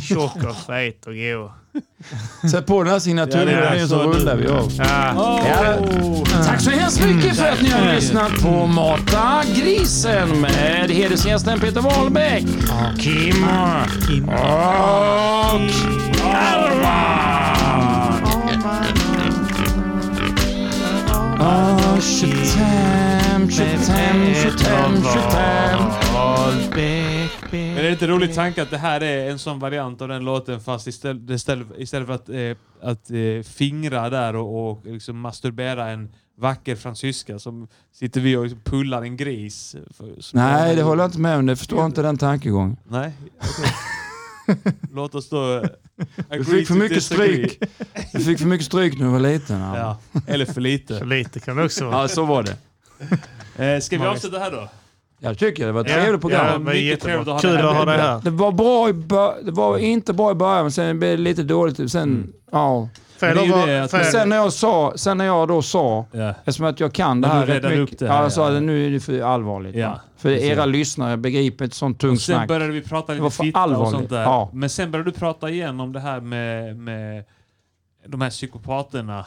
Tjock 0.00 0.36
och 0.44 0.56
fet 0.66 1.06
och 1.06 1.12
god. 1.14 1.50
Sätt 2.50 2.66
på 2.66 2.82
den 2.82 2.92
här 2.92 2.98
signaturen 2.98 3.48
Ja, 3.48 3.70
det 3.70 3.76
är 3.76 3.80
så 3.80 3.88
så 3.88 4.02
rullar 4.12 4.36
vi 4.36 4.46
av. 4.46 4.72
Ja. 4.78 5.74
Oh. 5.78 6.44
Tack 6.46 6.60
så 6.60 6.70
hemskt 6.70 7.04
mycket 7.04 7.36
för 7.36 7.48
att 7.48 7.62
ni 7.62 7.68
har 7.68 7.94
lyssnat 7.94 8.32
på 8.42 8.66
Mata 8.66 9.42
grisen 9.54 10.40
med 10.40 10.90
hedersgästen 10.90 11.60
Peter 11.60 11.80
Wahlbeck, 11.80 12.44
Kim 12.98 13.44
och 14.28 14.34
Alva. 16.24 17.16
Ah, 21.42 22.00
25, 22.00 23.50
25, 23.50 24.34
25, 24.34 25.02
25. 25.14 25.80
Men 27.52 27.76
är 27.78 27.82
det 27.82 27.90
inte 27.92 28.06
rolig 28.06 28.34
tanke 28.34 28.62
att 28.62 28.70
det 28.70 28.78
här 28.78 29.00
är 29.00 29.30
en 29.30 29.38
sån 29.38 29.58
variant 29.58 30.02
av 30.02 30.08
den 30.08 30.24
låten 30.24 30.60
fast 30.60 30.86
istället, 30.86 31.30
istället, 31.30 31.66
istället 31.78 32.06
för 32.06 32.14
att, 32.14 32.28
eh, 32.28 32.56
att 32.90 33.10
eh, 33.10 33.42
fingra 33.52 34.10
där 34.10 34.36
och, 34.36 34.70
och 34.70 34.86
liksom 34.86 35.20
masturbera 35.20 35.88
en 35.90 36.08
vacker 36.38 36.76
fransyska 36.76 37.38
som 37.38 37.68
sitter 37.92 38.20
vi 38.20 38.36
och 38.36 38.42
liksom 38.44 38.60
pullar 38.60 39.02
en 39.02 39.16
gris. 39.16 39.76
För, 39.96 40.14
Nej, 40.36 40.76
det 40.76 40.82
håller 40.82 41.02
jag 41.02 41.08
inte 41.08 41.20
med 41.20 41.36
om. 41.38 41.46
Det 41.46 41.56
förstår 41.56 41.86
inte 41.86 42.02
den 42.02 42.18
tankegången. 42.18 42.76
Nej, 42.88 43.12
okej. 43.38 43.72
Låt 44.92 45.14
oss 45.14 45.28
då... 45.28 45.56
eh, 45.56 45.62
Du 45.96 46.24
agree 46.30 46.44
fick 46.44 46.66
för 46.68 46.74
mycket 46.74 46.94
disagree. 46.96 47.48
stryk. 47.48 47.70
Du 48.12 48.20
fick 48.24 48.38
för 48.38 48.46
mycket 48.46 48.66
stryk 48.66 48.98
när 48.98 49.06
du 49.06 49.12
var 49.12 49.20
liten. 49.20 49.60
Ja, 49.60 49.98
eller 50.26 50.44
för 50.46 50.60
lite. 50.60 51.04
lite 51.04 51.40
kan 51.40 51.56
det 51.56 51.64
också 51.64 51.84
vara. 51.84 52.02
ja 52.02 52.08
så 52.08 52.24
var 52.24 52.42
det. 52.42 52.56
Eh, 53.64 53.80
ska 53.80 53.98
vi 53.98 54.06
avsluta 54.06 54.38
här 54.38 54.50
då? 54.50 54.68
Jag 55.22 55.38
tycker 55.38 55.66
det 55.66 55.72
var 55.72 55.80
ett 55.80 55.88
Ja, 55.90 55.94
trevligt 55.96 56.20
program. 56.20 56.46
ja, 56.46 56.58
men 56.58 56.74
Mycket 56.74 57.00
trevligt 57.00 57.28
att 57.28 57.34
ha 57.34 57.40
Kul 57.40 57.56
att 57.56 57.76
ha 57.76 57.84
dig 57.84 57.98
här. 57.98 58.20
Det 58.24 58.30
var 58.30 58.52
bra 58.52 58.88
i 58.88 58.92
Det 59.44 59.50
var 59.52 59.78
inte 59.78 60.12
bra 60.12 60.30
i 60.30 60.34
början, 60.34 60.62
men 60.64 60.72
sen 60.72 60.98
blev 60.98 61.10
det 61.16 61.22
lite 61.22 61.42
dåligt. 61.42 61.90
Sen, 61.92 62.32
ja. 62.52 62.88
Får 63.18 63.28
jag 63.28 63.36
Men 63.36 63.44
det 63.50 63.56
ju 63.60 63.66
det 63.66 63.66
Men 63.66 64.00
jag- 64.00 64.06
sen 64.06 64.28
när 64.28 64.36
jag 64.36 64.52
sa, 64.52 64.92
sen 64.96 65.18
när 65.18 65.24
jag 65.24 65.48
då 65.48 65.62
sa, 65.62 66.06
Ja. 66.12 66.28
eftersom 66.44 66.66
att 66.66 66.80
jag 66.80 66.92
kan 66.92 67.20
det 67.20 67.28
här 67.28 67.46
rätt 67.46 67.78
mycket. 67.78 67.98
det 67.98 68.06
ja, 68.06 68.12
här, 68.12 68.22
jag 68.22 68.32
sa 68.32 68.50
ja. 68.50 68.56
att 68.56 68.62
nu 68.62 68.86
är 68.86 68.90
det 68.90 69.00
för 69.00 69.20
allvarligt. 69.22 69.74
Ja. 69.76 70.00
För 70.16 70.28
Precis. 70.28 70.50
era 70.50 70.66
lyssnare 70.66 71.16
begriper 71.16 71.64
inte 71.64 71.76
sånt 71.76 72.00
tungt 72.00 72.12
Och 72.12 72.20
sen 72.22 72.34
snack. 72.36 72.48
började 72.48 72.72
vi 72.72 72.82
prata 72.82 73.06
var 73.14 73.14
lite 73.24 73.36
för 73.36 73.44
fitta 73.44 73.58
och 73.58 73.62
allvarligt. 73.62 73.90
sånt 73.90 74.10
där. 74.10 74.22
Ja. 74.22 74.50
Men 74.52 74.70
sen 74.70 74.90
började 74.90 75.10
du 75.10 75.14
prata 75.18 75.50
igen 75.50 75.80
om 75.80 75.92
det 75.92 76.00
här 76.00 76.20
med, 76.20 76.76
med 76.76 77.24
de 78.06 78.20
här 78.20 78.30
psykopaterna 78.30 79.24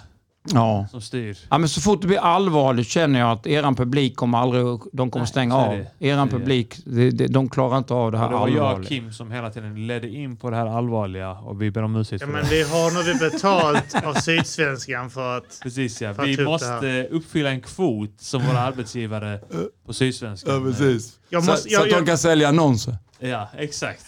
Ja. 0.54 0.88
som 0.92 1.02
styr. 1.02 1.38
Ja, 1.50 1.58
men 1.58 1.70
så 1.70 1.82
fort 1.82 2.02
det 2.02 2.08
blir 2.08 2.18
allvarligt 2.18 2.88
känner 2.88 3.20
jag 3.20 3.32
att 3.32 3.48
eran 3.48 3.76
publik 3.76 4.16
kommer 4.16 4.38
aldrig, 4.38 4.64
de 4.94 5.12
kommer 5.12 5.24
Nej, 5.24 5.28
stänga 5.28 5.54
så 5.54 5.58
av. 5.60 5.78
det. 6.00 6.08
Eran 6.08 6.30
Så 6.30 6.36
är 6.36 6.40
det. 6.40 6.46
publik, 6.46 6.76
de, 6.86 7.10
de, 7.12 7.28
de 7.28 7.50
klarar 7.50 7.78
inte 7.78 7.94
av 7.94 8.12
det 8.12 8.18
här 8.18 8.26
Och 8.26 8.32
det 8.32 8.38
var 8.40 8.48
jag 8.70 8.80
och. 8.80 8.86
Kim 8.86 9.14
som 9.14 9.32
hela 9.32 9.50
tiden 9.50 9.88
ledde 9.88 10.10
in 10.10 10.38
på 10.38 10.50
det 10.50 10.56
här 10.56 10.66
allvarliga 10.78 11.32
och 11.32 11.62
vi 11.62 11.72
ber 11.72 11.84
om 11.84 11.96
ursäkt 11.96 12.22
Ja, 12.22 12.28
för 12.28 12.34
men 12.34 12.44
det. 12.44 12.50
vi 12.50 12.62
har 12.64 12.92
nog 13.14 13.20
betalt 13.32 13.96
av 14.06 14.14
Sydsvenskan 14.14 15.10
för 15.10 15.38
att... 15.38 15.60
Precis 15.64 16.02
ja. 16.02 16.10
att 16.10 16.28
Vi 16.28 16.36
det 16.36 16.44
måste 16.44 17.08
uppfylla 17.12 17.50
en 17.50 17.62
kvot 17.62 18.14
som 18.20 18.42
våra 18.46 18.60
arbetsgivare 18.60 19.40
på 19.86 19.94
Sydsvenskan. 19.94 20.54
Ja, 20.54 20.72
precis. 20.72 21.20
Jag 21.30 21.44
så, 21.44 21.52
måste- 21.52 21.70
så 21.70 21.74
jag- 21.74 21.82
att 21.84 21.90
de 21.90 21.96
jag- 21.96 22.08
kan 22.08 22.18
sälja 22.18 22.48
annonser. 22.48 22.98
Ja, 23.20 23.50
exakt. 23.58 24.06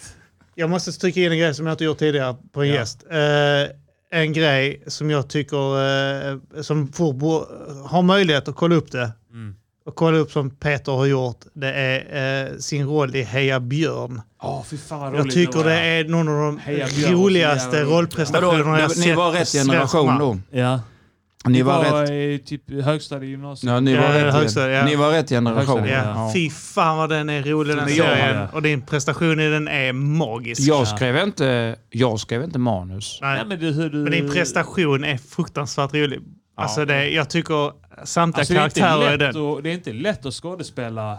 Jag 0.54 0.70
måste 0.70 0.92
stryka 0.92 1.20
in 1.20 1.32
en 1.32 1.38
grej 1.38 1.54
som 1.54 1.66
jag 1.66 1.74
inte 1.74 1.84
gjort 1.84 1.98
tidigare 1.98 2.36
på 2.52 2.62
en 2.62 2.68
Ja. 2.68 2.74
gäst. 2.74 3.04
Eh, 3.10 3.16
en 4.10 4.32
grej 4.32 4.82
som 4.86 5.10
jag 5.10 5.28
tycker, 5.28 5.56
eh, 6.32 6.38
som 6.62 6.92
får 6.92 7.12
bo, 7.12 7.44
har 7.84 8.02
möjlighet 8.02 8.48
att 8.48 8.56
kolla 8.56 8.74
upp 8.74 8.92
det, 8.92 9.12
Mm. 9.32 9.54
och 9.86 9.94
kolla 9.94 10.16
upp 10.18 10.32
som 10.32 10.50
Peter 10.50 10.92
har 10.92 11.06
gjort, 11.06 11.40
det 11.52 11.72
är 11.72 12.46
eh, 12.52 12.56
sin 12.58 12.86
roll 12.86 13.16
i 13.16 13.22
Heja 13.22 13.60
Björn. 13.60 14.20
Fy 14.70 14.76
fan 14.76 15.14
Jag 15.14 15.30
tycker 15.30 15.64
det 15.64 15.74
är 15.74 16.04
någon 16.04 16.28
av 16.28 16.34
de 16.46 16.58
Heja 16.58 16.86
roligaste 17.10 17.82
rollprestationerna 17.82 18.80
jag 18.80 18.90
sett 18.90 19.06
ni 19.06 19.12
var 19.14 19.30
rätt 19.32 19.52
generation 19.52 20.18
då? 20.18 20.38
Ja. 20.50 20.80
Ni 21.48 21.62
var, 21.62 21.90
var 21.92 22.00
rätt, 22.02 22.10
i 22.10 22.42
typ 22.46 22.70
högstadiegymnasiet. 22.84 23.72
ja, 23.72 23.80
ni 23.80 23.96
var 23.96 24.02
Ja, 24.02 24.26
rätt, 24.26 24.34
högstadiet, 24.34 24.78
ja. 24.78 24.84
ni 24.84 24.96
var 24.96 25.10
rätt 25.10 25.28
generation. 25.28 25.78
Högstadiet, 25.78 26.04
Ja, 26.04 26.26
Ja. 26.26 26.30
Fy 26.34 26.50
fan 26.50 26.96
vad 26.98 27.08
den 27.10 27.30
är 27.30 27.42
rolig 27.42 27.76
den 27.76 27.88
serien. 27.88 28.48
Och 28.52 28.62
din 28.62 28.82
prestation 28.82 29.40
i 29.40 29.48
den 29.50 29.68
är 29.68 29.92
magisk. 29.92 30.60
Jag 30.62 30.88
skrev 30.88 31.16
inte, 31.16 31.76
jag 31.90 32.20
skrev 32.20 32.42
inte 32.42 32.58
manus. 32.58 33.18
Nej. 33.22 33.36
Nej, 33.36 33.46
men, 33.46 33.58
du, 33.58 33.70
hur 33.72 33.90
du... 33.90 33.98
Men 33.98 34.12
din 34.12 34.30
prestation 34.32 35.04
är 35.04 35.16
fruktansvärt 35.16 35.94
rolig. 35.94 36.20
Alltså 36.56 36.84
det, 36.84 37.08
jag 37.08 37.30
tycker 37.30 37.72
samtliga 38.04 38.40
Alltså, 38.40 38.54
det, 38.54 38.60
är 38.60 38.64
inte 38.64 38.80
karaktärer 38.80 39.08
i 39.14 39.18
lätt 39.18 39.34
den. 39.34 39.56
att, 39.58 39.62
det 39.64 39.70
är 39.70 39.74
inte 39.74 39.92
lätt 39.92 40.26
att 40.26 40.34
skådespela. 40.34 41.18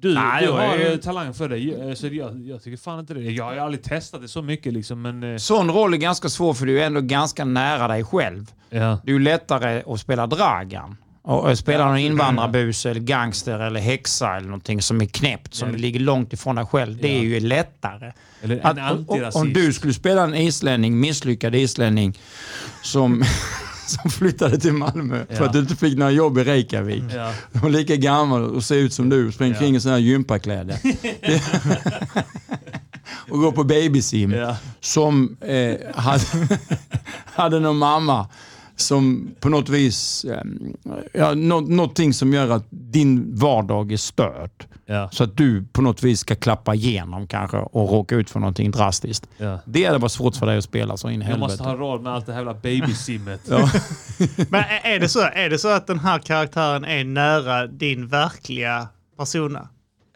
Du, 0.00 0.14
Nej, 0.14 0.40
du 0.42 0.46
jag 0.46 0.52
har 0.56 0.74
är- 0.76 0.90
eh, 0.92 0.96
talang 0.96 1.34
för 1.34 1.48
det. 1.48 1.58
Jag- 1.58 1.98
Så 1.98 2.06
jag, 2.06 2.40
jag 2.40 2.62
tycker 2.62 2.76
fan 2.76 3.00
inte 3.00 3.14
det. 3.14 3.20
Jag 3.20 3.44
har 3.44 3.52
ju 3.54 3.58
aldrig 3.58 3.82
testat 3.84 4.22
det 4.22 4.28
så 4.28 4.42
mycket 4.42 4.72
liksom, 4.72 5.02
men... 5.02 5.22
eh, 5.32 5.36
Sån 5.36 5.70
roll 5.70 5.94
är 5.94 5.98
ganska 5.98 6.28
svår 6.28 6.54
för 6.54 6.66
du 6.66 6.80
är 6.82 6.86
ändå 6.86 7.00
ganska 7.00 7.44
nära 7.44 7.88
dig 7.88 8.04
själv. 8.04 8.46
Ja. 8.70 9.00
Det 9.04 9.10
är 9.10 9.12
ju 9.14 9.18
lättare 9.18 9.82
att 9.86 10.00
spela 10.00 10.26
Dragan. 10.26 10.96
Och 11.22 11.58
spela 11.58 11.84
någon 11.88 11.98
invandrarbus 11.98 12.86
eller 12.86 13.00
gangster 13.00 13.58
eller 13.58 13.80
häxa 13.80 14.36
eller 14.36 14.46
någonting 14.46 14.82
som 14.82 15.00
är 15.00 15.06
knäppt, 15.06 15.54
som 15.54 15.70
Ja. 15.70 15.76
ligger 15.76 16.00
långt 16.00 16.32
ifrån 16.32 16.54
dig 16.56 16.66
själv. 16.66 16.98
Det 17.02 17.18
är 17.18 17.22
ju 17.22 17.40
lättare. 17.40 18.12
Eller 18.42 18.56
en 18.60 18.66
Att, 18.78 18.92
om, 19.08 19.30
om 19.34 19.52
du 19.52 19.72
skulle 19.72 19.92
spela 19.94 20.22
en 20.24 20.34
islänning, 20.34 21.00
misslyckad 21.00 21.54
islänning, 21.54 22.18
som, 22.82 23.24
som 23.90 24.10
flyttade 24.10 24.58
till 24.58 24.72
Malmö 24.72 25.24
för 25.28 25.34
Ja. 25.34 25.44
att 25.46 25.52
du 25.52 25.58
inte 25.58 25.76
fick 25.76 25.98
några 25.98 26.10
jobb 26.12 26.38
i 26.38 26.44
Reykjavik. 26.44 27.04
Ja. 27.14 27.32
De 27.52 27.58
var 27.58 27.70
lika 27.70 27.96
gammal 27.96 28.44
och 28.44 28.64
ser 28.64 28.76
ut 28.76 28.92
som 28.92 29.08
du 29.08 29.28
och 29.28 29.34
springer 29.34 29.54
Ja. 29.54 29.60
kring 29.60 29.76
i 29.76 29.80
sådana 29.80 29.96
här 29.98 30.04
gympakläder. 30.04 30.76
och 33.30 33.38
går 33.40 33.52
på 33.52 33.64
babysim. 33.64 34.30
Ja. 34.32 34.56
Som 34.80 35.36
eh, 35.40 35.76
hade, 35.94 36.24
hade 37.24 37.60
någon 37.60 37.76
mamma 37.78 38.28
som 38.80 39.30
på 39.40 39.48
något 39.48 39.68
vis, 39.68 40.24
eh, 40.24 40.42
ja, 41.12 41.34
nå, 41.34 41.60
någonting 41.60 42.14
som 42.14 42.32
gör 42.32 42.50
att 42.50 42.64
din 42.70 43.36
vardag 43.36 43.92
är 43.92 43.96
störd. 43.96 44.50
Ja. 44.86 45.08
Så 45.12 45.24
att 45.24 45.36
du 45.36 45.64
på 45.72 45.82
något 45.82 46.02
vis 46.02 46.20
ska 46.20 46.34
klappa 46.34 46.74
igenom 46.74 47.26
kanske 47.26 47.56
och 47.56 47.90
råka 47.90 48.14
ut 48.14 48.30
för 48.30 48.40
någonting 48.40 48.70
drastiskt. 48.70 49.28
Ja. 49.38 49.58
Det 49.64 49.84
hade 49.84 49.98
varit 49.98 50.12
svårt 50.12 50.36
för 50.36 50.46
dig 50.46 50.58
att 50.58 50.64
spela 50.64 50.96
så 50.96 51.10
in 51.10 51.22
i 51.22 51.26
Jag 51.28 51.38
måste 51.38 51.62
helvete. 51.64 51.82
ha 51.82 51.88
råd 51.92 52.02
med 52.02 52.12
allt 52.12 52.26
det 52.26 52.32
här 52.32 52.38
jävla 52.40 52.54
babysimmet. 52.54 53.40
Ja. 53.50 53.70
Men 54.50 54.60
är- 54.60 54.94
är 54.94 54.98
det, 55.00 55.08
så, 55.08 55.20
är 55.20 55.50
det 55.50 55.58
så 55.58 55.68
att 55.68 55.86
den 55.86 55.98
här 55.98 56.18
karaktären 56.18 56.84
är 56.84 57.04
nära 57.04 57.66
din 57.66 58.08
verkliga 58.08 58.88
persona? 59.18 59.68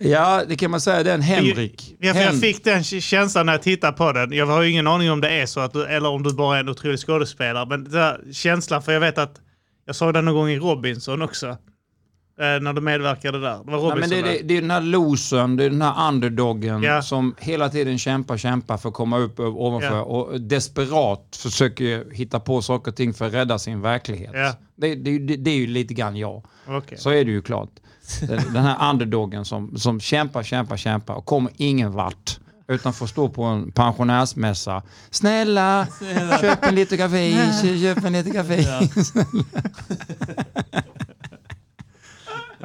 Ja, 0.05 0.43
det 0.49 0.57
kan 0.57 0.71
man 0.71 0.81
säga. 0.81 1.03
Den 1.03 1.21
Henrik. 1.23 1.97
Jag 2.01 2.15
Hen- 2.15 2.41
fick 2.41 2.65
den 2.65 2.85
känslan 2.85 3.47
när 3.47 3.53
jag 3.53 3.63
tittade 3.63 3.93
på 3.93 4.13
den. 4.13 4.33
Jag 4.33 4.47
har 4.47 4.63
ju 4.63 4.71
ingen 4.71 4.87
aning 4.87 5.11
om 5.11 5.21
det 5.21 5.31
är 5.31 5.47
så, 5.47 5.61
att 5.61 5.73
du, 5.73 5.85
eller 5.87 6.09
om 6.09 6.23
du 6.23 6.35
bara 6.35 6.57
är 6.57 6.61
en 6.61 6.69
otrolig 6.69 6.99
skådespelare. 6.99 7.67
Men 7.69 7.85
den 7.85 7.93
där 7.93 8.21
känslan, 8.33 8.83
för 8.83 8.93
jag 8.93 9.01
vet 9.01 9.19
att 9.19 9.41
jag 9.87 9.97
såg 9.97 10.15
den 10.15 10.25
någon 10.25 10.35
gång 10.35 10.49
i 10.49 10.59
Robinson 10.59 11.23
också. 11.23 11.57
Eh, 12.41 12.61
när 12.63 12.73
du 12.73 12.81
medverkade 12.81 13.41
där. 13.41 13.59
Det 13.65 13.71
var 13.71 13.79
Nej, 13.79 13.91
Robinson 13.91 13.99
men 14.01 14.11
det, 14.11 14.23
det, 14.33 14.43
det 14.49 14.57
är 14.57 14.61
den 14.61 14.71
här 14.71 14.81
losern, 14.81 15.57
det 15.57 15.65
är 15.65 15.71
den 15.71 15.83
här 15.83 16.09
underdoggen 16.09 16.83
Ja. 16.83 17.03
som 17.03 17.35
hela 17.39 17.69
tiden 17.69 17.99
kämpar, 17.99 18.37
kämpar 18.37 18.77
för 18.77 18.89
att 18.89 18.95
komma 18.95 19.19
upp 19.19 19.41
ovanför 19.41 19.97
Ja. 19.97 20.03
och 20.03 20.41
desperat 20.41 21.37
försöker 21.43 22.11
hitta 22.13 22.41
på 22.41 22.63
saker 22.63 22.91
och 22.91 22.97
ting 22.97 23.15
för 23.15 23.27
att 23.27 23.35
rädda 23.35 23.59
sin 23.59 23.81
verklighet. 23.81 24.31
Ja. 24.35 24.53
Det, 24.77 24.95
det, 24.95 25.19
det, 25.37 25.51
är 25.51 25.57
ju 25.57 25.67
lite 25.67 25.95
grann 25.95 26.17
jag. 26.17 26.45
Okej. 26.67 26.99
Så 26.99 27.11
är 27.11 27.25
det 27.25 27.31
ju 27.31 27.43
klart. 27.43 27.71
Den, 28.29 28.65
här 28.65 28.91
underdoggen 28.91 29.45
som, 29.45 29.79
som 29.79 30.01
kämpar, 30.01 30.43
kämpar, 30.43 30.77
kämpar 30.77 31.15
och 31.15 31.25
kommer 31.25 31.53
ingen 31.57 31.93
vart. 31.93 32.39
Utan 32.69 32.93
får 32.93 33.07
stå 33.07 33.29
på 33.29 33.45
en 33.45 33.73
pensionärsmässa. 33.73 34.83
Snälla, 35.11 35.87
köp 36.41 36.65
en 36.65 36.75
liter 36.75 36.97
kaffe, 36.97 37.53
köp 37.81 38.05
en 38.05 38.13
liter 38.13 38.33
kaffe. 38.33 38.61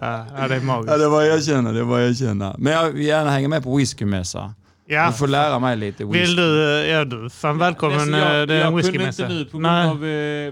Ja, 0.02 0.26
ja, 0.38 0.48
det 0.48 0.56
är 0.56 0.62
magiskt. 0.62 0.92
Ja, 0.92 0.98
det 0.98 1.08
var 1.08 1.22
jag 1.22 1.44
känner, 1.44 1.74
det 1.74 1.84
var 1.84 2.00
jag 2.00 2.18
känner. 2.18 2.56
Men 2.58 2.74
jag 2.74 2.92
vill 2.92 3.06
gärna 3.06 3.32
hänga 3.32 3.48
med 3.48 3.64
på 3.64 3.76
whiskymässa. 3.76 4.54
Ja. 4.92 5.08
Du 5.08 5.14
får 5.14 5.28
lära 5.28 5.60
mig 5.60 5.78
lite 5.78 6.06
whisky. 6.06 6.20
Vill 6.20 6.36
du? 6.36 6.82
eh, 6.82 6.88
Ja, 6.92 7.06
du. 7.06 7.30
Fan 7.30 7.58
välkommen. 7.58 8.00
Alltså, 8.00 8.16
eh, 8.18 8.34
jag, 8.34 8.48
det 8.48 8.54
är 8.54 8.58
en 8.58 8.64
jag 8.64 8.72
kunde 8.84 8.88
whiskymässa. 8.92 9.24
inte 9.24 9.36
nu 9.36 9.46
på 9.46 9.58
grund 9.58 9.64
Nej. 9.74 9.88
av 9.90 10.06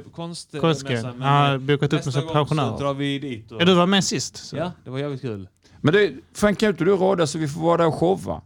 eh, 0.06 0.12
konstmässan. 0.12 0.62
Konstgrej. 0.62 1.04
men, 1.04 1.22
Ja, 1.22 1.58
bokat 1.58 1.84
upp 1.84 1.92
med 1.92 2.06
nästa 2.06 2.12
så 2.22 2.28
pensionärer. 2.34 2.78
så 2.78 2.84
drar 2.84 2.94
vi 2.94 3.20
dit. 3.20 3.52
Och, 3.52 3.62
Ja, 3.62 3.66
du 3.66 3.74
var 3.74 3.86
med 3.86 4.04
sist. 4.04 4.38
Så. 4.38 4.58
ja, 4.58 4.72
det 4.84 4.90
var 4.90 5.00
jävligt 5.00 5.22
kul. 5.22 5.48
Men 5.82 5.94
det, 5.94 6.12
fan 6.36 6.56
kan 6.56 6.70
inte 6.70 6.84
du 6.84 6.92
råda 6.92 7.28
så 7.28 7.38
vi 7.38 7.48
får 7.48 7.62
vara 7.62 7.78
där 7.78 7.88
och 7.88 7.94
showa? 7.96 8.42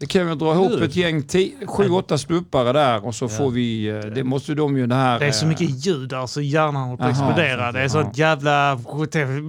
Det 0.00 0.06
kan 0.06 0.28
vi 0.28 0.34
dra 0.34 0.52
ihop 0.54 0.72
ett 0.72 0.96
gäng, 0.96 1.22
sju, 1.66 1.88
åtta 1.90 2.18
stuppare 2.18 2.72
där 2.72 3.06
och 3.06 3.14
så 3.14 3.24
Ja. 3.24 3.28
får 3.28 3.50
vi, 3.50 3.86
det 4.14 4.24
måste 4.24 4.54
de 4.54 4.76
ju 4.76 4.86
det 4.86 4.94
här... 4.94 5.18
Det 5.18 5.26
är 5.26 5.32
så 5.32 5.46
mycket 5.46 5.86
ljud 5.86 6.08
där 6.08 6.26
så 6.26 6.40
hjärnan 6.40 6.76
håller 6.88 6.96
på 6.96 7.04
att 7.04 7.10
explodera. 7.10 7.72
Det 7.72 7.78
är 7.78 7.82
ja. 7.82 7.88
sånt 7.88 8.18
jävla... 8.18 8.78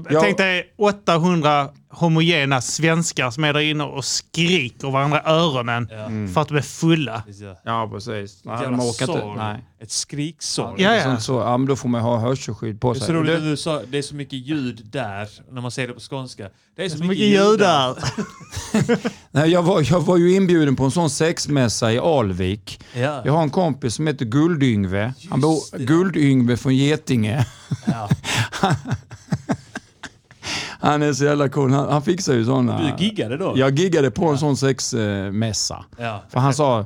Ja. 0.09 0.21
Tänk 0.21 0.37
dig 0.37 0.73
800 0.77 1.69
homogena 1.91 2.61
svenskar 2.61 3.31
som 3.31 3.43
är 3.43 3.53
där 3.53 3.59
inne 3.59 3.83
och 3.83 4.05
skriker 4.05 4.91
varandra 4.91 5.21
öronen 5.25 5.87
Ja. 5.91 6.33
för 6.33 6.41
att 6.41 6.47
de 6.47 6.57
är 6.57 6.61
fulla. 6.61 7.23
Ja. 7.65 7.89
Precis. 7.91 8.41
Nej, 8.43 8.55
de 8.57 8.63
jävla 8.63 8.77
orkar 8.77 9.05
inte. 9.09 9.21
sorg. 9.21 9.37
Nej. 9.37 9.63
Ett 9.81 9.91
skriksorg. 9.91 10.81
Ja, 10.81 10.95
ja. 10.95 11.03
Sånt 11.03 11.21
Så, 11.23 11.33
ja, 11.33 11.57
men 11.57 11.67
då 11.67 11.75
får 11.75 11.89
man 11.89 12.01
ha 12.01 12.17
hörselskydd 12.19 12.81
på 12.81 12.93
Det 12.93 12.97
är 12.97 12.99
så 12.99 13.05
sig. 13.05 13.15
roligt 13.15 13.39
Det- 13.41 13.49
du 13.49 13.57
sa 13.57 13.81
det 13.87 13.97
är 13.97 14.01
så 14.01 14.15
mycket 14.15 14.47
ljud 14.47 14.81
där 14.91 15.29
när 15.51 15.61
man 15.61 15.71
säger 15.71 15.87
det 15.87 15.93
på 15.93 15.99
skånska. 15.99 16.49
Det 16.75 16.85
är 16.85 16.89
så, 16.89 16.97
Så 16.97 17.03
mycket 17.03 17.25
ljud 17.25 17.59
där. 17.59 17.95
Nej, 19.31 19.49
jag, 19.51 19.63
var, 19.63 19.91
jag 19.91 20.01
var 20.01 20.17
ju 20.17 20.33
inbjuden 20.35 20.75
på 20.75 20.83
en 20.83 20.91
sån 20.91 21.09
sexmässa 21.09 21.91
i 21.93 21.99
Alvik. 21.99 22.79
Ja. 22.93 23.21
Jag 23.25 23.33
har 23.33 23.43
en 23.43 23.49
kompis 23.49 23.95
som 23.95 24.07
heter 24.07 24.25
Guld-Yngve. 24.25 25.13
Han 25.29 25.41
bor 25.41 25.77
det. 25.77 25.83
Guld-Yngve 25.83 26.57
från 26.57 26.75
Getinge. 26.75 27.45
Ja. 27.87 28.09
Han 30.81 31.01
är 31.01 31.13
så 31.13 31.23
jävla 31.25 31.49
cool. 31.49 31.71
Han, 31.71 31.91
han 31.91 32.01
fixar 32.01 32.33
ju 32.33 32.45
såna. 32.45 32.93
Du 32.97 33.03
giggade 33.05 33.37
då? 33.37 33.53
Jag 33.55 33.79
giggade 33.79 34.11
på 34.11 34.25
en 34.29 34.37
sån 34.37 34.57
sexmässa. 34.57 35.85
Ja. 35.97 36.23
För 36.29 36.39
han 36.39 36.53
sa 36.53 36.85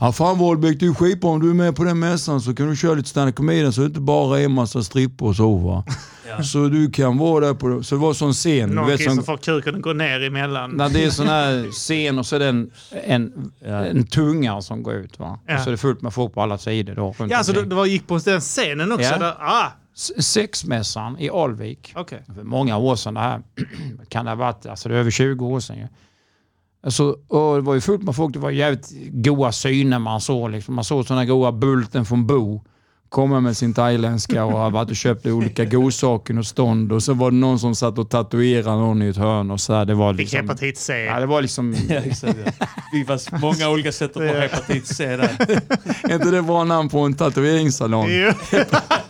Ja 0.00 0.12
fan 0.12 0.38
Wahlbeck, 0.38 0.80
det 0.80 0.86
är 0.86 0.94
skitbra 0.94 1.30
om 1.30 1.40
du 1.40 1.50
är 1.50 1.54
med 1.54 1.76
på 1.76 1.84
den 1.84 1.98
mässan 1.98 2.40
så 2.40 2.54
kan 2.54 2.70
du 2.70 2.76
köra 2.76 2.94
lite 2.94 3.08
stand-up 3.08 3.34
comedy 3.36 3.72
så 3.72 3.80
det 3.80 3.86
inte 3.86 4.00
bara 4.00 4.40
är 4.40 4.44
en 4.44 4.52
massa 4.52 4.82
strippor 4.82 5.28
och 5.28 5.36
så 5.36 5.54
va. 5.56 5.84
Ja. 6.36 6.42
Så 6.42 6.68
du 6.68 6.90
kan 6.90 7.18
vara 7.18 7.46
där 7.46 7.54
på 7.54 7.82
Så 7.82 7.94
det 7.94 8.00
var 8.00 8.14
sån 8.14 8.32
scen. 8.32 8.68
Du 8.68 8.74
Någon 8.74 8.86
vet, 8.86 9.02
som, 9.02 9.24
får 9.24 9.36
kuken 9.36 9.74
att 9.74 9.82
gå 9.82 9.92
ner 9.92 10.22
emellan. 10.22 10.70
när 10.70 10.88
det 10.88 11.04
är 11.04 11.10
sån 11.10 11.26
här 11.26 11.70
scen 11.70 12.18
och 12.18 12.26
så 12.26 12.36
är 12.36 12.40
det 12.40 12.46
en, 12.46 12.70
en, 13.04 13.52
Ja. 13.64 13.68
en 13.84 14.06
tunga 14.06 14.62
som 14.62 14.82
går 14.82 14.94
ut 14.94 15.18
va. 15.18 15.38
Ja. 15.46 15.54
Och 15.54 15.60
så 15.60 15.68
är 15.68 15.70
det 15.70 15.76
fullt 15.76 16.02
med 16.02 16.14
folk 16.14 16.34
på 16.34 16.42
alla 16.42 16.58
sidor 16.58 16.94
då. 16.94 17.14
Ja, 17.18 17.36
alltså 17.36 17.52
omkring. 17.52 17.64
det, 17.64 17.70
det 17.70 17.76
var, 17.76 17.86
gick 17.86 18.06
på 18.06 18.18
den 18.18 18.40
scenen 18.40 18.92
också. 18.92 19.04
Ja. 19.04 19.18
Där, 19.18 19.34
ah, 19.40 19.66
Sexmässan 20.18 21.18
i 21.18 21.30
Alvik. 21.30 21.92
okej. 21.96 22.22
För 22.34 22.42
många 22.42 22.76
år 22.76 22.96
sedan 22.96 23.14
det 23.14 23.20
här. 23.20 23.42
kan 24.08 24.24
det 24.24 24.30
ha 24.30 24.36
varit, 24.36 24.66
alltså 24.66 24.88
det 24.88 24.94
är 24.94 24.98
över 24.98 25.10
20 25.10 25.46
år 25.46 25.60
sedan 25.60 25.78
ju. 25.78 25.86
Alltså, 26.84 27.16
och 27.28 27.56
det 27.56 27.60
var 27.60 27.74
ju 27.74 27.80
fullt 27.80 28.02
med 28.02 28.16
folk, 28.16 28.32
det 28.32 28.38
var 28.38 28.50
jävligt 28.50 28.92
goa 29.10 29.52
syner 29.52 29.98
man 29.98 30.20
såg. 30.20 30.50
Liksom. 30.50 30.74
Man 30.74 30.84
såg 30.84 31.06
sådana 31.06 31.24
goa 31.24 31.52
Bulten 31.52 32.04
från 32.04 32.26
Bo 32.26 32.60
komma 33.12 33.40
med 33.40 33.56
sin 33.56 33.74
thailändska 33.74 34.44
och 34.44 34.58
har 34.58 34.70
varit 34.70 34.90
och 34.90 34.96
köpt 34.96 35.26
olika 35.26 35.64
godsaker 35.64 36.38
och 36.38 36.46
stånd. 36.46 36.92
Och 36.92 37.02
så 37.02 37.14
var 37.14 37.30
det 37.30 37.36
någon 37.36 37.58
som 37.58 37.74
satt 37.74 37.98
och 37.98 38.10
tatuerade 38.10 38.76
någon 38.76 39.02
i 39.02 39.08
ett 39.08 39.16
hörn. 39.16 39.50
Och 39.50 39.60
så 39.60 39.74
här, 39.74 39.84
det 39.84 39.94
var 39.94 40.14
Fick 40.14 40.20
liksom, 40.20 40.40
hepatit 40.40 40.78
C. 40.78 41.04
ja, 41.04 41.20
det 41.20 41.26
var 41.26 41.42
liksom, 41.42 41.74
Ja, 41.88 41.94
exakt. 41.94 42.38
Ja. 42.44 42.66
Det 42.92 43.04
fanns 43.04 43.32
många 43.32 43.68
olika 43.68 43.92
sätt 43.92 44.10
att 44.16 44.28
få 44.28 44.34
hepatit 44.34 44.86
C 44.86 45.16
där. 45.16 45.36
är 46.10 46.14
inte 46.14 46.30
det 46.30 46.42
bra 46.42 46.64
namn 46.64 46.88
på 46.88 46.98
en 47.00 47.14
tatueringssalong? 47.14 48.08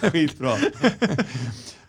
Skitbra. 0.00 0.52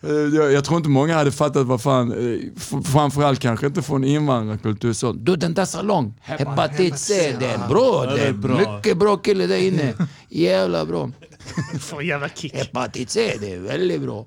Eh, 0.03 0.11
Jag, 0.11 0.51
jag 0.51 0.65
tror 0.65 0.77
inte 0.77 0.89
många 0.89 1.15
hade 1.15 1.31
fattat 1.31 1.67
vad 1.67 1.81
fan, 1.81 2.11
eh, 2.11 2.81
framförallt 2.83 3.39
kanske 3.39 3.65
inte 3.67 3.81
från 3.81 4.03
invandrarkultur 4.03 4.93
så. 4.93 5.11
Du 5.13 5.35
den 5.35 5.53
där 5.53 5.65
salong, 5.65 6.13
hepatit 6.21 6.99
C, 6.99 7.35
det 7.39 7.45
är 7.45 7.67
bra. 7.67 8.05
Det 8.05 8.21
är 8.27 8.33
mycket 8.75 8.97
bra 8.97 9.17
kille 9.17 9.47
där 9.47 9.57
inne. 9.57 9.93
Jävla 10.29 10.85
bra. 10.85 11.11
Får 11.79 12.01
en 12.01 12.07
jävla 12.07 12.29
kick. 12.29 12.53
Hepatit 12.55 13.09
C, 13.09 13.37
det 13.41 13.53
är 13.53 13.59
väldigt 13.59 14.01
bra. 14.01 14.25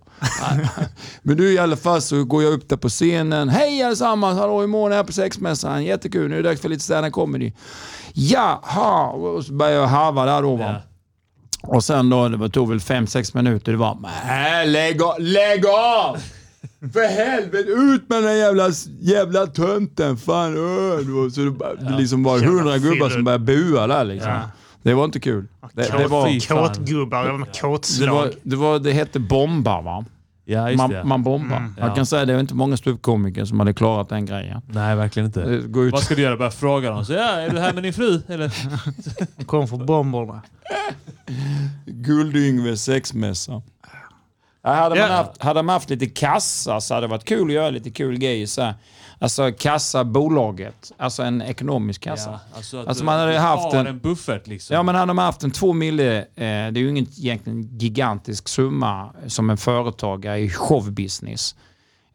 Men 1.22 1.36
du 1.36 1.52
i 1.52 1.58
alla 1.58 1.76
fall 1.76 2.02
så 2.02 2.24
går 2.24 2.42
jag 2.42 2.52
upp 2.52 2.68
där 2.68 2.76
på 2.76 2.88
scenen. 2.88 3.48
Hej 3.48 3.82
allesammans, 3.82 4.38
hallå 4.38 4.64
imorgon 4.64 4.92
är 4.92 4.96
jag 4.96 5.06
på 5.06 5.12
sexmässan. 5.12 5.84
Jättekul, 5.84 6.28
nu 6.30 6.38
är 6.38 6.42
det 6.42 6.48
dags 6.48 6.60
för 6.60 6.68
lite 6.68 6.82
stand 6.84 7.12
comedy. 7.12 7.52
Jaha, 8.12 9.06
och 9.10 9.44
så 9.44 9.52
börjar 9.52 9.72
jag 9.72 9.86
harva 9.86 10.24
där 10.24 10.42
då 10.42 10.56
va. 10.56 10.74
Och 11.68 11.84
sen 11.84 12.10
då, 12.10 12.28
det 12.28 12.48
tog 12.48 12.68
väl 12.68 12.80
fem 12.80 13.06
sex 13.06 13.34
minuter. 13.34 13.72
Det 13.72 13.78
var 13.78 13.98
"Nej, 14.26 14.66
lägg 14.66 15.02
av! 15.02 15.14
Lägg 15.20 15.66
av! 15.66 16.16
För 16.92 17.08
helvete, 17.08 17.68
ut 17.70 18.08
med 18.08 18.22
den 18.22 18.38
jävla, 18.38 18.70
jävla 19.00 19.46
tönten! 19.46 20.16
Fan, 20.16 20.56
öh. 20.56 20.96
Det 20.96 21.30
Så 21.30 21.40
det, 21.40 21.50
bara- 21.50 21.74
det 21.74 21.96
liksom 21.98 22.22
var 22.22 22.38
hundra 22.38 22.78
gubbar 22.78 23.08
som 23.10 23.24
började 23.24 23.44
bua 23.44 23.86
där 23.86 24.04
liksom. 24.04 24.30
Ja. 24.30 24.40
Det 24.82 24.94
var 24.94 25.04
inte 25.04 25.20
kul. 25.20 25.46
Det, 25.72 25.82
det, 25.98 26.06
var. 26.06 26.24
Kåtgubbar, 26.48 27.24
det 27.24 27.32
var 27.32 27.38
det, 27.38 27.60
kåtslag. 27.60 28.14
var, 28.14 28.30
det, 28.42 28.56
var, 28.56 28.78
det 28.78 28.92
hette 28.92 29.18
bomba 29.18 29.80
va? 29.80 30.04
Ja, 30.46 30.70
just 30.70 30.88
det. 30.88 30.94
Man, 30.98 31.08
man 31.08 31.22
bombar. 31.22 31.56
Mm. 31.56 31.74
Jag 31.78 31.88
Ja. 31.90 31.94
kan 31.94 32.06
säga 32.06 32.24
det 32.24 32.32
är 32.32 32.40
inte 32.40 32.54
många 32.54 32.76
ståuppkomiker 32.76 33.44
som 33.44 33.58
hade 33.60 33.74
klarat 33.74 34.08
den 34.08 34.26
grejen. 34.26 34.60
Nej, 34.66 34.96
verkligen 34.96 35.26
inte. 35.26 35.42
Eh, 35.42 35.58
Gå 35.60 35.84
ut. 35.84 35.92
Vad 35.92 36.02
ska 36.02 36.14
du 36.14 36.22
göra? 36.22 36.36
Börja 36.36 36.50
fråga 36.50 36.90
dem? 36.90 37.04
Så, 37.04 37.12
ja, 37.12 37.30
är 37.30 37.50
du 37.50 37.58
här 37.60 37.72
med 37.72 37.82
din 37.82 37.92
fru? 37.92 38.22
Eller? 38.28 38.52
Kom 39.46 39.68
från 39.68 39.86
bomberna. 39.86 40.42
Guld-Yngve 41.86 42.76
sexmässa. 42.76 43.62
Ja, 44.62 44.70
hade, 44.74 45.00
man 45.00 45.10
haft, 45.10 45.42
hade 45.42 45.62
man 45.62 45.72
haft 45.72 45.90
lite 45.90 46.06
kassa 46.06 46.80
så 46.80 46.94
hade 46.94 47.06
det 47.06 47.10
varit 47.10 47.24
kul 47.24 47.46
att 47.48 47.54
göra 47.54 47.70
lite 47.70 47.90
kul 47.90 48.18
grejer. 48.18 48.46
Alltså 49.24 49.52
kassa 49.58 50.04
bolaget, 50.04 50.92
alltså 50.96 51.22
en 51.22 51.42
ekonomisk 51.42 52.00
kassa. 52.02 52.30
Ja, 52.30 52.40
alltså 52.56 52.80
att 52.80 52.86
Alltså, 52.88 53.04
man 53.04 53.20
hade 53.20 53.38
haft 53.38 53.74
en- 53.74 53.86
en 53.86 53.98
buffert 53.98 54.46
liksom. 54.46 54.74
Ja, 54.74 54.82
men 54.82 54.94
hade 54.94 55.12
man 55.14 55.24
haft 55.24 55.42
en 55.42 55.50
två 55.50 55.72
mille, 55.72 56.18
eh, 56.18 56.24
det 56.36 56.44
är 56.46 56.76
ju 56.78 56.88
ingen 56.88 57.06
egentligen 57.18 57.62
gigantisk 57.78 58.48
summa 58.48 59.10
som 59.26 59.50
en 59.50 59.56
företagare 59.56 60.38
i 60.38 60.50
showbusiness. 60.50 61.54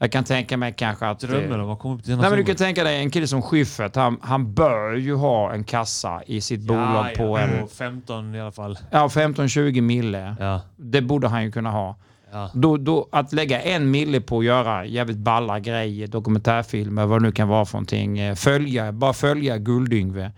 Jag 0.02 0.12
kan 0.12 0.24
tänka 0.24 0.58
mig 0.58 0.74
kanske 0.78 1.08
att... 1.08 1.24
eh, 1.24 1.30
Drömmer 1.30 1.60
om 1.60 1.70
att 1.70 1.80
komma 1.80 1.96
upp 1.96 2.04
till 2.04 2.18
Nej, 2.18 2.30
men 2.30 2.40
du 2.40 2.46
kan 2.46 2.56
tänka 2.56 2.84
dig 2.84 2.98
en 3.00 3.12
kille 3.12 3.28
som 3.28 3.42
Schyffert, 3.42 3.96
han, 3.96 4.18
han 4.22 4.54
bör 4.54 4.94
ju 4.96 5.16
ha 5.16 5.54
en 5.54 5.64
kassa 5.64 6.22
i 6.28 6.42
sitt 6.42 6.62
bolag 6.62 7.08
ja, 7.12 7.18
på 7.18 7.24
ja, 7.24 7.40
en 7.40 7.62
på 7.62 7.68
15 7.68 8.36
i 8.36 8.42
alla 8.42 8.52
fall. 8.52 8.78
ja, 8.92 9.08
15-20 9.08 9.82
mille. 9.82 10.36
Ja. 10.40 10.62
Det 10.76 11.02
borde 11.02 11.28
han 11.28 11.44
ju 11.44 11.52
kunna 11.52 11.72
ha. 11.72 11.96
Ja. 12.32 12.52
Då, 12.54 12.78
då, 12.78 13.08
att 13.12 13.34
lägga 13.34 13.62
en 13.62 13.92
mille 13.92 14.22
på 14.22 14.40
att 14.40 14.46
göra 14.46 14.86
jävligt 14.86 15.18
balla 15.18 15.60
grejer, 15.60 16.08
dokumentärfilmer, 16.08 17.06
vad 17.06 17.22
det 17.22 17.26
nu 17.26 17.32
kan 17.32 17.48
vara 17.48 17.66
för 17.66 17.74
någonting. 17.74 18.20
eh, 18.20 18.36
Följa, 18.36 18.92
bara 18.92 19.14
följa 19.14 19.58
Guld-Yngve. 19.58 20.32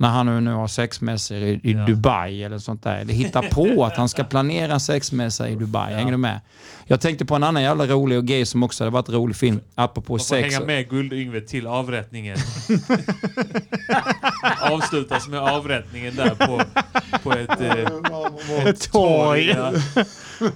När 0.00 0.08
han 0.08 0.26
nu, 0.26 0.40
nu 0.40 0.52
har 0.52 0.66
sexmässor 0.68 1.36
i, 1.36 1.60
i 1.62 1.72
Ja. 1.72 1.86
Dubai 1.86 2.42
eller 2.44 2.58
sånt 2.58 2.82
där. 2.82 2.96
Eller 2.98 3.14
hitta 3.14 3.42
på 3.42 3.84
att 3.84 3.96
han 3.96 4.08
ska 4.08 4.24
planera 4.24 4.72
en 4.72 4.80
sexmässa 4.80 5.48
i 5.48 5.54
Dubai. 5.54 5.94
Hänger 5.94 6.10
du 6.12 6.16
med? 6.18 6.40
Jag 6.86 7.00
tänkte 7.00 7.24
på 7.24 7.34
en 7.34 7.42
annan 7.44 7.62
jävla 7.62 7.86
rolig 7.86 8.18
och 8.18 8.24
gay 8.24 8.44
som 8.46 8.62
också 8.62 8.84
hade 8.84 8.94
varit 8.94 9.08
en 9.08 9.14
rolig 9.14 9.36
film. 9.36 9.60
Apropå 9.74 10.12
Man 10.12 10.18
får 10.18 10.24
sex. 10.24 10.54
hänga 10.54 10.66
med 10.66 10.88
Guld-Yngve 10.90 11.40
till 11.40 11.66
avrättningen. 11.66 12.36
Avslutas 14.60 15.28
med 15.28 15.40
avrättningen 15.40 16.16
där 16.16 16.34
på, 16.34 16.60
på 17.30 17.38
ett, 17.38 17.60
eh, 17.60 18.66
Ett 18.68 18.92
torg. 18.92 19.46
Ja. 19.46 19.72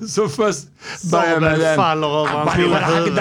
Så 0.09 0.29
först 0.29 0.65
börjar 1.13 1.41
med 1.41 1.59
den. 1.61 1.77
faller 1.77 2.07
över 2.21 2.29
hans 2.29 2.57
lilla 2.57 2.87
huvud. 2.87 3.19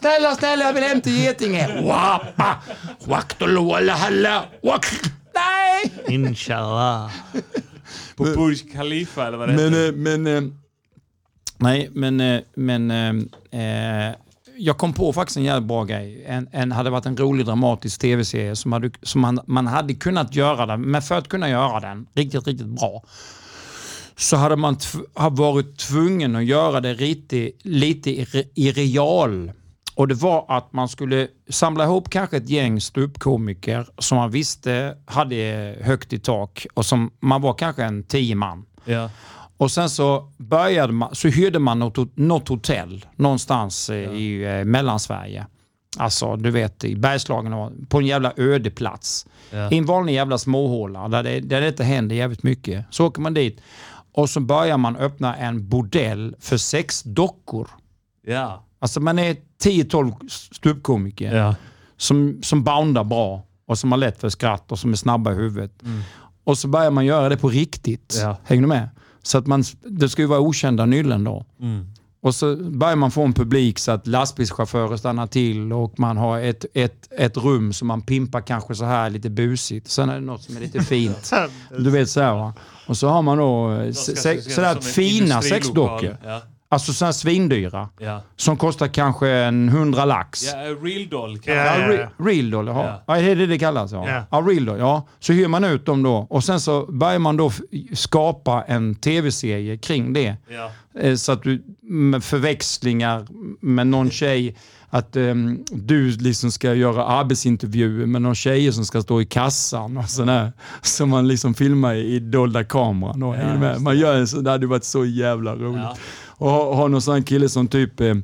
Snälla, 0.00 0.34
snälla, 0.34 0.64
jag 0.64 0.72
vill 0.72 0.82
hem 0.82 1.00
till 1.00 1.18
Getinge. 1.18 1.82
Wappa! 1.82 2.56
Waktolola 3.04 3.92
halla. 3.92 4.44
Wak. 4.62 4.86
Nej! 5.34 5.92
Inshallah. 6.14 7.10
På 8.16 8.24
Burj 8.24 8.58
Khalifa 8.72 9.26
eller 9.26 9.38
vad 9.38 9.48
det 9.48 9.52
Men, 9.54 9.74
heter. 9.74 9.86
eh, 9.88 9.92
men, 9.94 10.26
eh, 10.26 10.42
nej, 11.58 11.90
men, 11.92 12.20
eh, 12.20 12.40
men 12.54 12.90
eh, 12.90 14.14
jag 14.64 14.78
kom 14.78 14.92
på 14.92 15.12
faktiskt 15.12 15.36
en 15.36 15.44
jävligt 15.44 15.68
bra 15.68 15.84
grej. 15.84 16.24
En, 16.26 16.48
en 16.52 16.72
hade 16.72 16.90
varit 16.90 17.06
en 17.06 17.16
rolig 17.16 17.46
dramatisk 17.46 18.00
tv-serie 18.00 18.56
som, 18.56 18.72
hade, 18.72 18.90
som 19.02 19.20
man, 19.20 19.40
man 19.46 19.66
hade 19.66 19.94
kunnat 19.94 20.34
göra 20.34 20.66
den, 20.66 20.80
men 20.80 21.02
för 21.02 21.18
att 21.18 21.28
kunna 21.28 21.48
göra 21.48 21.80
den 21.80 22.06
riktigt, 22.14 22.46
riktigt 22.46 22.66
bra 22.66 23.02
så 24.16 24.36
hade 24.36 24.56
man 24.56 24.76
tv- 24.76 25.04
varit 25.30 25.78
tvungen 25.78 26.36
att 26.36 26.44
göra 26.44 26.80
det 26.80 26.94
lite, 26.94 27.50
lite 27.62 28.10
i, 28.10 28.24
re- 28.24 28.48
i 28.54 28.72
real. 28.72 29.52
Och 29.94 30.08
det 30.08 30.14
var 30.14 30.44
att 30.48 30.72
man 30.72 30.88
skulle 30.88 31.28
samla 31.48 31.84
ihop 31.84 32.10
kanske 32.10 32.36
ett 32.36 32.48
gäng 32.48 32.80
ståuppkomiker 32.80 33.86
som 33.98 34.18
man 34.18 34.30
visste 34.30 34.96
hade 35.06 35.76
högt 35.80 36.12
i 36.12 36.18
tak 36.18 36.66
och 36.74 36.86
som 36.86 37.10
man 37.20 37.42
var 37.42 37.54
kanske 37.54 37.84
en 37.84 38.02
tio 38.02 38.34
man. 38.34 38.64
Ja. 38.84 39.10
Och 39.56 39.70
sen 39.70 39.90
så 39.90 40.32
började 40.38 40.92
man, 40.92 41.14
så 41.14 41.28
hyrde 41.28 41.58
man 41.58 41.78
något, 41.78 42.16
något 42.16 42.48
hotell 42.48 43.06
någonstans 43.16 43.90
eh, 43.90 43.96
i 44.12 44.44
eh, 44.58 44.64
Mellansverige. 44.64 45.46
Alltså 45.96 46.36
du 46.36 46.50
vet 46.50 46.84
i 46.84 46.96
Bergslagen, 46.96 47.86
på 47.88 47.98
en 47.98 48.06
jävla 48.06 48.32
öde 48.36 48.70
plats. 48.70 49.26
Ja. 49.50 49.70
I 49.70 49.78
en 49.78 49.86
vanlig 49.86 50.14
jävla 50.14 50.38
småhåla 50.38 51.08
där 51.08 51.22
det, 51.22 51.40
där 51.40 51.60
det 51.60 51.68
inte 51.68 51.84
händer 51.84 52.16
jävligt 52.16 52.42
mycket. 52.42 52.84
Så 52.90 53.06
åker 53.06 53.20
man 53.22 53.34
dit 53.34 53.60
och 54.14 54.30
så 54.30 54.40
börjar 54.40 54.76
man 54.78 54.96
öppna 54.96 55.36
en 55.36 55.68
bordell 55.68 56.36
för 56.40 56.56
sexdockor. 56.56 57.68
Ja. 58.26 58.64
Alltså 58.78 59.00
man 59.00 59.18
är 59.18 59.36
10-12 59.64 60.28
ståuppkomiker 60.52 61.36
Ja. 61.36 61.54
som, 61.96 62.38
som 62.42 62.64
boundar 62.64 63.04
bra 63.04 63.42
och 63.66 63.78
som 63.78 63.92
har 63.92 63.98
lätt 63.98 64.20
för 64.20 64.28
skratt 64.28 64.72
och 64.72 64.78
som 64.78 64.92
är 64.92 64.96
snabba 64.96 65.32
i 65.32 65.34
huvudet. 65.34 65.82
Och 66.44 66.58
så 66.58 66.68
börjar 66.68 66.90
man 66.90 67.04
göra 67.06 67.28
det 67.28 67.36
på 67.36 67.48
riktigt. 67.48 68.18
Ja. 68.22 68.36
Hänger 68.44 68.62
du 68.62 68.68
med? 68.68 68.88
Så 69.22 69.38
att 69.38 69.46
man, 69.46 69.64
det 69.80 70.08
ska 70.08 70.22
ju 70.22 70.28
vara 70.28 70.40
okända 70.40 70.86
nyllen 70.86 71.24
då. 71.24 71.46
Mm. 71.60 71.86
Och 72.22 72.34
så 72.34 72.56
börjar 72.56 72.96
man 72.96 73.10
få 73.10 73.22
en 73.22 73.32
publik 73.32 73.78
så 73.78 73.92
att 73.92 74.06
lastbilschaufförer 74.06 74.96
stannar 74.96 75.26
till 75.26 75.72
och 75.72 75.98
man 75.98 76.16
har 76.16 76.40
ett, 76.40 76.64
ett, 76.74 77.08
ett 77.18 77.36
rum 77.36 77.72
som 77.72 77.88
man 77.88 78.02
pimpar 78.02 78.40
kanske 78.40 78.74
så 78.74 78.84
här 78.84 79.10
lite 79.10 79.30
busigt. 79.30 79.88
Sen 79.88 80.08
är 80.08 80.14
det 80.14 80.20
något 80.20 80.42
som 80.42 80.56
är 80.56 80.60
lite 80.60 80.80
fint. 80.80 81.30
Du 81.78 81.90
vet 81.90 82.10
så 82.10 82.20
här 82.20 82.34
va. 82.34 82.54
Och 82.86 82.96
så 82.96 83.08
har 83.08 83.22
man 83.22 83.38
då 83.38 83.70
eh, 83.70 83.92
ska 83.92 84.16
se, 84.16 84.42
sådär 84.42 84.80
fina 84.80 85.42
sexdockor. 85.42 86.16
Ja. 86.24 86.40
Alltså 86.72 86.92
sådana 86.92 87.12
svindyra. 87.12 87.88
Ja. 88.00 88.22
Som 88.36 88.56
kostar 88.56 88.88
kanske 88.88 89.28
en 89.28 89.68
hundra 89.68 90.04
lax. 90.04 90.44
Ja, 90.44 90.58
real 90.58 91.08
doll 91.08 91.38
Ja, 91.44 91.52
Ja, 91.54 91.78
ja, 91.78 91.88
re, 91.88 92.08
real 92.18 92.50
doll, 92.50 92.66
ja. 92.66 93.02
Ja. 93.06 93.14
ja. 93.16 93.22
det 93.22 93.30
är 93.30 93.36
det 93.36 93.46
det 93.46 93.58
kallas. 93.58 93.92
Ja. 93.92 94.08
Ja. 94.08 94.24
Ja. 94.30 94.38
real 94.38 94.64
doll, 94.64 94.78
ja. 94.78 95.06
Så 95.20 95.32
hyr 95.32 95.48
man 95.48 95.64
ut 95.64 95.86
dem 95.86 96.02
då 96.02 96.26
och 96.30 96.44
sen 96.44 96.60
så 96.60 96.86
börjar 96.92 97.18
man 97.18 97.36
då 97.36 97.52
skapa 97.92 98.64
en 98.66 98.94
tv-serie 98.94 99.76
kring 99.78 100.12
det. 100.12 100.36
Ja. 100.48 100.70
Eh, 101.00 101.14
Så 101.14 101.32
att 101.32 101.42
du 101.42 101.62
med 101.82 102.24
förväxlingar 102.24 103.26
med 103.60 103.86
någon 103.86 104.10
tjej, 104.10 104.56
att 104.90 105.16
ehm, 105.16 105.64
du 105.72 106.10
liksom 106.10 106.50
ska 106.50 106.74
göra 106.74 107.04
arbetsintervjuer 107.04 108.06
med 108.06 108.22
någon 108.22 108.34
tjej 108.34 108.72
som 108.72 108.84
ska 108.84 109.02
stå 109.02 109.20
i 109.20 109.24
kassan 109.26 109.96
och 109.96 110.08
sådär. 110.08 110.52
Som 110.82 111.08
man 111.10 111.28
liksom 111.28 111.54
filmar 111.54 111.94
i 111.94 112.18
dolda 112.18 112.64
kameran. 112.64 113.20
Du 113.20 113.58
med? 113.58 113.80
Man 113.80 113.98
gör 113.98 114.16
en 114.16 114.28
sån, 114.28 114.44
det 114.44 114.50
hade 114.50 114.66
varit 114.66 114.84
så 114.84 115.04
jävla 115.04 115.54
roligt. 115.56 116.00
Ja. 116.42 116.46
Och 116.46 116.50
ha, 116.50 116.74
ha 116.74 116.88
någon 116.88 117.02
sån 117.02 117.22
kille 117.22 117.48
som 117.48 117.68
typ, 117.68 118.00
eh, 118.00 118.16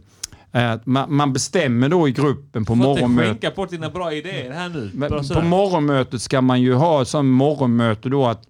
eh, 0.53 0.81
man, 0.85 1.15
man 1.15 1.33
bestämmer 1.33 1.89
då 1.89 2.09
i 2.09 2.13
gruppen 2.13 2.65
på 2.65 2.75
morgonmötet. 2.75 3.31
skänka 3.31 3.51
bort 3.51 3.71
dina 3.71 3.91
bra 3.91 4.13
idéer 4.13 4.53
här 4.53 4.69
nu. 4.69 4.91
Men 4.95 5.11
på 5.29 5.43
morgonmötet 5.43 6.23
ska 6.23 6.41
man 6.41 6.63
ju 6.63 6.75
ha 6.75 7.05
sånt 7.05 7.27
morgonmöte 7.27 8.09
då 8.09 8.27
att 8.27 8.43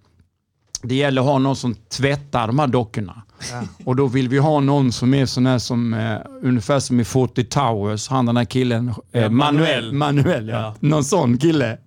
det 0.81 0.95
gäller 0.95 1.21
att 1.21 1.27
ha 1.27 1.37
någon 1.39 1.55
som 1.55 1.75
tvättar 1.75 2.47
de 2.47 2.59
här 2.59 2.67
dockorna. 2.67 3.21
Och 3.85 3.95
då 3.95 4.07
vill 4.07 4.29
vi 4.29 4.37
ha 4.37 4.59
någon 4.59 4.91
som 4.91 5.13
är 5.13 5.25
sån 5.25 5.45
här 5.45 5.59
som, 5.59 5.93
eh, 5.93 6.17
ungefär 6.43 6.79
som 6.79 6.99
i 6.99 7.05
40 7.05 7.43
Towers, 7.43 8.07
han 8.09 8.25
den 8.25 8.37
här 8.37 8.45
killen, 8.45 8.93
eh, 9.11 9.21
Ja, 9.21 9.29
Manuel. 9.29 9.93
Manuel. 9.93 10.47
Ja. 10.47 10.59
Ja. 10.59 10.75
Någon 10.79 11.03
sån 11.03 11.37
kille. 11.37 11.77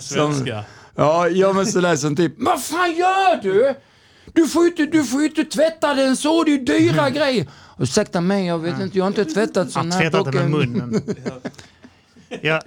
Svenska. 0.00 0.64
Ja, 0.96 1.28
ja 1.28 1.52
men 1.52 1.66
sådär 1.66 1.96
som 1.96 2.16
typ, 2.16 2.34
vad 2.38 2.62
fan 2.62 2.92
gör 2.96 3.42
du? 3.42 3.74
Du 4.34 4.48
får 4.48 4.62
ju 4.62 4.68
inte, 4.70 4.86
du 4.86 5.04
får 5.04 5.24
inte 5.24 5.44
tvätta 5.44 5.94
den 5.94 6.16
så, 6.16 6.44
det 6.44 6.50
är 6.50 6.52
ju 6.52 6.64
dyra 6.64 7.10
grejer. 7.10 7.46
Ursäkta 7.78 8.20
mig, 8.20 8.46
jag 8.46 8.58
vet 8.58 8.80
inte, 8.80 8.98
jag 8.98 9.04
har 9.04 9.08
inte 9.08 9.24
tvättat 9.24 9.70
sån 9.70 9.92
här 9.92 10.00
tvättat 10.10 10.32
det 10.32 10.38
med 10.38 10.50
munnen. 10.50 11.02
ja. 12.42 12.60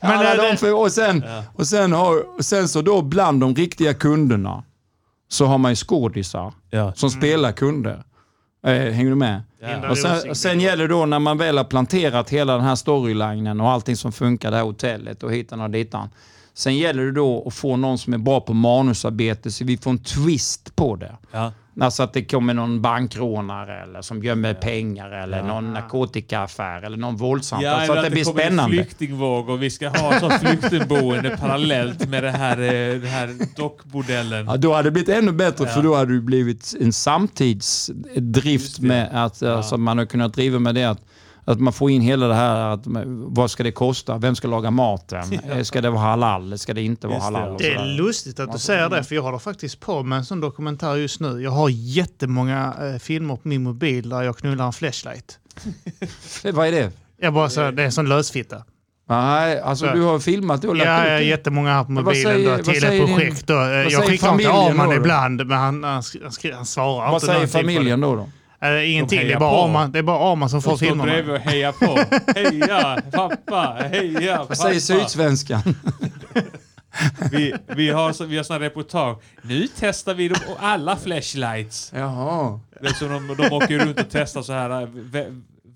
Men 0.00 0.10
Alla 0.10 0.34
de, 0.36 0.42
det, 0.50 0.56
för- 0.56 0.74
och, 0.74 0.92
sen, 0.92 1.24
och, 1.54 1.66
sen 1.66 1.92
har, 1.92 2.36
och 2.38 2.44
sen 2.44 2.68
så 2.68 2.82
då 2.82 3.02
bland 3.02 3.40
de 3.40 3.54
riktiga 3.54 3.94
kunderna 3.94 4.64
så 5.28 5.46
har 5.46 5.58
man 5.58 5.72
ju 5.72 5.76
skådisar 5.76 6.52
Ja. 6.70 6.92
som 6.96 7.10
spelar 7.10 7.52
kunder. 7.52 8.02
Eh, 8.66 8.72
hänger 8.72 9.10
du 9.10 9.16
med? 9.16 9.42
Ja. 9.60 9.90
Och 9.90 9.98
sen, 9.98 10.34
sen 10.34 10.60
gäller 10.60 10.88
då 10.88 11.06
när 11.06 11.18
man 11.18 11.38
väl 11.38 11.56
har 11.56 11.64
planterat 11.64 12.30
hela 12.30 12.52
den 12.56 12.64
här 12.64 12.74
storylinen 12.74 13.60
och 13.60 13.70
allting 13.70 13.96
som 13.96 14.12
funkar, 14.12 14.50
det 14.50 14.56
här 14.56 14.64
hotellet 14.64 15.22
och 15.22 15.32
hitan 15.32 15.60
och 15.60 15.70
ditan. 15.70 16.08
Sen 16.56 16.76
gäller 16.76 17.04
det 17.04 17.12
då 17.12 17.44
att 17.46 17.54
få 17.54 17.76
någon 17.76 17.98
som 17.98 18.14
är 18.14 18.18
bra 18.18 18.40
på 18.40 18.54
manusarbete 18.54 19.50
så 19.50 19.64
vi 19.64 19.76
får 19.76 19.90
en 19.90 19.98
twist 19.98 20.76
på 20.76 20.96
det. 20.96 21.12
Ja. 21.32 21.52
Alltså 21.80 22.02
att 22.02 22.12
det 22.12 22.24
kommer 22.24 22.54
någon 22.54 22.82
bankrånare 22.82 23.82
eller 23.82 24.02
som 24.02 24.22
gömmer 24.24 24.54
pengar 24.54 25.10
eller 25.10 25.42
någon 25.42 25.72
narkotikaaffär 25.72 26.82
eller 26.82 26.96
någon 26.96 27.16
våldsamt. 27.16 27.62
Ja, 27.62 27.70
alltså 27.70 27.92
eller 27.92 28.02
att 28.02 28.06
det 28.06 28.10
blir 28.10 28.24
kommer 28.24 28.40
en 28.42 28.46
spännande. 28.46 28.76
flyktingvåg 28.76 29.48
och 29.48 29.62
vi 29.62 29.70
ska 29.70 29.88
ha 29.88 30.20
sånt 30.20 30.34
flyktingboende 30.34 31.36
parallellt 31.40 32.08
med 32.08 32.22
det 32.24 32.30
här, 32.30 32.58
eh, 32.58 33.00
den 33.00 33.06
här 33.10 33.30
dockmodellen. 33.56 34.46
Ja, 34.46 34.56
då 34.56 34.72
hade 34.74 34.86
det 34.86 34.90
blivit 34.90 35.08
ännu 35.08 35.32
bättre 35.32 35.64
Ja. 35.64 35.70
för 35.70 35.82
då 35.82 35.94
hade 35.94 36.14
det 36.14 36.20
blivit 36.20 36.74
en 36.80 36.92
samtidsdrift 36.92 38.80
det. 38.80 38.86
med 38.86 39.08
att 39.24 39.42
alltså, 39.42 39.76
man 39.76 39.98
har 39.98 40.06
kunnat 40.06 40.34
driva 40.34 40.58
med 40.58 40.74
det 40.74 40.84
att, 40.84 41.00
att 41.44 41.60
man 41.60 41.72
får 41.72 41.90
in 41.90 42.00
hela 42.02 42.26
det 42.28 42.34
här 42.34 42.70
att 42.70 42.80
vad 43.26 43.50
ska 43.50 43.62
det 43.62 43.72
kosta? 43.72 44.18
Vem 44.18 44.36
ska 44.36 44.48
laga 44.48 44.70
maten? 44.70 45.24
Eh, 45.50 45.62
Ska 45.62 45.80
det 45.80 45.90
vara 45.90 46.00
halal? 46.02 46.58
Ska 46.58 46.74
det 46.74 46.82
inte 46.82 47.06
vara 47.06 47.18
halal? 47.18 47.48
ja. 47.50 47.56
Det 47.58 47.74
är 47.74 47.84
lustigt 47.96 48.40
att 48.40 48.52
du 48.52 48.58
säger 48.58 48.88
det, 48.88 49.04
för 49.04 49.14
jag 49.14 49.22
håller 49.22 49.38
faktiskt 49.38 49.80
på 49.80 50.02
med 50.02 50.18
en 50.18 50.24
sån 50.24 50.40
dokumentär 50.40 50.94
just 50.96 51.20
nu. 51.20 51.42
Jag 51.42 51.50
har 51.50 51.68
jättemånga 51.68 52.74
eh, 52.82 52.98
filmer 52.98 53.36
på 53.36 53.48
min 53.48 53.62
mobil 53.62 54.08
där 54.08 54.22
jag 54.22 54.38
knullar 54.38 54.66
en 54.66 54.72
flashlight. 54.72 55.38
Vad 56.52 56.66
är 56.66 56.72
det? 56.72 56.90
Jag 57.20 57.34
bara 57.34 57.50
så, 57.50 57.70
det 57.70 57.82
är 57.82 57.86
en 57.86 57.92
sån 57.92 58.08
lösfitta. 58.08 58.62
Nej, 59.08 59.60
alltså 59.60 59.86
Så- 59.86 59.92
du 59.94 60.02
har 60.02 60.18
filmat 60.18 60.64
och 60.64 60.76
lagt 60.76 60.86
Ja, 60.88 61.00
ut 61.00 61.04
jag 61.06 61.12
har 61.12 61.18
det. 61.20 61.24
jättemånga 61.24 61.72
här 61.72 61.84
på 61.84 61.92
vad 61.92 62.04
mobilen 62.04 62.22
säger- 62.32 62.50
då, 62.50 62.56
vad 62.56 62.64
till 62.64 62.80
säger 62.80 63.00
ett 63.02 63.06
din- 63.08 63.16
projekt. 63.16 63.46
Då. 63.46 63.54
Jag 63.54 63.92
säger 63.92 64.06
skickar 64.08 64.32
inte 64.32 64.44
då 64.78 64.84
då? 64.84 64.94
ibland, 64.94 65.46
men 65.46 65.58
han, 65.58 65.84
han, 65.84 66.02
han, 66.22 66.52
han 66.54 66.66
svarar 66.66 67.06
Vad 67.06 67.14
inte. 67.14 67.26
säger 67.26 67.40
på 67.40 67.44
det. 67.46 67.48
familjen 67.52 68.00
då? 68.00 68.14
då? 68.16 68.28
Eh, 68.64 68.90
ingenting, 68.92 69.18
De 69.20 69.24
det 69.26 69.32
är, 69.32 69.38
bara 69.38 69.50
på. 69.50 69.64
Arman, 69.64 69.92
det 69.92 69.98
är 69.98 70.02
bara 70.02 70.32
Arman 70.32 70.48
som 70.50 70.62
får 70.62 70.70
De 70.70 70.76
står 70.76 70.86
filmerna. 70.86 71.12
bredvid 71.12 71.34
och 71.34 71.40
hejar 71.40 71.72
på. 71.72 71.98
Heja 72.40 73.02
pappa, 73.12 73.76
heja 73.90 74.36
pappa. 74.36 74.46
Vad 74.48 74.58
säger 74.58 74.80
Sydsvenskan? 74.80 75.60
Vi, 77.32 77.54
vi 77.66 77.90
har, 77.90 78.12
så- 78.12 78.24
vi 78.24 78.36
har 78.36 78.44
såna 78.44 78.60
reportage. 78.60 79.18
Nu 79.42 79.68
testar 79.78 80.14
vi 80.14 80.28
de, 80.28 80.36
alla 80.60 80.96
flashlights. 80.96 81.92
Jaha. 81.94 82.60
Liksom 82.80 83.08
de, 83.08 83.36
de 83.42 83.52
åker 83.52 83.78
runt 83.78 84.00
och 84.00 84.06
testar 84.10 84.42
så 84.42 84.52
här. 84.52 84.88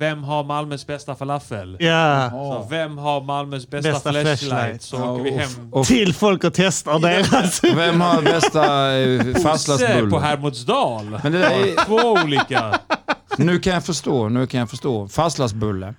Eh, 0.01 0.07
ve- 0.07 0.15
Vem 0.15 0.25
har 0.25 0.45
Malmös 0.45 0.87
bästa 0.87 1.15
falafel? 1.15 1.77
Ja, 1.81 2.31
Så 2.31 2.67
vem 2.71 2.99
har 2.99 3.21
Malmös 3.21 3.71
bästa, 3.71 3.93
Bästa 3.93 4.11
flashlight? 4.13 4.41
flashlight. 4.41 4.83
Så 4.83 4.97
åker 5.05 5.25
vi 5.25 5.31
hem. 5.31 5.73
och- 5.73 5.87
till 5.87 6.15
folk 6.15 6.45
och 6.45 6.55
testar 6.55 6.99
deras. 6.99 7.65
Vem 7.77 8.01
har 8.01 8.23
bästa 8.23 8.93
eh, 8.99 9.43
Bosse 9.43 10.07
på? 10.11 10.19
Hermodsdal. 10.21 11.19
Men 11.23 11.33
det 11.33 11.39
där 11.39 11.51
är, 11.51 11.85
Två 11.87 12.13
olika. 12.25 12.79
Nu 13.39 13.59
kan 13.59 13.73
jag 13.73 13.85
förstå, 13.85 14.29
nu 14.29 14.47
kan 14.47 14.61
jag 14.61 14.71
förstå. 14.71 15.09
Fastlandsbulle. 15.09 15.95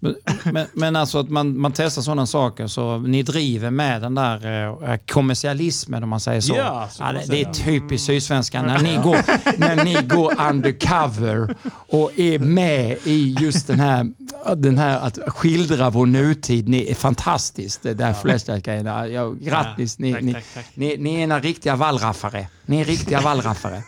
Men, 0.00 0.14
men, 0.52 0.66
men 0.72 0.96
alltså 0.96 1.18
att 1.18 1.28
man, 1.28 1.60
man 1.60 1.72
testar 1.72 2.02
sådana 2.02 2.26
saker 2.26 2.66
så 2.66 2.98
ni 2.98 3.22
driver 3.22 3.70
med 3.70 4.02
den 4.02 4.14
där 4.14 4.68
eh, 4.90 4.96
kommersialismen 4.96 6.02
om 6.02 6.08
man 6.08 6.20
säger 6.20 6.40
så. 6.40 6.54
Ja, 6.56 6.88
så 6.90 7.02
man 7.02 7.14
det, 7.14 7.24
det 7.26 7.42
är 7.42 7.52
typiskt 7.52 8.06
Sydsvenskan 8.06 8.66
när 8.66 8.78
ni, 8.82 8.96
går, 8.96 9.18
när 9.58 9.84
ni 9.84 9.94
går 9.94 10.48
undercover 10.48 11.54
och 11.70 12.18
är 12.18 12.38
med 12.38 12.98
i 13.04 13.36
just 13.40 13.66
den 13.66 13.80
här, 13.80 14.12
den 14.56 14.78
här 14.78 14.98
att 14.98 15.18
skildra 15.26 15.90
vår 15.90 16.06
nutid. 16.06 16.68
Ni 16.68 16.90
är 16.90 16.94
fantastiskt, 16.94 17.82
det 17.82 17.94
där 17.94 18.12
flashlight-grejerna. 18.12 19.08
Ja, 19.08 19.30
grattis, 19.30 19.98
ni, 19.98 20.12
tack, 20.12 20.22
ni, 20.22 20.32
tack, 20.32 20.44
tack. 20.54 20.66
Ni, 20.74 20.96
ni 20.96 21.14
är 21.14 21.18
ena 21.18 21.40
riktiga 21.40 21.76
wallraffare. 21.76 22.46
Ni 22.66 22.80
är 22.80 22.84
riktiga 22.84 23.20
wallraffare. 23.20 23.82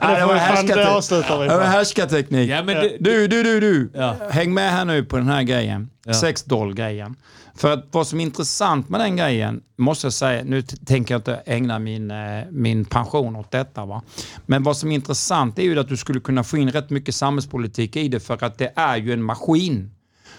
Ja, 0.00 0.18
det, 0.18 0.26
var 0.26 1.64
härskarteknik. 1.64 2.50
Ja, 2.50 2.62
men 2.62 2.76
det, 2.76 2.96
Du, 3.00 3.28
du, 3.28 3.42
du, 3.42 3.60
du. 3.60 3.90
Ja. 3.94 4.16
Häng 4.30 4.54
med 4.54 4.72
här 4.72 4.84
nu 4.84 5.04
på 5.04 5.16
den 5.16 5.28
här 5.28 5.42
grejen. 5.42 5.90
Ja. 6.04 6.14
Sexdoll-grejen. 6.14 7.16
För 7.56 7.72
att 7.72 7.88
vad 7.90 8.06
som 8.06 8.20
är 8.20 8.24
intressant 8.24 8.88
med 8.88 9.00
den 9.00 9.16
grejen, 9.16 9.60
måste 9.76 10.06
jag 10.06 10.12
säga, 10.12 10.44
nu 10.44 10.62
tänker 10.62 11.14
jag 11.14 11.18
inte 11.18 11.42
ägna 11.46 11.78
min, 11.78 12.10
eh, 12.10 12.16
min 12.50 12.84
pension 12.84 13.36
åt 13.36 13.50
detta. 13.50 13.84
Va? 13.84 14.02
Men 14.46 14.62
vad 14.62 14.76
som 14.76 14.90
är 14.90 14.94
intressant 14.94 15.58
är 15.58 15.62
ju 15.62 15.78
att 15.78 15.88
du 15.88 15.96
skulle 15.96 16.20
kunna 16.20 16.44
få 16.44 16.56
in 16.56 16.70
rätt 16.70 16.90
mycket 16.90 17.14
samhällspolitik 17.14 17.96
i 17.96 18.08
det 18.08 18.20
för 18.20 18.44
att 18.44 18.58
det 18.58 18.72
är 18.76 18.96
ju 18.96 19.12
en 19.12 19.22
maskin 19.22 19.90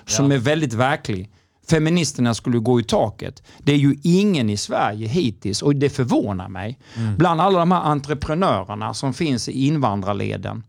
som 0.06 0.32
är 0.32 0.38
väldigt 0.38 0.74
verklig. 0.74 1.30
Feministerna 1.70 2.34
skulle 2.34 2.60
gå 2.60 2.80
i 2.80 2.84
taket. 2.84 3.44
Det 3.60 3.72
är 3.72 3.78
ju 3.78 3.96
ingen 4.04 4.50
i 4.50 4.58
Sverige 4.58 5.08
hittills, 5.08 5.62
och 5.62 5.76
det 5.76 5.90
förvånar 5.90 6.50
mig, 6.50 6.80
bland 7.18 7.42
alla 7.42 7.60
de 7.60 7.72
här 7.72 7.82
entreprenörerna 7.82 8.94
som 8.94 9.14
finns 9.14 9.50
i 9.50 9.66
invandrarleden, 9.68 10.64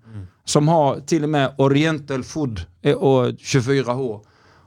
som 0.45 0.69
har 0.69 1.01
till 1.01 1.23
och 1.23 1.29
med 1.29 1.55
Oriental 1.59 2.25
Food 2.25 2.61
eh, 2.83 2.95
och 2.95 3.27
24H. 3.27 4.21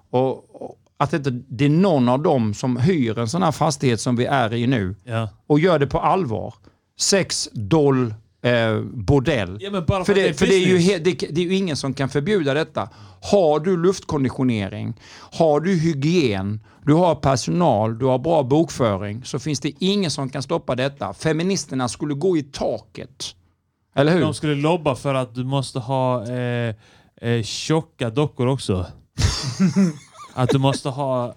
Och, 0.09 0.55
och 0.61 0.75
att 0.97 1.13
inte, 1.13 1.29
det 1.31 1.65
är 1.65 1.69
någon 1.69 2.09
av 2.09 2.21
dem 2.23 2.53
som 2.53 2.77
hyr 2.77 3.19
en 3.19 3.27
sån 3.27 3.43
här 3.43 3.51
fastighet 3.51 4.01
som 4.01 4.15
vi 4.15 4.25
är 4.25 4.53
i 4.53 4.67
nu 4.67 4.95
ja. 5.03 5.29
och 5.47 5.59
gör 5.59 5.79
det 5.79 5.87
på 5.87 5.99
allvar. 5.99 6.53
Sex 6.99 7.49
doll 7.53 8.13
eh, 8.41 8.79
bordell. 8.81 9.57
Ja, 9.61 9.71
för 9.71 10.03
för 10.03 10.15
det, 10.15 10.33
för 10.33 10.47
det 10.47 10.55
är 10.55 10.79
ju 10.79 10.99
det, 10.99 11.13
det 11.13 11.41
är 11.41 11.45
ju 11.45 11.55
ingen 11.55 11.77
som 11.77 11.93
kan 11.93 12.09
förbjuda 12.09 12.53
detta. 12.53 12.89
Har 13.21 13.59
du 13.59 13.77
luftkonditionering, 13.77 14.93
har 15.31 15.59
du 15.59 15.75
hygien, 15.75 16.59
du 16.85 16.93
har 16.93 17.15
personal, 17.15 17.99
du 17.99 18.05
har 18.05 18.19
bra 18.19 18.43
bokföring 18.43 19.23
så 19.23 19.39
finns 19.39 19.59
det 19.59 19.71
ingen 19.79 20.11
som 20.11 20.29
kan 20.29 20.43
stoppa 20.43 20.75
detta. 20.75 21.13
Feministerna 21.13 21.89
skulle 21.89 22.13
gå 22.13 22.37
i 22.37 22.43
taket. 22.43 23.35
Eller 23.95 24.13
hur? 24.13 24.21
De 24.21 24.33
skulle 24.33 24.55
lobba 24.55 24.95
för 24.95 25.13
att 25.13 25.35
du 25.35 25.43
måste 25.43 25.79
ha 25.79 26.27
eh, 26.27 26.75
eh, 27.21 27.43
tjocka 27.43 28.09
dockor 28.09 28.47
också. 28.47 28.85
att 30.33 30.49
du 30.49 30.57
måste 30.57 30.89
ha... 30.89 31.35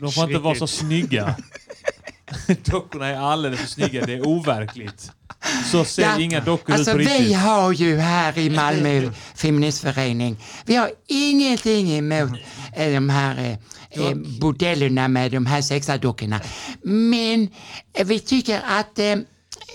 De 0.00 0.12
får 0.12 0.24
inte 0.24 0.38
vara 0.38 0.54
så 0.54 0.66
snygga. 0.66 1.36
Dockorna 2.64 3.06
är 3.06 3.16
alldeles 3.16 3.60
för 3.60 3.66
snygga. 3.66 4.06
Det 4.06 4.12
är 4.14 4.26
overkligt. 4.26 5.10
Så 5.72 5.84
ser 5.84 6.02
Ja, 6.02 6.20
inga 6.20 6.40
dockor 6.40 6.74
Alltså 6.74 6.90
ut 6.90 6.96
på 6.96 6.98
vi 6.98 7.18
riktigt. 7.18 7.36
har 7.36 7.72
ju 7.72 7.96
här 7.98 8.38
i 8.38 8.50
Malmö 8.50 9.10
feministförening, 9.34 10.36
vi 10.64 10.74
har 10.76 10.90
ingenting 11.08 11.92
emot 11.98 12.30
eh, 12.76 12.92
de 12.92 13.08
här 13.10 13.38
eh, 13.90 14.06
eh, 14.06 14.14
bordellerna 14.40 15.08
med 15.08 15.32
de 15.32 15.46
här 15.46 15.62
sexadockorna. 15.62 16.40
Men 16.82 17.48
eh, 17.98 18.06
vi 18.06 18.20
tycker 18.20 18.60
att 18.66 18.98
eh, 18.98 19.14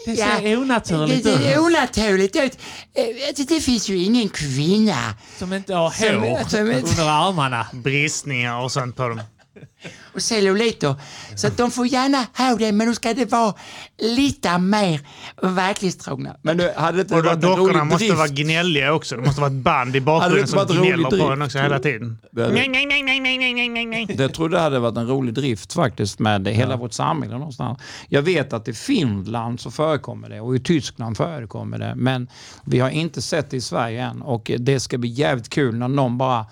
Det 0.05 0.15
ser 0.15 0.57
onaturligt 0.57 1.23
det, 1.23 1.37
det 1.37 1.45
är 1.53 1.53
ut. 1.53 1.59
onaturligt 1.59 2.35
ut. 2.35 2.57
Det, 3.35 3.47
det 3.49 3.59
finns 3.61 3.89
ju 3.89 3.97
ingen 4.03 4.29
kvinna 4.29 5.15
Som 5.39 5.53
inte 5.53 5.75
har 5.75 5.89
som, 5.89 6.21
hår 6.21 6.49
som, 6.49 6.59
under 6.59 7.09
armarna. 7.09 7.67
Bristningar 7.73 8.61
och 8.63 8.71
sånt 8.71 8.95
på 8.95 9.07
dem 9.09 9.21
och 10.13 10.21
celluliter. 10.21 10.95
Så 11.35 11.47
att 11.47 11.57
de 11.57 11.71
får 11.71 11.87
gärna 11.87 12.25
ha 12.37 12.55
det, 12.55 12.71
men 12.71 12.87
då 12.87 12.93
ska 12.93 13.13
det 13.13 13.31
vara 13.31 13.53
lite 13.97 14.57
mer 14.57 14.99
verklighetstrogna. 15.41 16.35
Men 16.41 16.57
nu 16.57 16.71
hade 16.75 16.97
det 16.97 17.01
inte 17.01 17.15
och 17.15 17.25
varit 17.25 17.41
Dockorna 17.41 17.83
måste 17.83 18.05
drift. 18.05 18.17
vara 18.17 18.27
gnälliga 18.27 18.93
också. 18.93 19.15
Det 19.15 19.21
måste 19.21 19.41
vara 19.41 19.51
ett 19.51 19.57
band 19.57 19.95
i 19.95 20.01
bakgrunden 20.01 20.47
som 20.47 20.67
gnäller 20.67 21.09
på 21.09 21.29
den 21.29 21.41
också 21.41 21.59
hela 21.59 21.79
tiden. 21.79 22.17
Nej, 22.31 22.51
nej, 22.51 22.85
nej, 22.85 23.03
nej, 23.03 23.19
nej, 23.19 23.53
nej, 23.53 23.69
nej, 23.69 23.85
nej. 23.85 24.15
Jag 24.17 24.33
tror 24.33 24.49
det 24.49 24.59
hade 24.59 24.79
varit 24.79 24.97
en 24.97 25.07
rolig 25.07 25.33
drift 25.33 25.73
faktiskt 25.73 26.19
med 26.19 26.47
ja. 26.47 26.51
hela 26.51 26.75
vårt 26.75 26.93
samhälle 26.93 27.37
någonstans. 27.37 27.79
Jag 28.09 28.21
vet 28.21 28.53
att 28.53 28.67
i 28.67 28.73
Finland 28.73 29.59
så 29.59 29.71
förekommer 29.71 30.29
det 30.29 30.41
och 30.41 30.55
i 30.55 30.59
Tyskland 30.59 31.17
förekommer 31.17 31.79
det. 31.79 31.93
Men 31.95 32.27
vi 32.65 32.79
har 32.79 32.89
inte 32.89 33.21
sett 33.21 33.49
det 33.49 33.57
i 33.57 33.61
Sverige 33.61 34.03
än 34.03 34.21
och 34.21 34.51
det 34.59 34.79
ska 34.79 34.97
bli 34.97 35.09
jävligt 35.09 35.49
kul 35.49 35.75
när 35.75 35.87
någon 35.87 36.17
bara 36.17 36.45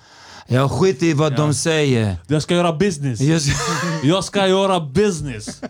jag 0.50 0.72
skiter 0.72 1.06
i 1.06 1.14
vad 1.14 1.36
de 1.36 1.54
säger. 1.54 2.16
Jag 2.28 2.42
ska 2.44 2.56
göra 2.56 2.74
business. 2.74 3.22
Jag 3.22 3.42
ska- 3.42 4.08
Jag 4.08 4.24
ska 4.24 4.48
göra 4.48 4.80
business. 4.80 5.62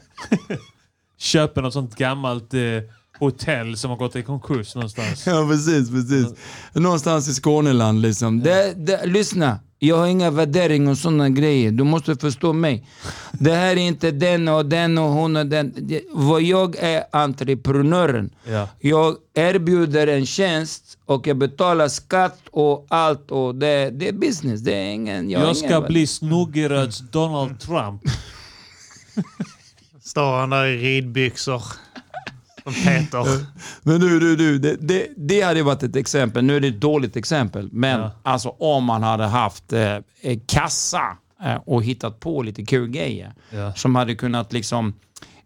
Köper 1.18 1.62
något 1.62 1.74
sånt 1.74 1.96
gammalt 1.96 2.54
eh, 2.54 2.60
hotell 3.20 3.78
som 3.78 3.90
har 3.90 3.98
gått 3.98 4.16
i 4.16 4.24
konkurs 4.24 4.76
någonstans. 4.76 5.28
Ja, 5.28 5.48
precis, 5.50 5.90
precis. 5.90 6.28
Någonstans 6.74 7.28
i 7.28 7.34
Skåneland 7.34 8.02
liksom. 8.02 8.40
Det, 8.40 8.74
det, 8.78 9.06
lyssna, 9.06 9.60
jag 9.80 9.98
har 9.98 10.08
inga 10.08 10.32
värderingar 10.32 10.92
och 10.92 10.98
sådana 10.98 11.30
grejer. 11.30 11.72
Du 11.72 11.84
måste 11.84 12.16
förstå 12.16 12.54
mig. 12.54 12.88
Det 13.32 13.52
här 13.52 13.72
är 13.72 13.78
inte 13.78 14.12
den 14.12 14.48
och 14.48 14.66
den 14.66 14.98
och 14.98 15.10
hon 15.10 15.36
och 15.36 15.46
den. 15.46 15.74
Vad 16.12 16.42
jag 16.42 16.76
är 16.76 17.04
entreprenören. 17.12 18.30
Ja. 18.44 18.68
Jag 18.80 19.16
erbjuder 19.34 20.08
en 20.08 20.26
tjänst 20.26 20.98
och 21.06 21.28
jag 21.28 21.38
betalar 21.38 21.88
skatt 21.88 22.40
och 22.52 22.86
allt 22.90 23.32
och 23.32 23.56
det, 23.56 23.90
det 23.90 24.08
är 24.08 24.14
business. 24.14 24.62
Det 24.62 24.74
är 24.74 24.90
ingen... 24.90 25.30
Jag, 25.30 25.42
Jag 25.42 25.58
ska 25.58 25.68
ingen, 25.68 25.84
bli 25.88 26.08
Snoggeröds 26.08 27.00
Donald 27.00 27.60
Trump. 27.60 28.02
Står 30.02 30.40
han 30.40 30.50
där 30.50 30.66
i 30.66 30.78
ridbyxor. 30.78 31.64
Som 32.74 32.84
Peter. 32.84 33.46
Men 33.82 34.00
du, 34.00 34.20
du, 34.20 34.36
du. 34.36 34.60
Det, 34.60 34.76
det, 34.80 35.08
det 35.18 35.42
hade 35.42 35.64
varit 35.64 35.84
ett 35.84 35.96
exempel. 35.96 36.44
Nu 36.46 36.56
är 36.56 36.60
det 36.60 36.68
ett 36.68 36.82
dåligt 36.82 37.16
exempel. 37.16 37.70
Men 37.72 38.00
Ja. 38.00 38.12
alltså 38.24 38.50
om 38.50 38.84
man 38.84 39.04
hade 39.04 39.26
haft 39.26 39.74
eh, 39.74 39.82
eh, 40.22 40.40
kassa 40.46 41.18
eh, 41.44 41.56
och 41.66 41.84
hittat 41.84 42.20
på 42.20 42.42
lite 42.42 42.66
kul 42.66 42.88
grejer. 42.90 43.34
Ja. 43.50 43.74
Som 43.74 43.96
hade 43.96 44.16
kunnat 44.16 44.54
liksom 44.54 44.94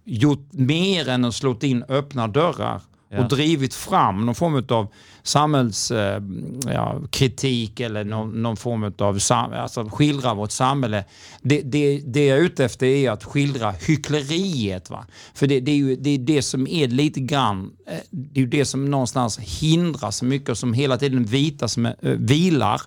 gjort 0.04 0.48
mer 0.52 1.10
än 1.10 1.26
att 1.26 1.36
slå 1.36 1.58
in 1.62 1.84
öppna 1.90 2.28
dörrar. 2.28 2.82
Ja. 3.10 3.20
Och 3.20 3.28
drivit 3.30 3.74
fram 3.74 4.26
någon 4.26 4.36
form 4.36 4.66
av 4.70 4.88
samhällskritik 5.24 6.74
ja, 6.74 7.02
kritik 7.10 7.80
eller 7.80 8.04
någon, 8.04 8.42
någon 8.42 8.58
form 8.58 8.94
av 8.98 9.20
sam, 9.20 9.54
alltså 9.54 9.90
skildra 9.90 10.34
vårt 10.34 10.52
samhälle. 10.52 11.06
Det, 11.42 11.62
det, 11.62 12.02
det 12.06 12.26
jag 12.26 12.38
är 12.38 12.42
ute 12.42 12.66
efter 12.66 12.86
är 12.88 13.12
att 13.12 13.24
skildra 13.24 13.72
hyckleriet. 13.72 14.90
Va? 14.90 15.06
För 15.34 15.48
det, 15.48 15.60
det 15.60 15.72
är 15.72 15.76
ju 15.76 15.96
det, 15.96 16.10
är 16.10 16.18
det 16.18 16.42
som 16.42 16.68
är 16.68 16.88
lite 16.88 17.20
grann, 17.20 17.72
eh, 17.88 17.98
det 18.12 18.42
är 18.42 18.46
det 18.46 18.66
som 18.66 18.92
någonstans 18.92 19.40
hindrar 19.40 20.12
så 20.12 20.26
mycket 20.26 20.50
och 20.50 20.58
som 20.58 20.74
hela 20.74 20.98
tiden 20.98 21.24
vita 21.26 21.68
som 21.68 21.86
är, 21.86 21.96
äh, 22.02 22.12
vilar 22.12 22.82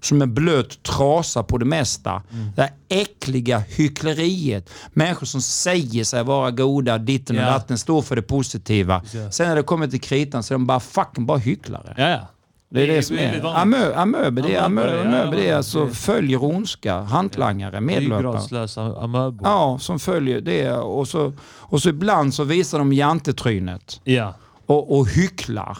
som 0.00 0.22
en 0.22 0.34
blöt 0.34 0.82
trasa 0.82 1.42
på 1.42 1.58
det 1.58 1.64
mesta. 1.64 2.22
Det 2.56 2.62
här 2.62 2.70
äckliga 2.88 3.58
hyckleriet. 3.68 4.70
Människor 4.92 5.26
som 5.26 5.42
säger 5.42 6.04
sig 6.04 6.24
vara 6.24 6.50
goda, 6.50 6.98
ditten 6.98 7.36
och 7.36 7.42
Ja. 7.42 7.46
datten, 7.46 7.78
står 7.78 8.02
för 8.02 8.16
det 8.16 8.22
positiva. 8.22 9.02
Ja. 9.12 9.30
Sen 9.30 9.48
när 9.48 9.56
det 9.56 9.62
kommer 9.62 9.88
till 9.88 10.00
kritan 10.00 10.42
så 10.42 10.54
är 10.54 10.58
de 10.58 10.66
bara 10.66 10.80
fucking 10.80 11.26
bara 11.26 11.38
hycklare. 11.78 11.94
Ja, 11.96 12.08
ja. 12.10 12.28
Det 12.68 12.82
är 12.82 12.86
det, 12.86 12.94
Det 12.94 13.02
som 13.02 13.18
är. 13.18 13.56
Amö, 13.56 13.94
amöber, 13.94 14.42
det 14.42 14.48
är 14.48 14.54
ja, 14.54 14.60
amöber, 14.62 15.30
det 15.36 15.48
är 15.48 15.56
alltså 15.56 15.88
följer 15.88 16.44
ondska, 16.44 17.00
hantlangare, 17.00 17.80
medlöpare. 17.80 18.68
Amöbor. 19.00 19.40
Ja, 19.48 19.78
som 19.80 19.98
följer 19.98 20.40
det. 20.40 20.72
Och 20.72 21.08
så, 21.08 21.32
och 21.42 21.82
så 21.82 21.88
ibland 21.88 22.34
så 22.34 22.44
visar 22.44 22.78
de 22.78 22.92
jantetrynet 22.92 24.00
Ja. 24.04 24.34
och, 24.66 24.98
och 24.98 25.08
hycklar. 25.08 25.78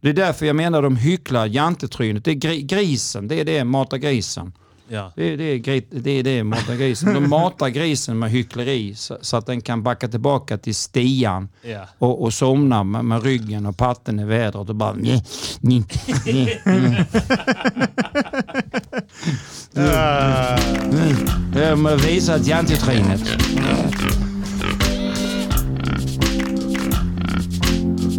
Det 0.00 0.08
är 0.08 0.12
därför 0.12 0.46
jag 0.46 0.56
menar 0.56 0.82
de 0.82 0.96
hycklar 0.96 1.46
jantetrynet. 1.46 2.24
Det 2.24 2.30
är 2.30 2.34
gri, 2.34 2.62
grisen, 2.62 3.28
det 3.28 3.40
är 3.40 3.44
det, 3.44 3.64
mata 3.64 3.98
grisen. 3.98 4.52
Ja. 4.90 5.12
Det 5.16 5.32
är 5.32 5.36
det, 5.36 5.58
gri- 5.58 5.86
det, 5.90 6.10
är 6.10 6.22
det 6.22 6.44
mata 6.44 6.76
grisen. 6.76 7.14
De 7.14 7.28
matar 7.30 7.68
grisen 7.68 8.18
med 8.18 8.30
hyckleri 8.30 8.94
så, 8.94 9.18
så 9.20 9.36
att 9.36 9.46
den 9.46 9.60
kan 9.60 9.82
backa 9.82 10.08
tillbaka 10.08 10.58
till 10.58 10.74
stian 10.74 11.48
Ja. 11.62 11.86
och, 11.98 12.22
och 12.22 12.34
somna 12.34 12.84
med, 12.84 13.04
med 13.04 13.22
ryggen 13.22 13.66
och 13.66 13.76
patten 13.76 14.20
i 14.20 14.24
vädret 14.24 14.68
och 14.68 14.74
bara... 14.74 14.92
Nej. 14.92 15.22
Uh, 19.76 19.84
Det 21.52 21.64
är 21.64 21.76
med 21.76 22.00
visat 22.00 22.46
jantetrynet. 22.46 23.20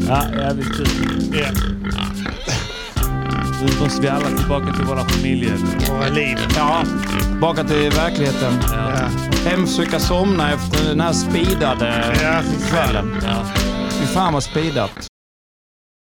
Ja, 0.08 0.24
jävligt 0.38 0.78
kul. 0.78 0.88
Måste 3.82 4.02
vi 4.02 4.08
alla 4.08 4.38
tillbaka 4.38 4.74
till 4.74 4.86
våra 4.86 5.06
familjer. 5.06 5.58
Våra 5.90 6.08
liv. 6.08 6.38
Ja, 6.56 6.84
tillbaka 7.30 7.64
till 7.64 7.92
verkligheten. 7.92 8.54
Ja. 8.62 8.92
Ja. 9.00 9.50
Hem 9.50 9.68
försöka 9.68 10.00
somna 10.00 10.54
efter 10.54 10.90
den 10.90 11.00
här 11.02 11.14
speedade 11.14 12.18
Ja, 12.24 12.42
kvällen. 12.70 13.16
Ja. 13.24 13.44
Fy 13.90 14.06
fan 14.06 14.34
vad 14.34 14.44
speedat. 14.44 15.09